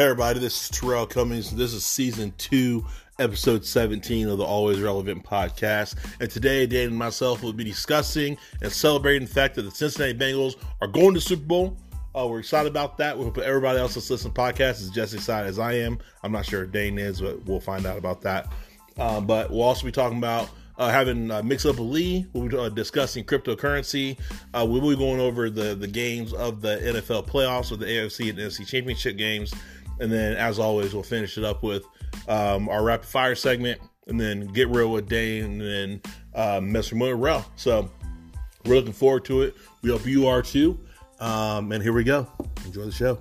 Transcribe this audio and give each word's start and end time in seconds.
Hey 0.00 0.06
everybody, 0.06 0.40
this 0.40 0.62
is 0.62 0.70
Terrell 0.70 1.06
Cummings. 1.06 1.54
This 1.54 1.74
is 1.74 1.84
season 1.84 2.32
two, 2.38 2.86
episode 3.18 3.66
17 3.66 4.30
of 4.30 4.38
the 4.38 4.44
Always 4.44 4.80
Relevant 4.80 5.22
podcast. 5.24 5.94
And 6.20 6.30
today, 6.30 6.66
Dan 6.66 6.88
and 6.88 6.96
myself 6.96 7.42
will 7.42 7.52
be 7.52 7.64
discussing 7.64 8.38
and 8.62 8.72
celebrating 8.72 9.28
the 9.28 9.34
fact 9.34 9.56
that 9.56 9.62
the 9.64 9.70
Cincinnati 9.70 10.14
Bengals 10.14 10.56
are 10.80 10.88
going 10.88 11.12
to 11.12 11.20
Super 11.20 11.44
Bowl. 11.44 11.76
Uh, 12.14 12.26
we're 12.26 12.38
excited 12.38 12.70
about 12.70 12.96
that. 12.96 13.18
We 13.18 13.24
hope 13.24 13.36
everybody 13.36 13.78
else 13.78 13.92
that's 13.92 14.08
listening 14.08 14.32
to 14.32 14.40
the 14.40 14.42
podcast 14.42 14.80
is 14.80 14.88
just 14.88 15.12
as 15.12 15.20
excited 15.20 15.50
as 15.50 15.58
I 15.58 15.74
am. 15.74 15.98
I'm 16.22 16.32
not 16.32 16.46
sure 16.46 16.64
Dane 16.64 16.98
is, 16.98 17.20
but 17.20 17.44
we'll 17.44 17.60
find 17.60 17.84
out 17.84 17.98
about 17.98 18.22
that. 18.22 18.50
Um, 18.98 19.26
but 19.26 19.50
we'll 19.50 19.60
also 19.60 19.84
be 19.84 19.92
talking 19.92 20.16
about 20.16 20.48
uh, 20.80 20.90
having 20.90 21.30
uh, 21.30 21.42
Mix 21.42 21.66
Up 21.66 21.78
with 21.78 21.88
Lee. 21.88 22.26
We'll 22.32 22.48
be 22.48 22.56
uh, 22.56 22.70
discussing 22.70 23.22
cryptocurrency. 23.22 24.18
Uh, 24.54 24.66
we 24.66 24.80
will 24.80 24.90
be 24.90 24.96
going 24.96 25.20
over 25.20 25.50
the, 25.50 25.74
the 25.74 25.86
games 25.86 26.32
of 26.32 26.62
the 26.62 26.78
NFL 26.78 27.28
playoffs, 27.28 27.70
with 27.70 27.80
the 27.80 27.86
AFC 27.86 28.30
and 28.30 28.38
NFC 28.38 28.66
championship 28.66 29.18
games. 29.18 29.52
And 30.00 30.10
then, 30.10 30.36
as 30.36 30.58
always, 30.58 30.94
we'll 30.94 31.02
finish 31.02 31.36
it 31.36 31.44
up 31.44 31.62
with 31.62 31.84
um, 32.26 32.68
our 32.68 32.82
rapid 32.82 33.06
fire 33.06 33.34
segment 33.34 33.80
and 34.06 34.18
then 34.18 34.46
get 34.48 34.68
real 34.68 34.90
with 34.90 35.08
Dane 35.08 35.44
and 35.44 35.60
then 35.60 36.00
uh, 36.34 36.60
mess 36.60 36.90
with. 36.90 37.44
So, 37.56 37.90
we're 38.64 38.76
looking 38.76 38.92
forward 38.92 39.24
to 39.26 39.42
it. 39.42 39.56
We 39.82 39.90
hope 39.90 40.06
you 40.06 40.26
are 40.26 40.42
too. 40.42 40.78
Um, 41.18 41.70
and 41.72 41.82
here 41.82 41.92
we 41.92 42.02
go. 42.02 42.26
Enjoy 42.64 42.84
the 42.84 42.92
show. 42.92 43.18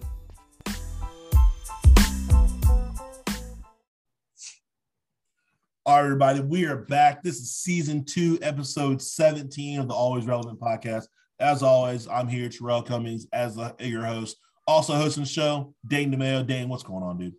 All 5.86 5.96
right, 5.96 6.05
everybody, 6.05 6.41
we 6.41 6.66
are 6.66 6.77
back. 6.77 7.24
This 7.24 7.40
is 7.40 7.55
season 7.55 8.05
two, 8.05 8.38
episode 8.41 9.02
17 9.02 9.80
of 9.80 9.88
the 9.88 9.94
Always 9.94 10.27
Relevant 10.27 10.60
podcast. 10.60 11.05
As 11.40 11.64
always, 11.64 12.08
I'm 12.08 12.27
here, 12.27 12.48
Terrell 12.48 12.84
Cummings, 12.84 13.26
as 13.34 13.55
the, 13.55 13.74
your 13.80 14.05
host. 14.05 14.38
Also 14.70 14.93
hosting 14.93 15.23
the 15.23 15.29
show, 15.29 15.73
Dane 15.87 16.13
DeMayo. 16.13 16.45
Dane, 16.45 16.70
what's 16.70 16.84
going 16.84 17.03
on, 17.03 17.17
dude? 17.17 17.34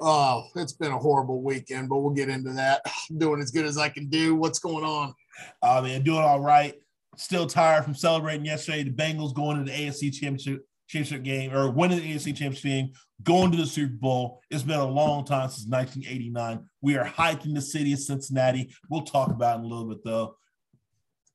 Oh, 0.00 0.48
it's 0.56 0.72
been 0.72 0.90
a 0.90 0.98
horrible 0.98 1.40
weekend, 1.40 1.88
but 1.88 1.98
we'll 1.98 2.12
get 2.12 2.28
into 2.28 2.52
that. 2.54 2.80
I'm 3.08 3.18
doing 3.18 3.40
as 3.40 3.52
good 3.52 3.64
as 3.64 3.78
I 3.78 3.88
can 3.88 4.08
do. 4.08 4.34
What's 4.34 4.58
going 4.58 4.84
on? 4.84 5.14
Uh, 5.62 5.80
man, 5.82 6.02
doing 6.02 6.18
all 6.18 6.40
right. 6.40 6.74
Still 7.16 7.46
tired 7.46 7.84
from 7.84 7.94
celebrating 7.94 8.44
yesterday. 8.44 8.82
The 8.82 8.90
Bengals 8.90 9.32
going 9.32 9.58
to 9.58 9.70
the 9.70 9.78
AFC 9.78 10.12
Championship 10.12 10.66
championship 10.88 11.22
game 11.22 11.52
or 11.52 11.70
winning 11.70 12.00
the 12.00 12.14
AFC 12.14 12.26
championship 12.26 12.62
game, 12.62 12.92
going 13.22 13.52
to 13.52 13.56
the 13.56 13.66
Super 13.66 13.94
Bowl. 13.94 14.40
It's 14.50 14.64
been 14.64 14.80
a 14.80 14.84
long 14.84 15.24
time 15.24 15.48
since 15.48 15.68
1989. 15.68 16.68
We 16.80 16.96
are 16.96 17.04
hiking 17.04 17.54
the 17.54 17.60
city 17.60 17.92
of 17.92 18.00
Cincinnati. 18.00 18.74
We'll 18.90 19.02
talk 19.02 19.30
about 19.30 19.56
it 19.56 19.58
in 19.60 19.64
a 19.66 19.68
little 19.68 19.88
bit 19.88 20.04
though. 20.04 20.36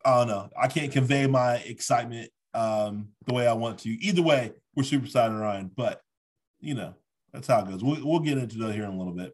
I 0.04 0.18
don't 0.18 0.28
know. 0.28 0.50
I 0.62 0.68
can't 0.68 0.92
convey 0.92 1.26
my 1.28 1.56
excitement 1.56 2.32
um, 2.54 3.10
the 3.28 3.34
way 3.34 3.48
I 3.48 3.54
want 3.54 3.80
to. 3.80 3.90
Either 3.90 4.22
way, 4.22 4.52
we're 4.76 4.84
super 4.84 5.06
excited, 5.06 5.34
Ryan. 5.34 5.72
But 5.76 6.02
you 6.60 6.74
know, 6.74 6.96
that's 7.34 7.48
how 7.48 7.62
it 7.62 7.68
goes. 7.68 7.84
We'll, 7.84 8.06
we'll 8.06 8.20
get 8.20 8.38
into 8.38 8.58
that 8.60 8.74
here 8.74 8.84
in 8.84 8.92
a 8.92 8.98
little 8.98 9.14
bit. 9.14 9.34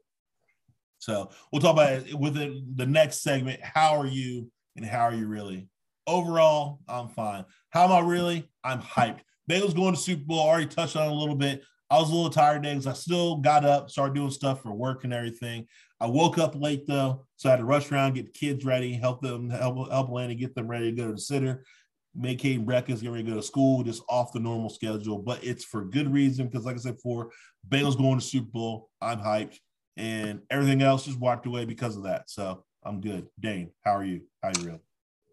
So 0.99 1.29
we'll 1.51 1.61
talk 1.61 1.73
about 1.73 1.91
it 2.07 2.15
within 2.17 2.73
the 2.75 2.85
next 2.85 3.21
segment. 3.21 3.59
How 3.61 3.97
are 3.97 4.07
you 4.07 4.51
and 4.75 4.85
how 4.85 5.01
are 5.01 5.13
you 5.13 5.27
really? 5.27 5.69
Overall, 6.07 6.79
I'm 6.87 7.09
fine. 7.09 7.45
How 7.69 7.85
am 7.85 7.91
I 7.91 7.99
really? 7.99 8.49
I'm 8.63 8.81
hyped. 8.81 9.19
Bengals 9.49 9.75
going 9.75 9.93
to 9.93 9.99
Super 9.99 10.23
Bowl. 10.23 10.39
Already 10.39 10.67
touched 10.67 10.95
on 10.95 11.07
a 11.07 11.13
little 11.13 11.35
bit. 11.35 11.63
I 11.89 11.99
was 11.99 12.09
a 12.09 12.13
little 12.13 12.29
tired 12.29 12.63
today 12.63 12.73
because 12.73 12.87
I 12.87 12.93
still 12.93 13.37
got 13.37 13.63
up, 13.63 13.89
started 13.89 14.15
doing 14.15 14.29
stuff 14.29 14.61
for 14.61 14.73
work 14.73 15.03
and 15.03 15.13
everything. 15.13 15.67
I 15.99 16.07
woke 16.07 16.37
up 16.37 16.53
late 16.55 16.85
though, 16.85 17.25
so 17.37 17.49
I 17.49 17.53
had 17.53 17.59
to 17.59 17.65
rush 17.65 17.91
around, 17.91 18.15
get 18.15 18.25
the 18.25 18.31
kids 18.31 18.65
ready, 18.65 18.93
help 18.93 19.21
them, 19.21 19.49
help 19.49 19.89
help 19.89 20.09
Lanny 20.09 20.35
get 20.35 20.53
them 20.53 20.67
ready 20.67 20.91
to 20.91 20.97
go 20.97 21.07
to 21.07 21.13
the 21.13 21.19
sitter, 21.19 21.63
Caden 22.17 22.65
breakfast, 22.65 23.01
get 23.01 23.11
ready 23.11 23.23
to 23.23 23.29
go 23.31 23.35
to 23.35 23.43
school, 23.43 23.83
just 23.83 24.03
off 24.09 24.33
the 24.33 24.39
normal 24.39 24.69
schedule. 24.69 25.17
But 25.17 25.43
it's 25.43 25.63
for 25.63 25.85
good 25.85 26.11
reason 26.11 26.47
because, 26.47 26.65
like 26.65 26.75
I 26.75 26.79
said 26.79 26.95
before, 26.95 27.31
Bengals 27.67 27.97
going 27.97 28.19
to 28.19 28.25
Super 28.25 28.51
Bowl. 28.51 28.89
I'm 29.01 29.19
hyped, 29.19 29.57
and 29.95 30.41
everything 30.49 30.81
else 30.81 31.05
just 31.05 31.19
walked 31.19 31.45
away 31.45 31.65
because 31.65 31.95
of 31.95 32.03
that. 32.03 32.29
So 32.29 32.63
I'm 32.83 33.01
good. 33.01 33.27
Dane, 33.39 33.71
how 33.83 33.95
are 33.95 34.05
you? 34.05 34.21
How 34.41 34.49
are 34.49 34.53
you 34.59 34.67
real? 34.67 34.81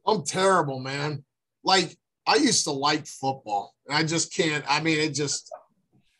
I'm 0.07 0.25
terrible, 0.25 0.79
man. 0.81 1.25
Like 1.63 1.97
I 2.27 2.37
used 2.37 2.65
to 2.65 2.73
like 2.73 3.07
football. 3.07 3.75
And 3.87 3.97
I 3.97 4.03
just 4.03 4.35
can't. 4.35 4.65
I 4.69 4.81
mean, 4.81 4.99
it 4.99 5.15
just 5.15 5.51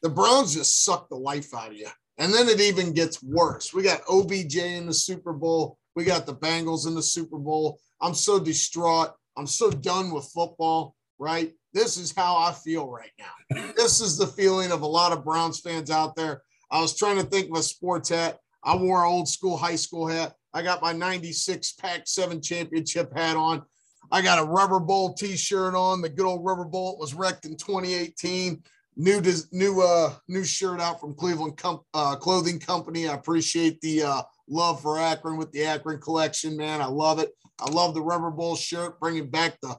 the 0.03 0.09
Browns 0.09 0.55
just 0.55 0.85
suck 0.85 1.09
the 1.09 1.17
life 1.17 1.55
out 1.55 1.71
of 1.71 1.77
you. 1.77 1.89
And 2.19 2.33
then 2.33 2.49
it 2.49 2.61
even 2.61 2.93
gets 2.93 3.23
worse. 3.23 3.75
We 3.75 3.83
got 3.83 4.03
OBJ 4.09 4.57
in 4.57 4.87
the 4.87 4.95
Super 4.95 5.33
Bowl. 5.33 5.79
We 5.97 6.05
got 6.05 6.27
the 6.27 6.35
Bengals 6.35 6.87
in 6.87 6.95
the 6.95 7.03
Super 7.03 7.39
Bowl. 7.39 7.81
I'm 8.01 8.15
so 8.15 8.39
distraught. 8.39 9.15
I'm 9.37 9.47
so 9.47 9.71
done 9.71 10.11
with 10.13 10.31
football, 10.35 10.95
right? 11.19 11.53
This 11.73 11.97
is 11.97 12.15
how 12.17 12.37
I 12.37 12.53
feel 12.53 12.89
right 12.89 13.11
now. 13.19 13.63
This 13.77 14.01
is 14.01 14.17
the 14.17 14.27
feeling 14.27 14.71
of 14.71 14.83
a 14.83 14.87
lot 14.87 15.13
of 15.13 15.25
Browns 15.25 15.61
fans 15.61 15.91
out 15.91 16.15
there. 16.15 16.43
I 16.71 16.81
was 16.81 16.97
trying 16.97 17.17
to 17.17 17.25
think 17.25 17.51
of 17.51 17.57
a 17.59 17.63
sports 17.63 18.09
hat. 18.09 18.39
I 18.63 18.77
wore 18.77 19.05
an 19.05 19.11
old 19.11 19.29
school 19.29 19.57
high 19.57 19.77
school 19.77 20.07
hat. 20.07 20.35
I 20.53 20.63
got 20.63 20.83
my 20.83 20.93
96 20.93 21.73
Pac 21.73 22.03
7 22.07 22.41
championship 22.41 23.17
hat 23.17 23.37
on. 23.37 23.63
I 24.11 24.23
got 24.23 24.39
a 24.39 24.45
Rubber 24.45 24.81
Bowl 24.81 25.15
T-shirt 25.15 25.75
on. 25.75 26.01
The 26.01 26.09
good 26.09 26.27
old 26.27 26.45
Rubber 26.45 26.65
Bowl 26.65 26.97
was 26.99 27.15
wrecked 27.15 27.47
in 27.47 27.57
2018. 27.57 28.63
New 28.97 29.21
new 29.51 29.83
uh 29.83 30.13
new 30.29 30.45
shirt 30.45 30.81
out 30.81 31.01
from 31.01 31.15
Cleveland 31.15 31.57
Com- 31.57 31.81
uh, 31.95 32.15
Clothing 32.15 32.61
Company. 32.61 33.09
I 33.09 33.15
appreciate 33.15 33.81
the 33.81 34.05
uh, 34.05 34.23
love 34.49 34.81
for 34.81 35.01
Akron 35.01 35.37
with 35.37 35.51
the 35.51 35.65
Akron 35.65 36.01
collection, 36.01 36.57
man. 36.57 36.81
I 36.81 36.87
love 36.87 37.19
it. 37.19 37.31
I 37.61 37.71
love 37.71 37.95
the 37.95 38.03
Rubber 38.03 38.31
Bowl 38.31 38.57
shirt, 38.57 39.01
bringing 39.01 39.31
back 39.31 39.59
the 39.61 39.77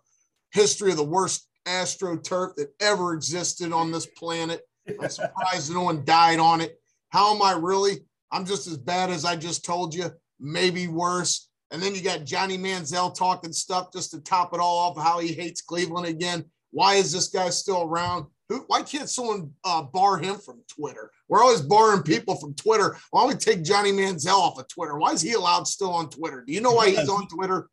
history 0.51 0.91
of 0.91 0.97
the 0.97 1.03
worst 1.03 1.47
AstroTurf 1.67 2.55
that 2.55 2.73
ever 2.79 3.13
existed 3.13 3.73
on 3.73 3.91
this 3.91 4.05
planet. 4.05 4.61
I'm 5.01 5.09
surprised 5.09 5.73
no 5.73 5.81
one 5.81 6.05
died 6.05 6.39
on 6.39 6.61
it. 6.61 6.79
How 7.09 7.33
am 7.35 7.41
I 7.41 7.53
really? 7.53 7.97
I'm 8.31 8.45
just 8.45 8.67
as 8.67 8.77
bad 8.77 9.09
as 9.09 9.25
I 9.25 9.35
just 9.35 9.65
told 9.65 9.93
you, 9.93 10.11
maybe 10.39 10.87
worse. 10.87 11.49
And 11.71 11.81
then 11.81 11.95
you 11.95 12.01
got 12.01 12.25
Johnny 12.25 12.57
Manziel 12.57 13.13
talking 13.13 13.51
stuff 13.51 13.91
just 13.91 14.11
to 14.11 14.21
top 14.21 14.53
it 14.53 14.59
all 14.59 14.77
off 14.79 15.03
how 15.03 15.19
he 15.19 15.33
hates 15.33 15.61
Cleveland 15.61 16.07
again. 16.07 16.45
Why 16.71 16.95
is 16.95 17.11
this 17.11 17.29
guy 17.29 17.49
still 17.49 17.83
around? 17.83 18.27
Who, 18.49 18.63
why 18.67 18.83
can't 18.83 19.09
someone 19.09 19.51
uh, 19.63 19.81
bar 19.83 20.17
him 20.17 20.35
from 20.35 20.61
Twitter? 20.67 21.11
We're 21.27 21.41
always 21.41 21.61
barring 21.61 22.03
people 22.03 22.35
from 22.35 22.53
Twitter. 22.53 22.95
Why 23.09 23.21
don't 23.21 23.29
we 23.29 23.35
take 23.35 23.63
Johnny 23.63 23.91
Manziel 23.91 24.37
off 24.37 24.59
of 24.59 24.67
Twitter? 24.67 24.97
Why 24.97 25.13
is 25.13 25.21
he 25.21 25.33
allowed 25.33 25.67
still 25.67 25.91
on 25.91 26.09
Twitter? 26.09 26.43
Do 26.45 26.53
you 26.53 26.61
know 26.61 26.71
why 26.71 26.89
he's 26.89 27.09
on 27.09 27.27
Twitter? 27.27 27.69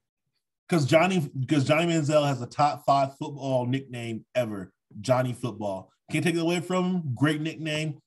Because 0.68 0.86
Johnny, 0.86 1.30
because 1.38 1.64
Johnny 1.64 1.92
Manziel 1.92 2.26
has 2.26 2.40
a 2.40 2.46
top 2.46 2.84
five 2.86 3.10
football 3.18 3.66
nickname 3.66 4.24
ever, 4.34 4.72
Johnny 5.02 5.34
Football. 5.34 5.90
Can't 6.10 6.24
take 6.24 6.34
it 6.34 6.40
away 6.40 6.60
from 6.60 6.84
him. 6.84 7.14
Great 7.14 7.40
nickname. 7.42 7.98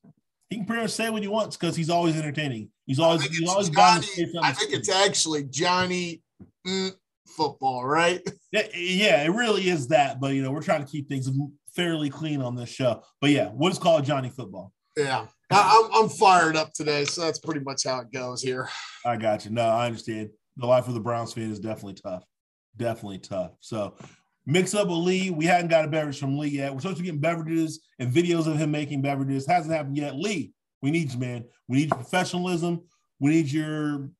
He 0.50 0.56
can 0.56 0.64
pretty 0.64 0.82
much 0.82 0.92
say 0.92 1.10
what 1.10 1.22
he 1.22 1.28
wants 1.28 1.56
because 1.56 1.76
he's 1.76 1.90
always 1.90 2.16
entertaining. 2.16 2.70
He's 2.86 2.98
always 2.98 3.24
he's 3.24 3.48
always 3.48 3.68
Johnny, 3.68 4.06
I 4.42 4.52
think 4.52 4.72
it's 4.72 4.88
actually 4.88 5.44
Johnny 5.44 6.22
mm, 6.66 6.92
football, 7.26 7.84
right? 7.84 8.20
Yeah, 8.52 8.62
yeah, 8.74 9.22
it 9.24 9.30
really 9.30 9.68
is 9.68 9.88
that. 9.88 10.18
But 10.18 10.34
you 10.34 10.42
know, 10.42 10.50
we're 10.50 10.62
trying 10.62 10.82
to 10.82 10.90
keep 10.90 11.08
things 11.08 11.28
fairly 11.76 12.10
clean 12.10 12.40
on 12.40 12.56
this 12.56 12.70
show. 12.70 13.02
But 13.20 13.30
yeah, 13.30 13.48
what 13.48 13.70
is 13.70 13.78
called 13.78 14.04
Johnny 14.04 14.30
football? 14.30 14.72
Yeah, 14.96 15.26
I, 15.50 15.90
I'm 15.92 16.04
I'm 16.04 16.08
fired 16.08 16.56
up 16.56 16.72
today, 16.72 17.04
so 17.04 17.20
that's 17.20 17.38
pretty 17.38 17.60
much 17.60 17.84
how 17.84 18.00
it 18.00 18.10
goes 18.10 18.42
here. 18.42 18.68
I 19.04 19.16
got 19.16 19.44
you. 19.44 19.50
No, 19.52 19.62
I 19.62 19.86
understand. 19.86 20.30
The 20.56 20.66
life 20.66 20.88
of 20.88 20.94
the 20.94 21.00
Browns 21.00 21.34
fan 21.34 21.50
is 21.50 21.60
definitely 21.60 22.00
tough. 22.02 22.24
Definitely 22.76 23.18
tough. 23.18 23.52
So 23.60 23.94
mix 24.46 24.74
up 24.74 24.88
with 24.88 24.96
Lee. 24.98 25.30
We 25.30 25.44
hadn't 25.44 25.68
got 25.68 25.84
a 25.84 25.88
beverage 25.88 26.18
from 26.18 26.38
Lee 26.38 26.48
yet. 26.48 26.72
We're 26.72 26.80
supposed 26.80 26.98
to 26.98 27.04
get 27.04 27.20
beverages 27.20 27.86
and 27.98 28.10
videos 28.10 28.46
of 28.46 28.56
him 28.56 28.70
making 28.70 29.02
beverages. 29.02 29.46
Hasn't 29.46 29.74
happened 29.74 29.98
yet. 29.98 30.16
Lee, 30.16 30.52
we 30.80 30.90
need 30.90 31.12
you, 31.12 31.18
man. 31.18 31.44
We 31.68 31.78
need 31.78 31.90
your 31.90 31.98
professionalism. 31.98 32.82
We 33.20 33.30
need 33.30 33.50
your, 33.50 34.10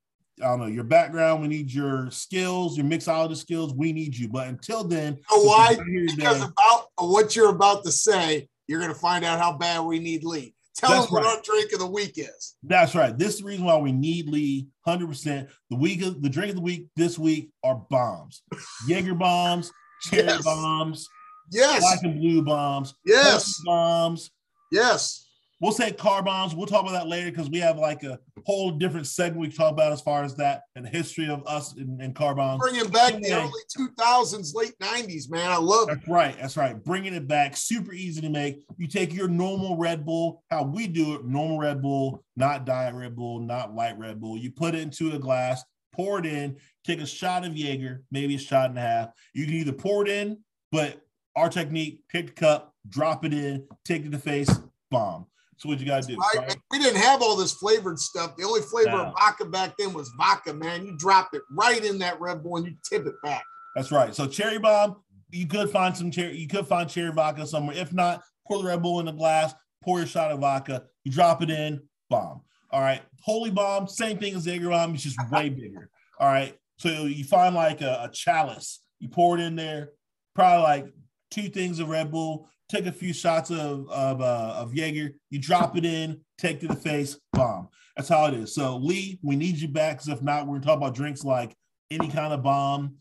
I 0.43 0.45
don't 0.45 0.61
know, 0.61 0.67
your 0.67 0.85
background. 0.85 1.43
We 1.43 1.49
need 1.49 1.73
your 1.73 2.11
skills, 2.11 2.77
your 2.77 2.87
mixologist 2.87 3.39
skills. 3.39 3.73
We 3.75 3.93
need 3.93 4.17
you. 4.17 4.29
But 4.29 4.49
until 4.49 4.85
then, 4.85 5.19
you 5.31 5.37
know 5.39 5.45
why? 5.45 5.77
Because 6.15 6.43
about 6.43 6.86
what 6.99 7.37
you're 7.37 7.51
about 7.51 7.85
to 7.85 7.93
say, 7.93 8.49
you're 8.67 8.81
going 8.81 8.93
to 8.93 8.99
find 8.99 9.25
out 9.25 9.39
how 9.39 9.53
bad 9.57 9.85
we 9.85 9.99
need 9.99 10.25
Lee. 10.25 10.55
Tell 10.77 10.91
That's 10.91 11.07
them 11.07 11.15
what 11.15 11.27
our 11.27 11.41
drink 11.43 11.73
of 11.73 11.79
the 11.79 11.87
week 11.87 12.19
is. 12.19 12.57
That's 12.63 12.95
right. 12.95 13.17
This 13.17 13.35
is 13.35 13.41
the 13.41 13.47
reason 13.47 13.65
why 13.65 13.79
we 13.79 13.93
need 13.93 14.29
Lee 14.29 14.69
100%. 14.87 15.49
The 15.71 15.77
week 15.77 16.03
of 16.03 16.21
the 16.21 16.29
drink 16.29 16.51
of 16.51 16.57
the 16.57 16.63
week 16.63 16.89
this 16.97 17.19
week 17.19 17.51
are 17.65 17.83
bombs. 17.89 18.43
Jaeger 18.87 19.15
bombs, 19.15 19.73
cherry 20.03 20.27
yes. 20.27 20.45
bombs, 20.45 21.09
yes, 21.51 21.81
black 21.81 22.03
and 22.03 22.21
blue 22.21 22.43
bombs, 22.43 22.95
yes, 23.07 23.59
bombs, 23.65 24.31
yes. 24.71 25.26
We'll 25.59 25.73
say 25.73 25.91
car 25.91 26.23
bombs. 26.23 26.55
We'll 26.55 26.67
talk 26.67 26.83
about 26.83 26.93
that 26.93 27.09
later 27.09 27.31
because 27.31 27.49
we 27.49 27.61
have 27.61 27.79
like 27.79 28.03
a 28.03 28.19
whole 28.45 28.73
different 28.73 29.07
segment 29.07 29.41
we 29.41 29.49
talk 29.49 29.73
about 29.73 29.91
as 29.91 30.03
far 30.03 30.23
as 30.23 30.35
that 30.37 30.65
and 30.75 30.85
the 30.85 30.91
history 30.91 31.29
of 31.31 31.47
us 31.47 31.75
and, 31.77 32.15
car 32.15 32.35
bombs. 32.35 32.61
Bringing 32.61 32.91
back 32.91 33.15
the 33.15 33.33
early 33.33 33.51
2000s, 33.77 34.55
late 34.55 34.75
90s, 34.81 35.31
man. 35.31 35.51
I 35.51 35.57
love 35.57 35.89
that's 35.89 36.07
it. 36.07 36.11
right. 36.11 36.37
That's 36.39 36.59
right. 36.59 36.83
Bringing 36.85 37.15
it 37.15 37.27
back. 37.27 37.57
Super 37.57 37.95
easy 37.95 38.21
to 38.21 38.29
make. 38.29 38.65
You 38.77 38.87
take 38.87 39.15
your 39.15 39.29
normal 39.29 39.79
Red 39.79 40.05
Bull, 40.05 40.43
how 40.51 40.63
we 40.63 40.87
do 40.87 41.15
it, 41.15 41.25
normal 41.25 41.59
Red 41.59 41.81
Bull, 41.81 42.23
not 42.37 42.67
diet 42.67 42.95
Red 42.95 43.17
Bull, 43.17 43.41
not 43.41 43.75
light 43.75 43.99
Red 43.99 44.21
Bull. 44.21 44.37
You 44.37 44.51
put 44.51 44.75
it 44.75 44.83
into 44.83 45.13
a 45.13 45.19
glass, 45.19 45.65
pour 45.95 46.19
it 46.19 46.27
in, 46.27 46.57
take 46.85 47.01
a 47.01 47.07
shot 47.07 47.47
of 47.47 47.57
Jaeger, 47.57 48.03
maybe 48.11 48.35
a 48.35 48.39
shot 48.39 48.69
and 48.69 48.79
a 48.79 48.83
half. 48.83 49.09
You 49.33 49.47
can 49.47 49.55
either 49.55 49.73
pour 49.73 50.07
it 50.07 50.11
in, 50.11 50.39
but 50.71 51.01
our 51.35 51.49
technique, 51.49 52.03
take 52.13 52.27
the 52.27 52.33
cup, 52.33 52.75
drop 52.87 53.25
it 53.25 53.33
in, 53.33 53.67
take 53.87 54.03
it 54.03 54.05
to 54.05 54.11
the 54.11 54.19
face, 54.19 54.51
bomb 54.91 55.27
So 55.59 55.69
what 55.69 55.81
you 55.81 55.87
gotta 55.87 56.07
do. 56.07 56.17
Right? 56.17 56.49
right? 56.49 56.57
We 56.71 56.79
didn't 56.79 57.01
have 57.01 57.23
all 57.23 57.37
this 57.37 57.53
flavored 57.55 57.99
stuff. 57.99 58.37
The 58.37 58.45
only 58.45 58.61
flavor 58.61 58.91
No. 58.91 59.07
of 59.07 59.15
vodka 59.15 59.47
back 59.47 59.75
then 59.79 59.93
was 59.95 60.11
vodka, 60.19 60.53
man. 60.53 60.85
You 60.85 60.97
drop 60.99 61.31
it 61.33 61.43
right 61.51 61.83
in 61.83 61.99
that 61.99 62.21
Red 62.21 62.43
Bull 62.43 62.59
and 62.59 62.67
you 62.67 62.75
tip 62.89 63.07
it 63.07 63.15
back. 63.23 63.43
That's 63.75 63.91
right. 63.91 64.15
So 64.15 64.27
cherry 64.27 64.59
bomb, 64.59 64.97
you 65.31 65.47
could 65.47 65.71
find 65.71 65.97
some 65.97 66.11
cherry, 66.11 66.37
you 66.37 66.47
could 66.49 66.67
find 66.67 66.89
cherry 66.89 67.13
vodka 67.13 67.47
somewhere. 67.47 67.77
If 67.77 67.93
not, 67.93 68.23
pour 68.47 68.63
the 68.63 68.69
Red 68.69 68.83
Bull 68.83 69.01
in 69.01 69.09
a 69.09 69.13
glass, 69.13 69.55
pour 69.83 69.99
your 69.99 70.07
shot 70.07 70.31
of 70.31 70.41
vodka, 70.41 70.85
you 71.05 71.13
drop 71.13 71.43
it 71.43 71.51
in, 71.51 71.81
bomb. 72.11 72.43
All 72.71 72.81
right. 72.81 73.03
Holy 73.23 73.51
bomb, 73.51 73.89
same 73.89 74.19
thing 74.19 74.35
as 74.35 74.47
Jaeger 74.47 74.69
bomb, 74.69 74.95
it's 74.95 75.03
just 75.03 75.19
way 75.31 75.49
bigger. 75.49 75.89
All 76.21 76.29
right. 76.29 76.55
So 76.79 77.05
you 77.05 77.25
find 77.25 77.55
like 77.55 77.81
a, 77.81 78.05
a 78.05 78.11
chalice, 78.13 78.81
you 78.99 79.09
pour 79.09 79.39
it 79.39 79.43
in 79.43 79.57
there, 79.57 79.91
probably 80.35 80.63
like 80.63 80.87
two 81.31 81.49
things 81.49 81.79
of 81.79 81.89
Red 81.89 82.11
Bull, 82.11 82.49
take 82.69 82.87
a 82.87 82.93
few 82.93 83.13
shots 83.13 83.51
of 83.51 83.89
of, 83.91 84.21
uh, 84.21 84.55
of 84.57 84.75
Jaeger, 84.75 85.15
you 85.31 85.39
drop 85.39 85.77
it 85.77 85.85
in, 85.85 86.21
take 86.39 86.61
to 86.61 86.69
the 86.69 86.77
face, 86.77 87.19
bomb. 87.33 87.69
That's 87.97 88.09
how 88.09 88.27
it 88.27 88.35
is. 88.35 88.55
So 88.55 88.77
Lee, 88.77 89.19
we 89.23 89.37
need 89.37 89.57
you 89.57 89.69
back 89.69 89.97
because 89.97 90.09
if 90.09 90.23
not, 90.23 90.47
we're 90.47 90.55
gonna 90.55 90.67
talk 90.67 90.77
about 90.77 90.95
drinks 90.95 91.25
like 91.25 91.55
any 91.91 92.09
kind 92.09 92.33
of 92.33 92.43
bomb, 92.43 92.97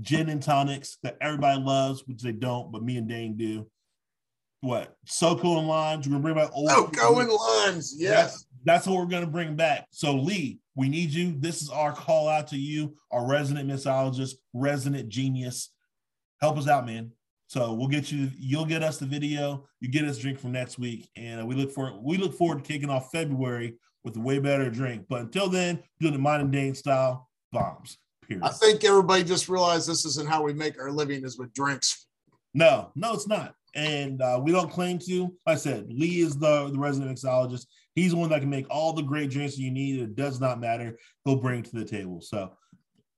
gin 0.00 0.28
and 0.28 0.42
tonics 0.42 0.98
that 1.02 1.16
everybody 1.20 1.60
loves, 1.60 2.06
which 2.06 2.22
they 2.22 2.32
don't, 2.32 2.72
but 2.72 2.82
me 2.82 2.96
and 2.96 3.08
Dane 3.08 3.36
do. 3.36 3.68
What 4.60 4.96
SoCo 5.06 5.58
and 5.58 5.68
limes? 5.68 6.06
We're 6.06 6.12
gonna 6.12 6.22
bring 6.22 6.36
back 6.36 6.50
old. 6.52 6.70
Oh, 6.70 6.86
going 6.86 7.28
limes. 7.28 7.94
Yes. 7.96 8.14
That's, 8.14 8.46
that's 8.64 8.86
what 8.86 8.98
we're 8.98 9.06
gonna 9.06 9.26
bring 9.26 9.56
back. 9.56 9.86
So 9.90 10.14
Lee, 10.14 10.60
we 10.74 10.88
need 10.88 11.10
you. 11.10 11.34
This 11.38 11.62
is 11.62 11.68
our 11.68 11.92
call 11.92 12.28
out 12.28 12.48
to 12.48 12.56
you, 12.56 12.96
our 13.10 13.26
resident 13.26 13.68
mixologist, 13.68 14.34
resident 14.54 15.08
genius. 15.08 15.70
Help 16.40 16.58
us 16.58 16.68
out, 16.68 16.86
man. 16.86 17.12
So 17.52 17.74
we'll 17.74 17.88
get 17.88 18.10
you. 18.10 18.30
You'll 18.38 18.64
get 18.64 18.82
us 18.82 18.96
the 18.96 19.04
video. 19.04 19.68
You 19.80 19.90
get 19.90 20.06
us 20.06 20.16
drink 20.16 20.38
from 20.38 20.52
next 20.52 20.78
week, 20.78 21.10
and 21.16 21.46
we 21.46 21.54
look 21.54 21.70
for 21.70 21.92
we 22.02 22.16
look 22.16 22.32
forward 22.32 22.64
to 22.64 22.72
kicking 22.72 22.88
off 22.88 23.10
February 23.12 23.74
with 24.04 24.16
a 24.16 24.20
way 24.20 24.38
better 24.38 24.70
drink. 24.70 25.04
But 25.06 25.20
until 25.20 25.50
then, 25.50 25.82
doing 26.00 26.14
the 26.14 26.18
modern 26.18 26.50
day 26.50 26.72
style 26.72 27.28
bombs. 27.52 27.98
Period. 28.26 28.42
I 28.42 28.48
think 28.48 28.84
everybody 28.84 29.22
just 29.22 29.50
realized 29.50 29.86
this 29.86 30.06
isn't 30.06 30.30
how 30.30 30.42
we 30.42 30.54
make 30.54 30.80
our 30.80 30.90
living 30.90 31.26
is 31.26 31.38
with 31.38 31.52
drinks. 31.52 32.06
No, 32.54 32.90
no, 32.94 33.12
it's 33.12 33.28
not. 33.28 33.52
And 33.74 34.22
uh, 34.22 34.40
we 34.42 34.50
don't 34.50 34.70
claim 34.70 34.98
to. 35.00 35.24
Like 35.44 35.56
I 35.56 35.56
said, 35.56 35.88
Lee 35.90 36.20
is 36.20 36.38
the, 36.38 36.70
the 36.70 36.78
resident 36.78 37.18
mixologist. 37.18 37.66
He's 37.94 38.12
the 38.12 38.16
one 38.16 38.30
that 38.30 38.40
can 38.40 38.48
make 38.48 38.66
all 38.70 38.94
the 38.94 39.02
great 39.02 39.28
drinks 39.28 39.58
you 39.58 39.70
need. 39.70 40.00
It 40.00 40.16
does 40.16 40.40
not 40.40 40.58
matter. 40.58 40.98
He'll 41.26 41.36
bring 41.36 41.62
to 41.64 41.76
the 41.76 41.84
table. 41.84 42.22
So, 42.22 42.54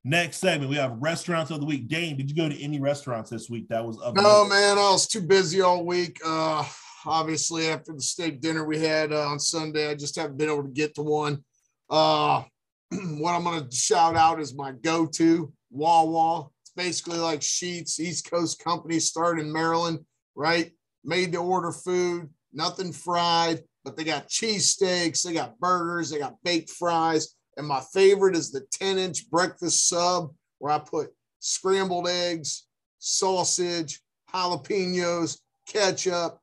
next 0.04 0.36
segment, 0.38 0.70
we 0.70 0.76
have 0.76 0.96
restaurants 1.00 1.50
of 1.50 1.60
the 1.60 1.66
week. 1.66 1.88
Dane, 1.88 2.16
did 2.16 2.30
you 2.30 2.36
go 2.36 2.48
to 2.48 2.62
any 2.62 2.80
restaurants 2.80 3.30
this 3.30 3.48
week 3.48 3.68
that 3.68 3.84
was 3.84 3.98
of 4.00 4.14
No, 4.14 4.44
man, 4.44 4.78
I 4.78 4.90
was 4.90 5.06
too 5.06 5.22
busy 5.22 5.62
all 5.62 5.84
week. 5.84 6.20
Uh, 6.24 6.64
obviously, 7.06 7.68
after 7.68 7.92
the 7.92 8.02
steak 8.02 8.40
dinner 8.40 8.64
we 8.64 8.78
had 8.78 9.12
uh, 9.12 9.28
on 9.28 9.40
Sunday, 9.40 9.90
I 9.90 9.94
just 9.94 10.16
haven't 10.16 10.36
been 10.36 10.50
able 10.50 10.62
to 10.62 10.68
get 10.68 10.94
to 10.96 11.02
one. 11.02 11.42
Uh, 11.88 12.42
what 12.90 13.34
I'm 13.34 13.44
going 13.44 13.68
to 13.68 13.76
shout 13.76 14.16
out 14.16 14.40
is 14.40 14.54
my 14.54 14.72
go 14.72 15.06
to 15.06 15.52
Wawa. 15.70 16.48
It's 16.62 16.72
basically 16.76 17.18
like 17.18 17.40
Sheetz, 17.40 17.98
East 17.98 18.30
Coast 18.30 18.62
company, 18.62 19.00
started 19.00 19.44
in 19.44 19.52
Maryland, 19.52 20.00
right? 20.34 20.70
Made 21.02 21.32
to 21.32 21.38
order 21.38 21.72
food, 21.72 22.28
nothing 22.52 22.92
fried, 22.92 23.62
but 23.84 23.96
they 23.96 24.04
got 24.04 24.28
cheesesteaks, 24.28 25.22
they 25.22 25.34
got 25.34 25.58
burgers, 25.58 26.10
they 26.10 26.18
got 26.18 26.36
baked 26.42 26.70
fries. 26.70 27.34
And 27.56 27.66
my 27.66 27.80
favorite 27.92 28.36
is 28.36 28.50
the 28.50 28.66
10 28.72 28.98
inch 28.98 29.30
breakfast 29.30 29.88
sub 29.88 30.32
where 30.58 30.72
I 30.72 30.78
put 30.78 31.12
scrambled 31.40 32.08
eggs, 32.08 32.66
sausage, 32.98 34.00
jalapenos, 34.32 35.38
ketchup, 35.66 36.38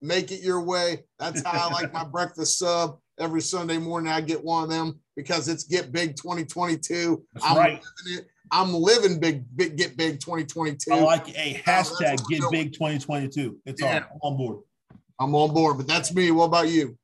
make 0.00 0.30
it 0.32 0.40
your 0.40 0.62
way. 0.62 1.04
That's 1.18 1.42
how 1.44 1.68
I 1.68 1.72
like 1.72 1.92
my 1.92 2.04
breakfast 2.12 2.58
sub. 2.58 2.98
Every 3.20 3.42
Sunday 3.42 3.76
morning, 3.78 4.10
I 4.10 4.20
get 4.22 4.42
one 4.42 4.64
of 4.64 4.70
them 4.70 4.98
because 5.16 5.46
it's 5.46 5.64
Get 5.64 5.92
Big 5.92 6.16
2022. 6.16 7.22
That's 7.34 7.46
I'm 7.46 7.56
right. 7.56 7.82
living 8.06 8.20
it. 8.20 8.26
I'm 8.50 8.72
living 8.74 9.20
big, 9.20 9.44
big 9.54 9.76
Get 9.76 9.96
Big 9.96 10.18
2022. 10.18 10.92
I 10.92 11.00
like 11.00 11.28
a 11.28 11.54
hashtag 11.64 12.26
get 12.28 12.42
big 12.50 12.72
2022. 12.72 13.58
It's 13.66 13.80
Yeah. 13.80 13.96
on, 13.96 14.02
I'm 14.02 14.18
on 14.22 14.36
board. 14.38 14.62
I'm 15.20 15.34
on 15.34 15.54
board, 15.54 15.76
but 15.76 15.86
that's 15.86 16.12
me. 16.14 16.30
What 16.30 16.46
about 16.46 16.68
you? 16.68 16.98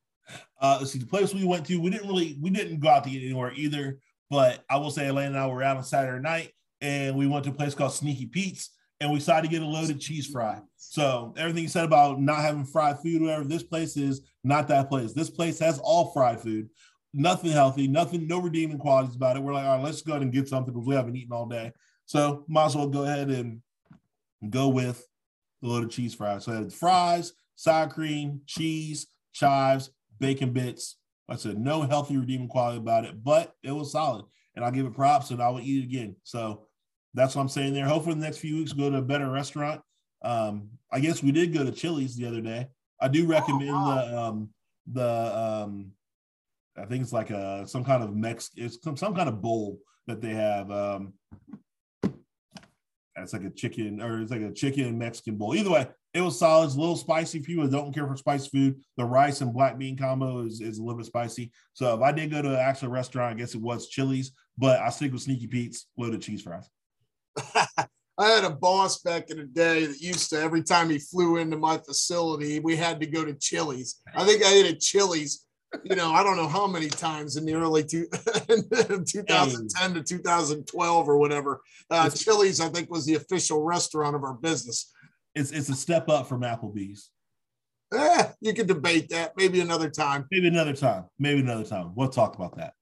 Uh, 0.61 0.77
let's 0.79 0.93
see, 0.93 0.99
the 0.99 1.07
place 1.07 1.33
we 1.33 1.45
went 1.45 1.67
to, 1.67 1.81
we 1.81 1.91
didn't 1.91 2.09
really, 2.09 2.37
we 2.41 2.51
didn't 2.51 2.81
go 2.81 2.89
out 2.89 3.05
to 3.05 3.11
eat 3.11 3.25
anywhere 3.25 3.53
either. 3.55 3.99
But 4.31 4.65
I 4.69 4.77
will 4.77 4.91
say, 4.91 5.09
Elaine 5.09 5.29
and 5.29 5.39
I 5.39 5.47
were 5.47 5.63
out 5.63 5.77
on 5.77 5.85
Saturday 5.85 6.23
night, 6.23 6.53
and 6.81 7.17
we 7.17 7.27
went 7.27 7.45
to 7.45 7.51
a 7.51 7.55
place 7.55 7.75
called 7.75 7.93
Sneaky 7.93 8.27
Pete's, 8.27 8.71
and 9.01 9.11
we 9.11 9.19
decided 9.19 9.49
to 9.49 9.57
get 9.57 9.63
a 9.63 9.67
loaded 9.67 10.01
cheese 10.01 10.27
fry. 10.27 10.61
So 10.77 11.33
everything 11.37 11.63
you 11.63 11.69
said 11.69 11.85
about 11.85 12.21
not 12.21 12.41
having 12.41 12.65
fried 12.65 12.99
food, 12.99 13.23
whatever, 13.23 13.45
this 13.45 13.63
place 13.63 13.97
is 13.97 14.23
not 14.45 14.69
that 14.69 14.89
place. 14.89 15.13
This 15.13 15.31
place 15.31 15.59
has 15.61 15.79
all 15.79 16.13
fried 16.13 16.41
food, 16.41 16.69
nothing 17.15 17.53
healthy, 17.53 17.89
nothing, 17.89 18.27
no 18.27 18.41
redeeming 18.41 18.79
qualities 18.79 19.17
about 19.17 19.37
it. 19.37 19.43
We're 19.43 19.55
like, 19.55 19.65
all 19.65 19.77
right, 19.77 19.85
let's 19.85 20.03
go 20.03 20.13
ahead 20.13 20.23
and 20.23 20.33
get 20.33 20.49
something 20.49 20.75
because 20.75 20.87
we 20.87 20.95
haven't 20.95 21.17
eaten 21.17 21.33
all 21.33 21.47
day. 21.47 21.73
So 22.07 22.45
might 22.49 22.67
as 22.67 22.77
well 22.77 22.89
go 22.89 23.05
ahead 23.05 23.31
and 23.31 23.63
go 24.51 24.69
with 24.69 25.07
the 25.63 25.69
loaded 25.69 25.91
cheese 25.91 26.15
fries. 26.15 26.45
So 26.45 26.53
I 26.53 26.57
had 26.57 26.73
fries, 26.73 27.33
sour 27.55 27.89
cream, 27.89 28.43
cheese, 28.47 29.07
chives, 29.33 29.91
bacon 30.19 30.53
bits. 30.53 30.97
Like 31.29 31.39
I 31.39 31.41
said, 31.41 31.59
no 31.59 31.83
healthy 31.83 32.17
redeeming 32.17 32.49
quality 32.49 32.79
about 32.79 33.05
it, 33.05 33.23
but 33.23 33.53
it 33.63 33.73
was 33.73 33.93
solid. 33.93 34.25
And 34.55 34.65
I'll 34.65 34.73
give 34.73 34.87
it 34.87 34.95
props 34.95 35.31
and 35.31 35.43
I 35.43 35.51
will 35.51 35.61
eat 35.61 35.83
it 35.83 35.87
again. 35.87 36.17
So 36.25 36.67
that's 37.15 37.35
what 37.35 37.43
I'm 37.43 37.49
saying 37.49 37.75
there. 37.75 37.87
Hopefully, 37.87 38.15
in 38.15 38.21
the 38.21 38.27
next 38.27 38.39
few 38.39 38.57
weeks, 38.57 38.73
go 38.73 38.91
to 38.91 38.97
a 38.97 39.03
better 39.03 39.31
restaurant. 39.31 39.81
Um, 40.23 40.71
I 40.91 41.01
guess 41.01 41.23
we 41.23 41.33
did 41.33 41.53
go 41.53 41.65
to 41.65 41.71
Chili's 41.71 42.17
the 42.17 42.27
other 42.27 42.41
day. 42.41 42.69
I 43.01 43.09
do 43.09 43.27
recommend 43.27 43.69
the 43.69 44.19
um 44.19 44.49
the 44.91 45.39
um 45.39 45.93
I 46.77 46.87
think 46.87 47.03
it's 47.03 47.13
like 47.13 47.31
a 47.31 47.67
some 47.67 47.85
kind 47.85 48.03
of 48.03 48.15
Mex 48.15 48.51
it's 48.57 48.83
some, 48.83 48.97
some 48.97 49.15
kind 49.15 49.29
of 49.29 49.41
bowl 49.41 49.79
that 50.07 50.21
they 50.21 50.35
have. 50.35 50.71
Um 50.71 51.15
it's 53.17 53.33
like 53.33 53.45
a 53.45 53.51
chicken 53.51 54.01
or 54.01 54.21
it's 54.21 54.31
like 54.31 54.43
a 54.43 54.53
chicken 54.53 54.99
Mexican 54.99 55.37
bowl. 55.37 55.55
Either 55.55 55.71
way, 55.71 55.89
it 56.19 56.23
was 56.23 56.39
solid. 56.39 56.67
It's 56.67 56.75
a 56.75 56.81
little 56.81 56.97
spicy 56.97 57.41
for 57.41 57.51
you 57.53 57.63
that 57.63 57.71
don't 57.71 57.95
care 57.95 58.07
for 58.07 58.17
spicy 58.17 58.49
food. 58.49 58.81
The 58.97 59.05
rice 59.05 59.41
and 59.41 59.55
black 59.55 59.79
bean 59.79 59.97
combo 59.97 60.45
is, 60.45 60.61
is 60.61 60.79
a 60.79 60.83
little 60.83 60.99
bit 60.99 61.07
spicy. 61.07 61.53
So 61.75 61.95
if 61.95 62.03
I 62.03 62.11
did 62.11 62.33
go 62.33 62.43
to 62.43 62.51
an 62.51 62.57
actual 62.57 62.89
restaurant, 62.89 63.37
I 63.37 63.39
guess 63.39 63.55
it 63.55 63.61
was 63.61 63.89
Chili's, 63.89 64.33
but 64.57 64.81
I 64.81 64.89
stick 64.91 65.13
with 65.13 65.23
Sneaky 65.23 65.47
Pete's 65.47 65.87
loaded 65.97 66.21
cheese 66.21 66.43
fries. 66.43 66.69
I 68.19 68.27
had 68.27 68.43
a 68.43 68.51
boss 68.51 69.01
back 69.01 69.31
in 69.31 69.37
the 69.37 69.45
day 69.45 69.87
that 69.87 70.01
used 70.01 70.31
to 70.31 70.41
every 70.41 70.65
time 70.65 70.91
he 70.91 70.99
flew 70.99 71.37
into 71.37 71.57
my 71.57 71.79
facility, 71.79 72.59
we 72.59 72.75
had 72.75 73.01
to 73.01 73.07
go 73.07 73.25
to 73.25 73.35
Chili's. 73.35 74.03
I 74.13 74.25
think 74.25 74.43
I 74.43 74.53
ate 74.55 74.67
at 74.67 74.81
Chili's, 74.81 75.47
you 75.85 75.95
know, 75.95 76.11
I 76.11 76.25
don't 76.25 76.37
know 76.37 76.49
how 76.49 76.67
many 76.67 76.89
times 76.89 77.37
in 77.37 77.45
the 77.45 77.55
early 77.55 77.85
two, 77.85 78.09
2010 78.49 79.95
to 79.95 80.03
2012 80.03 81.09
or 81.09 81.17
whatever. 81.17 81.61
Uh, 81.89 82.11
Chili's, 82.11 82.61
I 82.61 82.69
think, 82.71 82.91
was 82.91 83.07
the 83.07 83.15
official 83.15 83.63
restaurant 83.63 84.17
of 84.17 84.25
our 84.25 84.35
business. 84.35 84.93
It's 85.35 85.51
it's 85.51 85.69
a 85.69 85.75
step 85.75 86.09
up 86.09 86.29
from 86.29 86.43
Applebee's. 86.43 87.11
Eh, 87.95 88.25
you 88.41 88.53
could 88.53 88.67
debate 88.67 89.09
that 89.11 89.33
maybe 89.37 89.61
another 89.61 89.89
time. 89.89 90.27
Maybe 90.31 90.49
another 90.49 90.75
time. 90.75 91.05
Maybe 91.19 91.41
another 91.41 91.65
time. 91.65 91.93
We'll 91.95 92.09
talk 92.09 92.37
about 92.37 92.57
that. 92.57 92.75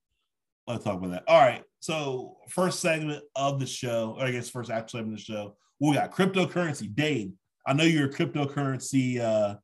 Let's 0.67 0.85
talk 0.85 0.97
about 0.97 1.11
that. 1.11 1.25
All 1.29 1.41
right. 1.41 1.62
So 1.81 2.38
first 2.49 2.81
segment 2.81 3.23
of 3.37 3.61
the 3.61 3.67
show, 3.67 4.17
or 4.19 4.25
I 4.25 4.33
guess 4.33 4.50
first 4.50 4.71
actual 4.71 4.99
segment 4.99 5.21
of 5.21 5.25
the 5.25 5.33
show, 5.33 5.57
we 5.79 5.95
got 5.95 6.11
cryptocurrency. 6.11 6.93
Dave, 6.93 7.33
I 7.67 7.73
know 7.73 7.85
you're 7.85 8.07
a 8.07 8.12
cryptocurrency 8.12 9.21
uh, 9.21 9.57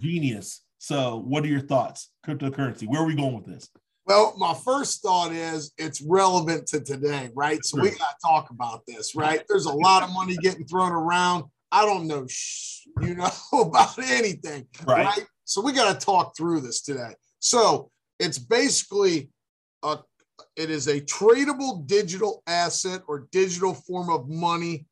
genius. 0.00 0.62
So 0.78 1.22
what 1.26 1.44
are 1.44 1.48
your 1.48 1.60
thoughts? 1.60 2.10
Cryptocurrency. 2.26 2.86
Where 2.86 3.00
are 3.00 3.06
we 3.06 3.14
going 3.14 3.34
with 3.34 3.46
this? 3.46 3.70
Well, 4.04 4.34
my 4.36 4.52
first 4.52 5.00
thought 5.00 5.32
is 5.32 5.72
it's 5.78 6.02
relevant 6.02 6.66
to 6.68 6.80
today, 6.80 7.30
right? 7.34 7.64
So 7.64 7.80
we 7.80 7.90
got 7.90 7.98
to 7.98 8.16
talk 8.26 8.50
about 8.50 8.82
this, 8.86 9.14
right? 9.14 9.42
There's 9.48 9.66
a 9.66 9.72
lot 9.72 10.02
of 10.02 10.12
money 10.12 10.36
getting 10.42 10.66
thrown 10.66 10.90
around. 10.90 11.44
I 11.72 11.86
don't 11.86 12.06
know, 12.06 12.26
sh- 12.28 12.86
you 13.00 13.14
know, 13.14 13.30
about 13.52 13.98
anything, 13.98 14.66
Right. 14.84 15.06
right? 15.06 15.26
So 15.44 15.62
we 15.62 15.72
got 15.72 15.98
to 15.98 16.06
talk 16.06 16.36
through 16.36 16.60
this 16.60 16.82
today. 16.82 17.14
So 17.40 17.90
it's 18.20 18.38
basically 18.38 19.30
a, 19.82 19.98
it 20.54 20.70
is 20.70 20.86
a 20.86 21.00
tradable 21.00 21.86
digital 21.86 22.42
asset 22.46 23.02
or 23.08 23.26
digital 23.32 23.74
form 23.74 24.10
of 24.10 24.28
money 24.28 24.86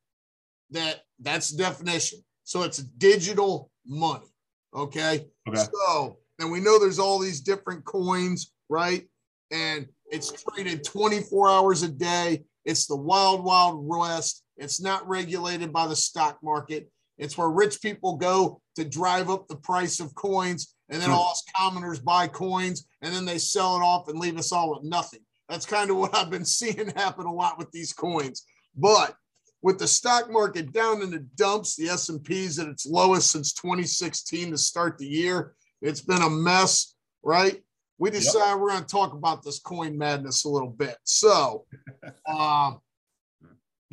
that 0.71 1.03
that's 1.21 1.51
definition. 1.51 2.21
So 2.45 2.63
it's 2.63 2.79
digital 2.79 3.71
money. 3.87 4.27
Okay. 4.75 5.27
Okay. 5.49 5.65
So, 5.87 6.19
and 6.39 6.51
we 6.51 6.61
know 6.61 6.79
there's 6.79 6.99
all 6.99 7.19
these 7.19 7.41
different 7.41 7.85
coins, 7.85 8.53
right? 8.69 9.07
And 9.51 9.87
it's 10.11 10.33
traded 10.33 10.85
24 10.85 11.49
hours 11.49 11.83
a 11.83 11.89
day. 11.89 12.45
It's 12.65 12.87
the 12.87 12.97
wild, 12.97 13.45
wild 13.45 13.85
west. 13.87 14.43
It's 14.61 14.81
not 14.81 15.09
regulated 15.09 15.73
by 15.73 15.87
the 15.87 15.97
stock 15.97 16.39
market. 16.43 16.91
It's 17.19 17.37
where 17.37 17.49
rich 17.49 17.81
people 17.83 18.17
go 18.17 18.61
to 18.77 18.85
drive 18.85 19.31
up 19.31 19.49
the 19.49 19.57
price 19.57 20.01
of 20.01 20.15
coins, 20.15 20.75
and 20.91 21.01
then 21.01 21.11
all 21.11 21.31
us 21.31 21.43
commoners 21.57 21.99
buy 21.99 22.29
coins, 22.29 22.87
and 23.03 23.13
then 23.13 23.25
they 23.25 23.39
sell 23.39 23.77
it 23.77 23.83
off 23.83 24.09
and 24.09 24.19
leave 24.19 24.39
us 24.39 24.53
all 24.53 24.71
with 24.71 24.85
nothing. 24.85 25.21
That's 25.49 25.67
kind 25.67 25.91
of 25.91 25.97
what 25.99 26.15
I've 26.15 26.31
been 26.31 26.45
seeing 26.45 26.93
happen 26.95 27.27
a 27.27 27.33
lot 27.33 27.59
with 27.59 27.71
these 27.73 27.93
coins. 27.93 28.45
But 28.77 29.15
with 29.63 29.79
the 29.79 29.87
stock 29.87 30.31
market 30.31 30.73
down 30.73 31.03
in 31.03 31.11
the 31.11 31.27
dumps, 31.37 31.77
the 31.77 31.89
S&P's 31.89 32.59
at 32.59 32.69
its 32.69 32.87
lowest 32.87 33.31
since 33.31 33.53
2016 33.55 34.51
to 34.51 34.59
start 34.59 34.99
the 34.99 35.07
year, 35.07 35.55
It's 35.83 36.03
been 36.03 36.23
a 36.23 36.31
mess, 36.31 36.95
right? 37.23 37.63
We 37.99 38.11
decided 38.11 38.53
yep. 38.53 38.59
we're 38.59 38.71
going 38.71 38.85
to 38.85 38.87
talk 38.87 39.13
about 39.13 39.43
this 39.43 39.59
coin 39.59 39.97
madness 39.97 40.45
a 40.45 40.49
little 40.49 40.71
bit. 40.71 40.97
So, 41.05 41.67
uh, 42.27 42.73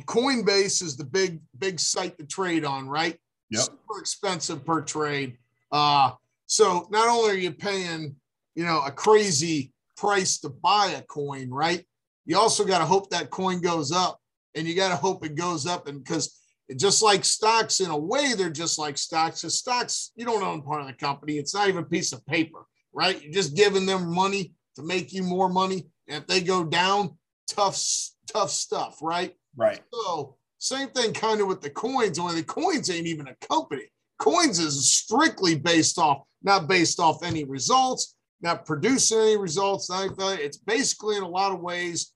Coinbase 0.04 0.82
is 0.82 0.96
the 0.96 1.04
big, 1.04 1.40
big 1.58 1.80
site 1.80 2.18
to 2.18 2.26
trade 2.26 2.64
on, 2.64 2.88
right? 2.88 3.16
Yep. 3.50 3.62
Super 3.62 4.00
expensive 4.00 4.64
per 4.64 4.82
trade. 4.82 5.38
Uh, 5.72 6.12
so 6.46 6.86
not 6.90 7.08
only 7.08 7.30
are 7.30 7.38
you 7.38 7.52
paying, 7.52 8.16
you 8.54 8.64
know, 8.64 8.80
a 8.84 8.90
crazy 8.90 9.72
price 9.96 10.38
to 10.40 10.48
buy 10.48 10.94
a 10.96 11.02
coin, 11.02 11.50
right? 11.50 11.84
You 12.24 12.38
also 12.38 12.64
got 12.64 12.78
to 12.78 12.86
hope 12.86 13.10
that 13.10 13.30
coin 13.30 13.60
goes 13.60 13.90
up, 13.90 14.18
and 14.54 14.66
you 14.66 14.74
got 14.74 14.90
to 14.90 14.96
hope 14.96 15.24
it 15.24 15.34
goes 15.34 15.66
up, 15.66 15.88
and 15.88 16.02
because 16.02 16.38
just 16.76 17.02
like 17.02 17.24
stocks, 17.24 17.80
in 17.80 17.90
a 17.90 17.96
way, 17.96 18.34
they're 18.36 18.50
just 18.50 18.78
like 18.78 18.98
stocks. 18.98 19.40
Because 19.40 19.58
stocks, 19.58 20.12
you 20.16 20.24
don't 20.24 20.42
own 20.42 20.62
part 20.62 20.82
of 20.82 20.86
the 20.86 20.92
company. 20.92 21.38
It's 21.38 21.54
not 21.54 21.68
even 21.68 21.82
a 21.82 21.86
piece 21.86 22.12
of 22.12 22.24
paper, 22.26 22.66
right? 22.92 23.20
You're 23.22 23.32
just 23.32 23.56
giving 23.56 23.86
them 23.86 24.14
money 24.14 24.52
to 24.76 24.82
make 24.82 25.12
you 25.12 25.22
more 25.22 25.48
money. 25.48 25.86
And 26.08 26.22
if 26.22 26.26
they 26.26 26.40
go 26.40 26.64
down, 26.64 27.16
tough, 27.48 27.82
tough 28.26 28.50
stuff, 28.50 28.98
right? 29.02 29.34
Right. 29.58 29.80
So 29.92 30.36
same 30.58 30.88
thing 30.88 31.12
kind 31.12 31.40
of 31.40 31.48
with 31.48 31.60
the 31.60 31.70
coins, 31.70 32.18
only 32.18 32.36
the 32.36 32.44
coins 32.44 32.88
ain't 32.88 33.08
even 33.08 33.28
a 33.28 33.34
company. 33.46 33.90
Coins 34.18 34.58
is 34.58 34.90
strictly 34.90 35.56
based 35.56 35.98
off, 35.98 36.22
not 36.42 36.68
based 36.68 37.00
off 37.00 37.22
any 37.22 37.44
results, 37.44 38.14
not 38.40 38.64
producing 38.64 39.18
any 39.18 39.36
results. 39.36 39.90
It's 39.90 40.56
basically 40.56 41.16
in 41.16 41.24
a 41.24 41.28
lot 41.28 41.52
of 41.52 41.60
ways 41.60 42.12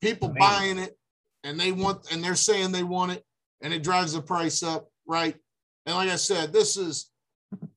people 0.00 0.28
buying 0.38 0.78
it 0.78 0.96
and 1.42 1.58
they 1.58 1.72
want 1.72 2.12
and 2.12 2.22
they're 2.22 2.34
saying 2.34 2.70
they 2.70 2.82
want 2.82 3.12
it 3.12 3.24
and 3.62 3.72
it 3.72 3.82
drives 3.82 4.12
the 4.12 4.20
price 4.20 4.62
up, 4.62 4.88
right? 5.06 5.34
And 5.86 5.96
like 5.96 6.10
I 6.10 6.16
said, 6.16 6.52
this 6.52 6.76
is 6.76 7.10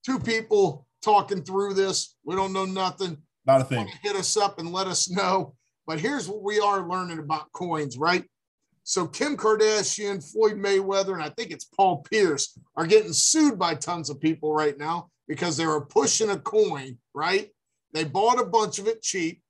two 0.06 0.20
people 0.20 0.86
talking 1.02 1.44
through 1.44 1.76
this. 1.76 2.16
We 2.26 2.36
don't 2.36 2.54
know 2.54 2.66
nothing. 2.66 3.18
Not 3.46 3.62
a 3.62 3.64
thing. 3.64 3.88
Hit 4.04 4.16
us 4.16 4.38
up 4.38 4.60
and 4.60 4.72
let 4.72 4.88
us 4.88 5.10
know. 5.10 5.56
But 5.88 6.00
here's 6.00 6.28
what 6.28 6.42
we 6.42 6.60
are 6.60 6.88
learning 6.88 7.20
about 7.20 7.52
coins, 7.52 7.98
right? 7.98 8.26
So 8.88 9.08
Kim 9.08 9.36
Kardashian, 9.36 10.24
Floyd 10.24 10.58
Mayweather, 10.58 11.14
and 11.14 11.24
I 11.24 11.30
think 11.30 11.50
it's 11.50 11.66
Paul 11.66 12.04
Pierce 12.04 12.58
are 12.76 12.86
getting 12.86 13.14
sued 13.14 13.58
by 13.58 13.74
tons 13.74 14.12
of 14.12 14.22
people 14.22 14.54
right 14.54 14.78
now 14.78 15.10
because 15.28 15.58
they 15.58 15.66
were 15.66 15.82
pushing 15.82 16.30
a 16.30 16.38
coin, 16.38 17.00
right? 17.16 17.50
They 17.94 18.04
bought 18.04 18.40
a 18.40 18.46
bunch 18.46 18.78
of 18.78 18.88
it 18.88 19.02
cheap. 19.02 19.42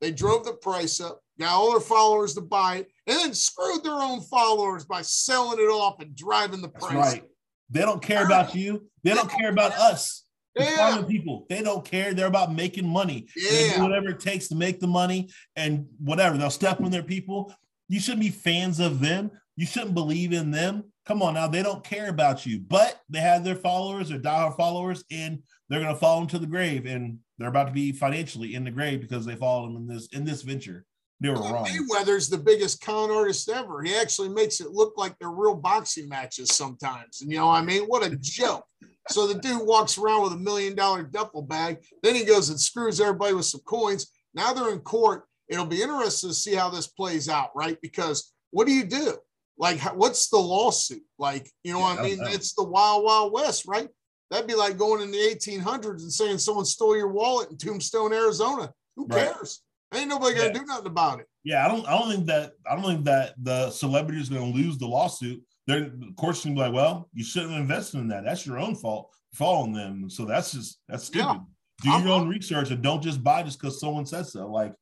They 0.00 0.10
drove 0.10 0.44
the 0.44 0.54
price 0.54 1.00
up, 1.00 1.20
got 1.38 1.52
all 1.52 1.70
their 1.70 1.80
followers 1.80 2.34
to 2.34 2.40
buy 2.40 2.78
it, 2.78 2.88
and 3.06 3.16
then 3.16 3.34
screwed 3.34 3.84
their 3.84 3.92
own 3.92 4.20
followers 4.22 4.84
by 4.84 5.02
selling 5.02 5.60
it 5.60 5.70
off 5.70 6.00
and 6.00 6.16
driving 6.16 6.60
the 6.60 6.68
price. 6.68 6.92
That's 6.92 7.14
right. 7.14 7.24
They 7.70 7.82
don't 7.82 8.02
care 8.02 8.22
ah. 8.22 8.26
about 8.26 8.54
you. 8.56 8.88
They 9.04 9.14
don't 9.14 9.30
care 9.30 9.50
about 9.50 9.72
us. 9.74 10.24
Yeah. 10.56 11.02
people. 11.06 11.46
They 11.48 11.62
don't 11.62 11.84
care. 11.84 12.14
They're 12.14 12.26
about 12.26 12.52
making 12.52 12.88
money. 12.88 13.28
Yeah. 13.36 13.50
They 13.50 13.74
do 13.76 13.82
whatever 13.82 14.08
it 14.08 14.20
takes 14.20 14.48
to 14.48 14.56
make 14.56 14.80
the 14.80 14.86
money 14.86 15.28
and 15.54 15.86
whatever. 15.98 16.36
They'll 16.36 16.50
step 16.50 16.80
on 16.80 16.90
their 16.90 17.02
people. 17.02 17.54
You 17.88 18.00
shouldn't 18.00 18.22
be 18.22 18.30
fans 18.30 18.80
of 18.80 19.00
them. 19.00 19.30
You 19.56 19.66
shouldn't 19.66 19.94
believe 19.94 20.32
in 20.32 20.50
them. 20.50 20.84
Come 21.06 21.22
on 21.22 21.34
now. 21.34 21.46
They 21.46 21.62
don't 21.62 21.84
care 21.84 22.08
about 22.08 22.44
you, 22.44 22.60
but 22.60 23.00
they 23.08 23.20
have 23.20 23.44
their 23.44 23.54
followers, 23.54 24.08
their 24.08 24.18
diehard 24.18 24.56
followers, 24.56 25.04
and 25.10 25.42
they're 25.68 25.80
going 25.80 25.94
to 25.94 25.98
follow 25.98 26.20
them 26.20 26.28
to 26.28 26.38
the 26.38 26.46
grave. 26.46 26.84
And 26.84 27.18
they're 27.38 27.48
about 27.48 27.68
to 27.68 27.72
be 27.72 27.92
financially 27.92 28.54
in 28.54 28.64
the 28.64 28.70
grave 28.70 29.00
because 29.00 29.24
they 29.24 29.36
followed 29.36 29.68
them 29.68 29.76
in 29.76 29.86
this 29.86 30.08
in 30.08 30.24
this 30.24 30.42
venture. 30.42 30.84
They 31.20 31.30
were 31.30 31.36
wrong. 31.36 31.64
Mayweather's 31.64 32.28
the 32.28 32.38
biggest 32.38 32.82
con 32.82 33.10
artist 33.10 33.48
ever. 33.48 33.82
He 33.82 33.94
actually 33.96 34.28
makes 34.28 34.60
it 34.60 34.72
look 34.72 34.94
like 34.98 35.18
they're 35.18 35.30
real 35.30 35.54
boxing 35.54 36.08
matches 36.08 36.54
sometimes. 36.54 37.22
And 37.22 37.30
you 37.30 37.38
know, 37.38 37.48
I 37.48 37.62
mean, 37.62 37.84
what 37.84 38.06
a 38.06 38.16
joke. 38.16 38.64
So 39.08 39.26
the 39.26 39.38
dude 39.38 39.66
walks 39.66 39.96
around 39.96 40.24
with 40.24 40.32
a 40.32 40.38
million 40.38 40.74
dollar 40.74 41.04
duffel 41.04 41.42
bag. 41.42 41.78
Then 42.02 42.14
he 42.14 42.24
goes 42.24 42.50
and 42.50 42.60
screws 42.60 43.00
everybody 43.00 43.34
with 43.34 43.46
some 43.46 43.62
coins. 43.64 44.10
Now 44.34 44.52
they're 44.52 44.72
in 44.72 44.80
court. 44.80 45.24
It'll 45.48 45.66
be 45.66 45.82
interesting 45.82 46.30
to 46.30 46.34
see 46.34 46.54
how 46.54 46.70
this 46.70 46.86
plays 46.86 47.28
out, 47.28 47.50
right? 47.54 47.78
Because 47.80 48.32
what 48.50 48.66
do 48.66 48.72
you 48.72 48.84
do? 48.84 49.16
Like, 49.58 49.80
what's 49.96 50.28
the 50.28 50.38
lawsuit? 50.38 51.02
Like, 51.18 51.50
you 51.64 51.72
know, 51.72 51.80
yeah, 51.80 51.96
I 51.98 52.02
mean, 52.02 52.18
it's 52.22 52.54
the 52.54 52.64
wild, 52.64 53.04
wild 53.04 53.32
west, 53.32 53.64
right? 53.66 53.88
That'd 54.30 54.48
be 54.48 54.54
like 54.54 54.76
going 54.76 55.02
in 55.02 55.10
the 55.10 55.18
1800s 55.18 56.02
and 56.02 56.12
saying 56.12 56.38
someone 56.38 56.64
stole 56.64 56.96
your 56.96 57.08
wallet 57.08 57.50
in 57.50 57.56
Tombstone, 57.56 58.12
Arizona. 58.12 58.72
Who 58.96 59.06
cares? 59.06 59.62
Right. 59.92 60.00
Ain't 60.00 60.08
nobody 60.08 60.34
gonna 60.34 60.48
yeah. 60.48 60.52
do 60.52 60.64
nothing 60.66 60.86
about 60.86 61.20
it. 61.20 61.26
Yeah, 61.44 61.64
I 61.64 61.68
don't. 61.68 61.86
I 61.86 61.96
don't 61.96 62.10
think 62.10 62.26
that. 62.26 62.52
I 62.68 62.74
don't 62.74 62.84
think 62.84 63.04
that 63.04 63.34
the 63.40 63.70
celebrity 63.70 64.20
is 64.20 64.28
gonna 64.28 64.46
lose 64.46 64.78
the 64.78 64.86
lawsuit. 64.86 65.40
They're 65.66 65.90
the 65.90 66.12
court's 66.16 66.42
gonna 66.42 66.56
be 66.56 66.60
like, 66.60 66.72
well, 66.72 67.08
you 67.14 67.22
shouldn't 67.22 67.52
have 67.52 67.60
invested 67.60 68.00
in 68.00 68.08
that. 68.08 68.24
That's 68.24 68.44
your 68.44 68.58
own 68.58 68.74
fault. 68.74 69.10
Following 69.34 69.72
them. 69.72 70.10
So 70.10 70.24
that's 70.24 70.52
just 70.52 70.80
that's 70.88 71.04
stupid. 71.04 71.40
Yeah. 71.84 71.98
Do 72.00 72.04
your 72.04 72.14
own 72.14 72.28
research 72.28 72.70
and 72.70 72.82
don't 72.82 73.02
just 73.02 73.22
buy 73.22 73.42
just 73.42 73.60
because 73.60 73.78
someone 73.78 74.06
says 74.06 74.32
so. 74.32 74.50
Like, 74.50 74.74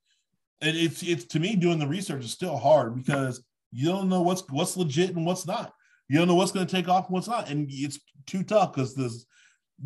it, 0.64 0.76
it's 0.76 1.02
it's 1.02 1.24
to 1.26 1.40
me 1.40 1.56
doing 1.56 1.78
the 1.78 1.86
research 1.86 2.24
is 2.24 2.32
still 2.32 2.56
hard 2.56 2.94
because 2.94 3.42
you 3.72 3.88
don't 3.88 4.08
know 4.08 4.22
what's 4.22 4.42
what's 4.50 4.76
legit 4.76 5.14
and 5.14 5.26
what's 5.26 5.46
not. 5.46 5.72
You 6.08 6.18
don't 6.18 6.28
know 6.28 6.34
what's 6.34 6.52
going 6.52 6.66
to 6.66 6.74
take 6.74 6.88
off 6.88 7.06
and 7.06 7.14
what's 7.14 7.28
not, 7.28 7.50
and 7.50 7.66
it's 7.70 7.98
too 8.26 8.42
tough 8.42 8.74
because 8.74 8.94
this 8.94 9.26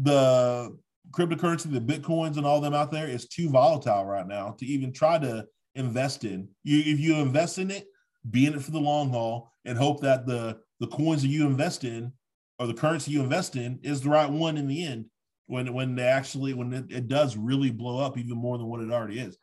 the 0.03 0.77
cryptocurrency, 1.11 1.73
the 1.73 1.81
bitcoins, 1.81 2.37
and 2.37 2.45
all 2.45 2.61
them 2.61 2.75
out 2.75 2.91
there 2.91 3.09
is 3.09 3.29
too 3.29 3.49
volatile 3.49 4.05
right 4.05 4.27
now 4.27 4.55
to 4.59 4.67
even 4.67 4.93
try 4.93 5.19
to 5.19 5.47
invest 5.75 6.25
in. 6.25 6.49
You 6.65 6.79
if 6.81 7.01
you 7.01 7.17
invest 7.17 7.59
in 7.59 7.71
it, 7.71 7.87
be 8.31 8.47
in 8.47 8.55
it 8.55 8.63
for 8.63 8.73
the 8.73 8.81
long 8.81 9.11
haul, 9.11 9.53
and 9.65 9.79
hope 9.79 10.01
that 10.01 10.27
the 10.27 10.59
the 10.81 10.89
coins 10.89 11.23
that 11.23 11.29
you 11.29 11.47
invest 11.47 11.85
in 11.85 12.13
or 12.59 12.67
the 12.67 12.75
currency 12.75 13.13
you 13.13 13.23
invest 13.23 13.57
in 13.57 13.79
is 13.83 14.01
the 14.01 14.11
right 14.11 14.31
one 14.31 14.57
in 14.57 14.69
the 14.69 14.85
end 14.85 15.07
when 15.47 15.73
when 15.73 15.95
they 15.95 16.05
actually 16.05 16.55
when 16.55 16.73
it, 16.73 16.85
it 16.91 17.09
does 17.09 17.37
really 17.37 17.71
blow 17.71 17.99
up 17.99 18.19
even 18.19 18.37
more 18.37 18.59
than 18.59 18.67
what 18.67 18.81
it 18.81 18.91
already 18.91 19.19
is. 19.19 19.37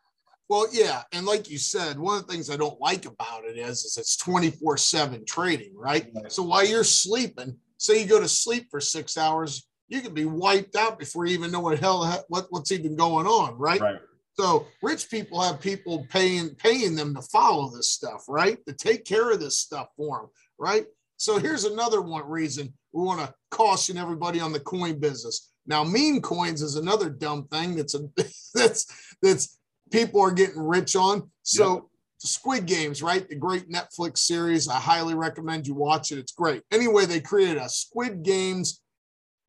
Well, 0.48 0.68
yeah, 0.72 1.02
and 1.12 1.26
like 1.26 1.50
you 1.50 1.58
said, 1.58 1.98
one 1.98 2.18
of 2.18 2.28
the 2.28 2.32
things 2.32 2.50
I 2.50 2.58
don't 2.58 2.80
like 2.80 3.06
about 3.06 3.46
it 3.46 3.58
is, 3.58 3.84
is 3.84 3.98
it's 3.98 4.16
24/7 4.18 5.26
trading, 5.26 5.74
right? 5.76 6.08
right? 6.14 6.32
So 6.32 6.44
while 6.44 6.66
you're 6.66 6.84
sleeping, 6.84 7.58
say 7.78 8.02
you 8.02 8.08
go 8.08 8.20
to 8.20 8.28
sleep 8.28 8.68
for 8.70 8.80
6 8.80 9.18
hours, 9.18 9.68
you 9.88 10.02
can 10.02 10.14
be 10.14 10.26
wiped 10.26 10.76
out 10.76 11.00
before 11.00 11.26
you 11.26 11.34
even 11.34 11.52
know 11.52 11.62
what 11.62 11.80
hell 11.80 12.24
what, 12.28 12.48
what's 12.50 12.72
even 12.72 12.96
going 12.96 13.26
on, 13.26 13.58
right? 13.58 13.82
Right. 13.82 14.00
So 14.34 14.68
rich 14.82 15.10
people 15.10 15.42
have 15.42 15.62
people 15.62 16.06
paying 16.10 16.56
paying 16.56 16.96
them 16.96 17.16
to 17.16 17.22
follow 17.22 17.70
this 17.70 17.90
stuff, 17.90 18.26
right? 18.28 18.58
To 18.68 18.74
take 18.74 19.06
care 19.06 19.32
of 19.32 19.40
this 19.40 19.60
stuff 19.60 19.88
for 19.96 20.20
them, 20.20 20.30
right? 20.60 20.86
So 21.18 21.40
here's 21.40 21.64
another 21.64 22.02
one 22.02 22.28
reason 22.28 22.74
we 22.92 23.04
want 23.04 23.22
to 23.22 23.34
caution 23.52 23.98
everybody 23.98 24.40
on 24.40 24.52
the 24.52 24.60
coin 24.60 25.00
business. 25.00 25.52
Now, 25.66 25.84
meme 25.84 26.22
coins 26.22 26.62
is 26.62 26.76
another 26.76 27.10
dumb 27.10 27.48
thing 27.48 27.76
that's 27.76 27.96
a 27.96 28.02
that's 28.54 28.86
that's 29.22 29.58
people 29.92 30.22
are 30.22 30.32
getting 30.32 30.62
rich 30.62 30.96
on. 30.96 31.30
So 31.44 31.74
yep. 31.74 31.84
Squid 32.20 32.66
Games, 32.66 33.04
right? 33.04 33.28
The 33.28 33.36
great 33.36 33.70
Netflix 33.70 34.20
series. 34.20 34.68
I 34.68 34.80
highly 34.80 35.16
recommend 35.16 35.68
you 35.68 35.76
watch 35.76 36.12
it. 36.12 36.18
It's 36.18 36.32
great. 36.32 36.64
Anyway, 36.72 37.06
they 37.06 37.20
created 37.20 37.58
a 37.58 37.70
Squid 37.70 38.24
Games 38.24 38.82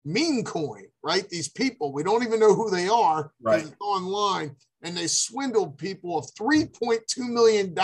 meme 0.05 0.45
coin, 0.45 0.85
right? 1.03 1.29
These 1.29 1.49
people, 1.49 1.93
we 1.93 2.03
don't 2.03 2.23
even 2.23 2.41
know 2.41 2.55
who 2.55 2.71
they 2.71 2.89
are 2.89 3.33
right. 3.43 3.67
online, 3.81 4.55
and 4.83 4.97
they 4.97 5.07
swindled 5.07 5.79
people 5.79 6.19
of 6.19 6.27
$3.2 6.39 7.01
million 7.19 7.75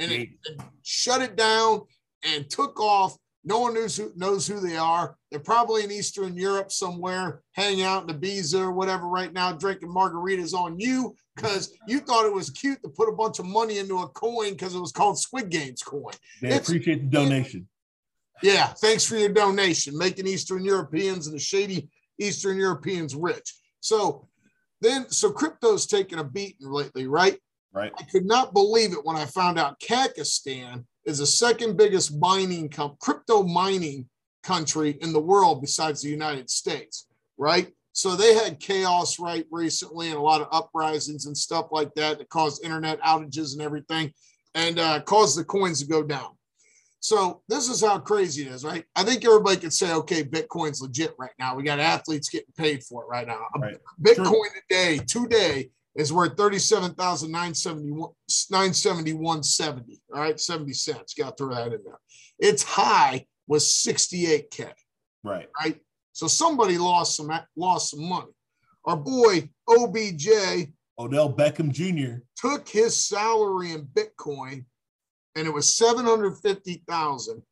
and 0.00 0.12
it, 0.12 0.28
it 0.44 0.60
shut 0.82 1.22
it 1.22 1.36
down 1.36 1.82
and 2.22 2.48
took 2.48 2.80
off. 2.80 3.16
No 3.42 3.60
one 3.60 3.74
knows 3.74 3.96
who 3.96 4.12
knows 4.16 4.46
who 4.46 4.60
they 4.60 4.76
are. 4.76 5.16
They're 5.30 5.40
probably 5.40 5.82
in 5.82 5.90
Eastern 5.90 6.36
Europe 6.36 6.70
somewhere, 6.70 7.40
hanging 7.52 7.84
out 7.84 8.08
in 8.08 8.14
Ibiza 8.14 8.60
or 8.60 8.72
whatever 8.72 9.06
right 9.06 9.32
now, 9.32 9.52
drinking 9.52 9.88
margaritas 9.88 10.52
on 10.52 10.78
you 10.78 11.14
because 11.36 11.72
you 11.88 12.00
thought 12.00 12.26
it 12.26 12.34
was 12.34 12.50
cute 12.50 12.82
to 12.82 12.88
put 12.90 13.08
a 13.08 13.16
bunch 13.16 13.38
of 13.38 13.46
money 13.46 13.78
into 13.78 13.98
a 13.98 14.08
coin 14.08 14.50
because 14.50 14.74
it 14.74 14.80
was 14.80 14.92
called 14.92 15.18
Squid 15.18 15.48
Games 15.48 15.82
coin. 15.82 16.12
They 16.42 16.48
it's, 16.48 16.68
appreciate 16.68 17.02
the 17.02 17.08
donation. 17.08 17.66
Yeah, 18.42 18.66
thanks 18.66 19.04
for 19.04 19.16
your 19.16 19.30
donation, 19.30 19.96
making 19.96 20.26
Eastern 20.26 20.64
Europeans 20.64 21.26
and 21.26 21.34
the 21.34 21.40
shady 21.40 21.88
Eastern 22.18 22.58
Europeans 22.58 23.14
rich. 23.14 23.54
So 23.80 24.28
then, 24.80 25.10
so 25.10 25.30
crypto's 25.30 25.86
taken 25.86 26.18
a 26.18 26.24
beating 26.24 26.70
lately, 26.70 27.06
right? 27.06 27.38
Right. 27.72 27.92
I 27.98 28.02
could 28.04 28.26
not 28.26 28.52
believe 28.52 28.92
it 28.92 29.04
when 29.04 29.16
I 29.16 29.26
found 29.26 29.58
out 29.58 29.78
Kazakhstan 29.80 30.84
is 31.04 31.18
the 31.18 31.26
second 31.26 31.76
biggest 31.76 32.18
mining 32.18 32.68
com- 32.68 32.96
crypto 33.00 33.42
mining 33.42 34.08
country 34.42 34.96
in 35.00 35.12
the 35.12 35.20
world 35.20 35.60
besides 35.60 36.02
the 36.02 36.08
United 36.08 36.50
States, 36.50 37.06
right? 37.38 37.72
So 37.92 38.16
they 38.16 38.34
had 38.34 38.60
chaos 38.60 39.18
right 39.18 39.46
recently 39.50 40.08
and 40.08 40.16
a 40.16 40.22
lot 40.22 40.40
of 40.40 40.48
uprisings 40.52 41.26
and 41.26 41.36
stuff 41.36 41.66
like 41.70 41.92
that 41.94 42.18
that 42.18 42.28
caused 42.28 42.64
internet 42.64 43.00
outages 43.02 43.52
and 43.52 43.62
everything 43.62 44.12
and 44.54 44.78
uh, 44.78 45.00
caused 45.00 45.38
the 45.38 45.44
coins 45.44 45.80
to 45.80 45.86
go 45.86 46.02
down. 46.02 46.30
So 47.00 47.42
this 47.48 47.68
is 47.68 47.82
how 47.82 47.98
crazy 47.98 48.42
it 48.42 48.52
is, 48.52 48.64
right? 48.64 48.84
I 48.94 49.04
think 49.04 49.24
everybody 49.24 49.56
could 49.56 49.72
say, 49.72 49.92
okay, 49.94 50.22
Bitcoin's 50.22 50.82
legit 50.82 51.14
right 51.18 51.30
now. 51.38 51.56
We 51.56 51.62
got 51.62 51.80
athletes 51.80 52.28
getting 52.28 52.52
paid 52.56 52.84
for 52.84 53.02
it 53.02 53.06
right 53.06 53.26
now. 53.26 53.46
Right. 53.58 53.78
Bitcoin 54.00 54.24
True. 54.26 54.60
today, 54.68 54.98
today 54.98 55.70
is 55.96 56.12
worth 56.12 56.36
37,971 56.36 58.10
971.70. 58.30 60.00
All 60.14 60.20
right, 60.20 60.40
70 60.40 60.72
cents. 60.72 61.14
Got 61.14 61.36
to 61.36 61.44
throw 61.44 61.54
that 61.54 61.72
in 61.72 61.80
there. 61.84 61.98
Its 62.38 62.62
high 62.62 63.26
was 63.46 63.64
68K. 63.64 64.70
Right. 65.24 65.48
Right. 65.60 65.80
So 66.12 66.26
somebody 66.26 66.78
lost 66.78 67.16
some 67.16 67.30
lost 67.56 67.90
some 67.90 68.08
money. 68.08 68.32
our 68.84 68.96
boy 68.96 69.48
OBJ 69.68 70.28
Odell 70.98 71.32
Beckham 71.32 71.72
Jr. 71.72 72.22
took 72.36 72.68
his 72.68 72.96
salary 72.96 73.72
in 73.72 73.86
Bitcoin 73.86 74.64
and 75.34 75.46
it 75.46 75.50
was 75.50 75.74
750,000. 75.74 77.42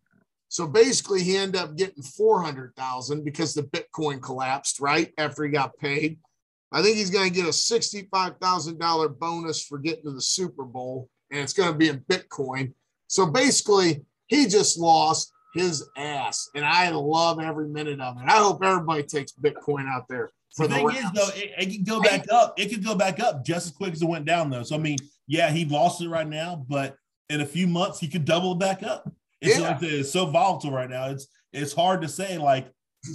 So 0.48 0.66
basically 0.66 1.22
he 1.22 1.36
ended 1.36 1.60
up 1.60 1.76
getting 1.76 2.02
400,000 2.02 3.24
because 3.24 3.54
the 3.54 3.62
Bitcoin 3.62 4.20
collapsed 4.20 4.80
right 4.80 5.12
after 5.18 5.44
he 5.44 5.50
got 5.50 5.76
paid. 5.78 6.18
I 6.72 6.82
think 6.82 6.96
he's 6.96 7.10
going 7.10 7.28
to 7.28 7.34
get 7.34 7.46
a 7.46 7.50
$65,000 7.50 9.18
bonus 9.18 9.64
for 9.64 9.78
getting 9.78 10.04
to 10.04 10.12
the 10.12 10.20
Super 10.20 10.64
Bowl 10.64 11.08
and 11.30 11.40
it's 11.40 11.52
going 11.52 11.72
to 11.72 11.78
be 11.78 11.88
in 11.88 12.00
Bitcoin. 12.00 12.72
So 13.06 13.26
basically 13.26 14.04
he 14.26 14.46
just 14.46 14.78
lost 14.78 15.32
his 15.54 15.88
ass 15.96 16.50
and 16.54 16.64
I 16.64 16.90
love 16.90 17.40
every 17.40 17.68
minute 17.68 18.00
of 18.00 18.16
it. 18.18 18.24
I 18.26 18.38
hope 18.38 18.62
everybody 18.62 19.02
takes 19.02 19.32
Bitcoin 19.32 19.88
out 19.88 20.06
there 20.08 20.30
for 20.54 20.66
The 20.66 20.74
the, 20.74 20.80
thing 20.80 20.96
is, 20.96 21.12
though, 21.12 21.28
it, 21.34 21.52
it 21.58 21.72
can 21.72 21.84
go 21.84 22.02
back 22.02 22.26
up. 22.30 22.58
It 22.58 22.68
could 22.68 22.84
go 22.84 22.94
back 22.94 23.20
up 23.20 23.44
just 23.44 23.66
as 23.66 23.72
quick 23.72 23.92
as 23.92 24.02
it 24.02 24.08
went 24.08 24.24
down, 24.24 24.50
though. 24.50 24.62
So 24.62 24.76
I 24.76 24.78
mean, 24.78 24.98
yeah, 25.26 25.50
he 25.50 25.64
lost 25.64 26.02
it 26.02 26.08
right 26.08 26.26
now, 26.28 26.64
but 26.68 26.96
in 27.28 27.40
a 27.40 27.46
few 27.46 27.66
months 27.66 27.98
he 28.00 28.08
could 28.08 28.24
double 28.24 28.52
it 28.52 28.58
back 28.58 28.82
up. 28.82 29.10
It's, 29.40 29.58
Yeah. 29.58 29.68
like 29.68 29.82
it's 29.82 30.10
so 30.10 30.26
volatile 30.26 30.72
right 30.72 30.90
now. 30.90 31.10
It's 31.10 31.28
it's 31.52 31.72
hard 31.72 32.02
to 32.02 32.08
say 32.08 32.38
like 32.38 32.70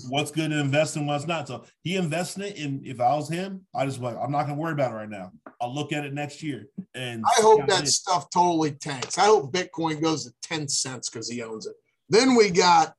what's 0.09 0.31
good 0.31 0.51
to 0.51 0.59
invest 0.59 0.95
in, 0.95 1.05
what's 1.05 1.27
not. 1.27 1.47
So 1.47 1.65
he 1.81 1.95
invests 1.95 2.37
in 2.37 2.43
it, 2.43 2.57
and 2.57 2.85
if 2.85 2.99
I 2.99 3.15
was 3.15 3.29
him, 3.29 3.65
I 3.75 3.85
just 3.85 4.01
like 4.01 4.15
I'm 4.17 4.31
not 4.31 4.43
gonna 4.43 4.59
worry 4.59 4.73
about 4.73 4.91
it 4.91 4.95
right 4.95 5.09
now. 5.09 5.31
I'll 5.63 5.73
look 5.73 5.93
at 5.93 6.03
it 6.05 6.13
next 6.13 6.43
year. 6.43 6.67
And 6.93 7.23
I 7.25 7.41
hope 7.41 7.67
that 7.67 7.87
stuff 7.87 8.29
totally 8.29 8.71
tanks. 8.71 9.17
I 9.17 9.25
hope 9.25 9.53
Bitcoin 9.53 10.01
goes 10.01 10.25
to 10.25 10.33
10 10.43 10.67
cents 10.67 11.09
because 11.09 11.29
he 11.29 11.41
owns 11.41 11.65
it. 11.67 11.75
Then 12.09 12.35
we 12.35 12.49
got, 12.49 12.93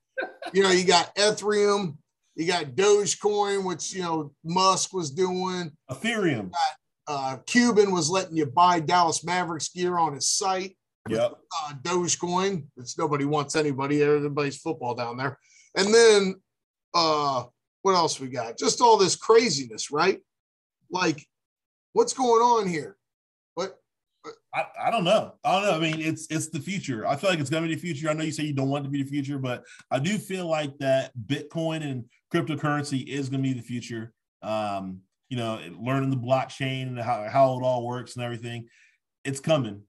you 0.54 0.62
know, 0.62 0.70
you 0.70 0.84
got 0.84 1.14
Ethereum, 1.14 1.96
you 2.36 2.46
got 2.46 2.74
Dogecoin, 2.74 3.64
which, 3.64 3.92
you 3.92 4.02
know, 4.02 4.32
Musk 4.44 4.94
was 4.94 5.10
doing. 5.10 5.72
Ethereum. 5.90 6.52
Uh, 7.06 7.36
Cuban 7.46 7.92
was 7.92 8.08
letting 8.08 8.36
you 8.36 8.46
buy 8.46 8.80
Dallas 8.80 9.22
Mavericks 9.24 9.68
gear 9.68 9.98
on 9.98 10.14
his 10.14 10.28
site. 10.28 10.74
Yep. 11.10 11.34
Uh, 11.62 11.72
Dogecoin, 11.82 12.64
which 12.76 12.96
nobody 12.96 13.26
wants 13.26 13.56
anybody, 13.56 14.02
everybody's 14.02 14.56
football 14.56 14.94
down 14.94 15.18
there. 15.18 15.38
And 15.76 15.92
then, 15.92 16.36
uh, 16.94 17.44
what 17.82 17.94
else 17.94 18.18
we 18.18 18.28
got? 18.28 18.58
Just 18.58 18.80
all 18.80 18.96
this 18.96 19.16
craziness, 19.16 19.90
right? 19.90 20.20
Like, 20.90 21.26
what's 21.92 22.12
going 22.12 22.42
on 22.42 22.68
here? 22.68 22.96
What 23.54 23.78
I, 24.54 24.66
I 24.86 24.90
don't 24.90 25.04
know. 25.04 25.34
I 25.44 25.52
don't 25.52 25.62
know. 25.70 25.76
I 25.76 25.80
mean, 25.80 26.00
it's 26.00 26.26
it's 26.30 26.48
the 26.48 26.60
future. 26.60 27.06
I 27.06 27.16
feel 27.16 27.30
like 27.30 27.40
it's 27.40 27.50
gonna 27.50 27.66
be 27.66 27.74
the 27.74 27.80
future. 27.80 28.08
I 28.08 28.14
know 28.14 28.24
you 28.24 28.32
say 28.32 28.44
you 28.44 28.54
don't 28.54 28.70
want 28.70 28.84
it 28.84 28.88
to 28.88 28.92
be 28.92 29.02
the 29.02 29.08
future, 29.08 29.38
but 29.38 29.64
I 29.90 29.98
do 29.98 30.16
feel 30.18 30.46
like 30.46 30.78
that 30.78 31.12
Bitcoin 31.26 31.82
and 31.82 32.04
cryptocurrency 32.32 33.06
is 33.06 33.28
gonna 33.28 33.42
be 33.42 33.52
the 33.52 33.60
future. 33.60 34.12
Um, 34.42 35.00
you 35.28 35.36
know, 35.36 35.60
learning 35.78 36.10
the 36.10 36.16
blockchain 36.16 36.88
and 36.88 37.00
how, 37.00 37.26
how 37.28 37.58
it 37.58 37.62
all 37.62 37.86
works 37.86 38.14
and 38.14 38.24
everything. 38.24 38.68
It's 39.24 39.40
coming. 39.40 39.82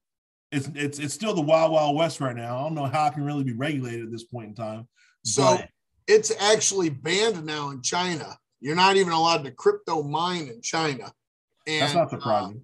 It's 0.50 0.68
it's 0.74 0.98
it's 0.98 1.14
still 1.14 1.34
the 1.34 1.40
wild 1.40 1.72
wild 1.72 1.96
west 1.96 2.20
right 2.20 2.36
now. 2.36 2.58
I 2.58 2.62
don't 2.64 2.74
know 2.74 2.86
how 2.86 3.06
it 3.06 3.14
can 3.14 3.24
really 3.24 3.44
be 3.44 3.52
regulated 3.52 4.04
at 4.04 4.10
this 4.10 4.24
point 4.24 4.48
in 4.48 4.54
time. 4.54 4.88
So 5.24 5.56
but 5.56 5.68
it's 6.06 6.32
actually 6.40 6.88
banned 6.90 7.44
now 7.44 7.70
in 7.70 7.82
China. 7.82 8.36
You're 8.60 8.76
not 8.76 8.96
even 8.96 9.12
allowed 9.12 9.44
to 9.44 9.50
crypto 9.50 10.02
mine 10.02 10.48
in 10.48 10.60
China. 10.62 11.12
And 11.66 11.82
that's 11.82 11.94
not 11.94 12.06
uh, 12.06 12.10
surprising. 12.10 12.62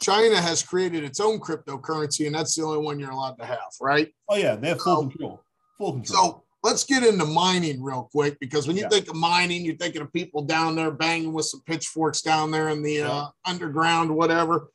China 0.00 0.40
has 0.40 0.62
created 0.62 1.04
its 1.04 1.20
own 1.20 1.40
cryptocurrency, 1.40 2.26
and 2.26 2.34
that's 2.34 2.54
the 2.54 2.62
only 2.62 2.78
one 2.84 2.98
you're 3.00 3.10
allowed 3.10 3.38
to 3.38 3.46
have, 3.46 3.58
right? 3.80 4.12
oh 4.28 4.36
yeah, 4.36 4.54
they 4.56 4.68
have 4.68 4.80
full 4.80 5.02
so- 5.02 5.08
control. 5.08 5.42
Full 5.78 5.92
control. 5.94 6.22
So 6.24 6.44
let's 6.62 6.84
get 6.84 7.02
into 7.02 7.24
mining 7.24 7.82
real 7.82 8.08
quick 8.12 8.38
because 8.40 8.66
when 8.66 8.76
you 8.76 8.82
Yeah. 8.82 8.88
think 8.88 9.08
of 9.08 9.16
mining, 9.16 9.64
you're 9.64 9.76
thinking 9.76 10.02
of 10.02 10.12
people 10.12 10.42
down 10.42 10.74
there 10.74 10.90
banging 10.90 11.32
with 11.32 11.46
some 11.46 11.60
pitchforks 11.62 12.22
down 12.22 12.50
there 12.50 12.68
in 12.70 12.82
the 12.82 13.02
uh, 13.02 13.26
underground, 13.44 14.14
whatever. 14.14 14.68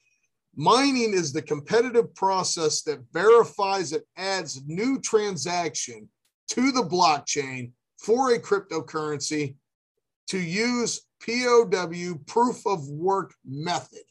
Mining 0.56 1.14
is 1.14 1.32
the 1.32 1.42
competitive 1.42 2.14
process 2.14 2.82
that 2.84 3.00
verifies 3.14 3.94
and 3.94 4.04
adds 4.18 4.62
new 4.68 5.00
transaction 5.00 6.10
to 6.50 6.72
the 6.72 6.84
blockchain 6.84 7.72
for 8.02 8.34
a 8.34 8.40
cryptocurrency 8.40 9.56
to 10.28 10.40
use 10.40 11.02
POW 11.26 12.16
proof 12.26 12.66
of 12.66 12.88
work 12.90 13.34
method. 13.46 14.04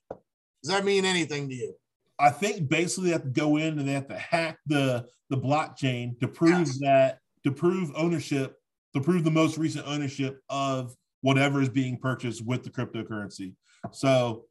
Does 0.63 0.71
that 0.71 0.85
mean 0.85 1.05
anything 1.05 1.49
to 1.49 1.55
you? 1.55 1.75
I 2.19 2.31
think 2.31 2.69
basically 2.69 3.07
they 3.07 3.13
have 3.13 3.25
to 3.25 3.31
go 3.31 3.57
in 3.57 3.79
and 3.79 3.89
they 3.89 3.93
have 3.93 4.09
to 4.09 4.19
hack 4.19 4.59
the 4.67 5.07
the 5.31 5.37
blockchain 5.37 6.19
to 6.21 6.29
prove 6.29 6.67
Yes. 6.67 6.79
that 6.81 7.19
to 7.45 7.53
prove 7.53 7.91
ownership, 7.97 8.57
to 8.95 9.01
prove 9.01 9.25
the 9.25 9.31
most 9.31 9.57
recent 9.57 9.87
ownership 9.87 10.41
of 10.49 10.95
whatever 11.23 11.63
is 11.63 11.69
being 11.69 11.97
purchased 11.97 12.45
with 12.45 12.63
the 12.63 12.71
cryptocurrency. 12.71 13.55
So 13.93 14.45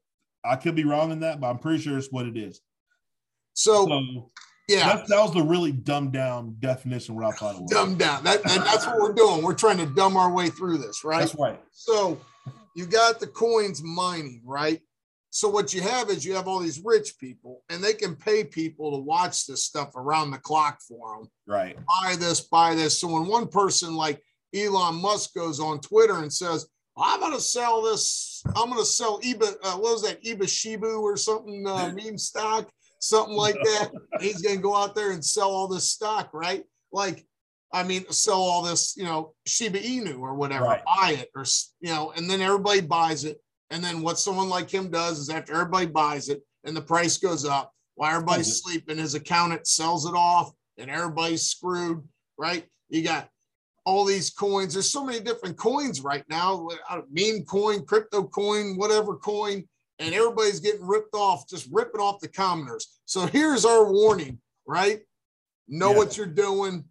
I 0.44 0.56
could 0.56 0.74
be 0.74 0.84
wrong 0.84 1.12
in 1.12 1.20
that, 1.20 1.38
but 1.40 1.48
I'm 1.48 1.58
pretty 1.58 1.82
sure 1.82 1.96
it's 1.98 2.10
what 2.10 2.26
it 2.26 2.36
is. 2.36 2.60
So, 3.52 3.86
So 3.86 4.30
yeah, 4.70 4.96
that, 4.96 5.08
that 5.08 5.20
was 5.20 5.32
the 5.34 5.42
really 5.42 5.72
dumbed 5.72 6.12
down 6.12 6.56
definition 6.60 7.14
what 7.16 7.24
I 7.24 7.30
thought 7.32 7.56
it 7.56 7.62
was. 7.62 7.70
dumb 7.70 7.96
down. 7.96 8.24
That, 8.24 8.42
that- 8.44 8.64
that's 8.64 8.86
what 8.86 8.98
we're 9.00 9.12
doing. 9.12 9.42
We're 9.42 9.54
trying 9.54 9.78
to 9.78 9.86
dumb 9.86 10.16
our 10.16 10.32
way 10.32 10.48
through 10.50 10.78
this, 10.78 11.04
right? 11.04 11.20
That's 11.20 11.34
right. 11.34 11.60
So 11.72 12.18
you 12.76 12.86
got 12.86 13.20
the 13.20 13.26
coins 13.26 13.82
mining, 13.82 14.42
right? 14.44 14.80
So 15.32 15.48
what 15.48 15.72
you 15.72 15.80
have 15.82 16.10
is 16.10 16.24
you 16.24 16.34
have 16.34 16.48
all 16.48 16.58
these 16.58 16.80
rich 16.84 17.16
people, 17.18 17.62
and 17.70 17.82
they 17.82 17.92
can 17.94 18.16
pay 18.16 18.42
people 18.42 18.90
to 18.92 18.98
watch 18.98 19.46
this 19.46 19.62
stuff 19.64 19.94
around 19.94 20.32
the 20.32 20.38
clock 20.38 20.80
for 20.80 21.18
them. 21.18 21.28
Right. 21.46 21.76
Buy 22.02 22.16
this, 22.16 22.40
buy 22.40 22.74
this. 22.74 22.98
So 22.98 23.06
when 23.08 23.26
one 23.26 23.46
person 23.46 23.94
like 23.94 24.20
Elon 24.54 24.96
Musk 24.96 25.34
goes 25.34 25.60
on 25.60 25.78
Twitter 25.80 26.18
and 26.18 26.32
says, 26.32 26.66
"I'm 26.96 27.20
going 27.20 27.32
to 27.32 27.40
sell 27.40 27.80
this. 27.82 28.42
I'm 28.56 28.68
going 28.70 28.80
to 28.80 28.84
sell 28.84 29.20
Eba. 29.20 29.54
Uh, 29.62 29.76
what 29.76 29.92
was 29.92 30.02
that? 30.02 30.20
Eba 30.24 30.42
Shibu 30.42 31.00
or 31.00 31.16
something? 31.16 31.64
Uh, 31.64 31.92
meme 31.94 32.18
stock, 32.18 32.68
something 33.00 33.36
like 33.36 33.56
that." 33.56 33.90
He's 34.20 34.40
going 34.40 34.56
to 34.56 34.62
go 34.62 34.76
out 34.76 34.94
there 34.94 35.10
and 35.10 35.24
sell 35.24 35.50
all 35.50 35.66
this 35.68 35.90
stock, 35.90 36.32
right? 36.32 36.64
Like, 36.92 37.26
I 37.72 37.82
mean, 37.82 38.04
sell 38.10 38.40
all 38.40 38.62
this, 38.62 38.96
you 38.96 39.04
know, 39.04 39.34
Shiba 39.46 39.78
Inu 39.78 40.20
or 40.20 40.34
whatever, 40.34 40.64
Right. 40.66 40.84
buy 40.84 41.16
it 41.18 41.30
or 41.34 41.44
you 41.80 41.90
know, 41.90 42.12
and 42.16 42.28
then 42.30 42.40
everybody 42.40 42.80
buys 42.80 43.24
it. 43.24 43.40
And 43.70 43.82
then 43.82 44.02
what 44.02 44.18
someone 44.18 44.48
like 44.48 44.68
him 44.68 44.90
does 44.90 45.18
is 45.18 45.30
after 45.30 45.52
everybody 45.52 45.86
buys 45.86 46.28
it 46.28 46.42
and 46.64 46.76
the 46.76 46.82
price 46.82 47.18
goes 47.18 47.44
up, 47.44 47.72
while 47.94 48.12
everybody's 48.12 48.46
Sells 48.46 48.62
sleeping, 48.62 48.98
his 48.98 49.14
accountant 49.14 49.66
sells 49.66 50.06
it 50.06 50.14
off 50.14 50.52
and 50.78 50.90
everybody's 50.90 51.46
screwed, 51.46 52.02
right? 52.36 52.66
You 52.88 53.02
got 53.02 53.28
all 53.84 54.04
these 54.04 54.30
coins. 54.30 54.72
There's 54.74 54.90
so 54.90 55.04
many 55.04 55.20
different 55.20 55.56
coins 55.56 56.00
right 56.00 56.24
now. 56.28 56.68
Meme 57.10 57.44
coin, 57.44 57.84
crypto 57.86 58.24
coin, 58.24 58.76
whatever 58.76 59.16
coin, 59.16 59.68
and 60.00 60.14
everybody's 60.14 60.60
getting 60.60 60.84
ripped 60.86 61.14
off, 61.14 61.46
just 61.48 61.68
ripping 61.70 62.00
off 62.00 62.20
the 62.20 62.28
commoners. 62.28 62.98
So 63.04 63.26
here's 63.26 63.64
our 63.64 63.92
warning, 63.92 64.40
right? 64.66 65.02
Know 65.68 65.90
Yeah. 65.92 65.96
what 65.98 66.16
you're 66.16 66.26
doing. 66.26 66.84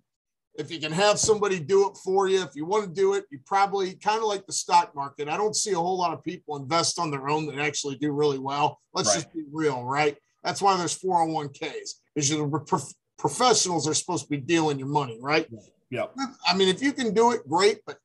If 0.57 0.71
you 0.71 0.79
can 0.79 0.91
have 0.91 1.19
somebody 1.19 1.59
do 1.59 1.89
it 1.89 1.97
for 1.97 2.27
you, 2.27 2.41
if 2.41 2.55
you 2.55 2.65
want 2.65 2.83
to 2.85 2.89
do 2.93 3.13
it, 3.15 3.25
you 3.31 3.39
probably 3.45 3.95
kind 3.95 4.17
of 4.19 4.25
like 4.25 4.45
the 4.45 4.53
stock 4.53 4.93
market. 4.95 5.27
I 5.27 5.37
don't 5.37 5.55
see 5.55 5.71
a 5.71 5.77
whole 5.79 5.97
lot 5.97 6.13
of 6.13 6.23
people 6.23 6.57
invest 6.57 6.99
on 6.99 7.09
their 7.11 7.29
own 7.29 7.45
that 7.47 7.57
actually 7.59 7.95
do 7.97 8.11
really 8.11 8.39
well. 8.39 8.79
Let's 8.93 9.09
Right. 9.09 9.15
just 9.15 9.33
be 9.33 9.43
real, 9.51 9.83
right? 9.83 10.17
That's 10.43 10.61
why 10.61 10.77
there's 10.77 10.93
401ks 10.97 11.95
because 12.13 12.29
you're 12.29 12.47
the 12.47 12.59
prof- 12.59 12.93
professionals 13.17 13.87
are 13.87 13.93
supposed 13.93 14.25
to 14.25 14.29
be 14.29 14.37
dealing 14.37 14.79
your 14.79 14.87
money, 14.87 15.17
right? 15.21 15.49
Yep. 15.91 16.15
I 16.45 16.55
mean, 16.55 16.67
if 16.67 16.81
you 16.81 16.93
can 16.93 17.13
do 17.13 17.31
it, 17.31 17.47
great, 17.47 17.79
but 17.85 17.97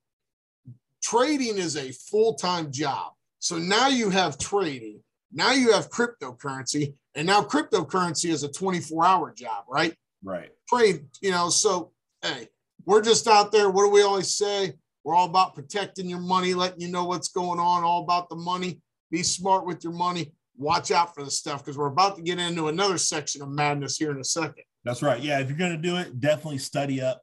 trading 1.02 1.58
is 1.58 1.76
a 1.76 1.92
full 1.92 2.34
time 2.34 2.70
job. 2.72 3.13
So 3.44 3.58
now 3.58 3.88
you 3.88 4.08
have 4.08 4.38
trading, 4.38 5.02
now 5.30 5.52
you 5.52 5.72
have 5.72 5.90
cryptocurrency, 5.90 6.94
and 7.14 7.26
now 7.26 7.42
cryptocurrency 7.42 8.30
is 8.30 8.42
a 8.42 8.50
24 8.50 9.04
hour 9.04 9.34
job, 9.34 9.64
right? 9.68 9.94
Right. 10.22 10.48
Trade, 10.66 11.04
you 11.20 11.30
know, 11.30 11.50
so 11.50 11.92
hey, 12.22 12.48
we're 12.86 13.02
just 13.02 13.28
out 13.28 13.52
there. 13.52 13.68
What 13.68 13.84
do 13.84 13.90
we 13.90 14.00
always 14.00 14.34
say? 14.34 14.72
We're 15.04 15.14
all 15.14 15.26
about 15.26 15.54
protecting 15.54 16.08
your 16.08 16.20
money, 16.20 16.54
letting 16.54 16.80
you 16.80 16.88
know 16.88 17.04
what's 17.04 17.28
going 17.28 17.60
on, 17.60 17.84
all 17.84 18.02
about 18.04 18.30
the 18.30 18.36
money. 18.36 18.80
Be 19.10 19.22
smart 19.22 19.66
with 19.66 19.84
your 19.84 19.92
money. 19.92 20.32
Watch 20.56 20.90
out 20.90 21.14
for 21.14 21.22
the 21.22 21.30
stuff 21.30 21.62
because 21.62 21.76
we're 21.76 21.88
about 21.88 22.16
to 22.16 22.22
get 22.22 22.38
into 22.38 22.68
another 22.68 22.96
section 22.96 23.42
of 23.42 23.50
madness 23.50 23.98
here 23.98 24.10
in 24.10 24.20
a 24.20 24.24
second. 24.24 24.64
That's 24.84 25.02
right. 25.02 25.20
Yeah, 25.20 25.40
if 25.40 25.50
you're 25.50 25.58
going 25.58 25.72
to 25.72 25.76
do 25.76 25.96
it, 25.96 26.18
definitely 26.18 26.58
study 26.58 27.02
up. 27.02 27.20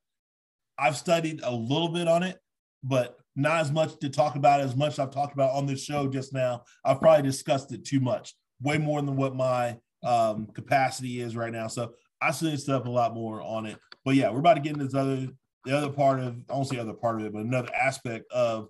I've 0.77 0.97
studied 0.97 1.41
a 1.43 1.51
little 1.51 1.89
bit 1.89 2.07
on 2.07 2.21
it, 2.21 2.37
but 2.83 3.17
not 3.35 3.61
as 3.61 3.71
much 3.71 3.97
to 3.99 4.09
talk 4.09 4.35
about 4.35 4.61
as 4.61 4.75
much 4.75 4.99
I've 4.99 5.11
talked 5.11 5.33
about 5.33 5.51
on 5.51 5.65
this 5.65 5.83
show 5.83 6.07
just 6.07 6.33
now. 6.33 6.63
I've 6.83 6.99
probably 6.99 7.23
discussed 7.23 7.71
it 7.71 7.85
too 7.85 7.99
much, 7.99 8.35
way 8.61 8.77
more 8.77 9.01
than 9.01 9.15
what 9.15 9.35
my 9.35 9.77
um, 10.03 10.47
capacity 10.47 11.21
is 11.21 11.35
right 11.35 11.51
now. 11.51 11.67
So 11.67 11.93
I 12.21 12.31
studied 12.31 12.59
stuff 12.59 12.85
a 12.85 12.89
lot 12.89 13.13
more 13.13 13.41
on 13.41 13.65
it. 13.65 13.77
But 14.03 14.15
yeah, 14.15 14.29
we're 14.29 14.39
about 14.39 14.55
to 14.55 14.61
get 14.61 14.73
into 14.73 14.85
this 14.85 14.95
other 14.95 15.27
the 15.65 15.77
other 15.77 15.91
part 15.91 16.19
of 16.19 16.37
I 16.49 16.53
won't 16.53 16.67
say 16.67 16.77
other 16.77 16.93
part 16.93 17.19
of 17.19 17.25
it, 17.25 17.33
but 17.33 17.43
another 17.43 17.73
aspect 17.73 18.31
of 18.31 18.67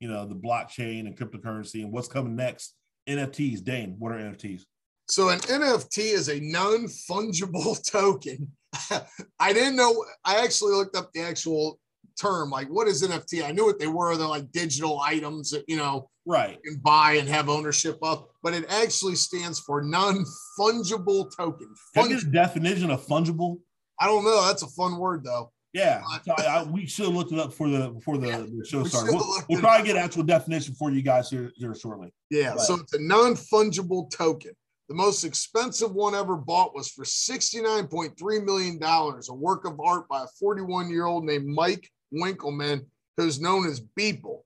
you 0.00 0.08
know 0.08 0.26
the 0.26 0.34
blockchain 0.34 1.00
and 1.00 1.16
cryptocurrency 1.16 1.82
and 1.82 1.92
what's 1.92 2.08
coming 2.08 2.36
next. 2.36 2.74
NFTs, 3.08 3.64
Dane, 3.64 3.96
what 3.98 4.12
are 4.12 4.18
NFTs? 4.18 4.62
So 5.08 5.30
an 5.30 5.38
NFT 5.40 6.12
is 6.12 6.28
a 6.28 6.38
non-fungible 6.40 7.82
token. 7.90 8.52
I 9.40 9.52
didn't 9.52 9.76
know. 9.76 10.04
I 10.24 10.44
actually 10.44 10.74
looked 10.74 10.94
up 10.94 11.10
the 11.12 11.22
actual 11.22 11.80
term. 12.18 12.50
Like, 12.50 12.68
what 12.68 12.88
is 12.88 13.02
NFT? 13.02 13.44
I 13.44 13.52
knew 13.52 13.64
what 13.64 13.78
they 13.78 13.86
were. 13.86 14.16
They're 14.16 14.26
like 14.26 14.50
digital 14.52 15.00
items 15.00 15.50
that 15.50 15.64
you 15.68 15.76
know 15.76 16.10
right 16.26 16.58
you 16.62 16.70
can 16.72 16.80
buy 16.80 17.12
and 17.12 17.28
have 17.28 17.48
ownership 17.48 17.98
of, 18.02 18.26
but 18.42 18.54
it 18.54 18.64
actually 18.70 19.14
stands 19.14 19.60
for 19.60 19.82
non-fungible 19.82 21.34
token. 21.36 21.68
Can 21.94 22.04
I 22.04 22.08
get 22.08 22.32
definition 22.32 22.90
of 22.90 23.04
fungible? 23.06 23.58
I 24.00 24.06
don't 24.06 24.24
know. 24.24 24.46
That's 24.46 24.62
a 24.62 24.68
fun 24.68 24.98
word 24.98 25.24
though. 25.24 25.52
Yeah, 25.74 26.02
uh, 26.10 26.18
so 26.24 26.32
I, 26.38 26.42
I, 26.42 26.62
we 26.64 26.86
should 26.86 27.06
have 27.06 27.14
looked 27.14 27.30
it 27.30 27.38
up 27.38 27.52
for 27.52 27.68
the 27.68 27.90
before 27.90 28.16
the, 28.16 28.28
Yeah, 28.28 28.38
the 28.38 28.64
show 28.66 28.82
we 28.82 28.88
started. 28.88 29.14
We'll, 29.14 29.26
we'll 29.48 29.58
it 29.58 29.60
probably 29.60 29.90
up. 29.90 29.96
get 29.96 29.96
actual 29.96 30.22
definition 30.22 30.74
for 30.74 30.90
you 30.90 31.02
guys 31.02 31.28
here, 31.28 31.52
here 31.56 31.74
shortly. 31.74 32.10
Yeah, 32.30 32.50
Right. 32.50 32.60
so 32.60 32.76
it's 32.76 32.94
a 32.94 33.02
non-fungible 33.02 34.10
token. 34.10 34.52
The 34.88 34.94
most 34.94 35.24
expensive 35.24 35.94
one 35.94 36.14
ever 36.14 36.36
bought 36.36 36.74
was 36.74 36.88
for 36.88 37.04
$69.3 37.04 38.44
million, 38.44 38.78
a 38.82 39.34
work 39.34 39.66
of 39.66 39.78
art 39.78 40.08
by 40.08 40.22
a 40.22 40.26
41-year-old 40.42 41.24
named 41.24 41.46
Mike 41.46 41.86
Winkelmann, 42.14 42.86
who's 43.16 43.40
known 43.40 43.66
as 43.66 43.80
Beeple. 43.80 44.40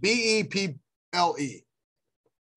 B-E-P-L-E. 0.00 1.64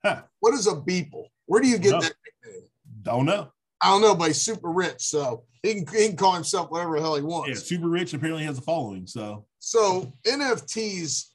Huh. 0.04 0.22
What 0.40 0.54
is 0.54 0.68
a 0.68 0.72
Beeple? 0.76 1.26
Where 1.46 1.62
do 1.62 1.68
you 1.68 1.78
get 1.78 1.92
that 1.92 2.14
nickname? 2.46 2.68
Don't 3.04 3.26
know. 3.26 3.52
I 3.82 3.88
don't 3.90 4.02
know, 4.02 4.16
but 4.16 4.28
he's 4.28 4.42
super 4.42 4.70
rich, 4.70 5.02
so 5.02 5.44
he 5.64 5.74
can, 5.84 5.88
he 5.96 6.08
can 6.08 6.16
call 6.18 6.34
himself 6.34 6.70
whatever 6.70 6.96
the 6.98 7.02
hell 7.02 7.16
he 7.16 7.22
Yeah, 7.22 7.28
wants. 7.28 7.64
super 7.64 7.88
rich 7.90 8.14
apparently 8.14 8.44
has 8.44 8.58
a 8.60 8.62
following. 8.62 9.08
So 9.08 9.46
So 9.60 10.14
NFTs 10.28 11.26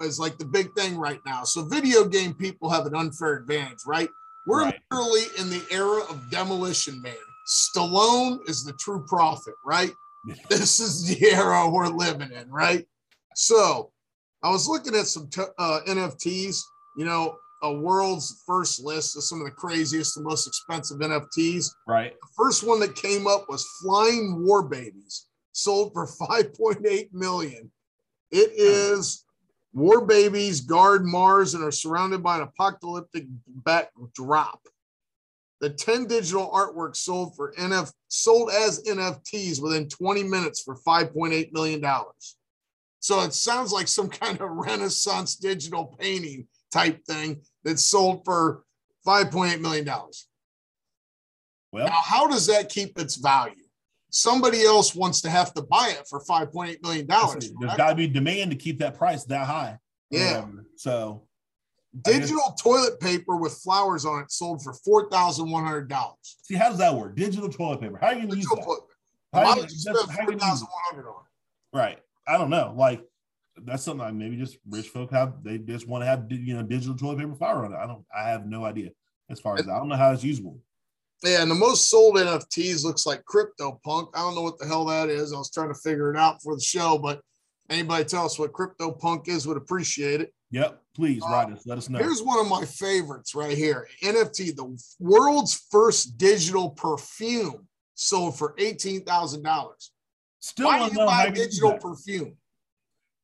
is 0.00 0.18
like 0.20 0.38
the 0.38 0.44
big 0.44 0.72
thing 0.76 0.96
right 0.96 1.18
now. 1.26 1.42
So 1.44 1.64
video 1.64 2.04
game 2.04 2.34
people 2.34 2.70
have 2.70 2.86
an 2.86 2.94
unfair 2.94 3.34
advantage, 3.34 3.78
right? 3.86 4.08
We're 4.46 4.62
Right. 4.62 4.80
literally 4.90 5.24
in 5.38 5.50
the 5.50 5.64
era 5.72 6.02
of 6.08 6.30
demolition 6.30 7.00
man. 7.02 7.14
Stallone 7.48 8.48
is 8.48 8.64
the 8.64 8.72
true 8.74 9.04
prophet, 9.08 9.54
right? 9.66 9.92
this 10.48 10.80
is 10.80 11.06
the 11.06 11.30
era 11.30 11.68
we're 11.68 11.88
living 11.88 12.30
in, 12.32 12.50
right? 12.50 12.86
So 13.34 13.90
I 14.42 14.50
was 14.50 14.68
looking 14.68 14.94
at 14.94 15.06
some 15.06 15.28
t- 15.28 15.42
uh, 15.58 15.80
NFTs, 15.86 16.60
you 16.96 17.04
know, 17.04 17.36
a 17.62 17.72
world's 17.72 18.42
first 18.44 18.82
list 18.82 19.16
of 19.16 19.22
some 19.22 19.40
of 19.40 19.44
the 19.44 19.52
craziest 19.52 20.16
and 20.16 20.26
most 20.26 20.46
expensive 20.46 20.98
NFTs. 20.98 21.70
right. 21.86 22.12
The 22.12 22.28
first 22.36 22.66
one 22.66 22.80
that 22.80 22.96
came 22.96 23.26
up 23.26 23.46
was 23.48 23.66
Flying 23.80 24.44
War 24.44 24.62
Babies, 24.64 25.28
sold 25.52 25.92
for 25.92 26.06
5.8 26.20 27.12
million. 27.12 27.70
It 28.30 28.50
is 28.56 29.24
war 29.74 30.04
babies 30.04 30.60
guard 30.60 31.04
Mars 31.04 31.54
and 31.54 31.62
are 31.62 31.70
surrounded 31.70 32.22
by 32.22 32.36
an 32.36 32.42
apocalyptic 32.42 33.26
backdrop. 33.46 34.60
The 35.62 35.70
10 35.70 36.08
digital 36.08 36.50
artwork 36.50 36.96
sold 36.96 37.36
for 37.36 37.54
NF 37.54 37.92
sold 38.08 38.50
as 38.50 38.82
NFTs 38.82 39.62
within 39.62 39.88
20 39.88 40.24
minutes 40.24 40.60
for 40.60 40.74
5.8 40.76 41.52
million 41.52 41.80
dollars. 41.80 42.36
So 42.98 43.20
it 43.22 43.32
sounds 43.32 43.72
like 43.72 43.86
some 43.86 44.08
kind 44.22 44.40
of 44.40 44.50
Renaissance 44.50 45.36
digital 45.36 45.96
painting 46.00 46.48
type 46.72 47.04
thing 47.06 47.42
that 47.62 47.78
sold 47.78 48.24
for 48.24 48.64
5.8 49.06 49.60
million 49.60 49.84
dollars. 49.84 50.26
Well, 51.72 51.86
Now, 51.86 52.02
how 52.02 52.26
does 52.26 52.48
that 52.48 52.68
keep 52.68 52.98
its 52.98 53.14
value? 53.14 53.54
Somebody 54.10 54.64
else 54.64 54.94
wants 54.96 55.20
to 55.22 55.30
have 55.30 55.54
to 55.54 55.62
buy 55.62 55.94
it 55.98 56.06
for 56.08 56.20
$5.8 56.20 56.82
million. 56.82 57.06
there's 57.06 57.76
got 57.76 57.90
to 57.90 57.94
be 57.94 58.08
demand 58.08 58.50
to 58.50 58.56
keep 58.56 58.80
that 58.80 58.98
price 58.98 59.24
that 59.24 59.46
high. 59.46 59.78
Yeah. 60.10 60.40
Um, 60.42 60.66
so 60.76 61.28
Digital 62.00 62.56
toilet 62.58 62.98
paper 63.00 63.36
with 63.36 63.52
flowers 63.52 64.06
on 64.06 64.22
it 64.22 64.32
sold 64.32 64.62
for 64.62 64.72
$4,100. 64.72 66.14
see, 66.42 66.54
how 66.54 66.70
does 66.70 66.78
that 66.78 66.94
work? 66.94 67.14
Digital 67.14 67.50
toilet 67.50 67.80
paper. 67.80 67.98
How 68.00 68.08
are 68.08 68.14
you 68.14 68.20
going 68.20 68.30
to 68.30 68.36
use 68.36 68.48
that? 68.48 68.64
How 69.32 69.42
Why 69.44 69.54
you 69.54 69.60
would 69.60 69.70
you 69.70 69.78
spend 69.78 69.96
that's- 69.96 70.10
how 70.10 70.22
you 70.22 70.36
gonna 70.38 70.52
use 70.52 70.62
it? 70.62 70.68
4100 70.94 71.08
on 71.08 71.14
it? 71.14 71.76
Right. 71.76 71.98
I 72.26 72.38
don't 72.38 72.50
know. 72.50 72.74
Like 72.76 73.02
that's 73.64 73.82
something 73.82 74.04
like 74.04 74.14
maybe 74.14 74.36
just 74.36 74.58
rich 74.68 74.88
folk 74.88 75.10
have. 75.12 75.42
They 75.42 75.58
just 75.58 75.86
want 75.86 76.02
to 76.02 76.06
have 76.06 76.26
you 76.30 76.54
know 76.54 76.62
digital 76.62 76.96
toilet 76.96 77.18
paper 77.18 77.34
flower 77.34 77.64
on 77.64 77.72
it. 77.72 77.76
I 77.76 77.86
don't. 77.86 78.04
I 78.14 78.28
have 78.28 78.46
no 78.46 78.64
idea 78.64 78.90
as 79.30 79.40
far 79.40 79.56
as 79.58 79.68
I 79.68 79.78
don't 79.78 79.88
know 79.88 79.96
how 79.96 80.12
it's 80.12 80.24
usable. 80.24 80.58
Yeah, 81.22 81.42
and 81.42 81.50
the 81.50 81.54
most 81.54 81.88
sold 81.88 82.16
NFTs 82.16 82.84
looks 82.84 83.06
like 83.06 83.22
CryptoPunk. 83.24 84.08
I 84.14 84.20
don't 84.20 84.34
know 84.34 84.42
what 84.42 84.58
the 84.58 84.66
hell 84.66 84.84
that 84.86 85.08
is. 85.08 85.32
I 85.32 85.36
was 85.36 85.50
trying 85.50 85.68
to 85.68 85.78
figure 85.78 86.10
it 86.12 86.16
out 86.16 86.42
for 86.42 86.54
the 86.54 86.60
show, 86.60 86.98
but 86.98 87.20
anybody 87.70 88.04
tell 88.04 88.24
us 88.26 88.38
what 88.38 88.52
CryptoPunk 88.52 89.28
is 89.28 89.46
would 89.46 89.56
appreciate 89.56 90.20
it. 90.20 90.34
Yep. 90.50 90.81
Please 90.94 91.22
write 91.22 91.50
uh, 91.50 91.54
us. 91.54 91.66
Let 91.66 91.78
us 91.78 91.88
know. 91.88 91.98
Here's 91.98 92.22
one 92.22 92.38
of 92.38 92.48
my 92.48 92.64
favorites 92.64 93.34
right 93.34 93.56
here 93.56 93.88
NFT, 94.02 94.54
the 94.54 94.76
world's 95.00 95.66
first 95.70 96.18
digital 96.18 96.70
perfume 96.70 97.66
sold 97.94 98.36
for 98.36 98.54
$18,000. 98.56 99.90
Still 100.40 100.66
Why 100.66 100.78
don't 100.78 100.92
you 100.92 100.98
buy 100.98 101.30
digital 101.30 101.78
perfume? 101.78 102.36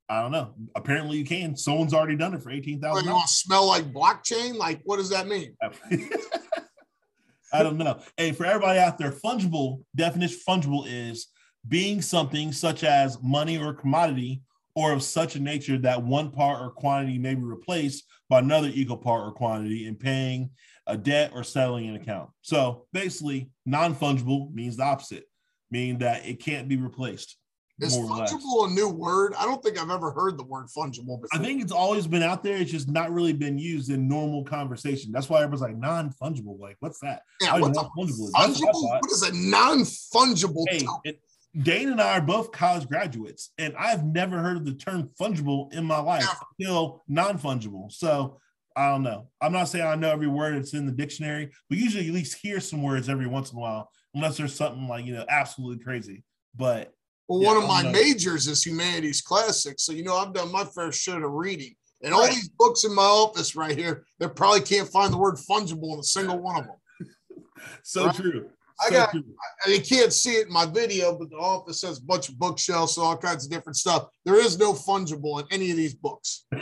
I 0.09 0.22
don't 0.22 0.33
know. 0.33 0.54
Apparently 0.74 1.18
you 1.18 1.24
can. 1.24 1.57
Someone's 1.57 1.92
already 1.92 2.16
done 2.16 2.33
it 2.33 2.42
for 2.42 2.50
eighteen 2.50 2.81
What, 2.81 3.04
you 3.04 3.11
want 3.11 3.28
to 3.28 3.35
smell 3.35 3.66
like 3.66 3.92
blockchain? 3.92 4.57
Like, 4.57 4.81
what 4.85 4.96
does 4.96 5.11
that 5.11 5.28
mean? 5.28 5.54
I 7.52 7.62
don't 7.62 7.76
know. 7.76 8.00
Hey, 8.16 8.33
for 8.33 8.46
everybody 8.46 8.78
out 8.78 8.96
there, 8.96 9.11
fungible 9.11 9.83
definition 9.94 10.38
fungible 10.48 10.85
is 10.87 11.28
being 11.66 12.00
something 12.00 12.52
such 12.52 12.85
as 12.85 13.22
money 13.22 13.59
or 13.59 13.74
commodity 13.74 14.40
or 14.78 14.92
of 14.92 15.02
such 15.02 15.34
a 15.34 15.40
nature 15.40 15.76
that 15.76 16.00
one 16.00 16.30
part 16.30 16.62
or 16.62 16.70
quantity 16.70 17.18
may 17.18 17.34
be 17.34 17.42
replaced 17.42 18.04
by 18.28 18.38
another 18.38 18.70
equal 18.72 18.96
part 18.96 19.26
or 19.26 19.32
quantity 19.32 19.88
in 19.88 19.96
paying 19.96 20.50
a 20.86 20.96
debt 20.96 21.32
or 21.34 21.42
settling 21.42 21.88
an 21.88 21.96
account. 21.96 22.30
So 22.42 22.86
basically, 22.92 23.50
non-fungible 23.66 24.54
means 24.54 24.76
the 24.76 24.84
opposite, 24.84 25.24
meaning 25.68 25.98
that 25.98 26.24
it 26.24 26.38
can't 26.38 26.68
be 26.68 26.76
replaced. 26.76 27.36
Is 27.80 27.96
fungible 27.96 28.68
a 28.68 28.70
new 28.70 28.88
word? 28.88 29.34
I 29.36 29.44
don't 29.44 29.60
think 29.62 29.80
I've 29.80 29.90
ever 29.90 30.12
heard 30.12 30.38
the 30.38 30.44
word 30.44 30.66
fungible 30.66 31.20
before. 31.20 31.28
I 31.32 31.38
think 31.38 31.60
it's 31.60 31.72
always 31.72 32.06
been 32.06 32.22
out 32.22 32.44
there. 32.44 32.56
It's 32.56 32.70
just 32.70 32.88
not 32.88 33.12
really 33.12 33.32
been 33.32 33.58
used 33.58 33.90
in 33.90 34.08
normal 34.08 34.44
conversation. 34.44 35.10
That's 35.10 35.28
why 35.28 35.38
everyone's 35.38 35.62
like 35.62 35.76
non-fungible. 35.76 36.58
Like, 36.60 36.76
what's 36.78 37.00
that? 37.00 37.22
yeah, 37.40 37.54
I 37.54 37.60
what 37.60 37.74
know 37.74 37.82
the 37.82 37.88
what 37.94 38.08
fungible 38.08 38.26
is. 38.26 38.32
That's 38.36 38.60
what 38.60 38.68
I 38.68 38.78
fungible? 38.78 39.00
What 39.00 39.10
is 39.10 39.22
a 39.22 39.32
non-fungible 39.32 40.64
Hey, 40.68 40.86
it, 41.04 41.20
Dane 41.62 41.88
and 41.88 42.00
I 42.00 42.18
are 42.18 42.20
both 42.22 42.52
college 42.52 42.88
graduates, 42.88 43.50
and 43.58 43.74
I've 43.76 44.04
never 44.04 44.38
heard 44.38 44.56
of 44.58 44.64
the 44.64 44.74
term 44.74 45.10
fungible 45.20 45.72
in 45.72 45.84
my 45.84 45.98
life 45.98 46.28
until 46.58 47.02
non-fungible. 47.08 47.90
So 47.92 48.38
I 48.76 48.90
don't 48.90 49.02
know. 49.02 49.28
I'm 49.40 49.52
not 49.52 49.64
saying 49.64 49.84
I 49.84 49.96
know 49.96 50.10
every 50.10 50.28
word 50.28 50.56
that's 50.56 50.74
in 50.74 50.86
the 50.86 50.92
dictionary, 50.92 51.50
but 51.68 51.78
usually 51.78 52.06
at 52.06 52.14
least 52.14 52.38
hear 52.40 52.60
some 52.60 52.82
words 52.82 53.08
every 53.08 53.26
once 53.26 53.50
in 53.50 53.58
a 53.58 53.60
while, 53.60 53.90
unless 54.14 54.36
there's 54.36 54.54
something 54.54 54.86
like 54.86 55.04
you 55.04 55.14
know 55.14 55.24
absolutely 55.28 55.82
crazy. 55.82 56.22
But 56.56 56.92
Well, 57.28 57.40
Yeah, 57.42 57.48
one 57.48 57.56
of 57.58 57.68
my 57.68 57.82
know. 57.82 57.92
majors 57.92 58.46
is 58.46 58.64
humanities 58.64 59.20
classics. 59.20 59.84
So, 59.84 59.92
you 59.92 60.04
know, 60.04 60.16
I've 60.16 60.32
done 60.32 60.52
my 60.52 60.64
fair 60.64 60.92
share 60.92 61.22
of 61.24 61.32
reading. 61.32 61.74
And 62.02 62.14
all 62.14 62.22
Right. 62.22 62.30
these 62.30 62.48
books 62.48 62.84
in 62.84 62.94
my 62.94 63.02
office 63.02 63.56
right 63.56 63.76
here, 63.76 64.06
they 64.18 64.28
probably 64.28 64.60
can't 64.60 64.88
find 64.88 65.12
the 65.12 65.18
word 65.18 65.34
fungible 65.50 65.92
in 65.94 65.98
a 65.98 66.04
single 66.04 66.38
one 66.38 66.60
of 66.60 66.66
them. 66.66 66.76
so 67.82 68.06
Right. 68.06 68.14
true. 68.14 68.50
I 68.80 68.90
got- 68.90 69.14
you 69.14 69.80
can't 69.80 70.12
see 70.12 70.32
it 70.36 70.46
in 70.46 70.52
my 70.52 70.66
video, 70.66 71.16
but 71.18 71.30
the 71.30 71.36
office 71.36 71.82
has 71.82 71.98
a 71.98 72.02
bunch 72.02 72.28
of 72.28 72.38
bookshelves, 72.38 72.94
so 72.94 73.02
all 73.02 73.16
kinds 73.16 73.44
of 73.44 73.50
different 73.50 73.76
stuff. 73.76 74.08
There 74.24 74.40
is 74.40 74.58
no 74.58 74.72
fungible 74.72 75.40
in 75.40 75.46
any 75.50 75.70
of 75.70 75.76
these 75.76 75.94
books. 75.94 76.46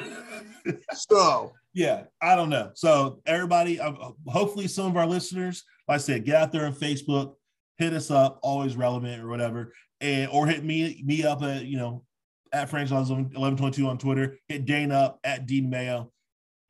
So, 0.94 1.52
yeah, 1.74 2.04
I 2.20 2.34
don't 2.34 2.50
know. 2.50 2.70
So 2.74 3.20
everybody, 3.26 3.78
uh, 3.78 3.92
hopefully 4.26 4.66
some 4.66 4.86
of 4.86 4.96
our 4.96 5.06
listeners, 5.06 5.62
like 5.86 5.96
I 5.96 5.98
said, 5.98 6.24
get 6.24 6.34
out 6.34 6.50
there 6.50 6.66
on 6.66 6.74
Facebook, 6.74 7.34
hit 7.78 7.92
us 7.92 8.10
up, 8.10 8.40
always 8.42 8.76
relevant 8.76 9.22
or 9.22 9.28
whatever, 9.28 9.72
and 10.00 10.28
or 10.30 10.46
hit 10.46 10.64
me 10.64 11.02
me 11.04 11.24
up 11.24 11.42
at 11.42 11.66
you 11.66 11.76
know 11.78 12.02
at 12.52 12.68
franchise 12.68 13.10
eleven 13.10 13.56
twenty 13.56 13.76
two 13.76 13.86
on 13.86 13.98
Twitter. 13.98 14.38
Hit 14.48 14.64
Dane 14.64 14.90
up 14.90 15.20
at 15.22 15.46
Dean 15.46 15.70
Mayo. 15.70 16.12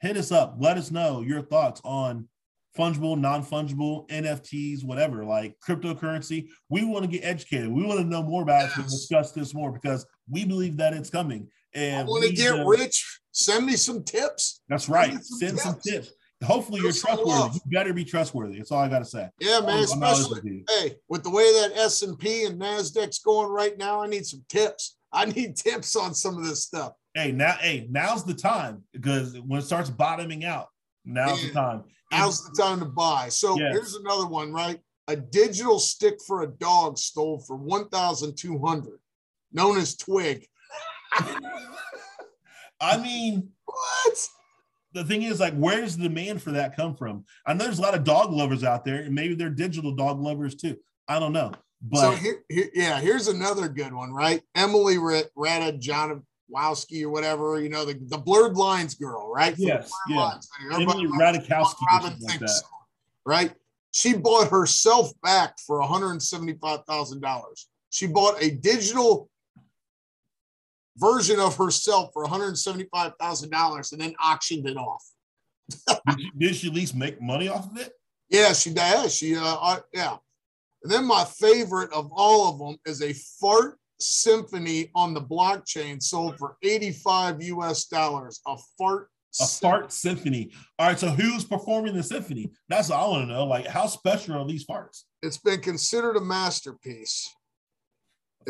Hit 0.01 0.17
us 0.17 0.31
up. 0.31 0.57
Let 0.59 0.77
us 0.77 0.91
know 0.91 1.23
your 1.23 1.41
thoughts 1.43 1.81
on 1.85 2.29
fungible, 2.77 3.19
non 3.19 3.45
fungible, 3.45 4.09
NFTs, 4.09 4.85
whatever, 4.85 5.25
like 5.25 5.57
cryptocurrency. 5.67 6.49
We 6.69 6.85
want 6.85 7.05
to 7.05 7.11
get 7.11 7.25
educated. 7.25 7.69
We 7.69 7.85
want 7.85 8.01
to 8.01 8.05
know 8.07 8.23
more 8.23 8.43
about 8.43 8.67
it 8.71 8.75
to 8.75 8.83
Yes. 8.83 8.91
discuss 8.93 9.33
this 9.33 9.55
more 9.55 9.73
because 9.73 10.07
we 10.31 10.45
believe 10.45 10.77
that 10.79 10.93
it's 10.93 11.11
coming. 11.11 11.49
I 11.75 11.79
And 11.79 12.09
want 12.09 12.25
to 12.25 12.31
we, 12.31 12.37
get 12.37 12.59
uh, 12.61 12.65
rich. 12.65 13.21
Send 13.33 13.67
me 13.67 13.77
some 13.77 14.03
tips. 14.05 14.63
that's 14.69 14.89
right. 14.89 15.15
me 15.15 15.21
some 15.23 15.39
Send 15.39 15.59
some 15.59 15.75
tips. 15.75 16.09
tips. 16.09 16.13
Hopefully, 16.45 16.81
you're 16.83 16.93
trustworthy. 16.93 17.55
You 17.55 17.61
better 17.79 17.93
be 17.95 18.05
trustworthy. 18.05 18.59
That's 18.59 18.71
all 18.71 18.81
I 18.81 18.89
got 18.89 18.99
to 18.99 19.05
say. 19.07 19.29
Yeah, 19.41 19.61
man. 19.61 19.71
I'm 19.71 19.83
Especially, 19.85 20.41
you. 20.45 20.65
hey, 20.69 20.97
with 21.09 21.23
the 21.23 21.31
way 21.31 21.45
that 21.61 21.73
S 21.77 22.03
and 22.03 22.19
P 22.19 22.45
and 22.45 22.61
Nasdaq's 22.61 23.21
going 23.21 23.49
right 23.51 23.77
now, 23.79 24.03
I 24.03 24.07
need 24.07 24.27
some 24.27 24.45
tips. 24.51 24.97
I 25.13 25.25
need 25.25 25.57
tips 25.67 25.97
on 25.97 26.15
some 26.15 26.37
of 26.37 26.45
this 26.45 26.63
stuff. 26.65 26.93
Hey, 27.15 27.33
now, 27.33 27.53
hey, 27.53 27.87
now's 27.91 28.23
the 28.25 28.35
time 28.35 28.85
because 28.93 29.35
when 29.41 29.61
it 29.61 29.65
starts 29.65 29.89
bottoming 29.89 30.45
out, 30.45 30.69
now's 31.07 31.41
Yeah. 31.43 31.49
the 31.49 31.55
time. 31.55 31.85
Now's 32.13 32.45
the 32.45 32.63
time 32.63 32.79
to 32.81 32.85
buy. 32.87 33.29
So 33.29 33.59
Yes. 33.59 33.73
here's 33.73 33.95
another 33.95 34.27
one, 34.27 34.53
right? 34.53 34.81
A 35.09 35.17
digital 35.17 35.79
stick 35.79 36.19
for 36.27 36.43
a 36.43 36.47
dog 36.47 36.99
stole 36.99 37.39
for 37.41 37.57
1,200, 37.57 38.99
known 39.53 39.79
as 39.79 39.97
Twig. 39.97 40.47
I 42.81 42.99
mean, 42.99 43.51
What? 43.65 44.29
the 44.93 45.05
thing 45.05 45.23
is, 45.23 45.41
like, 45.41 45.55
where 45.55 45.81
does 45.81 45.97
the 45.97 46.05
demand 46.05 46.43
for 46.43 46.53
that 46.53 46.77
come 46.77 46.95
from? 46.97 47.25
I 47.47 47.53
know 47.53 47.65
there's 47.65 47.79
a 47.79 47.83
lot 47.83 47.95
of 47.95 48.05
dog 48.05 48.33
lovers 48.33 48.65
out 48.65 48.85
there, 48.85 48.97
and 49.03 49.15
maybe 49.15 49.35
they're 49.35 49.51
digital 49.51 49.93
dog 49.93 50.21
lovers 50.21 50.55
too. 50.55 50.77
I 51.09 51.19
don't 51.19 51.33
know. 51.33 51.53
But 51.83 52.01
so 52.01 52.11
here, 52.13 52.43
here, 52.49 52.71
yeah, 52.75 52.99
here's 53.01 53.29
another 53.29 53.69
good 53.69 53.93
one, 53.93 54.13
right? 54.13 54.43
Emily 54.55 54.99
Rata 54.99 55.73
Janowski 56.53 57.03
or 57.03 57.11
whatever, 57.11 57.61
you 57.61 57.69
know, 57.69 57.85
the, 57.85 57.95
the 57.95 58.19
blurred 58.19 58.57
lines 58.57 58.95
girl, 58.95 59.31
right? 59.33 59.55
Yes, 59.57 59.91
yeah. 60.09 60.33
Emily 60.73 61.07
Robin 61.07 61.43
like. 62.21 62.49
So, 62.49 62.67
right? 63.25 63.53
She 63.93 64.15
bought 64.15 64.51
herself 64.51 65.11
back 65.23 65.59
for 65.59 65.81
$175,000. 65.81 67.43
She 67.91 68.07
bought 68.07 68.43
a 68.43 68.51
digital 68.51 69.31
version 70.97 71.41
of 71.41 71.57
herself 71.57 72.11
for 72.13 72.25
$175,000 72.27 73.93
and 73.93 74.01
then 74.01 74.15
auctioned 74.23 74.69
it 74.69 74.77
off. 74.77 75.05
did, 75.89 76.21
she, 76.21 76.31
did, 76.39 76.57
she, 76.57 76.69
at 76.69 76.75
least 76.75 76.95
make 76.95 77.21
money 77.21 77.49
off 77.49 77.71
of 77.71 77.79
it? 77.79 77.93
Yeah, 78.29 78.53
she 78.53 78.73
does. 78.73 79.15
She, 79.15 79.35
uh, 79.37 79.43
uh, 79.43 79.81
yeah. 79.93 80.17
And 80.83 80.93
then 80.93 81.05
my 81.05 81.25
favorite 81.25 81.93
of 81.93 82.11
all 82.13 82.51
of 82.51 82.59
them 82.59 82.79
is 82.87 83.03
a 83.03 83.13
fart 83.41 83.79
symphony 84.01 84.91
on 84.95 85.15
the 85.15 85.21
blockchain 85.21 86.03
sold 86.03 86.39
for 86.39 86.57
85 86.63 87.43
US 87.43 87.87
dollars. 87.87 88.41
A 88.47 88.57
fart 88.79 89.09
a 89.41 89.47
fart 89.47 89.93
symphony. 89.93 90.51
All 90.79 90.89
right, 90.89 90.99
so 90.99 91.09
who's 91.09 91.45
performing 91.45 91.95
the 91.95 92.03
symphony? 92.03 92.51
That's 92.69 92.91
all 92.91 93.15
I 93.15 93.19
want 93.19 93.29
to 93.29 93.35
know. 93.35 93.45
Like, 93.45 93.67
how 93.67 93.87
special 93.87 94.35
are 94.35 94.47
these 94.47 94.65
farts? 94.65 95.03
It's 95.23 95.39
been 95.39 95.61
considered 95.61 96.17
a 96.17 96.21
masterpiece. 96.21 97.35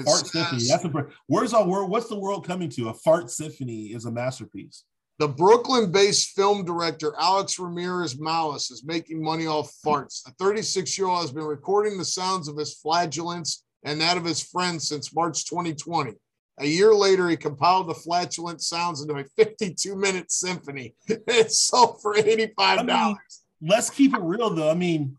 fart 0.04 0.26
symphony. 0.26 0.62
That's 0.68 0.84
a 0.84 1.06
where's 1.26 1.54
our 1.54 1.66
world? 1.66 1.90
What's 1.90 2.08
the 2.08 2.18
world 2.18 2.46
coming 2.46 2.68
to? 2.70 2.90
A 2.90 2.94
fart 2.94 3.30
symphony 3.30 3.86
is 3.86 4.04
a 4.04 4.12
masterpiece. 4.12 4.84
The 5.18 5.28
Brooklyn-based 5.28 6.36
film 6.36 6.64
director 6.64 7.14
Alex 7.18 7.58
Ramirez 7.58 8.20
Mallis 8.20 8.70
is 8.70 8.84
making 8.84 9.22
money 9.22 9.46
off 9.46 9.72
farts. 9.84 10.22
The 10.22 10.32
36-year-old 10.32 11.22
has 11.22 11.32
been 11.32 11.44
recording 11.44 11.96
the 11.96 12.04
sounds 12.04 12.48
of 12.48 12.56
his 12.58 12.74
flatulence 12.74 13.64
and 13.86 14.00
that 14.00 14.18
of 14.18 14.24
his 14.24 14.42
friends 14.42 14.88
since 14.88 15.14
March 15.14 15.46
2020. 15.46 16.14
A 16.58 16.66
year 16.66 16.92
later, 16.92 17.28
he 17.28 17.36
compiled 17.36 17.88
the 17.88 17.94
flatulent 17.94 18.60
sounds 18.60 19.00
into 19.00 19.14
a 19.14 19.24
52-minute 19.38 20.30
symphony. 20.30 20.94
It 21.08 21.52
sold 21.52 22.02
for 22.02 22.14
$85. 22.14 22.52
I 22.58 22.82
mean, 22.82 23.16
let's 23.62 23.88
keep 23.88 24.14
it 24.14 24.20
real, 24.20 24.50
though. 24.50 24.70
I 24.70 24.74
mean, 24.74 25.16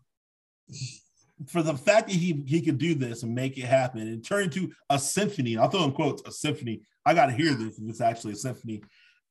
for 1.46 1.62
the 1.62 1.74
fact 1.74 2.08
that 2.08 2.16
he 2.16 2.42
he 2.46 2.60
could 2.60 2.78
do 2.78 2.94
this 2.94 3.22
and 3.22 3.34
make 3.34 3.56
it 3.56 3.64
happen 3.64 4.00
and 4.00 4.24
turn 4.24 4.44
into 4.44 4.72
a 4.90 4.98
symphony, 4.98 5.56
I'll 5.56 5.70
throw 5.70 5.84
in 5.84 5.92
quotes, 5.92 6.22
a 6.26 6.32
symphony. 6.32 6.82
I 7.06 7.14
got 7.14 7.26
to 7.26 7.32
hear 7.32 7.54
this 7.54 7.78
if 7.78 7.88
it's 7.88 8.00
actually 8.00 8.32
a 8.32 8.36
symphony. 8.36 8.82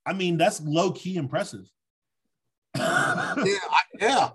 I 0.05 0.13
mean, 0.13 0.37
that's 0.37 0.61
low 0.61 0.91
key 0.91 1.17
impressive. 1.17 1.65
yeah, 2.75 2.83
I, 2.85 3.81
yeah. 3.99 4.29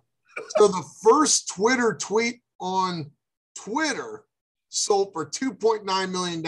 So 0.58 0.68
the 0.68 0.84
first 1.02 1.48
Twitter 1.48 1.94
tweet 1.94 2.40
on 2.60 3.10
Twitter 3.56 4.24
sold 4.72 5.12
for 5.12 5.26
$2.9 5.26 6.10
million. 6.10 6.44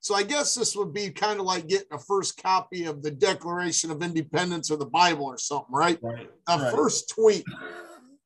So 0.00 0.14
I 0.14 0.22
guess 0.22 0.54
this 0.54 0.74
would 0.74 0.94
be 0.94 1.10
kind 1.10 1.38
of 1.38 1.46
like 1.46 1.68
getting 1.68 1.92
a 1.92 1.98
first 1.98 2.42
copy 2.42 2.86
of 2.86 3.02
the 3.02 3.10
Declaration 3.10 3.90
of 3.90 4.02
Independence 4.02 4.70
or 4.70 4.76
the 4.76 4.86
Bible 4.86 5.26
or 5.26 5.36
something, 5.36 5.74
right? 5.74 5.98
right 6.02 6.30
the 6.46 6.56
right. 6.56 6.74
first 6.74 7.10
tweet. 7.10 7.44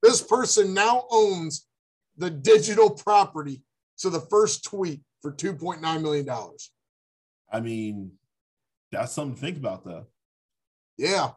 This 0.03 0.23
person 0.23 0.73
now 0.73 1.05
owns 1.11 1.66
the 2.16 2.31
digital 2.31 2.90
property. 2.90 3.62
So 3.97 4.09
the 4.09 4.20
first 4.20 4.64
tweet 4.64 5.01
for 5.20 5.33
$2.9 5.33 5.81
million. 6.01 6.29
I 7.53 7.61
mean, 7.61 8.12
that's 8.92 9.12
something 9.12 9.35
to 9.35 9.40
think 9.40 9.57
about, 9.57 9.85
though. 9.85 10.07
Yeah. 10.97 11.31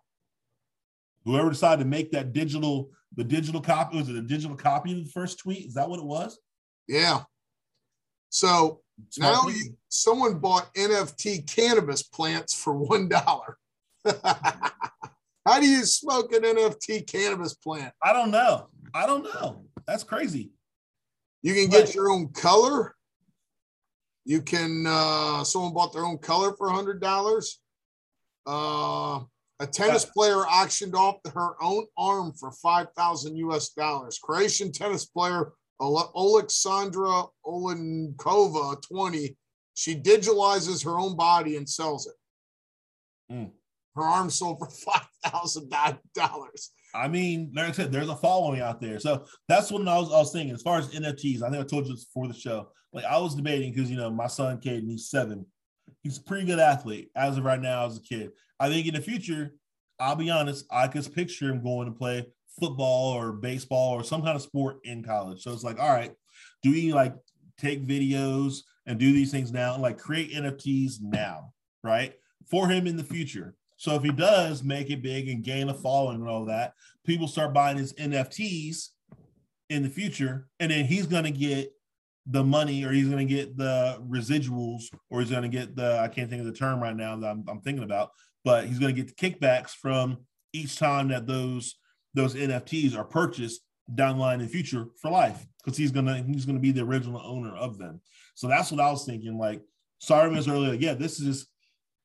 Whoever 1.26 1.50
decided 1.50 1.84
to 1.84 1.90
make 1.90 2.12
that 2.12 2.32
digital, 2.32 2.92
the 3.16 3.24
digital 3.24 3.62
copy, 3.62 3.98
was 3.98 4.10
it 4.10 4.16
a 4.16 4.22
digital 4.22 4.56
copy 4.56 4.92
of 4.92 5.04
the 5.04 5.12
first 5.12 5.40
tweet? 5.40 5.66
Is 5.66 5.74
that 5.74 5.90
what 5.90 6.00
it 6.00 6.06
was? 6.06 6.38
Yeah. 6.88 7.22
So 8.30 8.82
Smart 9.10 9.34
now 9.34 9.50
you, 9.50 9.78
someone 9.90 10.40
bought 10.40 10.74
NFT 10.76 11.54
cannabis 11.54 12.04
plants 12.04 12.54
for 12.54 12.74
one 12.74 13.10
dollar. 13.10 13.58
How 14.06 15.60
do 15.60 15.68
you 15.68 15.86
smoke 15.86 16.34
an 16.34 16.44
NFT 16.44 17.08
cannabis 17.08 17.54
plant? 17.54 17.94
I 18.04 18.12
don't 18.12 18.32
know. 18.32 18.68
I 18.94 19.06
don't 19.06 19.24
know. 19.24 19.64
That's 19.86 20.04
crazy. 20.04 20.52
You 21.42 21.54
can 21.54 21.70
get 21.70 21.96
your 21.96 22.10
own 22.10 22.30
color. 22.30 22.96
You 24.26 24.42
can. 24.42 24.86
Uh, 24.88 25.44
someone 25.44 25.74
bought 25.74 25.94
their 25.94 26.06
own 26.06 26.18
color 26.18 26.54
for 26.58 26.68
a 26.68 26.74
hundred 26.74 27.00
dollars. 27.00 27.60
Uh, 28.46 29.22
a 29.60 29.66
tennis 29.66 30.06
player 30.06 30.46
auctioned 30.46 30.96
off 30.96 31.18
her 31.34 31.56
own 31.62 31.86
arm 31.98 32.32
for 32.34 32.52
5,000 32.52 33.38
US 33.38 33.70
dollars. 33.70 34.20
Croatian 34.20 34.72
tennis 34.72 35.06
player 35.06 35.54
Alexandra 35.82 37.24
Olenkova, 37.46 38.82
20. 38.82 39.36
She 39.76 39.96
digitalizes 39.96 40.84
her 40.84 40.98
own 40.98 41.16
body 41.16 41.56
and 41.58 41.70
sells 41.70 42.08
it. 42.08 42.14
Mm. 43.32 43.52
Her 43.96 44.04
arm 44.04 44.30
sold 44.30 44.60
for 44.60 44.68
$5,000. 45.26 46.70
I 46.96 47.08
mean, 47.08 47.52
like 47.56 47.70
I 47.70 47.72
said, 47.72 47.92
there's 47.92 48.10
a 48.10 48.16
following 48.16 48.62
out 48.62 48.82
there. 48.82 49.00
So 49.00 49.26
that's 49.48 49.72
what 49.72 49.88
I 49.88 49.98
was, 49.98 50.12
I 50.12 50.18
was 50.18 50.32
thinking. 50.32 50.56
As 50.56 50.64
far 50.64 50.80
as 50.80 50.90
NFTs, 50.90 51.44
I 51.44 51.50
think 51.50 51.64
I 51.64 51.68
told 51.68 51.86
you 51.86 51.94
this 51.94 52.06
before 52.06 52.28
the 52.28 52.34
show. 52.34 52.70
Like 52.94 53.06
I 53.06 53.20
was 53.20 53.36
debating 53.36 53.72
because, 53.74 53.92
you 53.92 53.98
know, 53.98 54.10
my 54.10 54.28
son, 54.28 54.60
Caden, 54.60 54.90
he's 54.90 55.10
seven. 55.10 55.46
He's 56.02 56.18
a 56.18 56.24
pretty 56.24 56.46
good 56.46 56.60
athlete 56.60 57.10
as 57.16 57.38
of 57.38 57.44
right 57.44 57.62
now 57.62 57.86
as 57.86 57.98
a 57.98 58.02
kid. 58.02 58.32
I 58.60 58.70
think 58.70 58.88
in 58.88 58.96
the 58.96 59.02
future, 59.02 59.54
I'll 60.00 60.16
be 60.16 60.30
honest, 60.30 60.66
I 60.72 60.88
could 60.88 61.14
picture 61.14 61.50
him 61.50 61.64
going 61.64 61.88
to 61.88 61.98
play 61.98 62.26
football 62.60 63.14
or 63.14 63.32
baseball 63.34 63.94
or 63.94 64.04
some 64.04 64.22
kind 64.22 64.36
of 64.36 64.42
sport 64.42 64.78
in 64.84 65.04
college. 65.04 65.42
So 65.42 65.52
it's 65.54 65.64
like, 65.64 65.80
all 65.80 65.94
right, 65.94 66.12
do 66.64 66.72
we 66.72 66.94
like 66.94 67.14
take 67.58 67.88
videos 67.88 68.60
and 68.86 69.00
do 69.00 69.12
these 69.12 69.32
things 69.32 69.52
now 69.52 69.78
like 69.78 69.98
create 69.98 70.34
NFTs 70.34 71.02
now, 71.02 71.54
right? 71.84 72.14
For 72.50 72.68
him 72.68 72.88
in 72.88 72.98
the 72.98 73.04
future. 73.04 73.56
So 73.78 73.96
if 73.96 74.04
he 74.04 74.12
does 74.12 74.64
make 74.64 74.90
it 74.90 75.04
big 75.04 75.30
and 75.30 75.44
gain 75.44 75.70
a 75.70 75.74
following 75.74 76.22
and 76.22 76.30
all 76.30 76.46
that, 76.46 76.74
people 77.06 77.28
start 77.28 77.54
buying 77.54 77.78
his 77.78 77.94
NFTs 77.94 78.90
in 79.70 79.84
the 79.84 79.90
future, 79.90 80.48
and 80.60 80.72
then 80.72 80.86
he's 80.86 81.06
gonna 81.06 81.30
get 81.30 81.72
the 82.30 82.44
money 82.44 82.84
or 82.84 82.92
he's 82.92 83.08
going 83.08 83.26
to 83.26 83.34
get 83.34 83.58
the 83.58 83.98
residuals 84.08 84.84
or 85.10 85.22
he's 85.22 85.32
going 85.32 85.44
to 85.44 85.48
get 85.48 85.76
the 85.76 85.98
i 86.00 86.10
can't 86.10 86.30
think 86.30 86.42
of 86.42 86.46
the 86.46 86.52
term 86.52 86.82
right 86.82 86.96
now 86.96 87.16
that 87.16 87.30
i'm, 87.30 87.44
I'm 87.48 87.62
thinking 87.62 87.86
about 87.86 88.12
but 88.44 88.66
he's 88.66 88.80
going 88.80 88.94
to 88.94 89.02
get 89.02 89.16
the 89.16 89.30
kickbacks 89.30 89.72
from 89.72 90.18
each 90.54 90.78
time 90.78 91.10
that 91.10 91.28
those 91.28 91.76
those 92.18 92.36
nfts 92.36 92.96
are 92.96 93.04
purchased 93.04 93.62
down 93.96 94.18
the 94.18 94.22
line 94.22 94.40
in 94.40 94.46
the 94.46 94.52
future 94.52 94.88
for 95.02 95.10
life 95.10 95.46
because 95.64 95.78
he's 95.78 95.92
going 95.92 96.06
to 96.06 96.24
he's 96.24 96.46
to 96.46 96.54
be 96.54 96.72
the 96.72 96.82
original 96.82 97.22
owner 97.24 97.56
of 97.56 97.78
them 97.78 98.02
so 98.36 98.48
that's 98.48 98.72
what 98.72 98.82
i 98.82 98.92
was 98.92 99.06
thinking 99.06 99.38
like 99.38 99.62
sorry 100.00 100.30
miss 100.30 100.48
earlier 100.48 100.74
yeah 100.74 100.94
this 100.94 101.20
is 101.20 101.48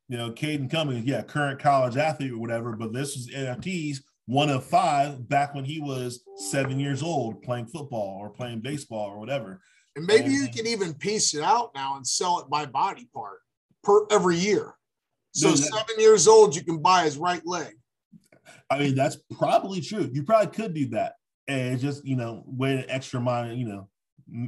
you 0.09 0.17
know 0.17 0.31
Caden 0.31 0.71
Cummings 0.71 1.05
yeah 1.05 1.23
current 1.23 1.59
college 1.59 1.97
athlete 1.97 2.33
or 2.33 2.39
whatever 2.39 2.73
but 2.73 2.93
this 2.93 3.17
is 3.17 3.31
nfts 3.31 3.99
one 4.27 4.49
of 4.49 4.65
five 4.65 5.29
back 5.29 5.55
when 5.55 5.65
he 5.65 5.81
was 5.81 6.23
seven 6.37 6.79
years 6.79 7.03
old 7.03 7.43
playing 7.43 7.67
football 7.67 8.19
or 8.21 8.31
playing 8.31 8.61
baseball 8.61 9.11
or 9.11 9.19
whatever 9.19 9.61
and 9.97 10.07
maybe 10.07 10.31
you 10.31 10.49
can 10.49 10.67
even 10.67 10.95
piece 10.95 11.35
it 11.35 11.43
out 11.43 11.73
now 11.75 11.97
and 11.97 12.07
sell 12.07 12.41
it 12.41 12.49
by 12.49 12.67
body 12.67 13.09
part 13.15 13.41
per 13.83 14.07
every 14.11 14.37
year. 14.37 14.75
So 15.35 15.51
Dude, 15.51 15.59
seven 15.59 15.97
years 15.99 16.27
old, 16.27 16.55
you 16.55 16.65
can 16.65 16.79
buy 16.79 17.05
his 17.05 17.17
right 17.17 17.45
leg. 17.47 17.75
I 18.71 18.79
mean, 18.79 18.95
that's 18.95 19.17
probably 19.39 19.81
true. 19.81 20.09
You 20.13 20.23
probably 20.23 20.53
could 20.53 20.75
do 20.75 20.89
that. 20.91 21.15
And 21.49 21.79
just, 21.81 22.05
you 22.05 22.17
know, 22.17 22.45
with 22.47 22.87
extra 22.89 23.21
money, 23.21 23.57
you 23.57 23.67
know, 23.67 23.89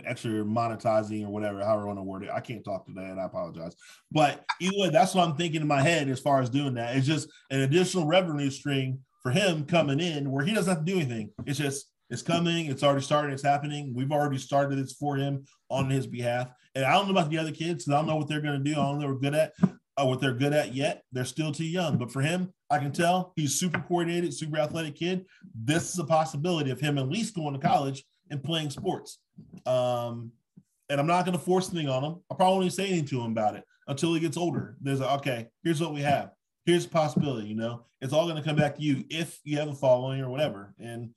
extra 0.05 0.31
monetizing 0.31 1.25
or 1.25 1.31
whatever, 1.31 1.61
however 1.63 1.83
I 1.83 1.87
want 1.87 1.99
to 1.99 2.03
word 2.03 2.23
it. 2.25 2.31
I 2.33 2.41
can't 2.41 2.65
talk 2.65 2.87
today 2.87 3.05
and 3.05 3.21
I 3.21 3.25
apologize. 3.25 3.75
But 4.11 4.45
either 4.61 4.79
way, 4.79 4.91
that's 4.91 5.15
what 5.15 5.29
I'm 5.29 5.37
thinking 5.37 5.61
in 5.61 5.69
my 5.69 5.83
head 5.83 6.09
as 6.09 6.21
far 6.21 6.41
as 6.41 6.49
doing 6.49 6.75
that. 6.75 6.97
It's 6.97 7.07
just 7.07 7.29
an 7.51 7.61
additional 7.61 8.07
revenue 8.07 8.51
stream 8.51 9.01
for 9.23 9.33
him 9.33 9.65
coming 9.65 10.01
in 10.01 10.31
where 10.31 10.45
he 10.45 10.55
doesn't 10.55 10.75
have 10.75 10.85
to 10.85 10.93
do 10.93 10.99
anything. 10.99 11.31
It's 11.47 11.59
just 11.59 11.91
it's 12.11 12.23
coming. 12.23 12.67
It's 12.67 12.83
already 12.83 13.03
started. 13.03 13.33
It's 13.33 13.43
happening. 13.43 13.93
We've 13.95 14.13
already 14.13 14.39
started 14.39 14.79
this 14.79 14.93
for 14.93 15.17
him 15.17 15.45
on 15.71 15.91
his 15.91 16.07
behalf. 16.07 16.49
And 16.75 16.85
I 16.85 16.93
don't 16.93 17.07
know 17.07 17.13
about 17.13 17.31
the 17.31 17.39
other 17.39 17.51
kids. 17.51 17.89
I 17.89 17.93
don't 17.93 18.07
know 18.07 18.17
what 18.17 18.29
they're 18.29 18.41
going 18.41 18.63
to 18.63 18.73
do. 18.73 18.79
I 18.79 18.85
don't 18.85 18.99
know 18.99 19.09
what 19.09 19.21
they're 19.21 19.31
good 19.31 19.39
at. 19.39 19.53
Uh, 19.97 20.07
what 20.07 20.21
they're 20.21 20.35
good 20.35 20.53
at 20.53 20.75
yet. 20.75 21.03
They're 21.13 21.25
still 21.25 21.53
too 21.53 21.65
young. 21.65 21.99
But 21.99 22.11
for 22.11 22.21
him, 22.21 22.53
I 22.69 22.79
can 22.79 22.91
tell 22.91 23.33
he's 23.37 23.59
super 23.59 23.79
coordinated, 23.81 24.35
super 24.35 24.59
athletic 24.59 24.97
kid. 24.97 25.25
This 25.55 25.93
is 25.93 25.99
a 25.99 26.05
possibility 26.05 26.71
of 26.71 26.81
him 26.81 26.99
at 26.99 27.09
least 27.09 27.35
going 27.35 27.55
to 27.55 27.61
college 27.61 28.05
and 28.31 28.43
playing 28.43 28.71
sports. 28.71 29.19
Um, 29.67 30.33
and 30.91 31.01
I'm 31.01 31.07
not 31.07 31.25
going 31.25 31.39
to 31.39 31.45
force 31.45 31.71
anything 31.71 31.89
on 31.89 32.03
him. 32.03 32.17
I 32.31 32.35
probably 32.35 32.61
won't 32.61 32.73
say 32.73 32.87
anything 32.87 33.07
to 33.07 33.21
him 33.21 33.33
about 33.33 33.55
it 33.55 33.65
until 33.87 34.15
he 34.15 34.21
gets 34.21 34.37
older. 34.37 34.77
There's 34.81 35.01
a, 35.01 35.15
okay, 35.15 35.47
here's 35.63 35.81
what 35.81 35.95
we 35.95 36.01
have. 36.01 36.31
Here's 36.67 36.87
a 36.87 36.89
possibility. 36.89 37.47
You 37.49 37.57
know, 37.57 37.87
it's 38.01 38.13
all 38.13 38.25
going 38.25 38.37
to 38.37 38.43
come 38.43 38.57
back 38.57 38.77
to 38.77 38.83
you 38.83 39.05
if 39.11 39.39
you 39.45 39.59
have 39.59 39.69
a 39.69 39.75
following 39.75 40.21
or 40.21 40.31
whatever. 40.31 40.75
And 40.79 41.11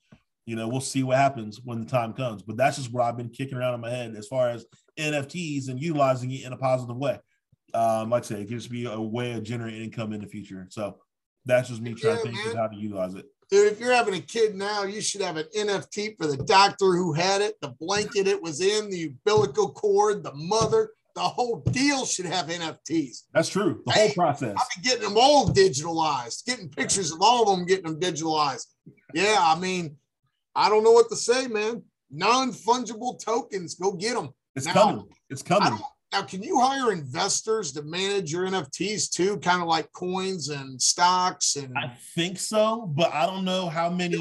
you 0.48 0.56
know, 0.56 0.66
we'll 0.66 0.80
see 0.80 1.02
what 1.02 1.18
happens 1.18 1.60
when 1.62 1.78
the 1.78 1.86
time 1.86 2.14
comes. 2.14 2.40
But 2.40 2.56
that's 2.56 2.78
just 2.78 2.90
what 2.90 3.04
I've 3.04 3.18
been 3.18 3.28
kicking 3.28 3.58
around 3.58 3.74
in 3.74 3.82
my 3.82 3.90
head 3.90 4.14
as 4.16 4.26
far 4.26 4.48
as 4.48 4.64
NFTs 4.98 5.68
and 5.68 5.78
utilizing 5.78 6.30
it 6.30 6.42
in 6.42 6.54
a 6.54 6.56
positive 6.56 6.96
way. 6.96 7.18
Um, 7.74 8.10
like 8.10 8.24
I 8.24 8.26
say, 8.26 8.40
it 8.40 8.48
gives 8.48 8.70
me 8.70 8.86
a 8.86 9.00
way 9.00 9.32
of 9.32 9.42
generating 9.42 9.82
income 9.82 10.12
in 10.12 10.20
the 10.20 10.26
future. 10.26 10.66
So 10.70 10.98
that's 11.44 11.68
just 11.68 11.80
me 11.80 11.94
trying 11.94 12.16
yeah, 12.16 12.22
to 12.22 12.22
think 12.22 12.34
man. 12.36 12.48
of 12.48 12.56
how 12.56 12.66
to 12.68 12.76
utilize 12.76 13.14
it. 13.14 13.26
Dude, 13.50 13.72
if 13.72 13.80
you're 13.80 13.92
having 13.92 14.14
a 14.14 14.20
kid 14.20 14.54
now, 14.54 14.84
you 14.84 15.00
should 15.00 15.22
have 15.22 15.38
an 15.38 15.46
NFT 15.56 16.16
for 16.18 16.26
the 16.26 16.36
doctor 16.36 16.92
who 16.92 17.14
had 17.14 17.40
it, 17.40 17.54
the 17.62 17.74
blanket 17.80 18.26
it 18.26 18.42
was 18.42 18.60
in, 18.60 18.90
the 18.90 19.04
umbilical 19.04 19.72
cord, 19.72 20.22
the 20.22 20.34
mother, 20.34 20.90
the 21.14 21.22
whole 21.22 21.60
deal 21.72 22.04
should 22.04 22.26
have 22.26 22.46
NFTs. 22.46 23.22
That's 23.32 23.48
true. 23.48 23.82
The 23.86 23.92
whole 23.92 24.10
process. 24.10 24.54
I've 24.56 24.82
been 24.82 24.90
getting 24.90 25.08
them 25.08 25.18
all 25.18 25.48
digitalized, 25.48 26.44
getting 26.44 26.68
pictures 26.68 27.10
of 27.10 27.18
all 27.22 27.50
of 27.50 27.58
them, 27.58 27.66
getting 27.66 27.84
them 27.84 27.98
digitalized. 27.98 28.66
Yeah, 29.14 29.36
I 29.40 29.58
mean, 29.58 29.96
I 30.54 30.68
don't 30.68 30.84
know 30.84 30.92
what 30.92 31.08
to 31.08 31.16
say, 31.16 31.46
man. 31.46 31.82
Non 32.10 32.52
fungible 32.52 33.18
tokens, 33.18 33.74
go 33.74 33.92
get 33.92 34.14
them. 34.14 34.30
It's 34.54 34.66
now, 34.66 34.72
coming. 34.72 35.08
It's 35.30 35.42
coming. 35.42 35.78
Now, 36.12 36.22
can 36.22 36.42
you 36.42 36.58
hire 36.58 36.90
investors 36.90 37.72
to 37.72 37.82
manage 37.82 38.32
your 38.32 38.46
NFTs 38.46 39.10
too, 39.10 39.36
kind 39.38 39.60
of 39.60 39.68
like 39.68 39.92
coins 39.92 40.48
and 40.48 40.80
stocks? 40.80 41.56
And 41.56 41.76
I 41.76 41.92
think 42.14 42.38
so, 42.38 42.86
but 42.96 43.12
I 43.12 43.26
don't 43.26 43.44
know 43.44 43.68
how 43.68 43.90
many. 43.90 44.18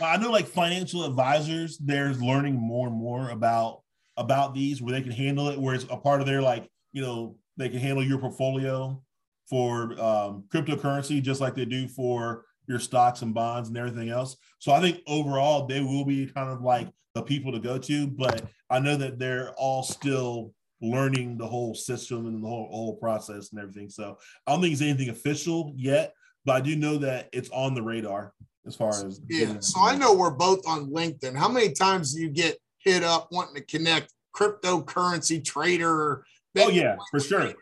I 0.00 0.16
know 0.16 0.30
like 0.30 0.46
financial 0.46 1.04
advisors, 1.04 1.78
they're 1.78 2.14
learning 2.14 2.56
more 2.56 2.88
and 2.88 2.96
more 2.96 3.30
about 3.30 3.82
about 4.16 4.54
these 4.54 4.82
where 4.82 4.92
they 4.92 5.02
can 5.02 5.12
handle 5.12 5.48
it, 5.48 5.58
where 5.58 5.74
it's 5.74 5.84
a 5.84 5.96
part 5.96 6.20
of 6.20 6.26
their 6.26 6.42
like, 6.42 6.68
you 6.92 7.02
know, 7.02 7.36
they 7.56 7.68
can 7.68 7.78
handle 7.78 8.04
your 8.04 8.18
portfolio 8.18 9.00
for 9.48 10.00
um, 10.00 10.44
cryptocurrency 10.48 11.22
just 11.22 11.40
like 11.40 11.54
they 11.54 11.64
do 11.64 11.86
for 11.86 12.44
your 12.66 12.78
stocks 12.78 13.22
and 13.22 13.34
bonds 13.34 13.68
and 13.68 13.78
everything 13.78 14.08
else. 14.08 14.36
So 14.58 14.72
I 14.72 14.80
think 14.80 15.00
overall 15.06 15.66
they 15.66 15.80
will 15.80 16.04
be 16.04 16.26
kind 16.26 16.50
of 16.50 16.62
like 16.62 16.88
the 17.14 17.22
people 17.22 17.52
to 17.52 17.60
go 17.60 17.78
to, 17.78 18.06
but 18.08 18.44
I 18.70 18.80
know 18.80 18.96
that 18.96 19.18
they're 19.18 19.52
all 19.52 19.82
still 19.82 20.52
learning 20.90 21.38
the 21.38 21.46
whole 21.46 21.74
system 21.74 22.26
and 22.26 22.42
the 22.42 22.48
whole, 22.48 22.68
whole 22.70 22.96
process 22.96 23.50
and 23.50 23.60
everything. 23.60 23.88
So 23.88 24.18
I 24.46 24.52
don't 24.52 24.60
think 24.60 24.72
it's 24.72 24.82
anything 24.82 25.08
official 25.08 25.72
yet, 25.76 26.12
but 26.44 26.56
I 26.56 26.60
do 26.60 26.76
know 26.76 26.98
that 26.98 27.28
it's 27.32 27.50
on 27.50 27.74
the 27.74 27.82
radar 27.82 28.32
as 28.66 28.76
far 28.76 28.90
as 28.90 29.20
yeah. 29.28 29.56
So 29.60 29.80
I 29.80 29.96
know 29.96 30.14
we're 30.14 30.30
both 30.30 30.66
on 30.66 30.90
LinkedIn. 30.90 31.36
How 31.36 31.48
many 31.48 31.72
times 31.72 32.14
do 32.14 32.22
you 32.22 32.30
get 32.30 32.58
hit 32.78 33.02
up 33.02 33.28
wanting 33.30 33.54
to 33.56 33.62
connect 33.62 34.12
cryptocurrency 34.34 35.44
trader? 35.44 36.24
Oh 36.56 36.68
yeah, 36.68 36.96
for 37.10 37.20
sure. 37.20 37.54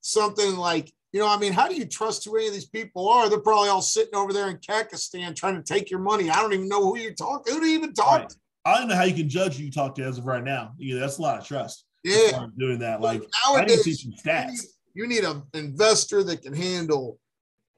Something 0.00 0.56
like 0.56 0.92
you 1.12 1.20
know, 1.20 1.28
I 1.28 1.38
mean, 1.38 1.52
how 1.52 1.68
do 1.68 1.76
you 1.76 1.84
trust 1.84 2.24
who 2.24 2.36
any 2.36 2.48
of 2.48 2.54
these 2.54 2.66
people 2.66 3.08
are? 3.08 3.28
They're 3.28 3.38
probably 3.38 3.68
all 3.68 3.82
sitting 3.82 4.16
over 4.16 4.32
there 4.32 4.48
in 4.48 4.58
Kakistan 4.58 5.36
trying 5.36 5.54
to 5.54 5.62
take 5.62 5.88
your 5.88 6.00
money. 6.00 6.28
I 6.28 6.42
don't 6.42 6.52
even 6.52 6.68
know 6.68 6.82
who 6.82 6.98
you 6.98 7.14
talk. 7.14 7.46
To. 7.46 7.52
Who 7.52 7.60
do 7.60 7.66
you 7.66 7.78
even 7.78 7.94
talk 7.94 8.20
right. 8.20 8.28
to? 8.28 8.36
I 8.64 8.78
don't 8.78 8.88
know 8.88 8.96
how 8.96 9.04
you 9.04 9.14
can 9.14 9.28
judge 9.28 9.56
who 9.56 9.64
you 9.64 9.70
talk 9.70 9.94
to 9.94 10.02
as 10.02 10.18
of 10.18 10.26
right 10.26 10.42
now. 10.42 10.72
Yeah, 10.76 10.98
that's 10.98 11.18
a 11.18 11.22
lot 11.22 11.38
of 11.38 11.46
trust. 11.46 11.83
Yeah, 12.04 12.46
doing 12.58 12.78
that. 12.80 13.00
Like 13.00 13.22
nowadays, 13.46 13.82
see 13.82 13.94
some 13.94 14.12
stats. 14.12 14.62
You 14.94 15.08
need, 15.08 15.16
you 15.16 15.22
need 15.22 15.24
an 15.24 15.42
investor 15.54 16.22
that 16.24 16.42
can 16.42 16.54
handle 16.54 17.18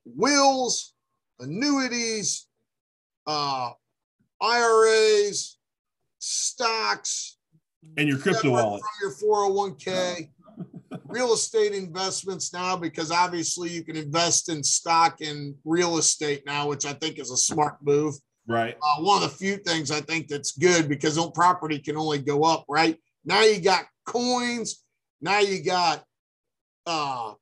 wills, 0.04 0.94
annuities, 1.38 2.48
uh, 3.26 3.70
IRAs, 4.40 5.58
stocks, 6.18 7.38
and 7.96 8.08
your 8.08 8.18
crypto 8.18 8.50
wallet 8.50 8.82
from 8.82 8.90
your 9.00 9.14
401k. 9.14 10.30
real 11.08 11.32
estate 11.32 11.72
investments 11.72 12.52
now 12.52 12.76
because 12.76 13.10
obviously 13.10 13.70
you 13.70 13.84
can 13.84 13.96
invest 13.96 14.48
in 14.48 14.62
stock 14.62 15.20
and 15.20 15.54
real 15.64 15.98
estate 15.98 16.42
now, 16.46 16.68
which 16.68 16.84
I 16.84 16.92
think 16.94 17.18
is 17.18 17.30
a 17.30 17.36
smart 17.36 17.76
move. 17.82 18.14
Right. 18.48 18.76
Uh, 18.76 19.02
one 19.02 19.22
of 19.22 19.30
the 19.30 19.36
few 19.36 19.56
things 19.56 19.90
I 19.90 20.00
think 20.00 20.28
that's 20.28 20.56
good 20.56 20.88
because 20.88 21.18
property 21.34 21.78
can 21.78 21.96
only 21.96 22.18
go 22.18 22.44
up. 22.44 22.64
Right 22.68 22.96
now, 23.24 23.42
you 23.42 23.60
got 23.60 23.84
coins. 24.06 24.82
Now 25.20 25.40
you 25.40 25.62
got 25.62 26.04
uh, 26.86 27.34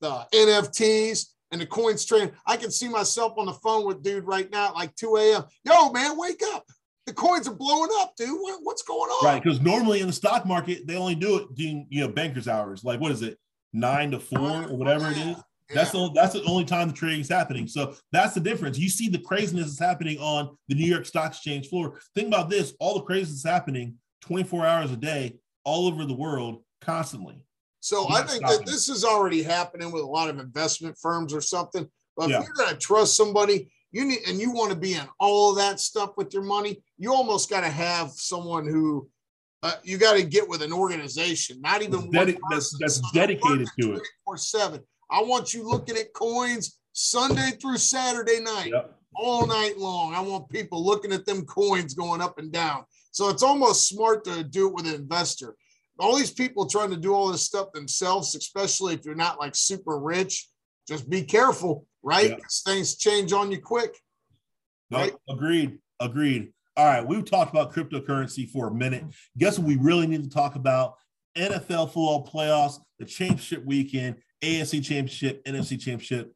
the 0.00 0.26
NFTs 0.34 1.26
and 1.52 1.60
the 1.60 1.66
coins 1.66 2.04
trend. 2.04 2.32
I 2.46 2.56
can 2.56 2.70
see 2.70 2.88
myself 2.88 3.34
on 3.38 3.46
the 3.46 3.52
phone 3.52 3.86
with 3.86 4.02
dude 4.02 4.24
right 4.24 4.50
now 4.50 4.68
at 4.68 4.74
like 4.74 4.94
2 4.96 5.16
a.m. 5.16 5.44
Yo, 5.64 5.90
man, 5.92 6.18
wake 6.18 6.42
up. 6.54 6.64
The 7.06 7.12
coins 7.12 7.46
are 7.46 7.54
blowing 7.54 7.90
up, 8.00 8.14
dude. 8.16 8.30
What, 8.40 8.60
what's 8.62 8.82
going 8.82 9.08
on? 9.08 9.24
Right. 9.24 9.42
Because 9.42 9.60
normally 9.60 10.00
in 10.00 10.08
the 10.08 10.12
stock 10.12 10.44
market, 10.44 10.86
they 10.88 10.96
only 10.96 11.14
do 11.14 11.38
it 11.38 11.54
during, 11.54 11.86
you 11.88 12.00
know, 12.00 12.08
banker's 12.08 12.48
hours. 12.48 12.82
Like, 12.82 13.00
what 13.00 13.12
is 13.12 13.22
it? 13.22 13.38
Nine 13.72 14.10
to 14.10 14.18
four 14.18 14.64
or 14.64 14.76
whatever 14.76 15.10
it 15.10 15.16
is. 15.16 15.36
That's 15.72 15.90
the 15.90 16.10
that's 16.14 16.32
the 16.32 16.44
only 16.44 16.64
time 16.64 16.88
the 16.88 16.94
trading 16.94 17.20
is 17.20 17.28
happening. 17.28 17.66
So 17.66 17.94
that's 18.12 18.34
the 18.34 18.40
difference. 18.40 18.78
You 18.78 18.88
see 18.88 19.08
the 19.08 19.18
craziness 19.18 19.66
is 19.66 19.78
happening 19.78 20.18
on 20.18 20.56
the 20.68 20.76
New 20.76 20.86
York 20.86 21.06
Stock 21.06 21.32
Exchange 21.32 21.68
floor. 21.68 21.98
Think 22.14 22.28
about 22.28 22.48
this: 22.48 22.74
all 22.78 22.94
the 22.94 23.02
craziness 23.02 23.38
is 23.38 23.44
happening 23.44 23.96
24 24.20 24.64
hours 24.64 24.92
a 24.92 24.96
day, 24.96 25.34
all 25.66 25.86
over 25.88 26.06
the 26.06 26.14
world, 26.14 26.62
constantly. 26.80 27.42
So 27.80 28.08
I 28.08 28.22
think 28.22 28.46
that 28.46 28.64
this 28.64 28.88
is 28.88 29.04
already 29.04 29.42
happening 29.42 29.92
with 29.92 30.02
a 30.02 30.06
lot 30.06 30.30
of 30.30 30.38
investment 30.38 30.96
firms 30.98 31.34
or 31.34 31.42
something. 31.42 31.86
But 32.16 32.30
yeah. 32.30 32.40
if 32.40 32.46
you're 32.46 32.54
going 32.54 32.70
to 32.70 32.76
trust 32.76 33.16
somebody, 33.16 33.70
you 33.92 34.06
need 34.06 34.20
and 34.26 34.40
you 34.40 34.50
want 34.50 34.70
to 34.70 34.76
be 34.76 34.94
in 34.94 35.06
all 35.20 35.50
of 35.50 35.56
that 35.58 35.78
stuff 35.78 36.12
with 36.16 36.32
your 36.32 36.42
money. 36.42 36.82
You 36.98 37.12
almost 37.12 37.50
got 37.50 37.60
to 37.60 37.68
have 37.68 38.10
someone 38.12 38.66
who 38.66 39.08
uh, 39.62 39.74
you 39.82 39.98
got 39.98 40.16
to 40.16 40.22
get 40.22 40.48
with 40.48 40.62
an 40.62 40.72
organization, 40.72 41.60
not 41.60 41.82
even 41.82 42.10
that's, 42.10 42.32
that's, 42.50 42.78
that's 42.78 43.12
dedicated 43.12 43.68
to 43.80 43.94
it. 43.94 44.02
Or 44.26 44.36
seven. 44.36 44.80
I 45.10 45.22
want 45.22 45.54
you 45.54 45.68
looking 45.68 45.96
at 45.96 46.12
coins 46.12 46.78
Sunday 46.92 47.50
through 47.60 47.78
Saturday 47.78 48.40
night, 48.40 48.72
yep. 48.72 48.94
all 49.14 49.46
night 49.46 49.78
long. 49.78 50.14
I 50.14 50.20
want 50.20 50.48
people 50.50 50.84
looking 50.84 51.12
at 51.12 51.26
them 51.26 51.44
coins 51.44 51.94
going 51.94 52.20
up 52.20 52.38
and 52.38 52.50
down. 52.50 52.84
So 53.16 53.30
it's 53.30 53.42
almost 53.42 53.88
smart 53.88 54.24
to 54.24 54.44
do 54.44 54.68
it 54.68 54.74
with 54.74 54.86
an 54.86 54.94
investor. 54.94 55.56
All 55.98 56.18
these 56.18 56.30
people 56.30 56.66
trying 56.66 56.90
to 56.90 56.98
do 56.98 57.14
all 57.14 57.32
this 57.32 57.40
stuff 57.40 57.72
themselves, 57.72 58.34
especially 58.34 58.92
if 58.92 59.06
you're 59.06 59.14
not 59.14 59.40
like 59.40 59.54
super 59.54 59.98
rich, 59.98 60.50
just 60.86 61.08
be 61.08 61.22
careful, 61.22 61.86
right? 62.02 62.32
Yeah. 62.32 62.36
Things 62.66 62.98
change 62.98 63.32
on 63.32 63.50
you 63.50 63.58
quick. 63.58 63.96
No, 64.90 64.98
right? 64.98 65.14
Agreed. 65.30 65.78
Agreed. 65.98 66.52
All 66.76 66.84
right. 66.84 67.06
We've 67.06 67.24
talked 67.24 67.50
about 67.50 67.72
cryptocurrency 67.72 68.50
for 68.50 68.68
a 68.68 68.74
minute. 68.74 69.04
Guess 69.38 69.58
what 69.58 69.66
we 69.66 69.76
really 69.76 70.06
need 70.06 70.22
to 70.22 70.28
talk 70.28 70.54
about? 70.54 70.96
NFL 71.38 71.86
football 71.86 72.28
playoffs, 72.30 72.80
the 72.98 73.06
championship 73.06 73.64
weekend, 73.64 74.16
AFC 74.42 74.84
championship, 74.84 75.42
NFC 75.46 75.80
championship. 75.80 76.34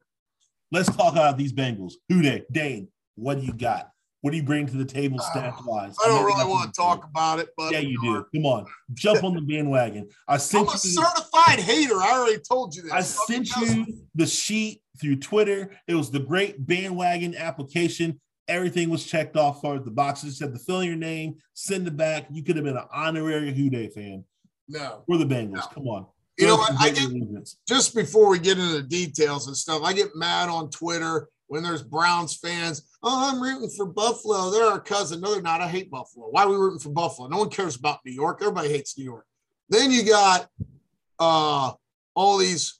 Let's 0.71 0.89
talk 0.89 1.13
about 1.13 1.37
these 1.37 1.53
Bengals. 1.53 1.93
Who 2.09 2.23
Dey? 2.23 2.43
Dane, 2.51 2.87
what 3.13 3.39
do 3.39 3.45
you 3.45 3.53
got? 3.53 3.91
What 4.21 4.31
do 4.31 4.37
you 4.37 4.43
bring 4.43 4.67
to 4.67 4.77
the 4.77 4.85
table 4.85 5.17
stats 5.17 5.65
wise? 5.65 5.95
I 6.03 6.07
don't 6.07 6.23
really 6.23 6.45
want 6.45 6.71
to 6.71 6.79
talk 6.79 7.05
about 7.05 7.39
it, 7.39 7.49
but 7.57 7.71
yeah, 7.71 7.79
you 7.79 7.99
do. 8.01 8.25
Come 8.35 8.45
on, 8.45 8.65
jump 8.93 9.23
on 9.23 9.33
the 9.33 9.41
bandwagon. 9.41 10.09
I 10.27 10.37
sent 10.37 10.69
I'm 10.69 10.69
a 10.69 10.73
you, 10.73 10.77
certified 10.77 11.59
hater. 11.59 11.95
I 11.95 12.11
already 12.11 12.39
told 12.39 12.75
you 12.75 12.83
that. 12.83 12.93
I 12.93 13.01
sent 13.01 13.49
you 13.57 13.85
the 14.13 14.27
sheet 14.27 14.81
through 14.99 15.17
Twitter. 15.17 15.71
It 15.87 15.95
was 15.95 16.11
the 16.11 16.19
great 16.19 16.65
bandwagon 16.65 17.35
application. 17.35 18.21
Everything 18.47 18.89
was 18.89 19.05
checked 19.05 19.37
off 19.37 19.61
for 19.61 19.79
the 19.79 19.91
boxes. 19.91 20.37
Said 20.37 20.53
to 20.53 20.59
fill 20.59 20.81
in 20.81 20.87
your 20.87 20.97
name, 20.97 21.37
send 21.55 21.87
it 21.87 21.97
back. 21.97 22.27
You 22.31 22.43
could 22.43 22.57
have 22.57 22.65
been 22.65 22.77
an 22.77 22.85
honorary 22.93 23.51
Who 23.53 23.71
Dey 23.71 23.89
fan. 23.89 24.23
No, 24.67 25.03
for 25.07 25.17
the 25.17 25.25
Bengals. 25.25 25.53
No. 25.53 25.61
Come 25.73 25.87
on. 25.87 26.05
You 26.37 26.47
know, 26.47 26.57
I, 26.57 26.75
I 26.79 26.89
get 26.91 27.09
just 27.67 27.93
before 27.93 28.29
we 28.29 28.39
get 28.39 28.57
into 28.57 28.73
the 28.73 28.83
details 28.83 29.47
and 29.47 29.55
stuff. 29.55 29.81
I 29.83 29.93
get 29.93 30.15
mad 30.15 30.49
on 30.49 30.69
Twitter 30.69 31.27
when 31.51 31.63
there's 31.63 31.83
Browns 31.83 32.37
fans. 32.37 32.83
Oh, 33.03 33.29
I'm 33.29 33.43
rooting 33.43 33.69
for 33.69 33.85
Buffalo. 33.85 34.49
They're 34.51 34.71
our 34.71 34.79
cousin. 34.79 35.19
No, 35.19 35.33
they're 35.33 35.41
not. 35.41 35.59
I 35.59 35.67
hate 35.67 35.91
Buffalo. 35.91 36.27
Why 36.29 36.43
are 36.43 36.49
we 36.49 36.55
rooting 36.55 36.79
for 36.79 36.91
Buffalo? 36.91 37.27
No 37.27 37.39
one 37.39 37.49
cares 37.49 37.75
about 37.75 37.99
New 38.05 38.13
York. 38.13 38.37
Everybody 38.39 38.69
hates 38.69 38.97
New 38.97 39.03
York. 39.03 39.25
Then 39.67 39.91
you 39.91 40.05
got 40.05 40.47
uh, 41.19 41.73
all 42.15 42.37
these, 42.37 42.79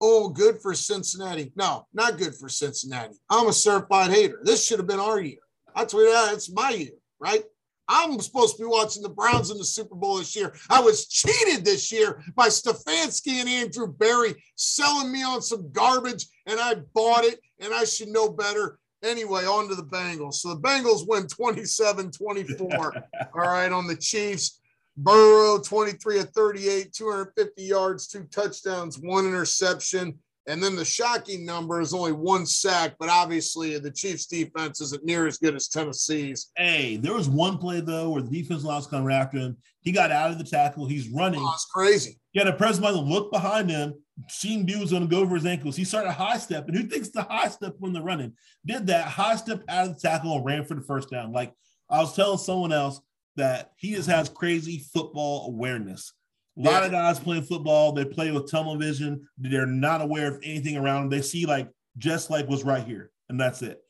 oh, 0.00 0.28
good 0.28 0.62
for 0.62 0.72
Cincinnati. 0.72 1.52
No, 1.56 1.88
not 1.92 2.16
good 2.16 2.36
for 2.36 2.48
Cincinnati. 2.48 3.16
I'm 3.28 3.48
a 3.48 3.52
certified 3.52 4.12
hater. 4.12 4.38
This 4.44 4.64
should 4.64 4.78
have 4.78 4.86
been 4.86 5.00
our 5.00 5.20
year. 5.20 5.40
I 5.74 5.84
tweeted 5.84 6.14
out 6.14 6.32
it's 6.32 6.48
my 6.48 6.70
year, 6.70 6.92
right? 7.18 7.42
I'm 7.92 8.18
supposed 8.20 8.56
to 8.56 8.62
be 8.62 8.68
watching 8.68 9.02
the 9.02 9.10
Browns 9.10 9.50
in 9.50 9.58
the 9.58 9.64
Super 9.64 9.94
Bowl 9.94 10.16
this 10.16 10.34
year. 10.34 10.54
I 10.70 10.80
was 10.80 11.06
cheated 11.06 11.64
this 11.64 11.92
year 11.92 12.22
by 12.34 12.48
Stefanski 12.48 13.32
and 13.40 13.48
Andrew 13.48 13.86
Berry 13.86 14.34
selling 14.56 15.12
me 15.12 15.22
on 15.22 15.42
some 15.42 15.70
garbage, 15.72 16.26
and 16.46 16.58
I 16.58 16.76
bought 16.94 17.24
it, 17.24 17.38
and 17.60 17.74
I 17.74 17.84
should 17.84 18.08
know 18.08 18.30
better. 18.30 18.78
Anyway, 19.02 19.44
on 19.44 19.68
to 19.68 19.74
the 19.74 19.84
Bengals. 19.84 20.34
So 20.34 20.54
the 20.54 20.60
Bengals 20.60 21.06
win 21.06 21.26
27 21.26 22.10
24. 22.10 22.94
All 23.34 23.40
right, 23.40 23.70
on 23.70 23.86
the 23.86 23.96
Chiefs. 23.96 24.60
Burrow, 24.96 25.58
23 25.58 26.20
of 26.20 26.28
38, 26.30 26.92
250 26.92 27.62
yards, 27.62 28.06
two 28.06 28.24
touchdowns, 28.24 28.98
one 28.98 29.26
interception. 29.26 30.18
And 30.48 30.62
then 30.62 30.74
the 30.74 30.84
shocking 30.84 31.46
number 31.46 31.80
is 31.80 31.94
only 31.94 32.12
one 32.12 32.46
sack, 32.46 32.96
but 32.98 33.08
obviously 33.08 33.78
the 33.78 33.90
Chiefs' 33.90 34.26
defense 34.26 34.80
isn't 34.80 35.04
near 35.04 35.26
as 35.26 35.38
good 35.38 35.54
as 35.54 35.68
Tennessee's. 35.68 36.50
Hey, 36.56 36.96
there 36.96 37.14
was 37.14 37.28
one 37.28 37.58
play 37.58 37.80
though 37.80 38.10
where 38.10 38.22
the 38.22 38.42
defense 38.42 38.64
line 38.64 38.76
was 38.76 38.88
coming 38.88 39.14
after 39.14 39.38
him. 39.38 39.56
He 39.82 39.92
got 39.92 40.10
out 40.10 40.30
of 40.30 40.38
the 40.38 40.44
tackle. 40.44 40.86
He's 40.86 41.08
running. 41.10 41.40
Oh, 41.40 41.52
it's 41.54 41.66
crazy. 41.66 42.18
He 42.32 42.40
had 42.40 42.48
a 42.48 42.52
president 42.54 43.06
look 43.06 43.30
behind 43.30 43.70
him, 43.70 43.94
seen 44.28 44.66
dude 44.66 44.80
was 44.80 44.90
going 44.90 45.02
to 45.02 45.08
go 45.08 45.20
over 45.20 45.36
his 45.36 45.46
ankles. 45.46 45.76
He 45.76 45.84
started 45.84 46.12
high 46.12 46.38
step, 46.38 46.66
and 46.66 46.76
who 46.76 46.84
thinks 46.84 47.10
the 47.10 47.22
high 47.22 47.48
step 47.48 47.74
when 47.78 47.92
they're 47.92 48.02
running? 48.02 48.32
Did 48.66 48.86
that 48.88 49.06
high 49.06 49.36
step 49.36 49.62
out 49.68 49.88
of 49.88 49.94
the 49.94 50.00
tackle 50.00 50.36
and 50.36 50.44
ran 50.44 50.64
for 50.64 50.74
the 50.74 50.82
first 50.82 51.10
down. 51.10 51.32
Like 51.32 51.52
I 51.88 51.98
was 51.98 52.16
telling 52.16 52.38
someone 52.38 52.72
else 52.72 53.00
that 53.36 53.72
he 53.76 53.94
just 53.94 54.08
has 54.08 54.28
crazy 54.28 54.84
football 54.92 55.46
awareness. 55.48 56.12
A 56.58 56.60
lot 56.60 56.80
yeah. 56.80 56.84
of 56.86 56.92
guys 56.92 57.18
playing 57.18 57.44
football, 57.44 57.92
they 57.92 58.04
play 58.04 58.30
with 58.30 58.50
tunnel 58.50 58.76
vision. 58.76 59.26
They're 59.38 59.66
not 59.66 60.02
aware 60.02 60.28
of 60.28 60.40
anything 60.44 60.76
around 60.76 61.02
them. 61.02 61.10
They 61.10 61.22
see 61.22 61.46
like 61.46 61.70
just 61.98 62.28
like 62.30 62.48
what's 62.48 62.62
right 62.62 62.84
here, 62.84 63.10
and 63.28 63.40
that's 63.40 63.62
it. 63.62 63.80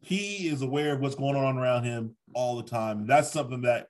he 0.00 0.48
is 0.48 0.62
aware 0.62 0.94
of 0.94 1.00
what's 1.00 1.14
going 1.16 1.36
on 1.36 1.58
around 1.58 1.84
him 1.84 2.16
all 2.34 2.56
the 2.56 2.62
time. 2.62 3.06
That's 3.06 3.30
something 3.32 3.62
that 3.62 3.88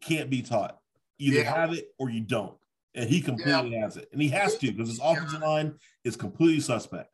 can't 0.00 0.30
be 0.30 0.42
taught. 0.42 0.78
Either 1.18 1.40
Yeah. 1.40 1.54
have 1.54 1.72
it 1.72 1.88
or 1.98 2.10
you 2.10 2.20
don't. 2.20 2.54
And 2.94 3.08
he 3.08 3.20
completely 3.20 3.72
has 3.76 3.96
it. 3.96 4.08
And 4.12 4.20
he 4.22 4.28
has 4.28 4.56
to 4.58 4.72
because 4.72 4.88
his 4.88 5.00
offensive 5.02 5.40
line 5.40 5.74
is 6.04 6.16
completely 6.16 6.60
suspect. 6.60 7.10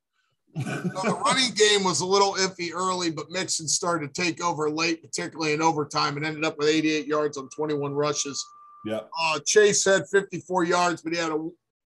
Now, 0.55 0.63
the 0.65 1.21
running 1.25 1.53
game 1.55 1.83
was 1.85 2.01
a 2.01 2.07
little 2.07 2.35
iffy 2.35 2.71
early, 2.73 3.11
but 3.11 3.31
Mixon 3.31 3.67
started 3.67 4.15
to 4.15 4.23
take 4.23 4.43
over 4.43 4.71
late, 4.71 5.03
particularly 5.03 5.53
in 5.53 5.61
overtime, 5.61 6.17
and 6.17 6.25
ended 6.25 6.45
up 6.45 6.57
with 6.59 6.69
88 6.69 7.07
yards 7.07 7.37
on 7.37 7.49
21 7.49 7.93
rushes. 7.93 8.43
Yep. 8.85 9.11
Uh, 9.19 9.39
Chase 9.45 9.85
had 9.85 10.09
54 10.09 10.65
yards, 10.65 11.03
but 11.03 11.13
he 11.13 11.19
had 11.19 11.33
a 11.33 11.49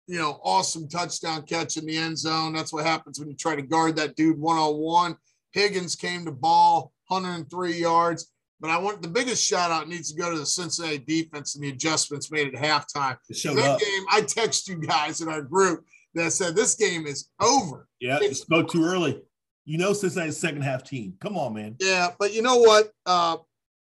you 0.08 0.18
know 0.18 0.40
awesome 0.42 0.88
touchdown 0.88 1.42
catch 1.42 1.76
in 1.76 1.86
the 1.86 1.96
end 1.96 2.18
zone. 2.18 2.52
That's 2.52 2.72
what 2.72 2.86
happens 2.86 3.18
when 3.18 3.28
you 3.28 3.36
try 3.36 3.56
to 3.56 3.62
guard 3.62 3.96
that 3.96 4.16
dude 4.16 4.38
one 4.38 4.56
on 4.56 4.76
one. 4.76 5.16
Higgins 5.52 5.94
came 5.94 6.24
to 6.24 6.32
ball, 6.32 6.92
103 7.08 7.72
yards. 7.72 8.30
But 8.60 8.70
I 8.70 8.78
want 8.78 9.02
the 9.02 9.08
biggest 9.08 9.44
shout 9.44 9.70
out 9.70 9.88
needs 9.88 10.12
to 10.12 10.20
go 10.20 10.32
to 10.32 10.38
the 10.38 10.46
Cincinnati 10.46 10.98
defense 10.98 11.54
and 11.54 11.62
the 11.62 11.68
adjustments 11.68 12.30
made 12.30 12.48
at 12.48 12.60
halftime. 12.60 13.16
That 13.28 13.58
up. 13.58 13.80
game, 13.80 14.04
I 14.10 14.22
text 14.22 14.68
you 14.68 14.76
guys 14.76 15.20
in 15.20 15.28
our 15.28 15.42
group 15.42 15.84
that 16.14 16.32
said 16.32 16.56
this 16.56 16.74
game 16.74 17.06
is 17.06 17.28
over. 17.40 17.86
Yeah, 18.00 18.18
it 18.20 18.36
spoke 18.36 18.70
too 18.70 18.84
early. 18.84 19.22
You 19.64 19.78
know 19.78 19.92
Cincinnati's 19.92 20.38
second 20.38 20.62
half 20.62 20.82
team. 20.82 21.14
Come 21.20 21.36
on, 21.36 21.54
man. 21.54 21.76
Yeah, 21.78 22.10
but 22.18 22.32
you 22.32 22.42
know 22.42 22.56
what? 22.56 22.90
Uh, 23.06 23.36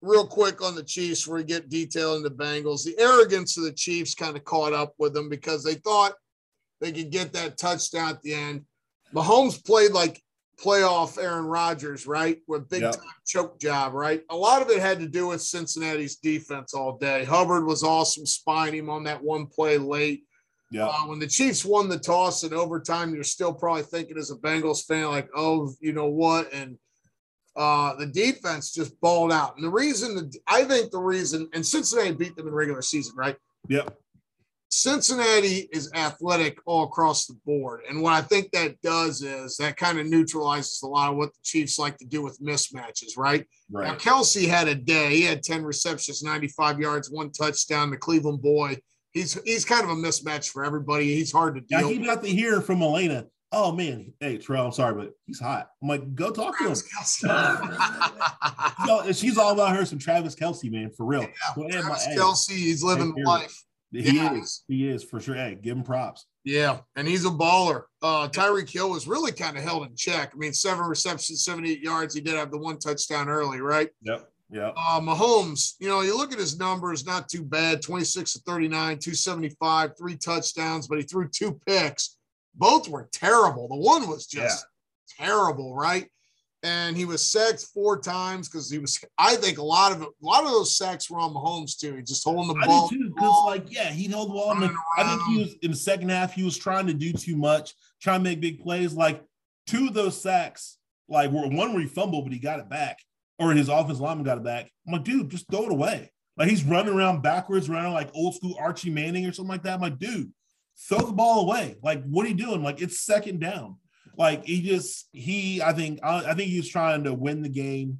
real 0.02 0.26
quick 0.26 0.60
on 0.60 0.74
the 0.74 0.82
Chiefs, 0.82 1.26
where 1.26 1.38
we 1.38 1.44
get 1.44 1.70
detail 1.70 2.16
in 2.16 2.22
the 2.22 2.30
Bengals, 2.30 2.84
the 2.84 2.98
arrogance 2.98 3.56
of 3.56 3.64
the 3.64 3.72
Chiefs 3.72 4.14
kind 4.14 4.36
of 4.36 4.44
caught 4.44 4.72
up 4.72 4.92
with 4.98 5.14
them 5.14 5.28
because 5.28 5.62
they 5.62 5.74
thought 5.74 6.14
they 6.80 6.92
could 6.92 7.10
get 7.10 7.32
that 7.32 7.56
touchdown 7.56 8.10
at 8.10 8.22
the 8.22 8.34
end. 8.34 8.64
Mahomes 9.14 9.64
played 9.64 9.92
like 9.92 10.20
playoff 10.62 11.22
Aaron 11.22 11.46
Rodgers, 11.46 12.06
right? 12.06 12.38
With 12.46 12.68
big 12.68 12.82
Yep. 12.82 12.96
time 12.96 13.04
choke 13.24 13.60
job, 13.60 13.94
right? 13.94 14.22
A 14.30 14.36
lot 14.36 14.60
of 14.62 14.70
it 14.70 14.80
had 14.80 14.98
to 15.00 15.08
do 15.08 15.28
with 15.28 15.40
Cincinnati's 15.40 16.16
defense 16.16 16.74
all 16.74 16.98
day. 16.98 17.24
Hubbard 17.24 17.64
was 17.64 17.82
awesome, 17.84 18.26
spying 18.26 18.74
him 18.74 18.90
on 18.90 19.04
that 19.04 19.22
one 19.22 19.46
play 19.46 19.78
late. 19.78 20.24
Yeah. 20.70 20.86
Uh, 20.86 21.06
when 21.06 21.18
the 21.18 21.26
Chiefs 21.26 21.64
won 21.64 21.88
the 21.88 21.98
toss 21.98 22.44
in 22.44 22.54
overtime, 22.54 23.14
you're 23.14 23.24
still 23.24 23.52
probably 23.52 23.82
thinking 23.82 24.16
as 24.16 24.30
a 24.30 24.36
Bengals 24.36 24.84
fan, 24.86 25.06
like, 25.06 25.28
oh, 25.36 25.72
you 25.80 25.92
know 25.92 26.08
what? 26.08 26.52
And 26.52 26.78
uh, 27.56 27.94
the 27.96 28.06
defense 28.06 28.72
just 28.72 28.98
balled 29.00 29.32
out. 29.32 29.56
And 29.56 29.64
the 29.64 29.70
reason, 29.70 30.14
that 30.16 30.36
I 30.46 30.64
think 30.64 30.90
the 30.90 30.98
reason, 30.98 31.48
and 31.52 31.64
Cincinnati 31.64 32.12
beat 32.12 32.36
them 32.36 32.48
in 32.48 32.54
regular 32.54 32.82
season, 32.82 33.14
right? 33.16 33.36
Yep. 33.68 33.96
Cincinnati 34.70 35.68
is 35.70 35.92
athletic 35.94 36.58
all 36.64 36.84
across 36.84 37.26
the 37.26 37.34
board. 37.44 37.82
And 37.86 38.00
what 38.00 38.14
I 38.14 38.22
think 38.22 38.50
that 38.52 38.80
does 38.80 39.20
is 39.20 39.58
that 39.58 39.76
kind 39.76 39.98
of 39.98 40.06
neutralizes 40.06 40.80
a 40.82 40.86
lot 40.86 41.10
of 41.10 41.16
what 41.16 41.28
the 41.34 41.40
Chiefs 41.44 41.78
like 41.78 41.98
to 41.98 42.06
do 42.06 42.22
with 42.22 42.40
mismatches, 42.40 43.18
right? 43.18 43.46
Now, 43.68 43.96
Kelce 43.96 44.48
had 44.48 44.68
a 44.68 44.74
day. 44.74 45.10
He 45.16 45.22
had 45.22 45.42
10 45.42 45.62
receptions, 45.62 46.22
95 46.22 46.80
yards, 46.80 47.10
one 47.10 47.30
touchdown. 47.30 47.90
The 47.90 47.98
Cleveland 47.98 48.40
boy. 48.40 48.78
He's 49.12 49.38
he's 49.44 49.66
kind 49.66 49.84
of 49.84 49.90
a 49.90 49.94
mismatch 49.94 50.48
for 50.48 50.64
everybody. 50.64 51.14
He's 51.14 51.30
hard 51.30 51.56
to 51.56 51.76
I 51.76 51.80
deal 51.80 51.90
keep 51.90 52.00
with. 52.00 52.08
got 52.08 52.22
to 52.22 52.30
hear 52.30 52.62
from 52.62 52.80
Elena. 52.82 53.26
Oh 53.54 53.70
man, 53.70 54.12
hey 54.20 54.38
Terrell, 54.38 54.66
I'm 54.66 54.72
sorry, 54.72 54.94
but 54.94 55.12
he's 55.26 55.38
hot. 55.38 55.68
I'm 55.82 55.88
like, 55.88 56.14
go 56.14 56.30
talk 56.30 56.56
to 56.58 56.64
him. 56.64 56.74
Travis 56.74 57.18
She's 57.18 57.28
Kelce. 57.28 58.88
all, 58.88 59.12
she's 59.12 59.38
all 59.38 59.52
about 59.52 59.76
her 59.76 59.84
some 59.84 59.98
Travis 59.98 60.34
Kelce, 60.34 60.70
man, 60.70 60.90
for 60.90 61.04
real. 61.04 61.26
Well, 61.56 61.68
hey, 61.68 61.76
my- 61.76 61.82
Travis 61.82 62.08
Kelce, 62.16 62.50
he's 62.52 62.82
living 62.82 63.14
the 63.14 63.22
life. 63.22 63.54
he 63.90 64.16
Yeah. 64.16 64.34
is, 64.34 64.64
he 64.68 64.88
is 64.88 65.04
for 65.04 65.20
sure. 65.20 65.34
Hey, 65.34 65.58
give 65.60 65.76
him 65.76 65.82
props. 65.84 66.24
Yeah, 66.44 66.78
and 66.96 67.06
he's 67.06 67.24
a 67.24 67.30
baller. 67.30 67.82
Uh, 68.02 68.26
Tyreek 68.28 68.68
Hill 68.70 68.90
was 68.90 69.06
really 69.06 69.30
kind 69.32 69.56
of 69.56 69.62
held 69.62 69.86
in 69.86 69.94
check. 69.94 70.32
I 70.34 70.36
mean, 70.38 70.52
seven 70.52 70.84
receptions, 70.86 71.44
78 71.44 71.80
yards. 71.80 72.14
He 72.14 72.20
did 72.20 72.34
have 72.34 72.50
the 72.50 72.58
one 72.58 72.78
touchdown 72.78 73.28
early, 73.28 73.60
right? 73.60 73.90
Yep. 74.02 74.28
Yeah. 74.50 74.72
Uh, 74.76 75.00
Mahomes, 75.00 75.74
you 75.78 75.88
know, 75.88 76.00
you 76.00 76.16
look 76.16 76.32
at 76.32 76.38
his 76.38 76.58
numbers, 76.58 77.06
not 77.06 77.28
too 77.28 77.42
bad 77.44 77.80
26 77.80 78.32
to 78.32 78.38
39, 78.40 78.98
275, 78.98 79.92
three 79.96 80.16
touchdowns, 80.16 80.88
but 80.88 80.98
he 80.98 81.04
threw 81.04 81.28
two 81.28 81.60
picks. 81.66 82.16
Both 82.54 82.88
were 82.88 83.08
terrible. 83.12 83.68
The 83.68 83.76
one 83.76 84.08
was 84.08 84.26
just 84.26 84.66
terrible, 85.18 85.74
right? 85.74 86.08
And 86.64 86.96
he 86.96 87.04
was 87.04 87.24
sacked 87.28 87.66
four 87.74 87.98
times 88.00 88.48
because 88.48 88.70
he 88.70 88.78
was, 88.78 89.02
I 89.18 89.34
think 89.34 89.58
a 89.58 89.64
lot 89.64 89.90
of 89.90 90.02
it, 90.02 90.08
a 90.08 90.24
lot 90.24 90.44
of 90.44 90.50
those 90.50 90.76
sacks 90.76 91.10
were 91.10 91.18
on 91.18 91.34
Mahomes 91.34 91.76
too. 91.76 91.96
He 91.96 92.02
just 92.02 92.22
holding 92.22 92.54
the 92.54 92.62
I 92.62 92.66
ball. 92.66 92.88
too, 92.88 93.10
because 93.12 93.44
like, 93.46 93.72
yeah, 93.72 93.90
he 93.90 94.06
held 94.06 94.28
the 94.28 94.34
ball. 94.34 94.50
I 94.96 95.08
think 95.08 95.22
he 95.28 95.38
was 95.38 95.54
in 95.62 95.70
the 95.72 95.76
second 95.76 96.10
half. 96.10 96.34
He 96.34 96.44
was 96.44 96.56
trying 96.56 96.86
to 96.86 96.94
do 96.94 97.12
too 97.12 97.36
much, 97.36 97.74
trying 98.00 98.20
to 98.20 98.30
make 98.30 98.40
big 98.40 98.60
plays. 98.60 98.94
Like 98.94 99.24
two 99.66 99.88
of 99.88 99.94
those 99.94 100.20
sacks, 100.20 100.78
like 101.08 101.32
were 101.32 101.48
one 101.48 101.72
where 101.72 101.82
he 101.82 101.88
fumbled, 101.88 102.24
but 102.24 102.32
he 102.32 102.38
got 102.38 102.60
it 102.60 102.68
back, 102.68 102.98
or 103.40 103.52
his 103.52 103.68
offense 103.68 103.98
lineman 103.98 104.24
got 104.24 104.38
it 104.38 104.44
back. 104.44 104.70
I'm 104.86 104.92
like, 104.92 105.04
dude, 105.04 105.30
just 105.30 105.50
throw 105.50 105.64
it 105.64 105.72
away. 105.72 106.12
Like 106.36 106.48
he's 106.48 106.62
running 106.62 106.94
around 106.94 107.22
backwards, 107.22 107.68
running 107.68 107.92
like 107.92 108.10
old 108.14 108.36
school 108.36 108.56
Archie 108.60 108.90
Manning 108.90 109.26
or 109.26 109.32
something 109.32 109.50
like 109.50 109.64
that. 109.64 109.74
I'm 109.74 109.80
like, 109.80 109.98
dude, 109.98 110.32
throw 110.78 110.98
the 110.98 111.12
ball 111.12 111.42
away. 111.42 111.76
Like, 111.82 112.02
what 112.04 112.26
are 112.26 112.28
you 112.28 112.34
doing? 112.34 112.62
Like, 112.62 112.80
it's 112.80 113.00
second 113.00 113.40
down. 113.40 113.76
Like 114.16 114.44
he 114.44 114.60
just 114.60 115.08
he, 115.12 115.62
I 115.62 115.72
think, 115.72 116.00
I, 116.02 116.18
I 116.18 116.34
think 116.34 116.50
he 116.50 116.58
was 116.58 116.68
trying 116.68 117.04
to 117.04 117.14
win 117.14 117.40
the 117.42 117.48
game, 117.48 117.98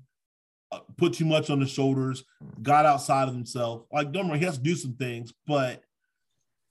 uh, 0.71 0.81
put 0.99 1.15
too 1.15 1.25
much 1.25 1.49
on 1.49 1.59
the 1.59 1.67
shoulders, 1.67 2.25
got 2.61 2.85
outside 2.85 3.29
of 3.29 3.35
himself. 3.35 3.87
Like, 3.91 4.13
don't 4.13 4.29
worry, 4.29 4.39
he 4.39 4.45
has 4.45 4.59
to 4.59 4.63
do 4.63 4.75
some 4.77 4.95
things, 4.95 5.33
but 5.47 5.83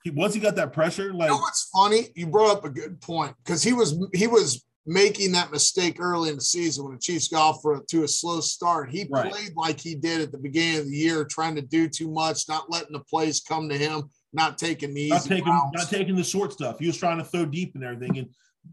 he 0.03 0.11
once 0.11 0.35
he 0.35 0.39
got 0.39 0.55
that 0.57 0.73
pressure, 0.73 1.11
like, 1.13 1.29
You 1.29 1.35
know 1.35 1.41
what's 1.41 1.69
funny? 1.73 2.09
You 2.15 2.27
brought 2.27 2.57
up 2.57 2.65
a 2.65 2.69
good 2.69 3.01
point 3.01 3.35
because 3.43 3.63
he 3.63 3.73
was 3.73 3.97
he 4.13 4.27
was 4.27 4.63
making 4.85 5.31
that 5.31 5.51
mistake 5.51 5.97
early 5.99 6.29
in 6.29 6.35
the 6.35 6.41
season 6.41 6.83
when 6.83 6.93
the 6.93 6.99
Chiefs 6.99 7.27
got 7.27 7.49
off 7.49 7.61
for 7.61 7.81
to 7.89 8.03
a 8.03 8.07
slow 8.07 8.41
start. 8.41 8.91
He 8.91 9.07
Right. 9.09 9.31
played 9.31 9.55
like 9.55 9.79
he 9.79 9.95
did 9.95 10.21
at 10.21 10.31
the 10.31 10.37
beginning 10.39 10.79
of 10.81 10.85
the 10.85 10.97
year, 10.97 11.23
trying 11.25 11.55
to 11.55 11.61
do 11.61 11.87
too 11.87 12.11
much, 12.11 12.47
not 12.47 12.69
letting 12.71 12.93
the 12.93 12.99
plays 12.99 13.41
come 13.41 13.69
to 13.69 13.77
him, 13.77 14.09
not 14.33 14.57
taking 14.57 14.93
the 14.93 15.09
not 15.09 15.23
taking 15.23 15.71
not 15.73 15.89
taking 15.89 16.15
the 16.15 16.23
short 16.23 16.53
stuff. 16.53 16.79
He 16.79 16.87
was 16.87 16.97
trying 16.97 17.17
to 17.17 17.23
throw 17.23 17.45
deep 17.45 17.75
and 17.75 17.83
everything, 17.83 18.17
and 18.17 18.29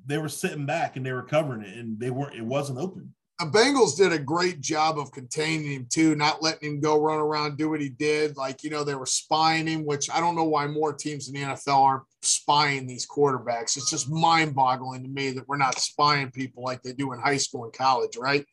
they 0.06 0.18
were 0.18 0.28
sitting 0.28 0.66
back 0.66 0.96
and 0.96 1.04
they 1.04 1.12
were 1.12 1.22
covering 1.22 1.62
it, 1.62 1.76
and 1.76 1.98
they 1.98 2.10
weren't. 2.10 2.36
It 2.36 2.44
wasn't 2.44 2.78
open. 2.78 3.14
the 3.38 3.46
Bengals 3.46 3.96
did 3.96 4.12
a 4.12 4.18
great 4.18 4.60
job 4.60 4.98
of 4.98 5.12
containing 5.12 5.70
him 5.70 5.86
too, 5.88 6.16
not 6.16 6.42
letting 6.42 6.68
him 6.68 6.80
go 6.80 7.00
run 7.00 7.18
around, 7.18 7.56
do 7.56 7.70
what 7.70 7.80
he 7.80 7.88
did. 7.88 8.36
Like, 8.36 8.64
you 8.64 8.70
know, 8.70 8.82
they 8.82 8.96
were 8.96 9.06
spying 9.06 9.66
him, 9.66 9.84
which 9.84 10.10
I 10.10 10.18
don't 10.20 10.34
know 10.34 10.44
why 10.44 10.66
more 10.66 10.92
teams 10.92 11.28
in 11.28 11.34
the 11.34 11.40
NFL 11.40 11.76
aren't 11.78 12.02
spying 12.22 12.86
these 12.86 13.06
quarterbacks. 13.06 13.76
It's 13.76 13.90
just 13.90 14.10
mind 14.10 14.54
boggling 14.54 15.04
to 15.04 15.08
me 15.08 15.30
that 15.32 15.46
we're 15.48 15.56
not 15.56 15.78
spying 15.78 16.30
people 16.32 16.64
like 16.64 16.82
they 16.82 16.92
do 16.92 17.12
in 17.12 17.20
high 17.20 17.36
school 17.36 17.64
and 17.64 17.72
college, 17.72 18.16
right? 18.16 18.44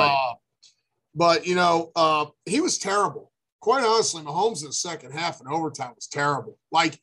Uh, 0.00 0.32
but 1.14 1.46
you 1.46 1.54
know, 1.54 1.92
uh, 1.94 2.26
he 2.46 2.60
was 2.62 2.78
terrible. 2.78 3.30
Quite 3.64 3.82
honestly, 3.82 4.20
Mahomes 4.20 4.60
in 4.60 4.66
the 4.66 4.74
second 4.74 5.12
half 5.12 5.40
and 5.40 5.48
overtime 5.48 5.92
was 5.94 6.06
terrible. 6.06 6.58
Like, 6.70 7.00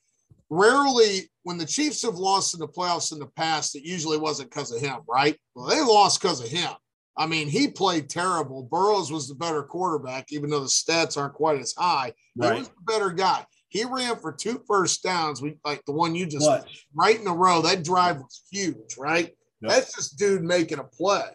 rarely 0.51 1.31
when 1.41 1.57
the 1.57 1.65
Chiefs 1.65 2.03
have 2.03 2.19
lost 2.19 2.53
in 2.53 2.59
the 2.59 2.67
playoffs 2.67 3.11
in 3.11 3.17
the 3.17 3.25
past, 3.35 3.75
it 3.75 3.81
usually 3.81 4.19
wasn't 4.19 4.51
because 4.51 4.71
of 4.71 4.79
him, 4.79 4.99
right? 5.09 5.35
Well, 5.55 5.65
they 5.65 5.81
lost 5.81 6.21
because 6.21 6.39
of 6.39 6.49
him. 6.49 6.69
I 7.17 7.25
mean, 7.25 7.47
he 7.47 7.67
played 7.67 8.11
terrible. 8.11 8.61
Burrows 8.61 9.11
was 9.11 9.27
the 9.27 9.33
better 9.33 9.63
quarterback, 9.63 10.31
even 10.31 10.51
though 10.51 10.59
the 10.59 10.67
stats 10.67 11.17
aren't 11.17 11.33
quite 11.33 11.59
as 11.59 11.73
high. 11.75 12.13
He 12.39 12.41
was 12.59 12.67
the 12.67 12.83
better 12.85 13.09
guy. 13.09 13.43
He 13.69 13.83
ran 13.83 14.17
for 14.17 14.31
two 14.31 14.61
first 14.67 15.01
downs, 15.01 15.41
we, 15.41 15.57
like 15.65 15.83
the 15.85 15.93
one 15.93 16.13
you 16.13 16.27
just 16.27 16.47
right 16.93 17.19
in 17.19 17.25
a 17.25 17.33
row. 17.33 17.63
That 17.63 17.83
drive 17.83 18.17
was 18.17 18.43
huge, 18.51 18.97
right? 18.99 19.31
Yep. 19.61 19.71
That's 19.71 19.95
just 19.95 20.19
dude 20.19 20.43
making 20.43 20.77
a 20.77 20.83
play. 20.83 21.25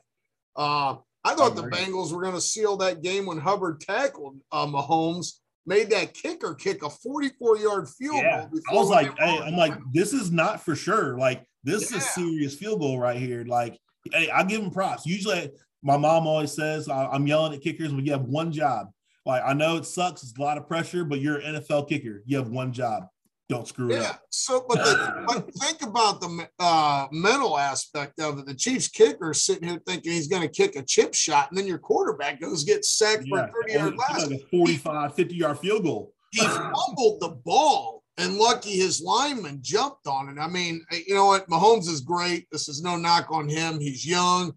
Uh, 0.54 0.98
I 1.26 1.34
thought 1.34 1.56
the 1.56 1.62
agree. 1.62 1.78
Bengals 1.78 2.12
were 2.12 2.22
going 2.22 2.34
to 2.34 2.40
seal 2.40 2.76
that 2.78 3.02
game 3.02 3.26
when 3.26 3.38
Hubbard 3.38 3.80
tackled 3.80 4.38
uh, 4.52 4.66
Mahomes, 4.66 5.40
made 5.66 5.90
that 5.90 6.14
kicker 6.14 6.54
kick 6.54 6.84
a 6.84 6.90
44 6.90 7.58
yard 7.58 7.88
field 7.88 8.16
Yeah, 8.16 8.46
goal. 8.50 8.60
I 8.70 8.74
was 8.74 8.88
like, 8.88 9.18
hey. 9.18 9.40
I'm 9.40 9.56
like, 9.56 9.74
this 9.92 10.12
is 10.12 10.30
not 10.30 10.64
for 10.64 10.76
sure. 10.76 11.18
Like, 11.18 11.44
this 11.64 11.90
is 11.90 11.96
a 11.96 12.00
serious 12.00 12.54
field 12.54 12.80
goal 12.80 13.00
right 13.00 13.18
here. 13.18 13.44
Like, 13.44 13.76
hey, 14.12 14.30
I 14.30 14.44
give 14.44 14.62
him 14.62 14.70
props. 14.70 15.04
Usually, 15.04 15.50
my 15.82 15.96
mom 15.96 16.26
always 16.26 16.52
says 16.52 16.88
I'm 16.88 17.26
yelling 17.26 17.54
at 17.54 17.60
kickers 17.60 17.92
when 17.92 18.06
you 18.06 18.12
have 18.12 18.22
one 18.22 18.52
job. 18.52 18.88
Like, 19.24 19.42
I 19.44 19.52
know 19.52 19.76
it 19.76 19.84
sucks. 19.84 20.22
It's 20.22 20.38
a 20.38 20.40
lot 20.40 20.58
of 20.58 20.68
pressure, 20.68 21.04
but 21.04 21.20
you're 21.20 21.38
an 21.38 21.56
NFL 21.56 21.88
kicker. 21.88 22.22
You 22.24 22.36
have 22.36 22.48
one 22.48 22.72
job. 22.72 23.08
Don't 23.48 23.66
screw 23.68 23.90
it 23.92 24.00
Yeah. 24.00 24.08
up. 24.10 24.22
So, 24.30 24.64
but, 24.68 24.78
the, 24.78 25.24
but 25.28 25.54
think 25.62 25.82
about 25.82 26.20
the 26.20 26.48
uh, 26.58 27.06
mental 27.12 27.56
aspect 27.56 28.20
of 28.20 28.38
it. 28.40 28.46
The 28.46 28.54
Chiefs 28.54 28.88
kicker 28.88 29.32
sitting 29.34 29.68
here 29.68 29.80
thinking 29.86 30.12
he's 30.12 30.26
going 30.28 30.42
to 30.42 30.48
kick 30.48 30.74
a 30.76 30.82
chip 30.82 31.14
shot, 31.14 31.50
and 31.50 31.58
then 31.58 31.66
your 31.66 31.78
quarterback 31.78 32.40
goes 32.40 32.64
get 32.64 32.84
sacked 32.84 33.28
for 33.28 33.38
Yeah. 33.38 33.44
a 33.44 33.52
30 33.52 33.72
yard 33.72 33.96
last. 33.96 34.30
like 34.30 34.40
a 34.40 34.44
45, 34.50 35.14
50 35.14 35.34
yard 35.36 35.58
field 35.60 35.84
goal. 35.84 36.12
he 36.32 36.40
fumbled 36.44 37.20
the 37.20 37.38
ball 37.44 38.02
and 38.18 38.36
lucky 38.36 38.70
his 38.76 39.00
lineman 39.00 39.58
jumped 39.62 40.06
on 40.08 40.28
it. 40.28 40.40
I 40.40 40.48
mean, 40.48 40.84
eh, 40.90 41.00
you 41.06 41.14
know 41.14 41.26
what? 41.26 41.48
Mahomes 41.48 41.88
is 41.88 42.00
great. 42.00 42.46
This 42.50 42.68
is 42.68 42.82
no 42.82 42.96
knock 42.96 43.28
on 43.30 43.48
him. 43.48 43.78
He's 43.78 44.04
young. 44.04 44.54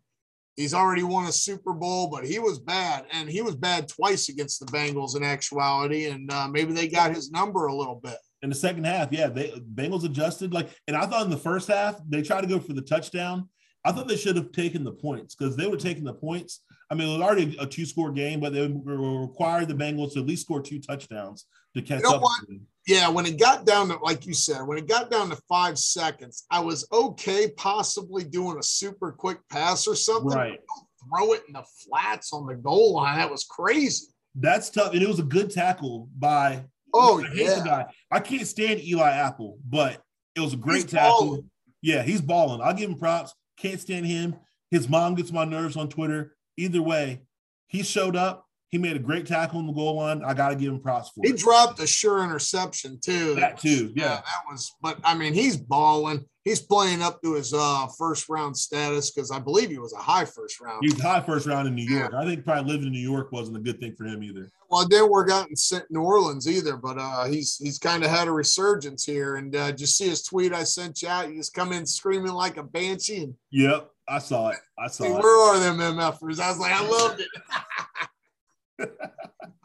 He's 0.56 0.74
already 0.74 1.04
won 1.04 1.26
a 1.26 1.32
Super 1.32 1.74
Bowl, 1.74 2.10
but 2.10 2.26
he 2.26 2.40
was 2.40 2.60
bad. 2.60 3.06
And 3.12 3.30
he 3.30 3.42
was 3.42 3.56
bad 3.56 3.88
twice 3.88 4.28
against 4.30 4.60
the 4.60 4.66
Bengals 4.66 5.16
in 5.16 5.24
actuality. 5.24 6.06
And 6.08 6.30
uh, 6.32 6.48
maybe 6.50 6.74
they 6.74 6.88
got 6.88 7.14
his 7.16 7.32
number 7.32 7.68
a 7.68 7.76
little 7.76 7.96
bit. 8.04 8.18
In 8.42 8.50
the 8.50 8.56
second 8.56 8.86
half, 8.86 9.12
yeah, 9.12 9.28
they 9.28 9.50
Bengals 9.74 10.06
adjusted. 10.06 10.54
Like, 10.54 10.70
and 10.88 10.96
I 10.96 11.06
thought 11.06 11.26
in 11.26 11.30
the 11.30 11.38
first 11.38 11.68
half 11.68 12.00
they 12.08 12.22
tried 12.22 12.42
to 12.42 12.48
go 12.48 12.60
for 12.60 12.74
the 12.74 12.82
touchdown, 12.82 13.50
I 13.86 13.92
thought 13.92 14.08
they 14.08 14.18
should 14.18 14.36
have 14.36 14.52
taken 14.52 14.84
the 14.84 14.92
points 14.92 15.36
because 15.36 15.56
they 15.56 15.68
were 15.68 15.78
taking 15.78 16.04
the 16.04 16.14
points. 16.14 16.62
I 16.92 16.96
mean, 16.96 17.10
it 17.10 17.14
was 17.14 17.22
already 17.22 17.56
a 17.60 17.66
two 17.66 17.86
score 17.86 18.12
game, 18.12 18.40
but 18.40 18.54
they 18.54 18.68
required 18.68 19.68
the 19.68 19.76
Bengals 19.76 20.14
to 20.14 20.20
at 20.20 20.26
least 20.26 20.44
score 20.44 20.62
two 20.62 20.80
touchdowns 20.80 21.46
to 21.76 21.82
catch 21.82 22.02
you 22.02 22.10
know 22.10 22.16
up. 22.16 22.22
What? 22.22 22.42
Yeah, 22.88 23.10
when 23.10 23.26
it 23.26 23.40
got 23.40 23.66
down 23.66 23.90
to, 23.90 23.98
like 23.98 24.26
you 24.26 24.34
said, 24.34 24.64
when 24.64 24.78
it 24.78 24.88
got 24.88 25.12
down 25.12 25.30
to 25.30 25.36
five 25.48 25.78
seconds, 25.78 26.46
I 26.50 26.60
was 26.60 26.88
okay 26.92 27.52
possibly 27.56 28.24
doing 28.24 28.58
a 28.58 28.64
super 28.64 29.12
quick 29.12 29.38
pass 29.50 29.88
or 29.88 29.96
something. 29.96 30.32
Right. 30.32 30.60
Throw 31.08 31.34
it 31.34 31.44
in 31.48 31.54
the 31.54 31.64
flats 31.86 32.34
on 32.34 32.48
the 32.48 32.56
goal 32.56 32.96
line. 32.96 33.18
That 33.18 33.30
was 33.30 33.44
crazy. 33.44 34.08
That's 34.36 34.70
tough. 34.70 34.94
And 34.94 35.02
it 35.02 35.08
was 35.08 35.20
a 35.20 35.24
good 35.24 35.52
tackle 35.52 36.10
by 36.18 36.66
Oh 36.94 37.24
I 37.24 37.34
yeah. 37.34 37.84
I 38.12 38.20
can't 38.20 38.48
stand 38.48 38.82
Eli 38.82 39.10
Apple, 39.10 39.58
but 39.68 40.02
it 40.36 40.40
was 40.40 40.54
a 40.54 40.58
great 40.58 40.84
he's 40.84 40.92
tackle. 40.92 41.20
Balling. 41.20 41.50
Yeah, 41.82 42.04
he's 42.04 42.22
balling. 42.22 42.62
I'll 42.62 42.74
give 42.74 42.90
him 42.90 42.98
props. 42.98 43.34
Can't 43.58 43.80
stand 43.80 44.06
him. 44.06 44.36
His 44.72 44.88
mom 44.88 45.16
gets 45.16 45.32
my 45.32 45.46
nerves 45.46 45.78
on 45.78 45.90
Twitter. 45.90 46.36
Either 46.58 46.82
way, 46.82 47.22
he 47.68 47.84
showed 47.84 48.16
up. 48.16 48.46
He 48.70 48.78
made 48.78 48.96
a 48.96 49.00
great 49.00 49.26
tackle 49.26 49.58
on 49.60 49.66
the 49.66 49.74
goal 49.74 49.96
line. 49.96 50.22
I 50.24 50.36
got 50.36 50.50
to 50.50 50.56
give 50.56 50.72
him 50.72 50.80
props 50.80 51.10
for 51.10 51.22
he 51.24 51.30
it. 51.30 51.38
He 51.38 51.42
dropped 51.42 51.80
a 51.80 51.88
sure 51.88 52.24
interception 52.24 53.00
too. 53.04 53.34
That 53.36 53.60
too, 53.60 53.92
yeah. 53.96 54.04
yeah. 54.04 54.16
That 54.16 54.44
was, 54.52 54.72
but 54.82 55.00
I 55.04 55.16
mean, 55.16 55.34
he's 55.34 55.58
balling. 55.58 56.24
He's 56.44 56.62
playing 56.62 57.02
up 57.02 57.22
to 57.24 57.34
his 57.34 57.54
uh, 57.54 57.88
first 57.98 58.30
round 58.30 58.56
status 58.56 59.12
because 59.12 59.32
I 59.32 59.40
believe 59.40 59.70
he 59.70 59.80
was 59.80 59.94
a 59.94 59.98
high 59.98 60.26
first 60.26 60.62
round. 60.62 60.80
He's 60.84 61.00
high 61.02 61.22
first 61.22 61.48
round 61.48 61.68
in 61.68 61.76
New 61.76 61.84
York. 61.84 62.12
Yeah. 62.14 62.20
I 62.20 62.26
think 62.26 62.46
probably 62.46 62.72
living 62.72 62.88
in 62.88 62.94
New 62.94 63.00
York 63.00 63.32
wasn't 63.32 63.58
a 63.58 63.60
good 63.60 63.80
thing 63.80 63.96
for 63.96 64.06
him 64.06 64.22
either. 64.22 64.52
Well, 64.70 64.82
it 64.82 64.90
didn't 64.90 65.10
work 65.10 65.32
out 65.32 65.50
in 65.50 65.82
New 65.90 66.02
Orleans 66.02 66.48
either, 66.48 66.78
but 66.78 66.98
uh, 67.00 67.26
he's 67.26 67.58
he's 67.58 67.80
kind 67.80 68.04
of 68.04 68.12
had 68.12 68.28
a 68.28 68.32
resurgence 68.32 69.04
here. 69.04 69.38
And 69.38 69.56
uh, 69.56 69.72
just 69.72 69.98
see 69.98 70.10
his 70.10 70.24
tweet 70.24 70.54
I 70.54 70.64
sent 70.64 71.02
you 71.02 71.08
out. 71.08 71.30
He 71.30 71.36
just 71.36 71.54
come 71.54 71.74
in 71.74 71.86
screaming 71.86 72.34
like 72.34 72.58
a 72.58 72.64
banshee. 72.64 73.24
And, 73.24 73.34
yep, 73.50 73.90
I 74.08 74.20
saw 74.20 74.50
it. 74.50 74.58
I 74.78 74.88
saw 74.88 75.06
hey, 75.06 75.12
it. 75.12 75.24
Where 75.24 75.50
are 75.50 75.60
them 75.60 75.78
MFers? 75.78 76.40
I 76.40 76.50
was 76.50 76.60
like, 76.60 76.74
I 76.74 76.88
loved 76.88 77.22
it. 77.22 78.90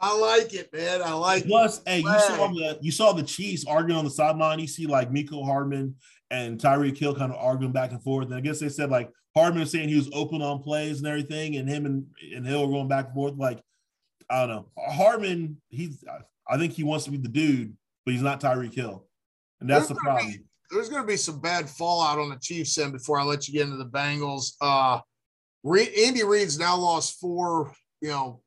I 0.00 0.16
like 0.16 0.52
it, 0.54 0.72
man. 0.72 1.02
I 1.02 1.12
like 1.12 1.46
Plus, 1.46 1.78
it. 1.78 1.88
hey, 1.88 1.98
you 1.98 2.20
saw 2.20 2.48
the 2.48 2.78
you 2.80 2.92
saw 2.92 3.12
the 3.12 3.22
Chiefs 3.22 3.64
arguing 3.66 3.98
on 3.98 4.04
the 4.04 4.10
sideline. 4.10 4.58
You 4.58 4.66
see 4.66 4.86
like 4.86 5.10
Mecole 5.10 5.44
Hardman 5.44 5.96
and 6.30 6.58
Tyreek 6.58 6.96
Hill 6.96 7.14
kind 7.14 7.32
of 7.32 7.38
arguing 7.38 7.72
back 7.72 7.92
and 7.92 8.02
forth. 8.02 8.26
And 8.26 8.34
I 8.34 8.40
guess 8.40 8.58
they 8.58 8.68
said 8.70 8.90
like 8.90 9.10
Hardman 9.36 9.60
was 9.60 9.70
saying 9.70 9.88
he 9.88 9.96
was 9.96 10.10
open 10.12 10.42
on 10.42 10.62
plays 10.62 10.98
and 10.98 11.06
everything, 11.06 11.56
and 11.56 11.68
him 11.68 11.86
and, 11.86 12.06
and 12.34 12.46
Hill 12.46 12.66
were 12.66 12.72
going 12.72 12.88
back 12.88 13.06
and 13.06 13.14
forth. 13.14 13.34
Like, 13.36 13.60
I 14.30 14.46
don't 14.46 14.48
know. 14.48 14.66
Hardman, 14.78 15.56
he's 15.68 16.04
I 16.48 16.58
think 16.58 16.72
he 16.72 16.82
wants 16.82 17.04
to 17.04 17.10
be 17.10 17.16
the 17.16 17.28
dude, 17.28 17.76
but 18.04 18.12
he's 18.12 18.22
not 18.22 18.40
Tyreek 18.40 18.74
Hill. 18.74 19.06
And 19.60 19.68
that's 19.68 19.88
there's 19.88 19.98
the 19.98 20.02
problem. 20.02 20.32
Be, 20.32 20.38
there's 20.70 20.88
going 20.88 21.02
to 21.02 21.06
be 21.06 21.16
some 21.16 21.40
bad 21.40 21.68
fallout 21.68 22.18
on 22.18 22.30
the 22.30 22.36
Chiefs 22.36 22.76
end 22.78 22.92
before 22.92 23.18
I 23.18 23.24
let 23.24 23.48
you 23.48 23.54
get 23.54 23.62
into 23.62 23.76
the 23.76 23.86
Bengals. 23.86 24.52
Uh, 24.60 25.00
Andy 25.66 26.24
Reid's 26.24 26.58
now 26.58 26.76
lost 26.76 27.18
four, 27.20 27.72
you 28.00 28.08
know, 28.08 28.42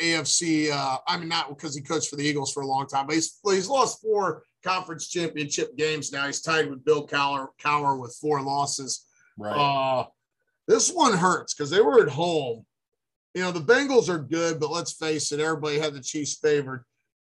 AFC. 0.00 0.70
Uh, 0.70 0.98
I 1.06 1.18
mean, 1.18 1.28
not 1.28 1.48
because 1.48 1.74
he 1.74 1.82
coached 1.82 2.08
for 2.08 2.16
the 2.16 2.24
Eagles 2.24 2.52
for 2.52 2.62
a 2.62 2.66
long 2.66 2.86
time, 2.86 3.06
but 3.06 3.14
he's 3.14 3.38
he's 3.44 3.68
lost 3.68 4.00
four 4.00 4.42
conference 4.64 5.08
championship 5.08 5.76
games 5.76 6.12
now. 6.12 6.26
He's 6.26 6.40
tied 6.40 6.68
with 6.68 6.84
Bill 6.84 7.06
Cowher, 7.06 7.48
Cowher 7.62 8.00
with 8.00 8.16
four 8.20 8.42
losses. 8.42 9.06
Right. 9.38 9.56
Uh, 9.56 10.06
this 10.66 10.90
one 10.90 11.16
hurts 11.16 11.54
because 11.54 11.70
they 11.70 11.80
were 11.80 12.02
at 12.02 12.08
home. 12.08 12.64
You 13.34 13.42
know, 13.42 13.52
the 13.52 13.60
Bengals 13.60 14.08
are 14.08 14.18
good, 14.18 14.58
but 14.58 14.70
let's 14.70 14.92
face 14.92 15.30
it, 15.32 15.40
everybody 15.40 15.78
had 15.78 15.94
the 15.94 16.00
Chiefs 16.00 16.34
favored. 16.34 16.84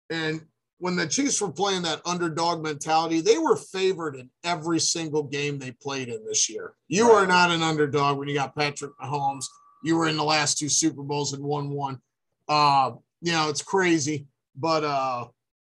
And 0.09 0.41
when 0.77 0.95
the 0.95 1.07
Chiefs 1.07 1.41
were 1.41 1.51
playing 1.51 1.83
that 1.83 2.01
underdog 2.05 2.63
mentality, 2.63 3.21
they 3.21 3.37
were 3.37 3.55
favored 3.55 4.15
in 4.15 4.29
every 4.43 4.79
single 4.79 5.23
game 5.23 5.59
they 5.59 5.71
played 5.71 6.09
in 6.09 6.25
this 6.25 6.49
year. 6.49 6.73
You 6.87 7.09
right. 7.09 7.23
are 7.23 7.27
not 7.27 7.51
an 7.51 7.61
underdog 7.61 8.17
when 8.17 8.27
you 8.27 8.33
got 8.33 8.55
Patrick 8.55 8.91
Mahomes. 9.01 9.45
You 9.83 9.97
were 9.97 10.07
in 10.07 10.17
the 10.17 10.23
last 10.23 10.57
two 10.57 10.69
Super 10.69 11.03
Bowls 11.03 11.33
and 11.33 11.43
won 11.43 11.69
one. 11.69 11.99
Uh, 12.47 12.93
you 13.21 13.31
know, 13.31 13.49
it's 13.49 13.61
crazy. 13.61 14.27
But 14.55 14.83
uh, 14.83 15.27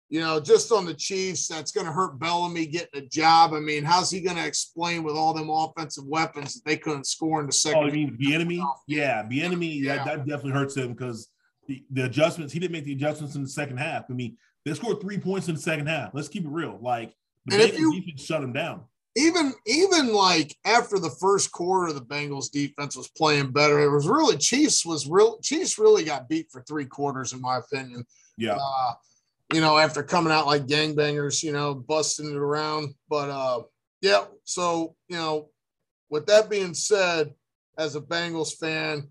you 0.09 0.21
know, 0.21 0.39
just 0.39 0.71
on 0.71 0.85
the 0.85 0.93
Chiefs, 0.93 1.47
that's 1.47 1.71
going 1.71 1.85
to 1.85 1.91
hurt 1.91 2.17
Bellamy 2.17 2.65
getting 2.67 3.03
a 3.03 3.05
job. 3.05 3.53
I 3.53 3.59
mean, 3.59 3.83
how's 3.83 4.09
he 4.09 4.21
going 4.21 4.37
to 4.37 4.45
explain 4.45 5.03
with 5.03 5.15
all 5.15 5.33
them 5.33 5.49
offensive 5.49 6.05
weapons 6.05 6.55
that 6.55 6.65
they 6.65 6.77
couldn't 6.77 7.07
score 7.07 7.41
in 7.41 7.45
the 7.45 7.51
second? 7.51 7.83
Oh, 7.83 7.87
I 7.87 7.91
mean, 7.91 8.17
Bieniemy? 8.17 8.65
Yeah, 8.87 9.23
Bieniemy. 9.23 9.81
Yeah. 9.81 9.97
That, 9.97 10.05
that 10.05 10.17
definitely 10.27 10.53
hurts 10.53 10.77
him 10.77 10.93
because 10.93 11.29
the, 11.67 11.83
the 11.91 12.05
adjustments 12.05 12.53
he 12.53 12.59
didn't 12.59 12.71
make 12.71 12.85
the 12.85 12.93
adjustments 12.93 13.35
in 13.35 13.43
the 13.43 13.49
second 13.49 13.77
half. 13.77 14.05
I 14.09 14.13
mean, 14.13 14.37
they 14.65 14.73
scored 14.73 15.01
three 15.01 15.17
points 15.17 15.49
in 15.49 15.55
the 15.55 15.61
second 15.61 15.87
half. 15.87 16.11
Let's 16.13 16.29
keep 16.29 16.45
it 16.45 16.49
real. 16.49 16.79
Like 16.81 17.13
the 17.45 17.57
Bengals 17.57 17.77
you, 17.77 17.93
defense 17.93 18.23
shut 18.23 18.41
them 18.41 18.53
down. 18.53 18.83
Even 19.15 19.53
even 19.65 20.13
like 20.13 20.55
after 20.65 20.99
the 20.99 21.09
first 21.09 21.51
quarter, 21.51 21.91
the 21.91 22.01
Bengals 22.01 22.51
defense 22.51 22.95
was 22.95 23.09
playing 23.09 23.51
better. 23.51 23.79
It 23.79 23.89
was 23.89 24.07
really 24.07 24.37
Chiefs 24.37 24.85
was 24.85 25.07
real. 25.07 25.39
Chiefs 25.39 25.77
really 25.77 26.03
got 26.03 26.29
beat 26.29 26.47
for 26.51 26.61
three 26.61 26.85
quarters, 26.85 27.33
in 27.33 27.41
my 27.41 27.57
opinion. 27.57 28.05
Yeah. 28.37 28.57
Uh, 28.61 28.93
you 29.53 29.61
know, 29.61 29.77
after 29.77 30.03
coming 30.03 30.33
out 30.33 30.45
like 30.45 30.67
gangbangers, 30.67 31.43
you 31.43 31.51
know, 31.51 31.73
busting 31.73 32.29
it 32.29 32.35
around. 32.35 32.93
But 33.09 33.29
uh, 33.29 33.63
yeah, 34.01 34.25
so 34.43 34.95
you 35.07 35.17
know, 35.17 35.49
with 36.09 36.25
that 36.27 36.49
being 36.49 36.73
said, 36.73 37.33
as 37.77 37.95
a 37.95 38.01
Bengals 38.01 38.57
fan, 38.57 39.07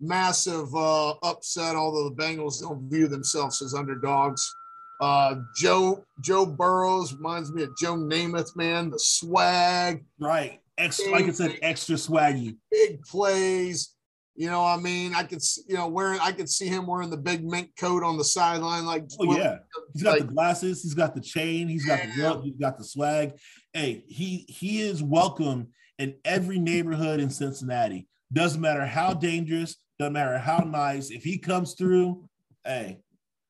massive 0.00 0.74
uh, 0.74 1.10
upset. 1.22 1.76
Although 1.76 2.08
the 2.08 2.16
Bengals 2.16 2.60
don't 2.60 2.88
view 2.90 3.08
themselves 3.08 3.62
as 3.62 3.74
underdogs. 3.74 4.52
Uh, 5.00 5.36
Joe 5.56 6.04
Joe 6.20 6.44
Burrows 6.44 7.14
reminds 7.14 7.52
me 7.52 7.62
of 7.62 7.76
Joe 7.78 7.94
Namath, 7.94 8.54
man. 8.56 8.90
The 8.90 8.98
swag, 8.98 10.04
right? 10.18 10.60
Extra, 10.76 11.12
like 11.12 11.26
I 11.26 11.30
said, 11.30 11.58
extra 11.62 11.96
swaggy. 11.96 12.56
Big 12.70 13.02
plays. 13.02 13.94
You 14.40 14.48
know, 14.48 14.64
I 14.64 14.78
mean, 14.78 15.14
I 15.14 15.24
could, 15.24 15.42
you 15.68 15.74
know, 15.74 15.86
wearing, 15.86 16.18
I 16.18 16.32
could 16.32 16.48
see 16.48 16.66
him 16.66 16.86
wearing 16.86 17.10
the 17.10 17.18
big 17.18 17.44
mink 17.44 17.72
coat 17.78 18.02
on 18.02 18.16
the 18.16 18.24
sideline, 18.24 18.86
like. 18.86 19.04
Oh 19.20 19.36
yeah, 19.36 19.58
he's 19.92 20.02
got 20.02 20.12
like, 20.12 20.28
the 20.28 20.32
glasses, 20.32 20.82
he's 20.82 20.94
got 20.94 21.14
the 21.14 21.20
chain, 21.20 21.68
he's 21.68 21.84
got 21.84 21.98
yeah. 21.98 22.06
the 22.06 22.22
belt, 22.22 22.44
he's 22.44 22.56
got 22.56 22.78
the 22.78 22.84
swag. 22.84 23.34
Hey, 23.74 24.02
he 24.08 24.46
he 24.48 24.80
is 24.80 25.02
welcome 25.02 25.68
in 25.98 26.14
every 26.24 26.58
neighborhood 26.58 27.20
in 27.20 27.28
Cincinnati. 27.28 28.08
Doesn't 28.32 28.62
matter 28.62 28.86
how 28.86 29.12
dangerous, 29.12 29.76
doesn't 29.98 30.14
matter 30.14 30.38
how 30.38 30.60
nice. 30.60 31.10
If 31.10 31.22
he 31.22 31.36
comes 31.36 31.74
through, 31.74 32.24
hey, 32.64 33.00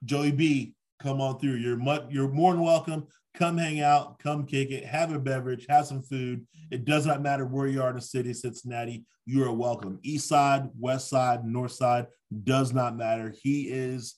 Joey 0.04 0.32
B, 0.32 0.74
come 1.00 1.20
on 1.20 1.38
through. 1.38 1.54
You're 1.54 1.76
much, 1.76 2.06
you're 2.10 2.26
more 2.26 2.52
than 2.52 2.62
welcome. 2.62 3.06
Come 3.40 3.56
hang 3.56 3.80
out, 3.80 4.18
come 4.18 4.44
kick 4.44 4.70
it, 4.70 4.84
have 4.84 5.14
a 5.14 5.18
beverage, 5.18 5.64
have 5.70 5.86
some 5.86 6.02
food. 6.02 6.46
It 6.70 6.84
does 6.84 7.06
not 7.06 7.22
matter 7.22 7.46
where 7.46 7.68
you 7.68 7.80
are 7.80 7.88
in 7.88 7.96
the 7.96 8.02
city 8.02 8.32
of 8.32 8.36
Cincinnati. 8.36 9.06
You 9.24 9.44
are 9.44 9.52
welcome. 9.52 9.98
East 10.02 10.28
side, 10.28 10.68
west 10.78 11.08
side, 11.08 11.46
north 11.46 11.72
side 11.72 12.08
does 12.44 12.74
not 12.74 12.98
matter. 12.98 13.34
He 13.42 13.62
is 13.62 14.16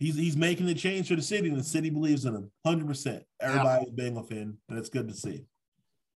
he's 0.00 0.16
he's 0.16 0.36
making 0.36 0.66
the 0.66 0.74
change 0.74 1.06
for 1.06 1.14
the 1.14 1.22
city, 1.22 1.48
and 1.48 1.56
the 1.56 1.62
city 1.62 1.90
believes 1.90 2.24
in 2.24 2.34
him 2.34 2.50
100. 2.62 2.88
percent 2.88 3.22
Everybody's 3.40 3.86
yeah. 3.86 4.04
Bengal 4.04 4.24
fan, 4.24 4.58
and 4.68 4.76
it's 4.76 4.88
good 4.88 5.06
to 5.10 5.14
see. 5.14 5.44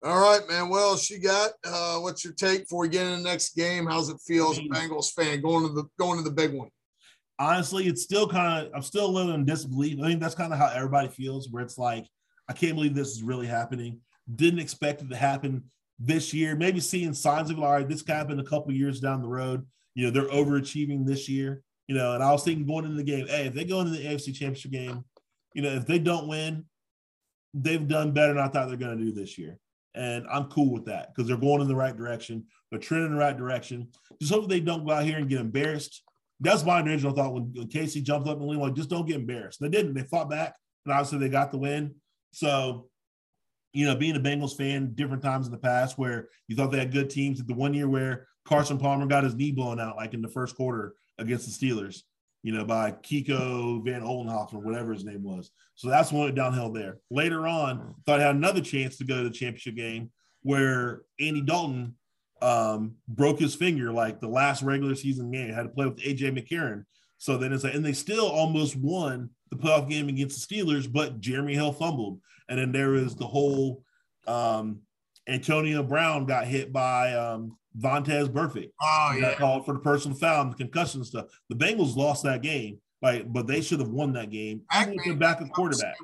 All 0.01 0.17
right, 0.17 0.47
man. 0.47 0.69
Well, 0.69 0.95
she 0.95 1.19
got. 1.19 1.51
Uh, 1.65 1.97
what's 1.97 2.23
your 2.23 2.31
take 2.31 2.61
before 2.61 2.79
we 2.79 2.87
get 2.87 3.07
in 3.07 3.21
the 3.21 3.29
next 3.29 3.57
game? 3.57 3.87
How's 3.87 4.07
it 4.07 4.21
feel 4.25 4.51
as 4.51 4.57
a 4.57 4.61
Bengals 4.61 5.11
fan 5.11 5.41
going 5.41 5.67
to 5.67 5.73
the 5.73 5.83
going 5.99 6.17
to 6.17 6.23
the 6.23 6.33
big 6.33 6.53
one? 6.53 6.69
Honestly, 7.39 7.87
it's 7.87 8.03
still 8.03 8.25
kind 8.25 8.67
of. 8.67 8.71
I'm 8.73 8.83
still 8.83 9.05
a 9.05 9.11
little 9.11 9.33
in 9.33 9.43
disbelief. 9.43 9.99
I 10.01 10.07
think 10.07 10.21
that's 10.21 10.33
kind 10.33 10.53
of 10.53 10.59
how 10.59 10.71
everybody 10.73 11.09
feels, 11.09 11.49
where 11.49 11.61
it's 11.61 11.77
like 11.77 12.07
I 12.49 12.53
can't 12.53 12.75
believe 12.75 12.93
this 12.93 13.11
is 13.11 13.23
really 13.23 13.47
happening. 13.47 13.99
Didn't 14.33 14.59
expect 14.59 15.01
it 15.01 15.09
to 15.09 15.15
happen 15.15 15.63
this 15.99 16.33
year. 16.33 16.55
Maybe 16.55 16.79
seeing 16.79 17.13
signs 17.13 17.49
of 17.49 17.57
it. 17.57 17.63
All 17.63 17.71
right, 17.71 17.87
this 17.87 18.01
could 18.01 18.15
happen 18.15 18.39
a 18.39 18.43
couple 18.43 18.71
years 18.73 18.99
down 18.99 19.21
the 19.21 19.27
road. 19.27 19.65
You 19.95 20.05
know, 20.05 20.11
they're 20.11 20.29
overachieving 20.29 21.05
this 21.05 21.27
year. 21.27 21.61
You 21.87 21.95
know, 21.95 22.13
and 22.13 22.23
I 22.23 22.31
was 22.31 22.43
thinking 22.43 22.67
going 22.67 22.85
into 22.85 22.97
the 22.97 23.03
game, 23.03 23.27
hey, 23.27 23.47
if 23.47 23.53
they 23.53 23.63
go 23.63 23.79
into 23.79 23.91
the 23.91 24.05
AFC 24.05 24.33
Championship 24.33 24.71
game, 24.71 25.05
you 25.53 25.61
know, 25.61 25.69
if 25.69 25.85
they 25.85 25.99
don't 25.99 26.27
win, 26.27 26.65
they've 27.53 27.87
done 27.87 28.11
better 28.11 28.33
than 28.33 28.43
I 28.43 28.49
thought 28.49 28.67
they're 28.67 28.77
going 28.77 28.97
to 28.97 29.03
do 29.03 29.13
this 29.13 29.37
year. 29.37 29.57
And 29.95 30.27
I'm 30.29 30.45
cool 30.45 30.71
with 30.71 30.85
that 30.85 31.09
because 31.09 31.27
they're 31.27 31.37
going 31.37 31.61
in 31.61 31.67
the 31.67 31.75
right 31.75 31.95
direction. 31.95 32.45
They're 32.69 32.79
trending 32.79 33.07
in 33.07 33.13
the 33.13 33.19
right 33.19 33.37
direction. 33.37 33.87
Just 34.21 34.33
hope 34.33 34.49
they 34.49 34.59
don't 34.59 34.85
go 34.85 34.91
out 34.91 35.05
here 35.05 35.17
and 35.17 35.29
get 35.29 35.39
embarrassed. 35.39 36.03
That's 36.39 36.63
my 36.63 36.81
original 36.81 37.13
thought 37.13 37.33
when, 37.33 37.51
when 37.55 37.67
Casey 37.67 38.01
jumped 38.01 38.27
up 38.27 38.37
and 38.37 38.47
leaned 38.47 38.61
like, 38.61 38.75
just 38.75 38.89
don't 38.89 39.07
get 39.07 39.15
embarrassed. 39.15 39.59
They 39.59 39.69
didn't. 39.69 39.95
They 39.95 40.03
fought 40.03 40.29
back, 40.29 40.55
and 40.85 40.93
obviously 40.93 41.17
they 41.19 41.29
got 41.29 41.51
the 41.51 41.57
win. 41.57 41.95
So, 42.37 42.85
you 43.73 43.87
know, 43.87 43.95
being 43.95 44.15
a 44.15 44.19
Bengals 44.19 44.55
fan, 44.55 44.93
different 44.93 45.23
times 45.23 45.47
in 45.47 45.51
the 45.51 45.57
past 45.57 45.97
where 45.97 46.29
you 46.47 46.55
thought 46.55 46.69
they 46.71 46.77
had 46.77 46.93
good 46.93 47.09
teams. 47.09 47.43
The 47.43 47.53
one 47.55 47.73
year 47.73 47.89
where 47.89 48.27
Carson 48.45 48.77
Palmer 48.77 49.07
got 49.07 49.23
his 49.23 49.33
knee 49.33 49.51
blown 49.51 49.79
out, 49.79 49.95
like 49.95 50.13
in 50.13 50.21
the 50.21 50.27
first 50.27 50.55
quarter 50.55 50.93
against 51.17 51.47
the 51.47 51.65
Steelers, 51.67 52.03
you 52.43 52.53
know, 52.53 52.63
by 52.63 52.91
Kiko 52.91 53.83
Van 53.83 54.03
Oldenhoffen, 54.03 54.61
whatever 54.61 54.93
his 54.93 55.03
name 55.03 55.23
was. 55.23 55.49
So 55.73 55.89
that's 55.89 56.11
one 56.11 56.35
downhill 56.35 56.71
there. 56.71 56.99
Later 57.09 57.47
on, 57.47 57.95
thought 58.05 58.19
I 58.19 58.27
had 58.27 58.35
another 58.35 58.61
chance 58.61 58.97
to 58.97 59.03
go 59.03 59.17
to 59.17 59.23
the 59.23 59.31
championship 59.31 59.75
game 59.75 60.11
where 60.43 61.01
Andy 61.19 61.41
Dalton 61.41 61.95
um, 62.43 62.97
broke 63.07 63.39
his 63.39 63.55
finger 63.55 63.91
like 63.91 64.21
the 64.21 64.27
last 64.27 64.61
regular 64.61 64.93
season 64.93 65.31
game, 65.31 65.51
had 65.51 65.63
to 65.63 65.69
play 65.69 65.87
with 65.87 65.97
AJ 65.97 66.37
McCarron. 66.37 66.85
So 67.17 67.35
then 67.39 67.51
it's 67.51 67.63
like, 67.63 67.73
and 67.73 67.83
they 67.83 67.93
still 67.93 68.27
almost 68.27 68.75
won 68.75 69.31
the 69.49 69.57
playoff 69.57 69.89
game 69.89 70.09
against 70.09 70.47
the 70.47 70.55
Steelers, 70.55 70.91
but 70.91 71.19
Jeremy 71.19 71.53
Hill 71.53 71.71
fumbled. 71.73 72.19
And 72.49 72.59
then 72.59 72.71
there 72.71 72.95
is 72.95 73.15
the 73.15 73.27
whole 73.27 73.83
um, 74.27 74.79
Antonio 75.27 75.83
Brown 75.83 76.25
got 76.25 76.45
hit 76.45 76.71
by 76.71 77.13
um, 77.13 77.57
Vontaze 77.77 78.29
Burfict. 78.29 78.71
Oh 78.81 79.11
He 79.13 79.21
yeah. 79.21 79.29
got 79.31 79.37
called 79.37 79.65
for 79.65 79.73
the 79.73 79.79
personal 79.79 80.17
foul 80.17 80.43
and 80.43 80.51
the 80.51 80.57
concussion 80.57 81.03
stuff. 81.03 81.25
The 81.49 81.55
Bengals 81.55 81.95
lost 81.95 82.23
that 82.23 82.41
game, 82.41 82.79
like, 83.01 83.31
but 83.31 83.47
they 83.47 83.61
should 83.61 83.79
have 83.79 83.89
won 83.89 84.13
that 84.13 84.31
game. 84.31 84.61
With 84.87 85.03
their 85.03 85.15
backup 85.15 85.49
quarterback. 85.51 85.95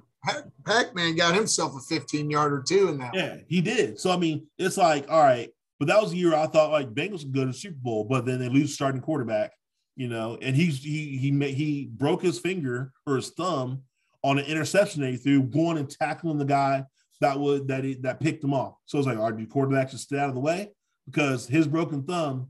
Pac 0.66 0.96
Man 0.96 1.16
got 1.16 1.36
himself 1.36 1.76
a 1.76 1.80
15 1.80 2.30
yarder 2.30 2.64
too 2.66 2.90
in 2.90 2.98
that. 3.00 3.14
Yeah, 3.14 3.38
he 3.48 3.60
did. 3.62 4.00
So 4.00 4.12
I 4.12 4.18
mean, 4.18 4.48
it's 4.58 4.78
like, 4.78 5.10
all 5.10 5.22
right, 5.22 5.50
but 5.80 5.88
that 5.88 6.02
was 6.02 6.12
the 6.12 6.18
year 6.18 6.34
I 6.36 6.48
thought 6.48 6.72
like 6.72 6.94
Bengals 6.94 7.22
could 7.22 7.34
go 7.34 7.42
to 7.42 7.48
the 7.48 7.54
Super 7.54 7.78
Bowl, 7.82 8.06
but 8.06 8.26
then 8.26 8.40
they 8.40 8.50
lose 8.50 8.74
starting 8.74 9.02
quarterback, 9.02 9.52
you 9.96 10.08
know, 10.08 10.38
and 10.42 10.56
he's 10.56 10.84
he 10.84 11.18
he 11.18 11.32
he 11.54 11.90
broke 11.94 12.22
his 12.22 12.40
finger 12.40 12.92
or 13.06 13.18
his 13.18 13.30
thumb 13.30 13.84
on 14.24 14.40
an 14.40 14.46
interception 14.46 15.02
that 15.02 15.12
he 15.12 15.18
threw, 15.18 15.44
going 15.44 15.78
and 15.78 15.90
tackling 15.90 16.38
the 16.38 16.46
guy 16.46 16.84
that 17.22 17.40
would 17.40 17.68
that 17.68 17.84
he, 17.84 17.96
that 17.96 18.20
picked 18.20 18.44
him 18.44 18.54
off. 18.54 18.76
So 18.86 18.98
it's 18.98 19.08
like, 19.08 19.18
all 19.18 19.30
right, 19.30 19.38
do 19.38 19.46
quarterbacks 19.46 19.92
just 19.92 20.04
stay 20.06 20.18
out 20.18 20.30
of 20.30 20.36
the 20.36 20.42
way 20.42 20.72
because 21.06 21.48
his 21.48 21.68
broken 21.68 22.04
thumb 22.04 22.50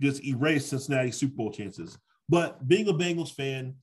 just 0.00 0.24
erased 0.24 0.68
Cincinnati 0.68 1.10
Super 1.10 1.36
Bowl 1.36 1.52
chances. 1.52 1.98
But 2.28 2.66
being 2.66 2.88
a 2.88 2.92
Bengals 2.92 3.32
fan, 3.32 3.74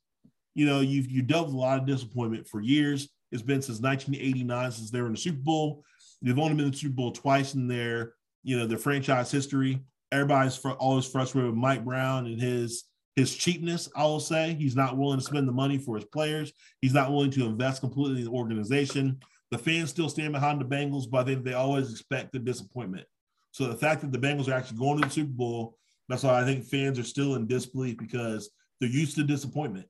you 0.53 0.65
know, 0.65 0.79
you've 0.79 1.09
you 1.09 1.21
dealt 1.21 1.47
with 1.47 1.55
a 1.55 1.59
lot 1.59 1.79
of 1.79 1.85
disappointment 1.85 2.47
for 2.47 2.61
years. 2.61 3.09
It's 3.31 3.41
been 3.41 3.61
since 3.61 3.81
1989 3.81 4.71
since 4.71 4.91
they 4.91 5.01
were 5.01 5.07
in 5.07 5.13
the 5.13 5.19
Super 5.19 5.41
Bowl. 5.41 5.83
They've 6.21 6.37
only 6.39 6.55
been 6.55 6.65
in 6.65 6.71
the 6.71 6.77
Super 6.77 6.95
Bowl 6.95 7.11
twice 7.11 7.53
in 7.53 7.67
their, 7.67 8.13
you 8.43 8.57
know, 8.57 8.65
their 8.65 8.77
franchise 8.77 9.31
history. 9.31 9.83
Everybody's 10.11 10.55
fr- 10.55 10.71
always 10.71 11.05
frustrated 11.05 11.51
with 11.51 11.59
Mike 11.59 11.83
Brown 11.83 12.27
and 12.27 12.39
his 12.39 12.83
his 13.15 13.35
cheapness. 13.35 13.89
I 13.95 14.03
will 14.03 14.19
say 14.19 14.53
he's 14.53 14.75
not 14.75 14.97
willing 14.97 15.19
to 15.19 15.25
spend 15.25 15.47
the 15.47 15.53
money 15.53 15.77
for 15.77 15.95
his 15.95 16.05
players. 16.05 16.51
He's 16.81 16.93
not 16.93 17.11
willing 17.11 17.31
to 17.31 17.45
invest 17.45 17.81
completely 17.81 18.19
in 18.19 18.25
the 18.25 18.31
organization. 18.31 19.19
The 19.51 19.57
fans 19.57 19.89
still 19.89 20.09
stand 20.09 20.33
behind 20.33 20.59
the 20.59 20.65
Bengals, 20.65 21.09
but 21.09 21.25
think 21.25 21.43
they 21.43 21.53
always 21.53 21.91
expect 21.91 22.33
the 22.33 22.39
disappointment. 22.39 23.05
So 23.51 23.67
the 23.67 23.77
fact 23.77 24.01
that 24.01 24.11
the 24.11 24.17
Bengals 24.17 24.49
are 24.49 24.53
actually 24.53 24.79
going 24.79 25.01
to 25.01 25.07
the 25.07 25.13
Super 25.13 25.31
Bowl, 25.31 25.77
that's 26.09 26.23
why 26.23 26.41
I 26.41 26.43
think 26.43 26.65
fans 26.65 26.99
are 26.99 27.03
still 27.03 27.35
in 27.35 27.47
disbelief 27.47 27.97
because 27.97 28.49
they're 28.79 28.89
used 28.89 29.15
to 29.15 29.23
disappointment 29.23 29.87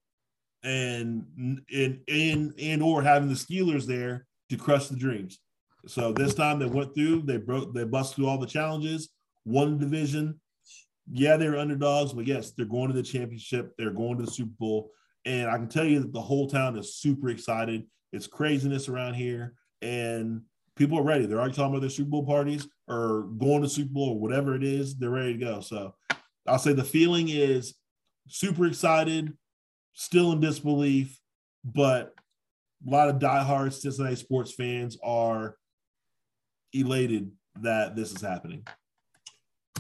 and 0.64 1.26
and 1.72 2.00
and 2.08 2.54
and 2.60 2.84
or 2.84 3.02
having 3.02 3.30
the 3.30 3.36
Steelers 3.36 3.86
there 3.86 4.26
to 4.50 4.58
crush 4.58 4.88
the 4.88 4.96
dreams. 4.96 5.40
So 5.88 6.12
this 6.12 6.34
time 6.34 6.60
they 6.60 6.66
went 6.66 6.96
through, 6.96 7.22
they 7.22 7.38
broke, 7.38 7.74
they 7.74 7.84
busted 7.84 8.16
through 8.16 8.28
all 8.28 8.40
the 8.40 8.48
challenges, 8.48 9.10
won 9.46 9.78
the 9.78 9.86
division. 9.86 10.40
Yeah, 11.12 11.38
they 11.38 11.48
were 11.48 11.58
underdogs, 11.58 12.14
but 12.14 12.28
yes, 12.28 12.52
they're 12.52 12.66
going 12.66 12.88
to 12.88 12.96
the 12.96 13.04
championship. 13.04 13.74
They're 13.78 13.92
going 13.92 14.18
to 14.18 14.26
the 14.26 14.32
Super 14.32 14.54
Bowl, 14.60 14.92
and 15.26 15.50
I 15.50 15.58
can 15.58 15.70
tell 15.70 15.86
you 15.86 16.00
that 16.00 16.14
the 16.14 16.22
whole 16.22 16.48
town 16.50 16.78
is 16.78 16.96
super 16.96 17.30
excited. 17.30 17.84
It's 18.12 18.28
craziness 18.28 18.90
around 18.90 19.14
here, 19.14 19.54
and 19.82 20.42
people 20.76 20.98
are 20.98 21.04
ready. 21.04 21.26
They're 21.26 21.40
already 21.40 21.54
talking 21.54 21.72
about 21.72 21.82
their 21.82 21.90
Super 21.90 22.10
Bowl 22.10 22.26
parties 22.26 22.68
or 22.88 23.24
going 23.38 23.62
to 23.62 23.70
Super 23.70 23.94
Bowl 23.94 24.10
or 24.10 24.20
whatever 24.20 24.56
it 24.56 24.64
is. 24.64 24.96
They're 24.96 25.10
ready 25.10 25.34
to 25.34 25.40
go. 25.40 25.62
So 25.62 25.96
I'll 26.48 26.60
say 26.60 26.74
the 26.74 26.84
feeling 26.84 27.30
is 27.30 27.76
super 28.28 28.66
excited, 28.66 29.34
still 29.94 30.32
in 30.32 30.40
disbelief, 30.40 31.20
but 31.64 32.14
a 32.86 32.90
lot 32.90 33.10
of 33.10 33.20
diehard 33.20 33.74
Cincinnati 33.74 34.16
sports 34.16 34.54
fans 34.54 34.98
are 35.04 35.58
elated 36.74 37.32
that 37.62 37.96
this 37.96 38.12
is 38.12 38.22
happening. 38.22 38.66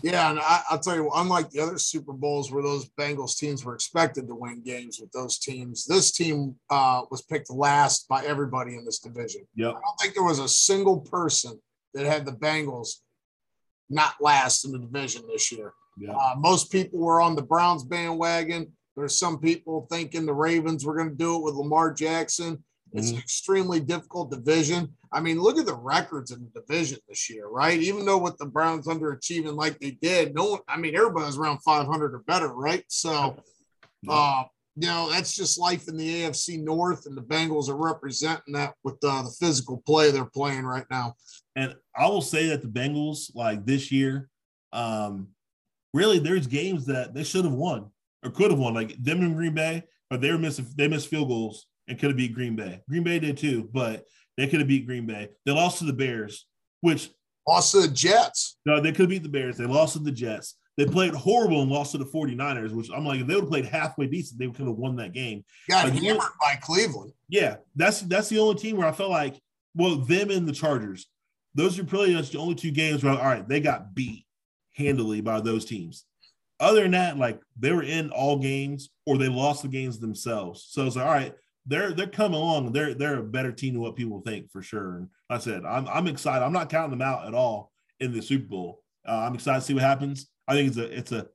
Yeah, 0.03 0.29
and 0.29 0.39
I, 0.39 0.61
I'll 0.69 0.79
tell 0.79 0.95
you, 0.95 1.09
unlike 1.15 1.49
the 1.49 1.61
other 1.61 1.77
Super 1.77 2.13
Bowls 2.13 2.51
where 2.51 2.61
those 2.61 2.89
Bengals 2.99 3.37
teams 3.37 3.63
were 3.63 3.73
expected 3.73 4.27
to 4.27 4.35
win 4.35 4.61
games 4.61 4.99
with 4.99 5.11
those 5.11 5.39
teams, 5.39 5.85
this 5.85 6.11
team 6.11 6.55
uh, 6.69 7.03
was 7.09 7.21
picked 7.21 7.49
last 7.49 8.07
by 8.07 8.23
everybody 8.25 8.75
in 8.75 8.85
this 8.85 8.99
division. 8.99 9.47
Yep. 9.55 9.69
I 9.69 9.71
don't 9.71 9.99
think 10.01 10.13
there 10.13 10.23
was 10.23 10.39
a 10.39 10.49
single 10.49 10.99
person 10.99 11.59
that 11.93 12.05
had 12.05 12.25
the 12.25 12.33
Bengals 12.33 12.95
not 13.89 14.15
last 14.19 14.65
in 14.65 14.71
the 14.71 14.79
division 14.79 15.23
this 15.31 15.51
year. 15.51 15.73
Yeah. 15.97 16.11
Uh, 16.11 16.35
most 16.37 16.71
people 16.71 16.99
were 16.99 17.21
on 17.21 17.35
the 17.35 17.41
Browns 17.41 17.83
bandwagon. 17.83 18.73
There's 18.97 19.17
some 19.17 19.39
people 19.39 19.87
thinking 19.89 20.25
the 20.25 20.33
Ravens 20.33 20.85
were 20.85 20.95
going 20.95 21.09
to 21.09 21.15
do 21.15 21.37
it 21.37 21.43
with 21.43 21.55
Lamar 21.55 21.93
Jackson. 21.93 22.63
It's 22.93 23.11
an 23.11 23.17
extremely 23.17 23.81
difficult 23.81 24.31
division. 24.31 24.93
I 25.15 25.21
mean, 25.21 25.39
look 25.39 25.57
at 25.57 25.65
the 25.65 25.73
records 25.73 26.31
in 26.31 26.41
the 26.41 26.59
division 26.59 26.99
this 27.07 27.29
year, 27.29 27.47
right? 27.47 27.79
Even 27.79 28.05
though 28.05 28.17
with 28.17 28.37
the 28.37 28.45
Browns 28.45 28.85
underachieving 28.85 29.55
like 29.55 29.79
they 29.79 29.91
did, 29.91 30.35
no 30.35 30.51
one, 30.51 30.59
I 30.67 30.75
mean, 30.75 30.93
everybody's 30.93 31.37
around 31.37 31.59
500 31.59 32.13
or 32.13 32.19
better, 32.27 32.49
right? 32.49 32.83
So, 32.89 33.37
uh, 34.09 34.43
you 34.75 34.89
know, 34.89 35.09
that's 35.09 35.33
just 35.33 35.57
life 35.57 35.87
in 35.87 35.95
the 35.95 36.23
AFC 36.23 36.61
North, 36.61 37.05
and 37.05 37.15
the 37.15 37.21
Bengals 37.21 37.69
are 37.69 37.77
representing 37.77 38.55
that 38.55 38.73
with 38.83 38.97
uh, 39.05 39.21
the 39.21 39.33
physical 39.39 39.81
play 39.85 40.11
they're 40.11 40.25
playing 40.25 40.65
right 40.65 40.85
now. 40.91 41.15
And 41.55 41.73
I 41.95 42.07
will 42.07 42.21
say 42.21 42.47
that 42.49 42.61
the 42.61 42.67
Bengals, 42.67 43.33
like 43.33 43.65
this 43.65 43.93
year, 43.93 44.27
um, 44.73 45.29
really 45.93 46.19
there's 46.19 46.45
games 46.45 46.85
that 46.87 47.13
they 47.13 47.23
should 47.23 47.45
have 47.45 47.53
won 47.53 47.89
or 48.21 48.31
could 48.31 48.51
have 48.51 48.59
won, 48.59 48.73
like 48.73 49.01
them 49.01 49.21
in 49.21 49.33
Green 49.33 49.53
Bay, 49.53 49.83
but 50.09 50.19
they 50.19 50.29
were 50.29 50.37
missing 50.37 50.65
they 50.75 50.89
missed 50.89 51.07
field 51.07 51.29
goals 51.29 51.67
and 51.87 51.97
could 51.97 52.09
have 52.09 52.17
beat 52.17 52.33
Green 52.33 52.57
Bay. 52.57 52.81
Green 52.89 53.03
Bay 53.03 53.19
did 53.19 53.37
too, 53.37 53.69
but 53.71 54.03
they 54.37 54.47
could 54.47 54.59
have 54.59 54.67
beat 54.67 54.85
Green 54.85 55.05
Bay. 55.05 55.29
They 55.45 55.51
lost 55.51 55.79
to 55.79 55.85
the 55.85 55.93
Bears, 55.93 56.45
which 56.81 57.09
Also, 57.47 57.81
the 57.81 57.87
Jets. 57.87 58.57
no, 58.65 58.79
they 58.81 58.91
could 58.91 59.01
have 59.01 59.09
beat 59.09 59.23
the 59.23 59.29
Bears. 59.29 59.57
They 59.57 59.65
lost 59.65 59.93
to 59.93 59.99
the 59.99 60.11
Jets. 60.11 60.57
They 60.77 60.85
played 60.85 61.13
horrible 61.13 61.61
and 61.61 61.71
lost 61.71 61.93
to 61.93 61.97
the 61.97 62.05
49ers, 62.05 62.71
which 62.71 62.89
I'm 62.93 63.05
like, 63.05 63.21
if 63.21 63.27
they 63.27 63.35
would 63.35 63.43
have 63.45 63.49
played 63.49 63.65
halfway 63.65 64.07
decent, 64.07 64.39
they 64.39 64.47
could 64.47 64.67
have 64.67 64.75
won 64.75 64.97
that 64.97 65.13
game. 65.13 65.45
Got 65.69 65.85
Like, 65.89 65.93
hammered 66.01 66.23
by 66.41 66.55
Cleveland. 66.61 67.13
Yeah, 67.29 67.57
that's 67.75 68.01
that's 68.01 68.27
the 68.29 68.39
only 68.39 68.55
team 68.55 68.75
where 68.77 68.87
I 68.87 68.91
felt 68.91 69.09
like, 69.11 69.39
well, 69.73 69.95
them 69.95 70.31
and 70.31 70.45
the 70.47 70.51
Chargers, 70.51 71.07
those 71.53 71.79
are 71.79 71.85
pretty 71.85 72.13
much 72.13 72.31
the 72.31 72.39
only 72.39 72.55
two 72.55 72.71
games 72.71 73.03
where 73.03 73.13
all 73.13 73.23
right, 73.23 73.47
they 73.47 73.61
got 73.61 73.95
beat 73.95 74.25
handily 74.75 75.21
by 75.21 75.39
those 75.39 75.63
teams. 75.65 76.03
Other 76.59 76.81
than 76.81 76.91
that, 76.91 77.17
like 77.17 77.39
they 77.57 77.71
were 77.71 77.83
in 77.83 78.09
all 78.09 78.37
games 78.39 78.89
or 79.05 79.17
they 79.17 79.29
lost 79.29 79.61
the 79.61 79.69
games 79.69 79.99
themselves. 79.99 80.65
So 80.69 80.85
it's 80.85 80.95
like, 80.97 81.05
all 81.05 81.13
right, 81.13 81.33
they're 81.65 81.93
they're 81.93 82.07
coming 82.07 82.39
along. 82.39 82.71
They're 82.71 82.93
they're 82.93 83.19
a 83.19 83.23
better 83.23 83.51
team 83.51 83.73
than 83.73 83.81
what 83.81 83.95
people 83.95 84.21
think 84.21 84.51
for 84.51 84.61
sure. 84.61 84.97
And 84.97 85.09
like 85.29 85.41
I 85.41 85.43
said, 85.43 85.65
I'm 85.65 85.87
I'm 85.87 86.07
excited. 86.07 86.43
I'm 86.43 86.53
not 86.53 86.69
counting 86.69 86.91
them 86.91 87.01
out 87.01 87.27
at 87.27 87.33
all 87.33 87.71
in 87.99 88.13
the 88.13 88.21
Super 88.21 88.47
Bowl. 88.47 88.81
Uh, 89.07 89.25
I'm 89.27 89.35
excited 89.35 89.61
to 89.61 89.65
see 89.65 89.73
what 89.73 89.83
happens. 89.83 90.27
I 90.47 90.53
think 90.53 90.69
it's 90.69 90.77
a 90.77 90.97
it's 90.97 91.11
a 91.11 91.27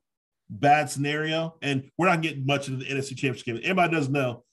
bad 0.49 0.89
scenario, 0.89 1.55
and 1.61 1.89
we're 1.97 2.07
not 2.07 2.21
getting 2.21 2.45
much 2.45 2.67
of 2.67 2.79
the 2.79 2.85
NFC 2.85 3.09
Championship 3.09 3.45
game. 3.45 3.59
Everybody 3.63 3.93
does 3.93 4.09
know 4.09 4.43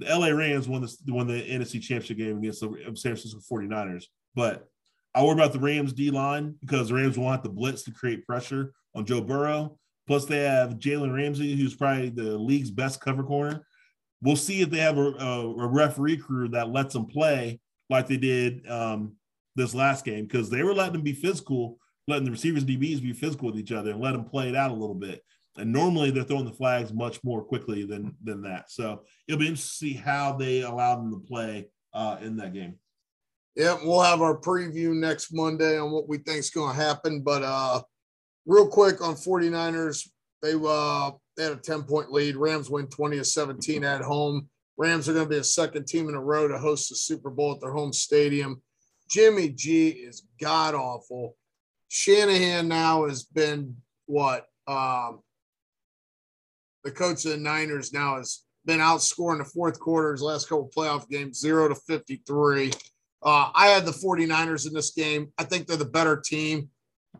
the 0.00 0.06
LA 0.06 0.28
Rams 0.28 0.68
won 0.68 0.82
the 0.82 0.96
won 1.08 1.26
the 1.26 1.42
NFC 1.42 1.80
Championship 1.80 2.18
game 2.18 2.38
against 2.38 2.60
the 2.60 2.70
San 2.94 3.16
Francisco 3.16 3.40
49ers. 3.50 4.04
But 4.34 4.68
I 5.14 5.22
worry 5.22 5.32
about 5.32 5.52
the 5.52 5.58
Rams 5.58 5.92
D 5.92 6.10
line 6.10 6.54
because 6.60 6.88
the 6.88 6.94
Rams 6.94 7.18
want 7.18 7.42
the 7.42 7.48
blitz 7.48 7.82
to 7.84 7.90
create 7.90 8.26
pressure 8.26 8.72
on 8.94 9.04
Joe 9.04 9.20
Burrow. 9.20 9.78
Plus, 10.06 10.24
they 10.24 10.44
have 10.44 10.78
Jalen 10.78 11.14
Ramsey, 11.14 11.54
who's 11.54 11.74
probably 11.74 12.08
the 12.08 12.38
league's 12.38 12.70
best 12.70 13.00
cover 13.00 13.22
corner. 13.22 13.66
We'll 14.22 14.36
see 14.36 14.62
if 14.62 14.70
they 14.70 14.78
have 14.78 14.98
a, 14.98 15.12
a, 15.12 15.66
referee 15.66 16.16
crew 16.16 16.48
that 16.48 16.70
lets 16.70 16.92
them 16.92 17.06
play 17.06 17.60
like 17.88 18.08
they 18.08 18.16
did 18.16 18.68
um, 18.68 19.12
this 19.54 19.74
last 19.74 20.04
game 20.04 20.24
because 20.24 20.50
they 20.50 20.62
were 20.62 20.74
letting 20.74 20.94
them 20.94 21.02
be 21.02 21.12
physical, 21.12 21.78
letting 22.08 22.24
the 22.24 22.30
receivers 22.32 22.64
DBs 22.64 23.00
be 23.00 23.12
physical 23.12 23.46
with 23.46 23.58
each 23.58 23.70
other 23.70 23.92
and 23.92 24.00
let 24.00 24.12
them 24.12 24.24
play 24.24 24.48
it 24.48 24.56
out 24.56 24.70
a 24.70 24.74
little 24.74 24.94
bit. 24.94 25.22
And 25.56 25.72
normally 25.72 26.10
they're 26.10 26.24
throwing 26.24 26.44
the 26.44 26.52
flags 26.52 26.92
much 26.92 27.22
more 27.22 27.42
quickly 27.42 27.84
than 27.84 28.14
than 28.22 28.42
that. 28.42 28.70
So 28.70 29.04
it'll 29.26 29.40
be 29.40 29.46
interesting 29.46 29.88
to 29.88 29.94
see 29.94 30.00
how 30.00 30.32
they 30.32 30.62
allow 30.62 30.96
them 30.96 31.12
to 31.12 31.26
play 31.26 31.68
uh, 31.94 32.16
in 32.20 32.36
that 32.36 32.52
game. 32.52 32.74
Yeah, 33.56 33.76
we'll 33.82 34.02
have 34.02 34.22
our 34.22 34.38
preview 34.38 34.94
next 34.94 35.32
Monday 35.32 35.78
on 35.78 35.90
what 35.90 36.08
we 36.08 36.18
think 36.18 36.38
is 36.38 36.50
going 36.50 36.76
to 36.76 36.80
happen. 36.80 37.22
But 37.22 37.42
uh, 37.42 37.82
real 38.46 38.68
quick 38.68 39.02
on 39.02 39.14
49ers, 39.14 40.08
they 40.42 40.54
uh 40.54 41.10
they 41.38 41.44
had 41.44 41.52
a 41.52 41.56
10 41.56 41.84
point 41.84 42.12
lead. 42.12 42.36
Rams 42.36 42.68
win 42.68 42.88
20 42.88 43.18
to 43.18 43.24
17 43.24 43.84
at 43.84 44.02
home. 44.02 44.48
Rams 44.76 45.08
are 45.08 45.14
going 45.14 45.24
to 45.24 45.30
be 45.30 45.38
a 45.38 45.44
second 45.44 45.86
team 45.86 46.08
in 46.08 46.14
a 46.14 46.20
row 46.20 46.48
to 46.48 46.58
host 46.58 46.88
the 46.88 46.96
Super 46.96 47.30
Bowl 47.30 47.52
at 47.52 47.60
their 47.60 47.72
home 47.72 47.92
stadium. 47.92 48.60
Jimmy 49.08 49.48
G 49.48 49.88
is 49.88 50.24
god 50.40 50.74
awful. 50.74 51.36
Shanahan 51.88 52.68
now 52.68 53.06
has 53.08 53.22
been 53.22 53.76
what 54.06 54.46
um 54.66 55.20
the 56.84 56.90
coach 56.90 57.24
of 57.24 57.32
the 57.32 57.36
Niners 57.38 57.92
now 57.92 58.16
has 58.16 58.42
been 58.64 58.80
outscoring 58.80 59.38
the 59.38 59.44
fourth 59.44 59.80
quarter 59.80 60.12
his 60.12 60.22
last 60.22 60.48
couple 60.48 60.70
playoff 60.74 61.08
games, 61.08 61.40
zero 61.40 61.68
to 61.68 61.74
53. 61.74 62.70
Uh, 63.22 63.50
I 63.54 63.68
had 63.68 63.84
the 63.84 63.92
49ers 63.92 64.66
in 64.66 64.74
this 64.74 64.90
game. 64.92 65.32
I 65.38 65.44
think 65.44 65.66
they're 65.66 65.76
the 65.76 65.84
better 65.84 66.20
team. 66.20 66.68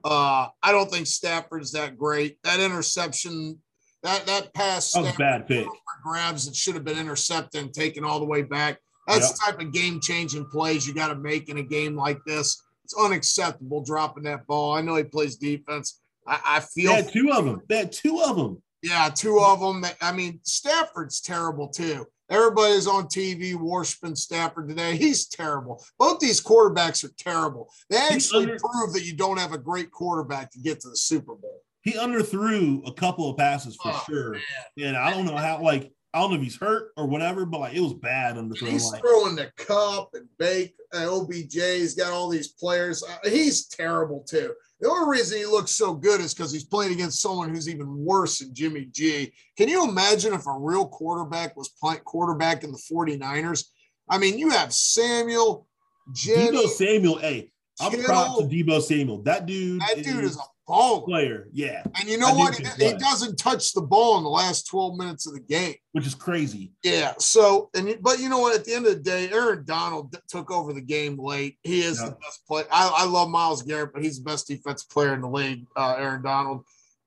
Uh, 0.04 0.48
I 0.62 0.72
don't 0.72 0.90
think 0.90 1.06
Stafford's 1.06 1.72
that 1.72 1.96
great. 1.96 2.38
That 2.44 2.60
interception, 2.60 3.58
that 4.02 4.26
that 4.26 4.54
pass 4.54 4.92
That 4.92 5.02
was 5.02 5.14
a 5.14 5.18
bad 5.18 5.46
pick. 5.48 5.66
grabs 6.04 6.46
that 6.46 6.54
should 6.56 6.74
have 6.74 6.84
been 6.84 6.98
intercepted 6.98 7.60
and 7.62 7.72
taken 7.72 8.04
all 8.04 8.18
the 8.20 8.26
way 8.26 8.42
back. 8.42 8.78
That's 9.06 9.32
the 9.32 9.38
type 9.46 9.60
of 9.60 9.72
game 9.72 10.00
changing 10.00 10.46
plays 10.50 10.86
you 10.86 10.94
got 10.94 11.08
to 11.08 11.14
make 11.16 11.48
in 11.48 11.56
a 11.58 11.62
game 11.62 11.96
like 11.96 12.18
this. 12.26 12.62
It's 12.84 12.94
unacceptable 12.98 13.82
dropping 13.82 14.24
that 14.24 14.46
ball. 14.46 14.74
I 14.74 14.82
know 14.82 14.96
he 14.96 15.02
plays 15.04 15.36
defense. 15.36 16.00
I, 16.26 16.38
I 16.44 16.60
They 16.60 16.82
feel, 16.82 16.92
had 16.94 17.10
two 17.12 17.30
of 17.32 17.44
them. 17.46 17.62
They 17.68 17.78
had 17.78 17.92
two 17.92 18.20
of 18.22 18.36
them. 18.36 18.62
yeah, 18.82 19.08
two 19.08 19.40
of 19.40 19.60
them. 19.60 19.84
I 20.02 20.12
mean, 20.12 20.40
Stafford's 20.42 21.20
terrible 21.20 21.68
too. 21.68 22.06
Everybody's 22.30 22.86
on 22.86 23.04
TV 23.04 23.54
worshiping 23.54 24.14
Stafford 24.14 24.68
today. 24.68 24.96
He's 24.96 25.26
terrible. 25.26 25.82
Both 25.98 26.20
these 26.20 26.42
quarterbacks 26.42 27.02
are 27.02 27.12
terrible. 27.18 27.70
They 27.88 27.96
actually 27.96 28.44
under- 28.44 28.58
prove 28.58 28.92
that 28.92 29.04
you 29.06 29.16
don't 29.16 29.38
have 29.38 29.52
a 29.54 29.58
great 29.58 29.90
quarterback 29.90 30.50
to 30.52 30.58
get 30.58 30.80
to 30.80 30.90
the 30.90 30.96
Super 30.96 31.34
Bowl. 31.34 31.62
He 31.92 31.98
underthrew 31.98 32.86
a 32.86 32.92
couple 32.92 33.30
of 33.30 33.36
passes 33.36 33.76
for 33.76 33.92
oh, 33.92 34.02
sure. 34.06 34.32
Man. 34.32 34.88
And 34.88 34.96
I 34.96 35.10
don't 35.10 35.24
know 35.24 35.36
how, 35.36 35.62
like, 35.62 35.92
I 36.14 36.20
don't 36.20 36.30
know 36.30 36.36
if 36.36 36.42
he's 36.42 36.56
hurt 36.56 36.92
or 36.96 37.06
whatever, 37.06 37.44
but 37.44 37.60
like 37.60 37.74
it 37.74 37.80
was 37.80 37.94
bad 37.94 38.36
underthrown. 38.36 38.70
He's 38.70 38.90
like. 38.90 39.02
throwing 39.02 39.36
the 39.36 39.52
cup 39.56 40.10
and 40.14 40.26
bake. 40.38 40.74
And 40.92 41.04
OBJ's 41.04 41.94
got 41.94 42.12
all 42.12 42.30
these 42.30 42.48
players. 42.48 43.02
Uh, 43.02 43.28
he's 43.28 43.66
terrible 43.66 44.24
too. 44.26 44.54
The 44.80 44.88
only 44.88 45.18
reason 45.18 45.38
he 45.38 45.44
looks 45.44 45.72
so 45.72 45.92
good 45.92 46.20
is 46.20 46.32
because 46.32 46.50
he's 46.50 46.64
playing 46.64 46.92
against 46.92 47.20
someone 47.20 47.50
who's 47.50 47.68
even 47.68 48.04
worse 48.04 48.38
than 48.38 48.54
Jimmy 48.54 48.86
G. 48.90 49.32
Can 49.58 49.68
you 49.68 49.86
imagine 49.86 50.32
if 50.32 50.46
a 50.46 50.58
real 50.58 50.88
quarterback 50.88 51.56
was 51.56 51.68
playing 51.68 52.00
quarterback 52.00 52.64
in 52.64 52.72
the 52.72 52.82
49ers? 52.90 53.66
I 54.08 54.16
mean, 54.16 54.38
you 54.38 54.48
have 54.50 54.72
Samuel, 54.72 55.66
Jenny, 56.12 56.56
Deebo 56.56 56.68
Samuel. 56.68 57.18
Hey, 57.18 57.50
I'm 57.80 58.02
proud 58.02 58.38
to 58.38 58.44
Deebo 58.44 58.80
Samuel. 58.80 59.22
That 59.22 59.44
dude, 59.44 59.82
that 59.82 59.96
dude 59.96 60.24
is, 60.24 60.32
is 60.32 60.36
a 60.38 60.42
ball 60.68 61.00
player. 61.00 61.48
Yeah. 61.50 61.82
And 61.98 62.08
you 62.08 62.18
know 62.18 62.34
what? 62.34 62.54
He, 62.54 62.90
he, 62.90 62.92
doesn't 62.94 63.36
touch 63.36 63.72
the 63.72 63.80
ball 63.80 64.18
in 64.18 64.22
the 64.22 64.30
last 64.30 64.66
12 64.68 64.98
minutes 64.98 65.26
of 65.26 65.32
the 65.32 65.40
game, 65.40 65.74
which 65.92 66.06
is 66.06 66.14
crazy. 66.14 66.72
Yeah. 66.84 67.14
So, 67.18 67.70
and 67.74 67.96
but 68.02 68.20
you 68.20 68.28
know 68.28 68.38
what? 68.38 68.54
At 68.54 68.66
the 68.66 68.74
end 68.74 68.86
of 68.86 68.92
the 68.92 69.00
day, 69.00 69.30
Aaron 69.30 69.64
Donald 69.64 70.14
took 70.28 70.50
over 70.50 70.74
the 70.74 70.82
game 70.82 71.18
late. 71.18 71.58
He 71.62 71.80
is 71.80 71.98
the 71.98 72.10
best 72.10 72.46
player. 72.46 72.66
I, 72.70 72.92
I, 72.98 73.04
love 73.06 73.30
Myles 73.30 73.62
Garrett, 73.62 73.94
but 73.94 74.04
he's 74.04 74.18
the 74.18 74.24
best 74.24 74.46
defensive 74.46 74.90
player 74.90 75.14
in 75.14 75.22
the 75.22 75.28
league, 75.28 75.66
uh, 75.74 75.96
Aaron 75.98 76.22
Donald. 76.22 76.64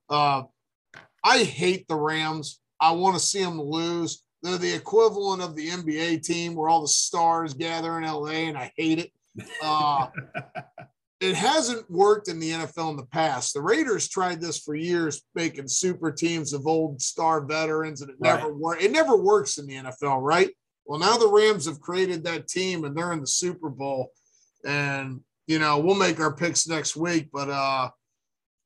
Uh, 0.09 0.43
I 1.23 1.43
hate 1.43 1.87
the 1.87 1.95
Rams. 1.95 2.59
I 2.79 2.93
want 2.93 3.15
to 3.15 3.21
see 3.21 3.43
them 3.43 3.61
lose. 3.61 4.23
They're 4.41 4.57
the 4.57 4.73
equivalent 4.73 5.43
of 5.43 5.55
the 5.55 5.69
NBA 5.69 6.23
team 6.23 6.55
where 6.55 6.67
all 6.67 6.81
the 6.81 6.87
stars 6.87 7.53
gather 7.53 7.99
in 7.99 8.05
LA, 8.05 8.47
and 8.49 8.57
I 8.57 8.73
hate 8.75 8.97
it. 8.97 9.11
Uh, 9.63 10.07
it 11.21 11.35
hasn't 11.35 11.89
worked 11.89 12.29
in 12.29 12.39
the 12.39 12.49
NFL 12.49 12.89
in 12.89 12.97
the 12.97 13.05
past. 13.05 13.53
The 13.53 13.61
Raiders 13.61 14.09
tried 14.09 14.41
this 14.41 14.57
for 14.57 14.73
years, 14.73 15.21
making 15.35 15.67
super 15.67 16.11
teams 16.11 16.51
of 16.51 16.65
old 16.65 16.99
star 16.99 17.45
veterans, 17.45 18.01
and 18.01 18.09
it 18.09 18.17
right. 18.19 18.37
never 18.37 18.51
worked. 18.51 18.81
It 18.81 18.91
never 18.91 19.15
works 19.15 19.59
in 19.59 19.67
the 19.67 19.75
NFL, 19.75 20.19
right? 20.21 20.49
Well, 20.85 20.99
now 20.99 21.17
the 21.17 21.29
Rams 21.29 21.67
have 21.67 21.79
created 21.79 22.23
that 22.23 22.47
team 22.47 22.85
and 22.85 22.97
they're 22.97 23.13
in 23.13 23.21
the 23.21 23.27
Super 23.27 23.69
Bowl. 23.69 24.11
And 24.65 25.21
you 25.45 25.59
know, 25.59 25.79
we'll 25.79 25.95
make 25.95 26.19
our 26.19 26.33
picks 26.33 26.67
next 26.67 26.95
week, 26.95 27.29
but 27.31 27.49
uh, 27.49 27.89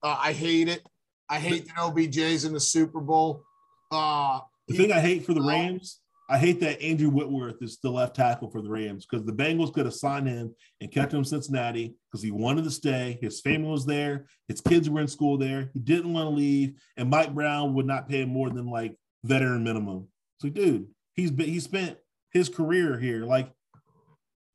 uh 0.01 0.17
I 0.19 0.31
hate 0.31 0.69
it. 0.69 0.81
I 1.29 1.39
hate 1.39 1.67
that 1.67 1.77
OBJ's 1.77 2.45
in 2.45 2.53
the 2.53 2.59
Super 2.59 3.01
Bowl. 3.01 3.43
Uh 3.91 4.39
the 4.67 4.77
thing 4.77 4.93
I 4.93 5.01
hate 5.01 5.25
for 5.25 5.33
the 5.33 5.41
Rams 5.41 5.99
I 6.27 6.39
hate 6.39 6.59
that 6.61 6.81
Andrew 6.81 7.09
Whitworth 7.09 7.61
is 7.61 7.77
the 7.77 7.91
left 7.91 8.15
tackle 8.15 8.49
for 8.49 8.61
the 8.61 8.69
Rams 8.69 9.05
because 9.05 9.25
the 9.25 9.31
Bengals 9.31 9.71
could 9.71 9.85
have 9.85 9.93
signed 9.93 10.27
him 10.27 10.55
and 10.81 10.91
kept 10.91 11.13
him 11.13 11.19
in 11.19 11.25
Cincinnati 11.25 11.93
because 12.09 12.23
he 12.23 12.31
wanted 12.31 12.63
to 12.63 12.71
stay. 12.71 13.19
His 13.21 13.41
family 13.41 13.69
was 13.69 13.85
there. 13.85 14.25
His 14.47 14.59
kids 14.59 14.89
were 14.89 15.01
in 15.01 15.07
school 15.07 15.37
there. 15.37 15.69
He 15.73 15.79
didn't 15.79 16.13
want 16.13 16.25
to 16.25 16.35
leave. 16.35 16.73
And 16.97 17.11
Mike 17.11 17.33
Brown 17.33 17.75
would 17.75 17.85
not 17.85 18.09
pay 18.09 18.21
him 18.21 18.29
more 18.29 18.49
than 18.49 18.67
like 18.67 18.97
veteran 19.23 19.63
minimum. 19.63 20.07
So, 20.41 20.49
dude, 20.49 20.87
he's 21.13 21.29
been, 21.29 21.47
he 21.47 21.59
spent 21.59 21.97
his 22.31 22.49
career 22.49 22.97
here. 22.97 23.23
Like, 23.23 23.51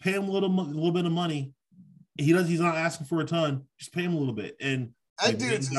pay 0.03 0.13
him 0.13 0.29
a 0.29 0.31
little, 0.31 0.51
a 0.51 0.63
little 0.63 0.91
bit 0.91 1.07
of 1.07 1.13
money. 1.13 1.53
He 2.19 2.33
does. 2.33 2.49
He's 2.49 2.61
not 2.61 2.75
asking 2.75 3.07
for 3.07 3.21
a 3.21 3.25
ton. 3.25 3.63
Just 3.79 3.93
pay 3.93 4.03
him 4.03 4.15
a 4.15 4.19
little 4.19 4.35
bit. 4.35 4.57
And 4.61 4.91
that 5.21 5.29
like, 5.29 5.39
dude's. 5.39 5.71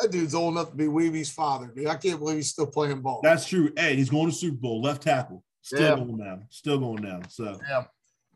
That 0.00 0.10
dude's 0.10 0.34
old 0.34 0.54
enough 0.54 0.70
to 0.70 0.76
be 0.76 0.86
Weevy's 0.86 1.30
father, 1.30 1.72
dude. 1.74 1.86
I 1.86 1.96
can't 1.96 2.18
believe 2.18 2.36
he's 2.36 2.50
still 2.50 2.66
playing 2.66 3.00
ball. 3.02 3.20
That's 3.22 3.46
true. 3.46 3.72
Hey, 3.76 3.96
he's 3.96 4.10
going 4.10 4.30
to 4.30 4.34
Super 4.34 4.56
Bowl, 4.56 4.80
left 4.80 5.02
tackle. 5.02 5.44
Still 5.62 5.80
yeah. 5.80 5.96
going 5.96 6.16
down. 6.18 6.46
Still 6.50 6.78
going 6.78 7.02
down. 7.02 7.28
So 7.28 7.58
yeah. 7.68 7.84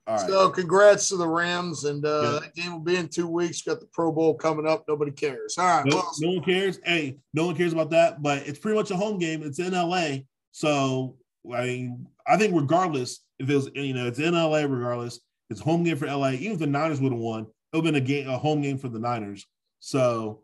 All 0.06 0.16
right. 0.16 0.28
So 0.28 0.50
congrats 0.50 1.08
to 1.08 1.16
the 1.16 1.26
Rams, 1.26 1.84
and 1.84 2.04
uh, 2.04 2.20
yeah. 2.22 2.40
that 2.40 2.54
game 2.54 2.72
will 2.72 2.80
be 2.80 2.96
in 2.96 3.08
two 3.08 3.26
weeks. 3.26 3.62
Got 3.62 3.80
the 3.80 3.86
Pro 3.86 4.12
Bowl 4.12 4.34
coming 4.34 4.66
up. 4.66 4.84
Nobody 4.86 5.10
cares. 5.10 5.56
All 5.58 5.64
right. 5.64 5.86
No, 5.86 5.96
well, 5.96 6.12
no 6.20 6.30
one 6.32 6.44
cares. 6.44 6.78
Hey, 6.84 7.16
no 7.32 7.46
one 7.46 7.56
cares 7.56 7.72
about 7.72 7.90
that. 7.90 8.22
But 8.22 8.46
it's 8.46 8.58
pretty 8.58 8.76
much 8.76 8.90
a 8.90 8.96
home 8.96 9.18
game. 9.18 9.42
It's 9.42 9.58
in 9.58 9.72
LA, 9.72 10.18
so 10.52 11.16
I 11.52 11.64
mean, 11.64 12.06
I 12.26 12.36
think 12.36 12.54
regardless 12.54 13.20
if 13.38 13.48
it 13.48 13.54
was 13.54 13.70
you 13.74 13.94
know 13.94 14.06
it's 14.06 14.18
in 14.18 14.34
LA, 14.34 14.58
regardless 14.58 15.20
it's 15.48 15.60
home 15.60 15.84
game 15.84 15.96
for 15.96 16.06
LA. 16.06 16.32
Even 16.32 16.52
if 16.52 16.58
the 16.58 16.66
Niners 16.66 17.00
would 17.00 17.12
have 17.12 17.20
won, 17.20 17.42
it 17.72 17.76
would 17.76 17.84
have 17.86 17.94
been 17.94 18.02
a 18.02 18.06
game, 18.06 18.28
a 18.28 18.36
home 18.36 18.60
game 18.60 18.76
for 18.76 18.88
the 18.88 18.98
Niners. 18.98 19.46
So 19.80 20.42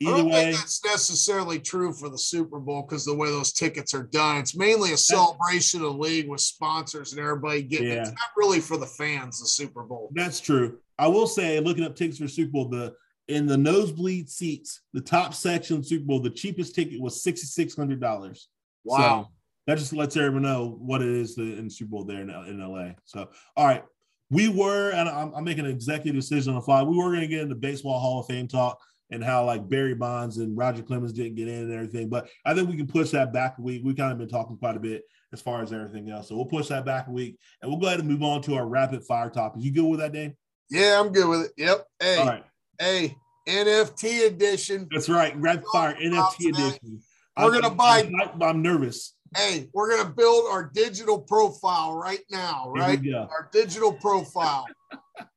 Either 0.00 0.12
I 0.12 0.16
don't 0.18 0.28
way, 0.28 0.44
think 0.44 0.56
that's 0.56 0.84
necessarily 0.84 1.60
true 1.60 1.92
for 1.92 2.08
the 2.08 2.18
Super 2.18 2.58
Bowl 2.58 2.82
because 2.82 3.04
the 3.04 3.14
way 3.14 3.30
those 3.30 3.52
tickets 3.52 3.94
are 3.94 4.02
done, 4.02 4.38
it's 4.38 4.56
mainly 4.56 4.92
a 4.92 4.96
celebration 4.96 5.80
of 5.80 5.92
the 5.92 5.98
league 5.98 6.28
with 6.28 6.40
sponsors 6.40 7.12
and 7.12 7.20
everybody 7.20 7.62
getting 7.62 7.88
yeah. 7.88 7.94
it. 7.94 8.00
It's 8.00 8.10
not 8.10 8.30
really 8.36 8.60
for 8.60 8.76
the 8.76 8.86
fans, 8.86 9.40
the 9.40 9.46
Super 9.46 9.84
Bowl. 9.84 10.10
That's 10.12 10.40
true. 10.40 10.78
I 10.98 11.06
will 11.06 11.28
say, 11.28 11.60
looking 11.60 11.84
up 11.84 11.94
tickets 11.94 12.18
for 12.18 12.28
Super 12.28 12.50
Bowl, 12.50 12.68
the 12.68 12.94
in 13.28 13.46
the 13.46 13.56
nosebleed 13.56 14.28
seats, 14.28 14.82
the 14.92 15.00
top 15.00 15.32
section 15.32 15.82
Super 15.82 16.04
Bowl, 16.04 16.20
the 16.20 16.30
cheapest 16.30 16.74
ticket 16.74 17.00
was 17.00 17.22
sixty 17.22 17.46
six 17.46 17.76
hundred 17.76 18.00
dollars. 18.00 18.48
Wow. 18.84 18.98
So 18.98 19.30
that 19.66 19.78
just 19.78 19.92
lets 19.92 20.16
everyone 20.16 20.42
know 20.42 20.76
what 20.80 21.02
it 21.02 21.08
is 21.08 21.38
in 21.38 21.70
Super 21.70 21.90
Bowl 21.90 22.04
there 22.04 22.20
in, 22.20 22.30
in 22.30 22.60
LA. 22.60 22.90
So, 23.04 23.28
all 23.56 23.66
right, 23.66 23.82
we 24.30 24.48
were, 24.48 24.90
and 24.90 25.08
I'm, 25.08 25.32
I'm 25.34 25.44
making 25.44 25.64
an 25.64 25.70
executive 25.70 26.20
decision 26.20 26.50
on 26.50 26.56
the 26.56 26.64
fly. 26.64 26.82
We 26.82 26.96
were 26.96 27.10
going 27.10 27.20
to 27.20 27.26
get 27.26 27.40
into 27.40 27.54
baseball 27.54 27.98
Hall 27.98 28.20
of 28.20 28.26
Fame 28.26 28.48
talk 28.48 28.78
and 29.14 29.22
how 29.22 29.44
like 29.44 29.68
Barry 29.68 29.94
Bonds 29.94 30.38
and 30.38 30.58
Roger 30.58 30.82
Clemens 30.82 31.12
didn't 31.12 31.36
get 31.36 31.46
in 31.46 31.62
and 31.62 31.72
everything. 31.72 32.08
But 32.08 32.28
I 32.44 32.52
think 32.52 32.68
we 32.68 32.76
can 32.76 32.88
push 32.88 33.10
that 33.10 33.32
back 33.32 33.56
a 33.58 33.62
week. 33.62 33.82
We've 33.84 33.96
kind 33.96 34.10
of 34.10 34.18
been 34.18 34.28
talking 34.28 34.56
quite 34.56 34.76
a 34.76 34.80
bit 34.80 35.04
as 35.32 35.40
far 35.40 35.62
as 35.62 35.72
everything 35.72 36.10
else. 36.10 36.28
So 36.28 36.34
we'll 36.34 36.46
push 36.46 36.66
that 36.68 36.84
back 36.84 37.06
a 37.06 37.12
week 37.12 37.38
and 37.62 37.70
we'll 37.70 37.80
go 37.80 37.86
ahead 37.86 38.00
and 38.00 38.08
move 38.08 38.24
on 38.24 38.42
to 38.42 38.56
our 38.56 38.66
rapid 38.66 39.04
fire 39.04 39.30
topics. 39.30 39.64
You 39.64 39.70
good 39.70 39.84
with 39.84 40.00
that, 40.00 40.12
Dave? 40.12 40.32
Yeah, 40.68 40.98
I'm 40.98 41.12
good 41.12 41.28
with 41.28 41.42
it. 41.42 41.52
Yep. 41.56 41.86
Hey, 42.00 42.16
All 42.18 42.26
right. 42.26 42.44
hey, 42.80 43.16
NFT 43.48 44.26
edition. 44.26 44.88
That's 44.90 45.08
right. 45.08 45.38
Rapid 45.38 45.64
fire 45.72 45.94
NFT 45.94 46.48
edition. 46.48 47.00
We're 47.36 47.54
I'm, 47.54 47.60
gonna 47.60 47.74
buy. 47.74 48.10
I'm, 48.20 48.42
I'm 48.42 48.62
nervous. 48.62 49.14
Hey, 49.36 49.68
we're 49.72 49.96
gonna 49.96 50.10
build 50.10 50.46
our 50.50 50.70
digital 50.72 51.20
profile 51.20 51.94
right 51.96 52.22
now, 52.30 52.70
right? 52.74 53.00
Our 53.14 53.48
digital 53.52 53.92
profile. 53.92 54.66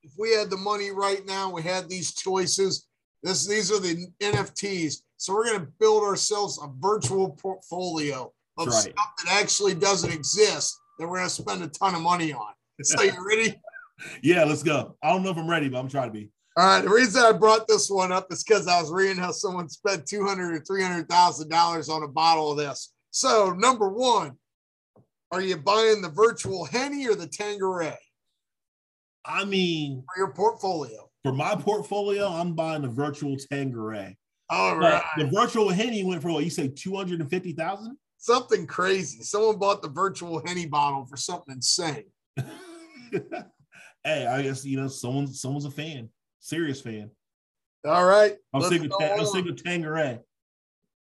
if 0.04 0.12
we 0.18 0.32
had 0.32 0.50
the 0.50 0.58
money 0.58 0.92
right 0.92 1.26
now, 1.26 1.52
we 1.52 1.62
had 1.64 1.90
these 1.90 2.14
choices 2.14 2.87
this, 3.24 3.48
these 3.48 3.72
are 3.72 3.80
the 3.80 4.08
NFTs. 4.22 4.96
So 5.18 5.34
we're 5.34 5.46
going 5.46 5.62
to 5.62 5.68
build 5.80 6.04
ourselves 6.04 6.60
a 6.62 6.68
virtual 6.80 7.32
portfolio 7.32 8.32
of 8.58 8.68
right. 8.68 8.76
stuff 8.76 9.12
that 9.26 9.42
actually 9.42 9.76
doesn't 9.76 10.12
exist 10.12 10.80
that 11.00 11.08
we're 11.08 11.18
going 11.18 11.30
to 11.30 11.34
spend 11.34 11.64
a 11.64 11.68
ton 11.68 11.96
of 11.96 12.02
money 12.02 12.34
on. 12.34 12.54
So 12.84 13.02
you 13.02 13.14
ready? 13.28 13.60
yeah, 14.22 14.44
let's 14.44 14.64
go. 14.64 14.96
I 15.02 15.10
don't 15.10 15.24
know 15.24 15.32
if 15.32 15.38
I'm 15.38 15.50
ready, 15.50 15.70
but 15.70 15.80
I'm 15.80 15.90
trying 15.90 16.10
to 16.10 16.14
be. 16.14 16.30
All 16.56 16.66
right. 16.66 16.82
The 16.84 16.90
reason 16.90 17.24
I 17.24 17.32
brought 17.32 17.68
this 17.68 17.90
one 17.90 18.12
up 18.12 18.32
is 18.32 18.44
because 18.44 18.68
I 18.68 18.80
was 18.82 18.92
reading 18.92 19.18
how 19.18 19.32
someone 19.32 19.70
spent 19.70 20.06
two 20.06 20.26
hundred 20.26 20.56
or 20.56 20.60
three 20.60 20.84
hundred 20.84 21.10
thousand 21.10 21.50
dollars 21.50 21.90
on 21.90 22.04
a 22.04 22.08
bottle 22.08 22.52
of 22.52 22.58
this. 22.58 22.94
So 23.12 23.54
number 23.58 23.90
one, 23.90 24.34
are 25.32 25.42
you 25.42 25.58
buying 25.58 26.02
the 26.02 26.10
virtual 26.10 26.66
Henny 26.66 27.08
or 27.08 27.16
the 27.16 27.28
Tanqueray? 27.28 27.98
I 29.26 29.44
mean, 29.46 30.04
for 30.04 30.20
your 30.20 30.34
portfolio 30.34 31.07
for 31.28 31.34
my 31.34 31.56
portfolio, 31.56 32.28
I'm 32.28 32.54
buying 32.54 32.84
the 32.84 32.88
virtual 32.88 33.36
Tanqueray. 33.52 34.16
All 34.50 34.78
right. 34.78 35.04
But 35.16 35.26
the 35.26 35.30
virtual 35.30 35.70
Henny 35.70 36.04
went 36.04 36.22
for 36.22 36.32
what 36.32 36.44
you 36.44 36.50
say, 36.50 36.70
two 36.70 36.96
hundred 36.96 37.20
and 37.20 37.30
fifty 37.30 37.52
thousand. 37.52 37.98
Something 38.18 38.66
crazy. 38.66 39.24
Someone 39.24 39.58
bought 39.58 39.82
the 39.82 39.90
virtual 39.90 40.42
Henny 40.46 40.66
bottle 40.66 41.06
for 41.06 41.18
something 41.18 41.56
insane. 41.56 42.06
hey, 43.12 44.26
I 44.26 44.42
guess 44.42 44.64
you 44.64 44.78
know 44.78 44.88
someone 44.88 45.28
someone's 45.28 45.66
a 45.66 45.72
fan, 45.72 46.10
serious 46.40 46.80
fan. 46.80 47.12
All 47.86 48.06
right. 48.06 48.38
I'm 48.54 48.62
sick 48.64 48.84
of 48.84 48.92
I'm 49.02 49.26
sick 49.26 49.48
of 49.48 49.62
Tanqueray. 49.62 50.20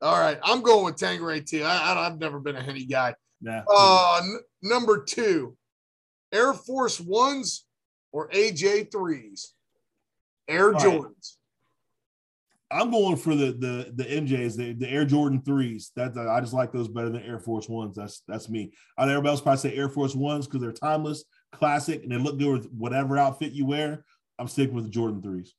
All 0.03 0.19
right, 0.19 0.39
I'm 0.43 0.61
going 0.61 0.85
with 0.85 0.97
Tanqueray 0.97 1.41
too. 1.41 1.63
I, 1.63 1.95
I, 1.95 2.05
have 2.05 2.19
never 2.19 2.39
been 2.39 2.55
a 2.55 2.63
Henny 2.63 2.85
guy. 2.85 3.15
Nah. 3.41 3.63
Uh, 3.67 4.21
n- 4.23 4.41
number 4.63 5.03
two, 5.03 5.57
Air 6.33 6.53
Force 6.53 7.01
Ones 7.01 7.65
or 8.13 8.29
AJ 8.29 8.93
threes. 8.93 9.55
Air 10.49 10.75
All 10.75 10.81
Jordans. 10.81 11.05
Right. 11.05 11.37
I'm 12.69 12.91
going 12.91 13.17
for 13.17 13.35
the 13.35 13.53
the 13.53 13.93
the 13.95 14.05
MJs, 14.05 14.57
the, 14.57 14.73
the 14.73 14.89
Air 14.89 15.05
Jordan 15.05 15.41
threes. 15.41 15.93
That 15.95 16.19
I 16.19 16.41
just 16.41 16.53
like 16.53 16.73
those 16.73 16.89
better 16.89 17.11
than 17.11 17.23
Air 17.23 17.39
Force 17.39 17.69
Ones. 17.69 17.97
That's 17.97 18.23
that's 18.27 18.49
me. 18.49 18.73
I 18.99 19.05
know 19.05 19.13
everybody 19.13 19.31
else 19.31 19.41
probably 19.41 19.59
say 19.59 19.77
Air 19.77 19.89
Force 19.89 20.15
Ones 20.17 20.47
because 20.47 20.61
they're 20.61 20.73
timeless, 20.73 21.25
classic, 21.53 22.03
and 22.03 22.11
they 22.11 22.19
look 22.19 22.39
good 22.39 22.53
with 22.53 22.71
whatever 22.73 23.19
outfit 23.19 23.53
you 23.53 23.67
wear. 23.67 24.05
I'm 24.39 24.49
sticking 24.49 24.75
with 24.75 24.85
the 24.85 24.91
Jordan 24.91 25.23
threes. 25.23 25.55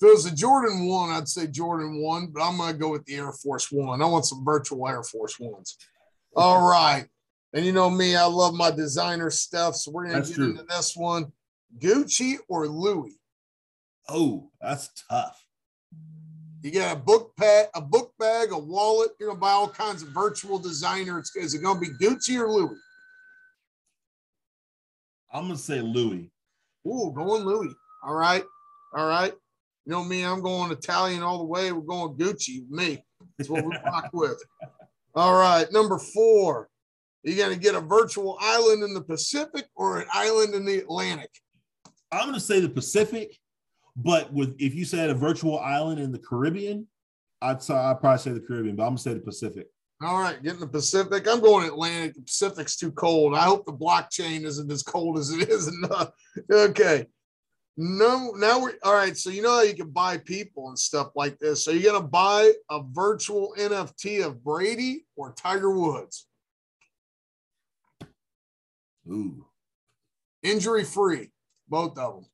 If 0.00 0.08
it 0.08 0.12
was 0.12 0.26
a 0.26 0.34
Jordan 0.34 0.86
one, 0.86 1.10
I'd 1.10 1.28
say 1.28 1.46
Jordan 1.46 2.02
one, 2.02 2.26
but 2.26 2.42
I'm 2.42 2.58
gonna 2.58 2.76
go 2.76 2.90
with 2.90 3.04
the 3.04 3.14
Air 3.14 3.32
Force 3.32 3.70
One. 3.70 4.02
I 4.02 4.06
want 4.06 4.26
some 4.26 4.44
virtual 4.44 4.88
Air 4.88 5.04
Force 5.04 5.38
Ones. 5.38 5.76
All 6.36 6.68
right. 6.68 7.06
And 7.54 7.64
you 7.64 7.72
know 7.72 7.88
me, 7.88 8.16
I 8.16 8.24
love 8.24 8.54
my 8.54 8.72
designer 8.72 9.30
stuff. 9.30 9.76
So 9.76 9.92
we're 9.92 10.04
gonna 10.04 10.16
that's 10.16 10.30
get 10.30 10.36
true. 10.36 10.50
into 10.50 10.64
this 10.64 10.96
one. 10.96 11.26
Gucci 11.78 12.36
or 12.48 12.66
Louis? 12.66 13.16
Oh, 14.08 14.50
that's 14.60 14.90
tough. 15.08 15.44
You 16.62 16.70
get 16.70 16.92
a 16.92 16.98
book 16.98 17.32
pad, 17.36 17.68
a 17.74 17.80
book 17.80 18.12
bag, 18.18 18.52
a 18.52 18.58
wallet. 18.58 19.10
You're 19.18 19.30
gonna 19.30 19.40
buy 19.40 19.50
all 19.50 19.68
kinds 19.68 20.02
of 20.02 20.10
virtual 20.10 20.58
designer. 20.58 21.18
It's, 21.18 21.34
is 21.34 21.54
it 21.54 21.62
gonna 21.62 21.80
be 21.80 21.88
Gucci 22.00 22.38
or 22.38 22.48
Louis? 22.48 22.78
I'm 25.32 25.48
gonna 25.48 25.58
say 25.58 25.80
Louis. 25.80 26.30
Ooh, 26.86 27.12
going 27.14 27.44
Louis. 27.44 27.74
All 28.04 28.14
right. 28.14 28.44
All 28.94 29.06
right. 29.06 29.32
You 29.86 29.92
know 29.92 30.04
me, 30.04 30.24
I'm 30.24 30.42
going 30.42 30.70
Italian 30.70 31.22
all 31.22 31.38
the 31.38 31.44
way. 31.44 31.72
We're 31.72 31.80
going 31.80 32.16
Gucci. 32.16 32.68
Me. 32.70 33.04
That's 33.38 33.50
what 33.50 33.64
we 33.64 33.76
rock 33.84 34.10
with. 34.12 34.40
All 35.14 35.34
right. 35.34 35.70
Number 35.72 35.98
four. 35.98 36.68
You 37.24 37.36
to 37.36 37.56
get 37.56 37.76
a 37.76 37.80
virtual 37.80 38.36
island 38.40 38.82
in 38.82 38.94
the 38.94 39.00
Pacific 39.00 39.66
or 39.76 40.00
an 40.00 40.08
island 40.12 40.54
in 40.54 40.64
the 40.64 40.78
Atlantic? 40.78 41.30
I'm 42.10 42.26
gonna 42.26 42.40
say 42.40 42.58
the 42.60 42.68
Pacific, 42.68 43.38
but 43.96 44.32
with 44.32 44.56
if 44.58 44.74
you 44.74 44.84
said 44.84 45.10
a 45.10 45.14
virtual 45.14 45.58
island 45.58 46.00
in 46.00 46.12
the 46.12 46.18
Caribbean, 46.18 46.86
I'd 47.40 47.62
say 47.62 47.74
I'd 47.74 48.00
probably 48.00 48.18
say 48.18 48.32
the 48.32 48.40
Caribbean, 48.40 48.76
but 48.76 48.84
I'm 48.84 48.90
gonna 48.90 48.98
say 48.98 49.14
the 49.14 49.20
Pacific. 49.20 49.66
All 50.02 50.20
right, 50.20 50.42
getting 50.42 50.60
the 50.60 50.66
Pacific. 50.66 51.28
I'm 51.28 51.40
going 51.40 51.66
Atlantic. 51.66 52.14
The 52.14 52.22
Pacific's 52.22 52.76
too 52.76 52.90
cold. 52.92 53.34
I 53.34 53.42
hope 53.42 53.66
the 53.66 53.72
blockchain 53.72 54.44
isn't 54.44 54.70
as 54.70 54.82
cold 54.82 55.18
as 55.18 55.30
it 55.30 55.48
is 55.48 55.68
enough. 55.68 56.10
Okay. 56.50 57.06
No, 57.76 58.32
now 58.36 58.60
we're 58.60 58.74
all 58.82 58.94
right. 58.94 59.16
So 59.16 59.30
you 59.30 59.42
know 59.42 59.56
how 59.56 59.62
you 59.62 59.74
can 59.74 59.90
buy 59.90 60.18
people 60.18 60.68
and 60.68 60.78
stuff 60.78 61.12
like 61.14 61.38
this. 61.38 61.64
So 61.64 61.70
you're 61.70 61.92
gonna 61.92 62.06
buy 62.06 62.52
a 62.70 62.82
virtual 62.90 63.54
NFT 63.58 64.24
of 64.24 64.42
Brady 64.44 65.06
or 65.16 65.32
Tiger 65.32 65.70
Woods, 65.70 66.26
Ooh. 69.08 69.46
injury 70.42 70.84
free, 70.84 71.30
both 71.68 71.96
of 71.96 72.16
them. 72.16 72.26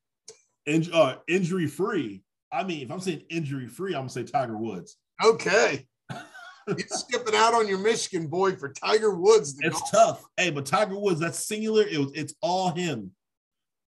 In, 0.69 0.87
uh, 0.93 1.17
injury 1.27 1.67
free. 1.67 2.23
I 2.53 2.63
mean, 2.63 2.83
if 2.83 2.91
I'm 2.91 3.01
saying 3.01 3.23
injury 3.31 3.67
free, 3.67 3.95
I'm 3.95 4.03
gonna 4.03 4.11
say 4.11 4.23
Tiger 4.23 4.57
Woods. 4.57 4.97
Okay. 5.25 5.87
You're 6.69 6.79
skipping 6.89 7.35
out 7.35 7.55
on 7.55 7.67
your 7.67 7.79
Michigan 7.79 8.27
boy 8.27 8.55
for 8.57 8.69
Tiger 8.69 9.15
Woods. 9.15 9.57
It's 9.61 9.81
golf- 9.81 9.91
tough. 9.91 10.25
Hey, 10.37 10.51
but 10.51 10.67
Tiger 10.67 10.99
Woods, 10.99 11.21
that's 11.21 11.39
singular. 11.39 11.83
It 11.83 11.99
was 11.99 12.13
it's 12.15 12.35
all 12.43 12.71
him. 12.71 13.13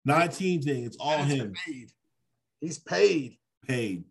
19 0.05 0.61
thing, 0.61 0.85
it's 0.85 0.97
all 0.97 1.17
That's 1.17 1.31
him. 1.31 1.53
Paid. 1.65 1.91
He's 2.61 2.79
paid. 2.79 3.37
Paid. 3.67 4.05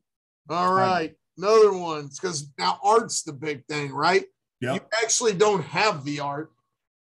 All 0.50 0.72
right. 0.72 1.14
Another 1.38 1.72
one. 1.72 2.04
It's 2.04 2.20
because 2.20 2.50
now 2.58 2.78
art's 2.82 3.22
the 3.22 3.32
big 3.32 3.64
thing, 3.66 3.92
right? 3.92 4.24
Yep. 4.60 4.74
You 4.74 4.80
actually 5.02 5.34
don't 5.34 5.64
have 5.64 6.04
the 6.04 6.20
art, 6.20 6.50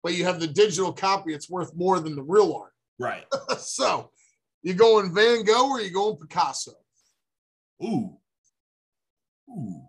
but 0.03 0.15
you 0.15 0.25
have 0.25 0.41
the 0.41 0.47
digital 0.47 0.93
copy. 0.93 1.35
It's 1.35 1.51
worth 1.51 1.75
more 1.75 1.99
than 1.99 2.15
the 2.15 2.23
real 2.23 2.55
art. 2.55 2.73
Right. 2.99 3.25
so 3.59 4.11
you 4.67 4.75
going 4.75 5.15
Van 5.15 5.45
Gogh 5.45 5.71
or 5.71 5.81
you 5.81 5.93
going 5.93 6.17
Picasso? 6.17 6.73
Ooh. 7.85 8.17
Ooh. 9.49 9.83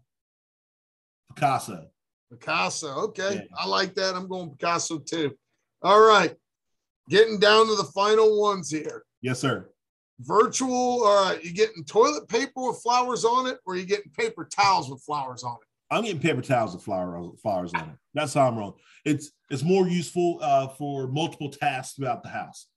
Picasso. 1.33 1.87
Picasso. 2.29 2.89
Okay. 3.05 3.35
Yeah. 3.35 3.57
I 3.57 3.65
like 3.65 3.95
that. 3.95 4.13
I'm 4.13 4.27
going 4.27 4.51
Picasso 4.51 4.99
too. 4.99 5.35
All 5.81 5.99
right. 5.99 6.35
Getting 7.09 7.39
down 7.39 7.65
to 7.65 7.75
the 7.75 7.85
final 7.85 8.39
ones 8.39 8.69
here. 8.69 9.03
Yes, 9.21 9.39
sir. 9.39 9.67
Virtual, 10.19 11.03
all 11.03 11.25
right. 11.25 11.43
You 11.43 11.53
getting 11.53 11.83
toilet 11.83 12.27
paper 12.27 12.67
with 12.67 12.79
flowers 12.83 13.25
on 13.25 13.47
it, 13.47 13.57
or 13.65 13.77
you 13.77 13.85
getting 13.85 14.11
paper 14.11 14.45
towels 14.45 14.91
with 14.91 15.01
flowers 15.01 15.43
on 15.43 15.53
it? 15.53 15.67
I'm 15.89 16.03
getting 16.03 16.21
paper 16.21 16.41
towels 16.43 16.75
with 16.75 16.83
flower, 16.83 17.31
flowers 17.41 17.73
on 17.73 17.81
it. 17.81 17.95
That's 18.13 18.35
how 18.35 18.47
I'm 18.47 18.57
wrong. 18.57 18.73
It's 19.05 19.31
it's 19.49 19.63
more 19.63 19.87
useful 19.87 20.37
uh, 20.41 20.67
for 20.67 21.07
multiple 21.07 21.49
tasks 21.49 21.95
throughout 21.95 22.21
the 22.21 22.29
house. 22.29 22.67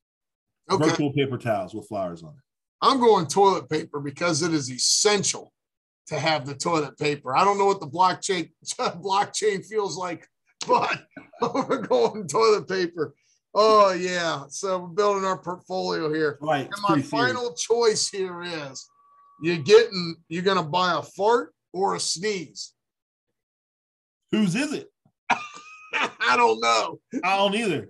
Okay. 0.71 0.89
Virtual 0.89 1.13
paper 1.13 1.37
towels 1.37 1.75
with 1.75 1.89
flowers 1.89 2.23
on 2.23 2.31
it. 2.31 2.43
I'm 2.83 2.99
going 2.99 3.27
toilet 3.27 3.69
paper 3.69 4.01
because 4.01 4.43
it 4.43 4.55
is 4.55 4.71
essential 4.71 5.53
to 6.07 6.19
have 6.19 6.47
the 6.47 6.55
toilet 6.55 6.99
paper. 6.99 7.37
I 7.37 7.45
don't 7.45 7.59
know 7.59 7.67
what 7.67 7.81
the 7.81 7.87
blockchain 7.87 8.51
blockchain 8.79 9.65
feels 9.65 9.97
like, 9.97 10.27
but 10.67 11.05
we're 11.41 11.83
going 11.83 12.27
toilet 12.27 12.69
paper. 12.69 13.15
Oh 13.55 13.93
yeah. 13.93 14.45
So 14.49 14.79
we're 14.79 14.89
building 14.89 15.25
our 15.25 15.39
portfolio 15.39 16.13
here. 16.13 16.39
Right. 16.41 16.67
And 16.67 16.83
my 16.83 16.95
pretty 16.95 17.03
serious. 17.03 17.33
final 17.33 17.55
choice 17.55 18.09
here 18.09 18.43
is 18.43 18.89
you're 19.43 19.59
getting 19.59 20.17
you're 20.29 20.43
gonna 20.43 20.63
buy 20.63 20.99
a 20.99 21.03
fart 21.03 21.53
or 21.73 21.95
a 21.95 22.01
sneeze. 22.01 22.75
Whose 24.33 24.55
is 24.55 24.73
it? 24.73 24.89
I 25.31 26.37
don't 26.37 26.61
know. 26.61 27.01
I 27.25 27.37
don't 27.37 27.55
either. 27.55 27.89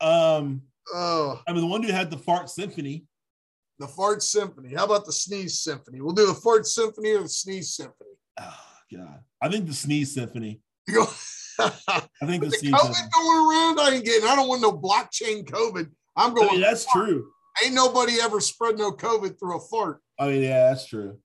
Um, 0.00 0.62
Oh, 0.94 1.40
I 1.46 1.52
mean, 1.52 1.62
the 1.62 1.66
one 1.68 1.80
dude 1.80 1.90
had 1.90 2.10
the 2.10 2.18
fart 2.18 2.50
symphony. 2.50 3.04
the 3.78 3.88
fart 3.88 4.22
symphony. 4.22 4.74
How 4.74 4.84
about 4.84 5.06
the 5.06 5.12
sneeze 5.12 5.60
symphony? 5.60 6.00
We'll 6.00 6.14
do 6.14 6.26
the 6.26 6.34
fart 6.34 6.66
symphony 6.66 7.12
or 7.12 7.22
the 7.22 7.28
sneeze 7.28 7.74
symphony. 7.74 8.10
Oh, 8.38 8.58
God. 8.92 9.20
I 9.42 9.48
think 9.48 9.66
the 9.66 9.74
sneeze 9.74 10.12
symphony. 10.14 10.60
I 10.88 11.00
think 12.26 12.42
the 12.42 12.50
the 12.50 12.56
sneeze 12.56 12.72
COVID 12.72 12.94
symphony. 12.94 13.10
going 13.14 13.38
around, 13.38 13.80
I 13.80 13.90
ain't 13.94 14.04
getting. 14.04 14.28
I 14.28 14.34
don't 14.36 14.48
want 14.48 14.62
no 14.62 14.72
blockchain 14.72 15.44
COVID. 15.44 15.88
I'm 16.16 16.32
I 16.32 16.34
going. 16.34 16.48
mean, 16.52 16.60
that's 16.60 16.86
true. 16.92 17.30
Ain't 17.64 17.74
nobody 17.74 18.14
ever 18.20 18.40
spread 18.40 18.78
no 18.78 18.92
COVID 18.92 19.38
through 19.38 19.56
a 19.56 19.60
fart. 19.60 20.00
I 20.18 20.28
mean, 20.28 20.42
yeah, 20.42 20.68
that's 20.70 20.86
true. 20.86 21.18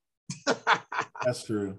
That's 1.23 1.43
true. 1.43 1.77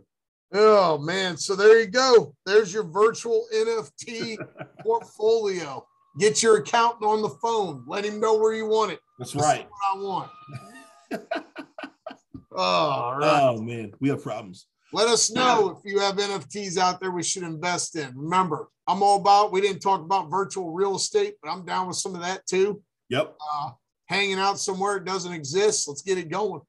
oh 0.54 0.98
man! 0.98 1.36
So 1.36 1.56
there 1.56 1.80
you 1.80 1.86
go. 1.86 2.34
There's 2.46 2.72
your 2.72 2.84
virtual 2.84 3.44
NFT 3.54 4.38
portfolio. 4.82 5.84
Get 6.18 6.42
your 6.42 6.56
accountant 6.58 7.04
on 7.04 7.22
the 7.22 7.28
phone. 7.28 7.84
Let 7.86 8.04
him 8.04 8.20
know 8.20 8.36
where 8.38 8.54
you 8.54 8.66
want 8.66 8.92
it. 8.92 9.00
That's 9.18 9.32
This 9.32 9.42
is 9.42 9.46
right. 9.46 9.66
what 9.68 9.98
I 9.98 10.02
want. 10.02 10.30
oh, 12.52 12.56
all 12.56 13.16
right. 13.18 13.42
Oh 13.42 13.60
man, 13.60 13.92
we 14.00 14.08
have 14.08 14.22
problems. 14.22 14.66
Let 14.92 15.08
us 15.08 15.30
know 15.30 15.70
if 15.84 15.90
you 15.90 15.98
have 16.00 16.16
NFTs 16.16 16.78
out 16.78 17.00
there 17.00 17.10
we 17.10 17.22
should 17.22 17.42
invest 17.42 17.96
in. 17.96 18.12
Remember, 18.16 18.68
I'm 18.86 19.02
all 19.02 19.20
about, 19.20 19.52
we 19.52 19.60
didn't 19.60 19.80
talk 19.80 20.00
about 20.00 20.30
virtual 20.30 20.72
real 20.72 20.94
estate, 20.96 21.34
but 21.42 21.50
I'm 21.50 21.64
down 21.66 21.88
with 21.88 21.96
some 21.96 22.14
of 22.14 22.22
that 22.22 22.46
too. 22.46 22.80
Yep. 23.10 23.34
Uh, 23.52 23.70
hanging 24.06 24.38
out 24.38 24.58
somewhere 24.58 24.96
it 24.96 25.04
doesn't 25.04 25.32
exist. 25.32 25.88
Let's 25.88 26.02
get 26.02 26.18
it 26.18 26.30
going. 26.30 26.60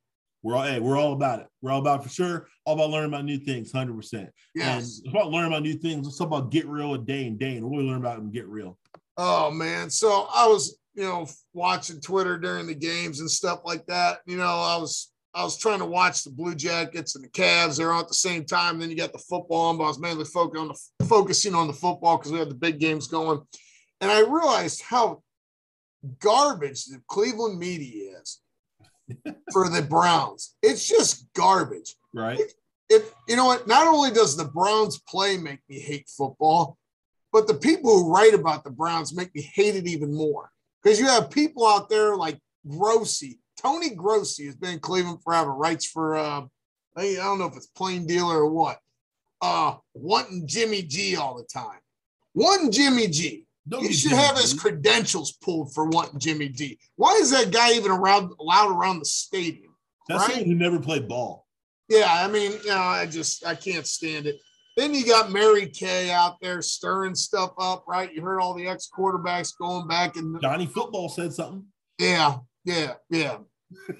We're 0.43 0.55
all 0.55 0.63
hey, 0.63 0.79
we're 0.79 0.97
all 0.97 1.13
about 1.13 1.39
it. 1.39 1.47
We're 1.61 1.71
all 1.71 1.79
about 1.79 2.01
it 2.01 2.03
for 2.03 2.09
sure. 2.09 2.47
All 2.65 2.73
about 2.75 2.89
learning 2.89 3.09
about 3.09 3.25
new 3.25 3.37
things, 3.37 3.71
hundred 3.71 3.95
percent. 3.95 4.25
And 4.25 4.33
Yes. 4.55 4.99
it's 4.99 5.07
about 5.09 5.29
learning 5.31 5.51
about 5.51 5.63
new 5.63 5.73
things. 5.75 6.05
Let's 6.05 6.17
talk 6.17 6.27
about 6.27 6.51
get 6.51 6.67
real 6.67 6.93
a 6.93 6.97
day 6.97 7.27
and 7.27 7.39
day, 7.39 7.55
and 7.57 7.65
what 7.65 7.77
we 7.79 7.83
learn 7.83 7.97
about 7.97 8.19
and 8.19 8.31
get 8.31 8.47
real. 8.47 8.77
Oh 9.17 9.51
man. 9.51 9.89
So 9.89 10.27
I 10.33 10.47
was, 10.47 10.77
you 10.93 11.03
know, 11.03 11.27
watching 11.53 11.99
Twitter 12.01 12.37
during 12.37 12.67
the 12.67 12.75
games 12.75 13.19
and 13.19 13.29
stuff 13.29 13.61
like 13.65 13.85
that. 13.87 14.19
You 14.25 14.37
know, 14.37 14.43
I 14.45 14.77
was 14.77 15.11
I 15.33 15.43
was 15.43 15.57
trying 15.57 15.79
to 15.79 15.85
watch 15.85 16.23
the 16.23 16.31
Blue 16.31 16.55
Jackets 16.55 17.15
and 17.15 17.23
the 17.23 17.29
Cavs. 17.29 17.77
They're 17.77 17.91
on 17.91 18.01
at 18.01 18.07
the 18.07 18.13
same 18.13 18.45
time. 18.45 18.79
Then 18.79 18.89
you 18.89 18.95
got 18.97 19.11
the 19.13 19.19
football 19.19 19.65
on, 19.69 19.77
but 19.77 19.83
I 19.83 19.87
was 19.87 19.99
mainly 19.99 20.25
focusing 20.25 20.61
on 20.61 20.67
the 20.99 21.05
focusing 21.05 21.55
on 21.55 21.67
the 21.67 21.73
football 21.73 22.17
because 22.17 22.31
we 22.31 22.39
had 22.39 22.49
the 22.49 22.55
big 22.55 22.79
games 22.79 23.07
going. 23.07 23.41
And 24.01 24.11
I 24.11 24.19
realized 24.19 24.81
how 24.81 25.21
garbage 26.19 26.85
the 26.85 27.01
Cleveland 27.07 27.59
media 27.59 28.19
is 28.21 28.39
for 29.51 29.69
the 29.69 29.81
Browns. 29.81 30.55
It's 30.61 30.87
just 30.87 31.27
garbage 31.33 31.95
Right. 32.13 32.39
if 32.89 33.13
you 33.27 33.35
know 33.35 33.45
what, 33.45 33.67
not 33.67 33.87
only 33.87 34.11
does 34.11 34.35
the 34.37 34.45
Browns 34.45 34.99
play 35.07 35.37
make 35.37 35.59
me 35.69 35.79
hate 35.79 36.07
football, 36.09 36.77
but 37.31 37.47
the 37.47 37.53
people 37.53 37.91
who 37.91 38.13
write 38.13 38.33
about 38.33 38.63
the 38.63 38.69
Browns 38.69 39.15
make 39.15 39.33
me 39.35 39.41
hate 39.41 39.75
it 39.75 39.87
even 39.87 40.13
more. 40.13 40.51
Because 40.81 40.99
you 40.99 41.07
have 41.07 41.29
people 41.29 41.65
out 41.65 41.89
there 41.89 42.15
like 42.15 42.39
Grossi, 42.67 43.39
Tony 43.57 43.89
Grossi 43.89 44.45
has 44.45 44.55
been 44.55 44.73
in 44.73 44.79
Cleveland 44.79 45.21
forever, 45.23 45.53
writes 45.53 45.85
for 45.85 46.15
uh 46.15 46.41
I 46.95 47.13
don't 47.15 47.39
know 47.39 47.45
if 47.45 47.55
it's 47.55 47.67
plain 47.67 48.07
dealer 48.07 48.37
or 48.37 48.49
what. 48.49 48.79
Uh 49.41 49.75
wanting 49.93 50.47
Jimmy 50.47 50.81
G 50.81 51.15
all 51.15 51.37
the 51.37 51.43
time. 51.43 51.79
One 52.33 52.71
Jimmy 52.71 53.07
G. 53.07 53.45
You 53.69 53.91
should 53.91 54.11
Jimmy 54.11 54.21
have 54.21 54.37
his 54.37 54.53
credentials 54.53 55.33
pulled 55.33 55.73
for 55.73 55.85
wanting 55.85 56.19
Jimmy 56.19 56.49
G. 56.49 56.79
Why 56.95 57.13
is 57.15 57.31
that 57.31 57.51
guy 57.51 57.73
even 57.73 57.91
around 57.91 58.31
allowed 58.39 58.71
around 58.71 58.99
the 58.99 59.05
stadium? 59.05 59.75
That's 60.07 60.21
right? 60.21 60.37
someone 60.37 60.49
who 60.49 60.55
never 60.55 60.79
played 60.79 61.07
ball. 61.07 61.45
Yeah, 61.89 62.07
I 62.07 62.27
mean, 62.27 62.53
you 62.63 62.69
know, 62.69 62.77
I 62.77 63.05
just 63.05 63.45
I 63.45 63.55
can't 63.55 63.85
stand 63.85 64.25
it. 64.25 64.37
Then 64.77 64.93
you 64.93 65.07
got 65.07 65.31
Mary 65.31 65.65
Kay 65.65 66.11
out 66.11 66.39
there 66.39 66.61
stirring 66.61 67.15
stuff 67.15 67.51
up, 67.57 67.83
right? 67.87 68.13
You 68.13 68.21
heard 68.21 68.39
all 68.39 68.53
the 68.53 68.67
ex 68.67 68.87
quarterbacks 68.95 69.51
going 69.57 69.87
back 69.87 70.15
and 70.17 70.39
Johnny 70.39 70.67
Football 70.67 71.09
said 71.09 71.33
something. 71.33 71.65
yeah, 71.99 72.37
yeah, 72.63 72.93
yeah. 73.09 73.37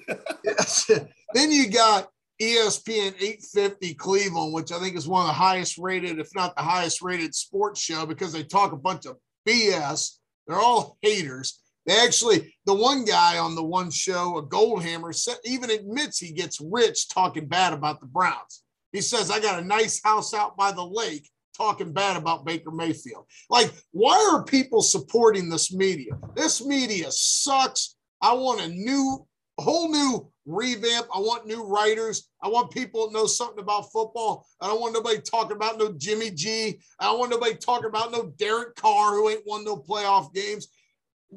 Then 1.34 1.52
you 1.52 1.68
got 1.68 2.08
ESPN 2.40 3.14
850 3.20 3.94
Cleveland, 3.94 4.54
which 4.54 4.70
I 4.70 4.78
think 4.78 4.96
is 4.96 5.08
one 5.08 5.22
of 5.22 5.26
the 5.26 5.32
highest 5.32 5.76
rated, 5.78 6.20
if 6.20 6.28
not 6.34 6.54
the 6.56 6.62
highest 6.62 7.02
rated 7.02 7.34
sports 7.34 7.80
show 7.80 8.06
because 8.06 8.32
they 8.32 8.44
talk 8.44 8.72
a 8.72 8.76
bunch 8.76 9.04
of 9.04 9.16
BS. 9.46 10.18
They're 10.46 10.60
all 10.60 10.96
haters. 11.02 11.60
They 11.86 11.98
actually, 11.98 12.54
the 12.66 12.74
one 12.74 13.04
guy 13.04 13.38
on 13.38 13.56
the 13.56 13.64
one 13.64 13.90
show, 13.90 14.38
a 14.38 14.46
Goldhammer, 14.46 15.12
even 15.44 15.70
admits 15.70 16.18
he 16.18 16.32
gets 16.32 16.60
rich 16.60 17.08
talking 17.08 17.46
bad 17.46 17.72
about 17.72 18.00
the 18.00 18.06
Browns. 18.06 18.62
He 18.92 19.00
says, 19.00 19.30
I 19.30 19.40
got 19.40 19.62
a 19.62 19.66
nice 19.66 20.02
house 20.02 20.34
out 20.34 20.56
by 20.56 20.72
the 20.72 20.84
lake 20.84 21.28
talking 21.56 21.92
bad 21.92 22.16
about 22.16 22.46
Baker 22.46 22.70
Mayfield. 22.70 23.26
Like, 23.50 23.72
why 23.90 24.30
are 24.32 24.44
people 24.44 24.80
supporting 24.80 25.50
this 25.50 25.74
media? 25.74 26.12
This 26.34 26.64
media 26.64 27.08
sucks. 27.10 27.96
I 28.22 28.32
want 28.32 28.60
a 28.60 28.68
new, 28.68 29.26
whole 29.58 29.90
new 29.90 30.30
revamp. 30.46 31.06
I 31.14 31.18
want 31.18 31.46
new 31.46 31.64
writers. 31.64 32.30
I 32.42 32.48
want 32.48 32.70
people 32.70 33.06
that 33.06 33.12
know 33.12 33.26
something 33.26 33.58
about 33.58 33.92
football. 33.92 34.46
I 34.60 34.68
don't 34.68 34.80
want 34.80 34.94
nobody 34.94 35.20
talking 35.20 35.56
about 35.56 35.78
no 35.78 35.92
Jimmy 35.92 36.30
G. 36.30 36.80
I 36.98 37.06
don't 37.06 37.18
want 37.18 37.30
nobody 37.30 37.56
talking 37.56 37.88
about 37.88 38.12
no 38.12 38.32
Derek 38.38 38.76
Carr 38.76 39.14
who 39.14 39.28
ain't 39.28 39.46
won 39.46 39.64
no 39.64 39.76
playoff 39.76 40.32
games. 40.32 40.68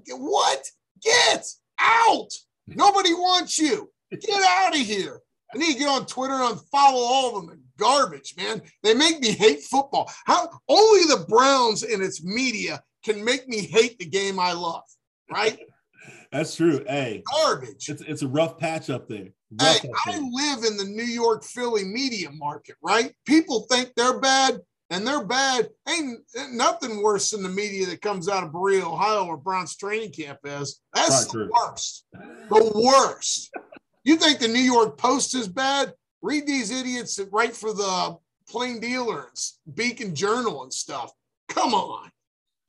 What? 0.08 0.64
Get 1.02 1.48
out. 1.80 2.30
Nobody 2.68 3.14
wants 3.14 3.58
you. 3.58 3.92
Get 4.12 4.44
out 4.44 4.76
of 4.76 4.82
here. 4.82 5.22
I 5.54 5.58
need 5.58 5.74
to 5.74 5.80
get 5.80 5.90
on 5.90 6.06
Twitter 6.06 6.34
and 6.34 6.60
follow 6.72 7.02
all 7.02 7.38
of 7.38 7.48
them. 7.48 7.62
Garbage, 7.78 8.36
man. 8.38 8.62
They 8.84 8.94
make 8.94 9.20
me 9.22 9.32
hate 9.32 9.64
football. 9.64 10.12
How 10.26 10.50
only 10.68 11.02
the 11.04 11.26
Browns 11.28 11.84
and 11.84 12.02
its 12.02 12.24
media 12.24 12.82
can 13.04 13.24
make 13.24 13.48
me 13.48 13.62
hate 13.62 13.98
the 13.98 14.06
game 14.06 14.40
I 14.40 14.54
love, 14.54 14.84
right? 15.32 15.58
That's 16.32 16.56
true. 16.56 16.84
Hey, 16.88 17.24
garbage. 17.30 17.90
It's, 17.90 18.02
it's 18.02 18.22
a 18.22 18.28
rough 18.28 18.58
patch 18.58 18.90
up 18.90 19.10
there. 19.10 19.30
Rough 19.60 19.82
hey, 19.82 19.90
I 20.06 20.18
live 20.18 20.64
in 20.64 20.78
the 20.78 20.86
New 20.86 21.04
York 21.04 21.44
Philly 21.44 21.84
media 21.84 22.32
market, 22.32 22.76
right? 22.82 23.14
People 23.26 23.66
think 23.70 23.92
they're 23.96 24.20
bad 24.20 24.62
and 24.90 25.06
they're 25.06 25.26
bad. 25.26 25.70
Ain't 25.90 26.20
nothing 26.52 27.02
worse 27.04 27.32
than 27.32 27.44
the 27.44 27.50
media 27.50 27.86
that 27.88 28.02
comes 28.02 28.30
out 28.30 28.44
of 28.44 28.54
Berea, 28.54 28.86
Ohio, 28.86 29.26
where 29.26 29.38
Browns 29.38 29.76
training 29.76 30.12
camp 30.12 30.40
is. 30.46 30.82
That's 30.94 31.26
the 31.26 31.32
true. 31.32 31.50
worst. 31.52 32.06
The 32.14 32.72
worst. 32.76 33.52
You 34.04 34.16
think 34.16 34.40
the 34.40 34.48
New 34.48 34.60
York 34.60 34.98
Post 34.98 35.36
is 35.36 35.48
bad? 35.48 35.94
Read 36.22 36.46
these 36.48 36.72
idiots 36.72 37.16
that 37.16 37.30
write 37.32 37.56
for 37.56 37.74
the 37.74 38.18
Plain 38.50 38.80
Dealer 38.80 39.28
and 39.28 39.76
Beacon 39.76 40.16
Journal 40.16 40.64
and 40.64 40.74
stuff. 40.74 41.12
Come 41.50 41.74
on. 41.74 42.10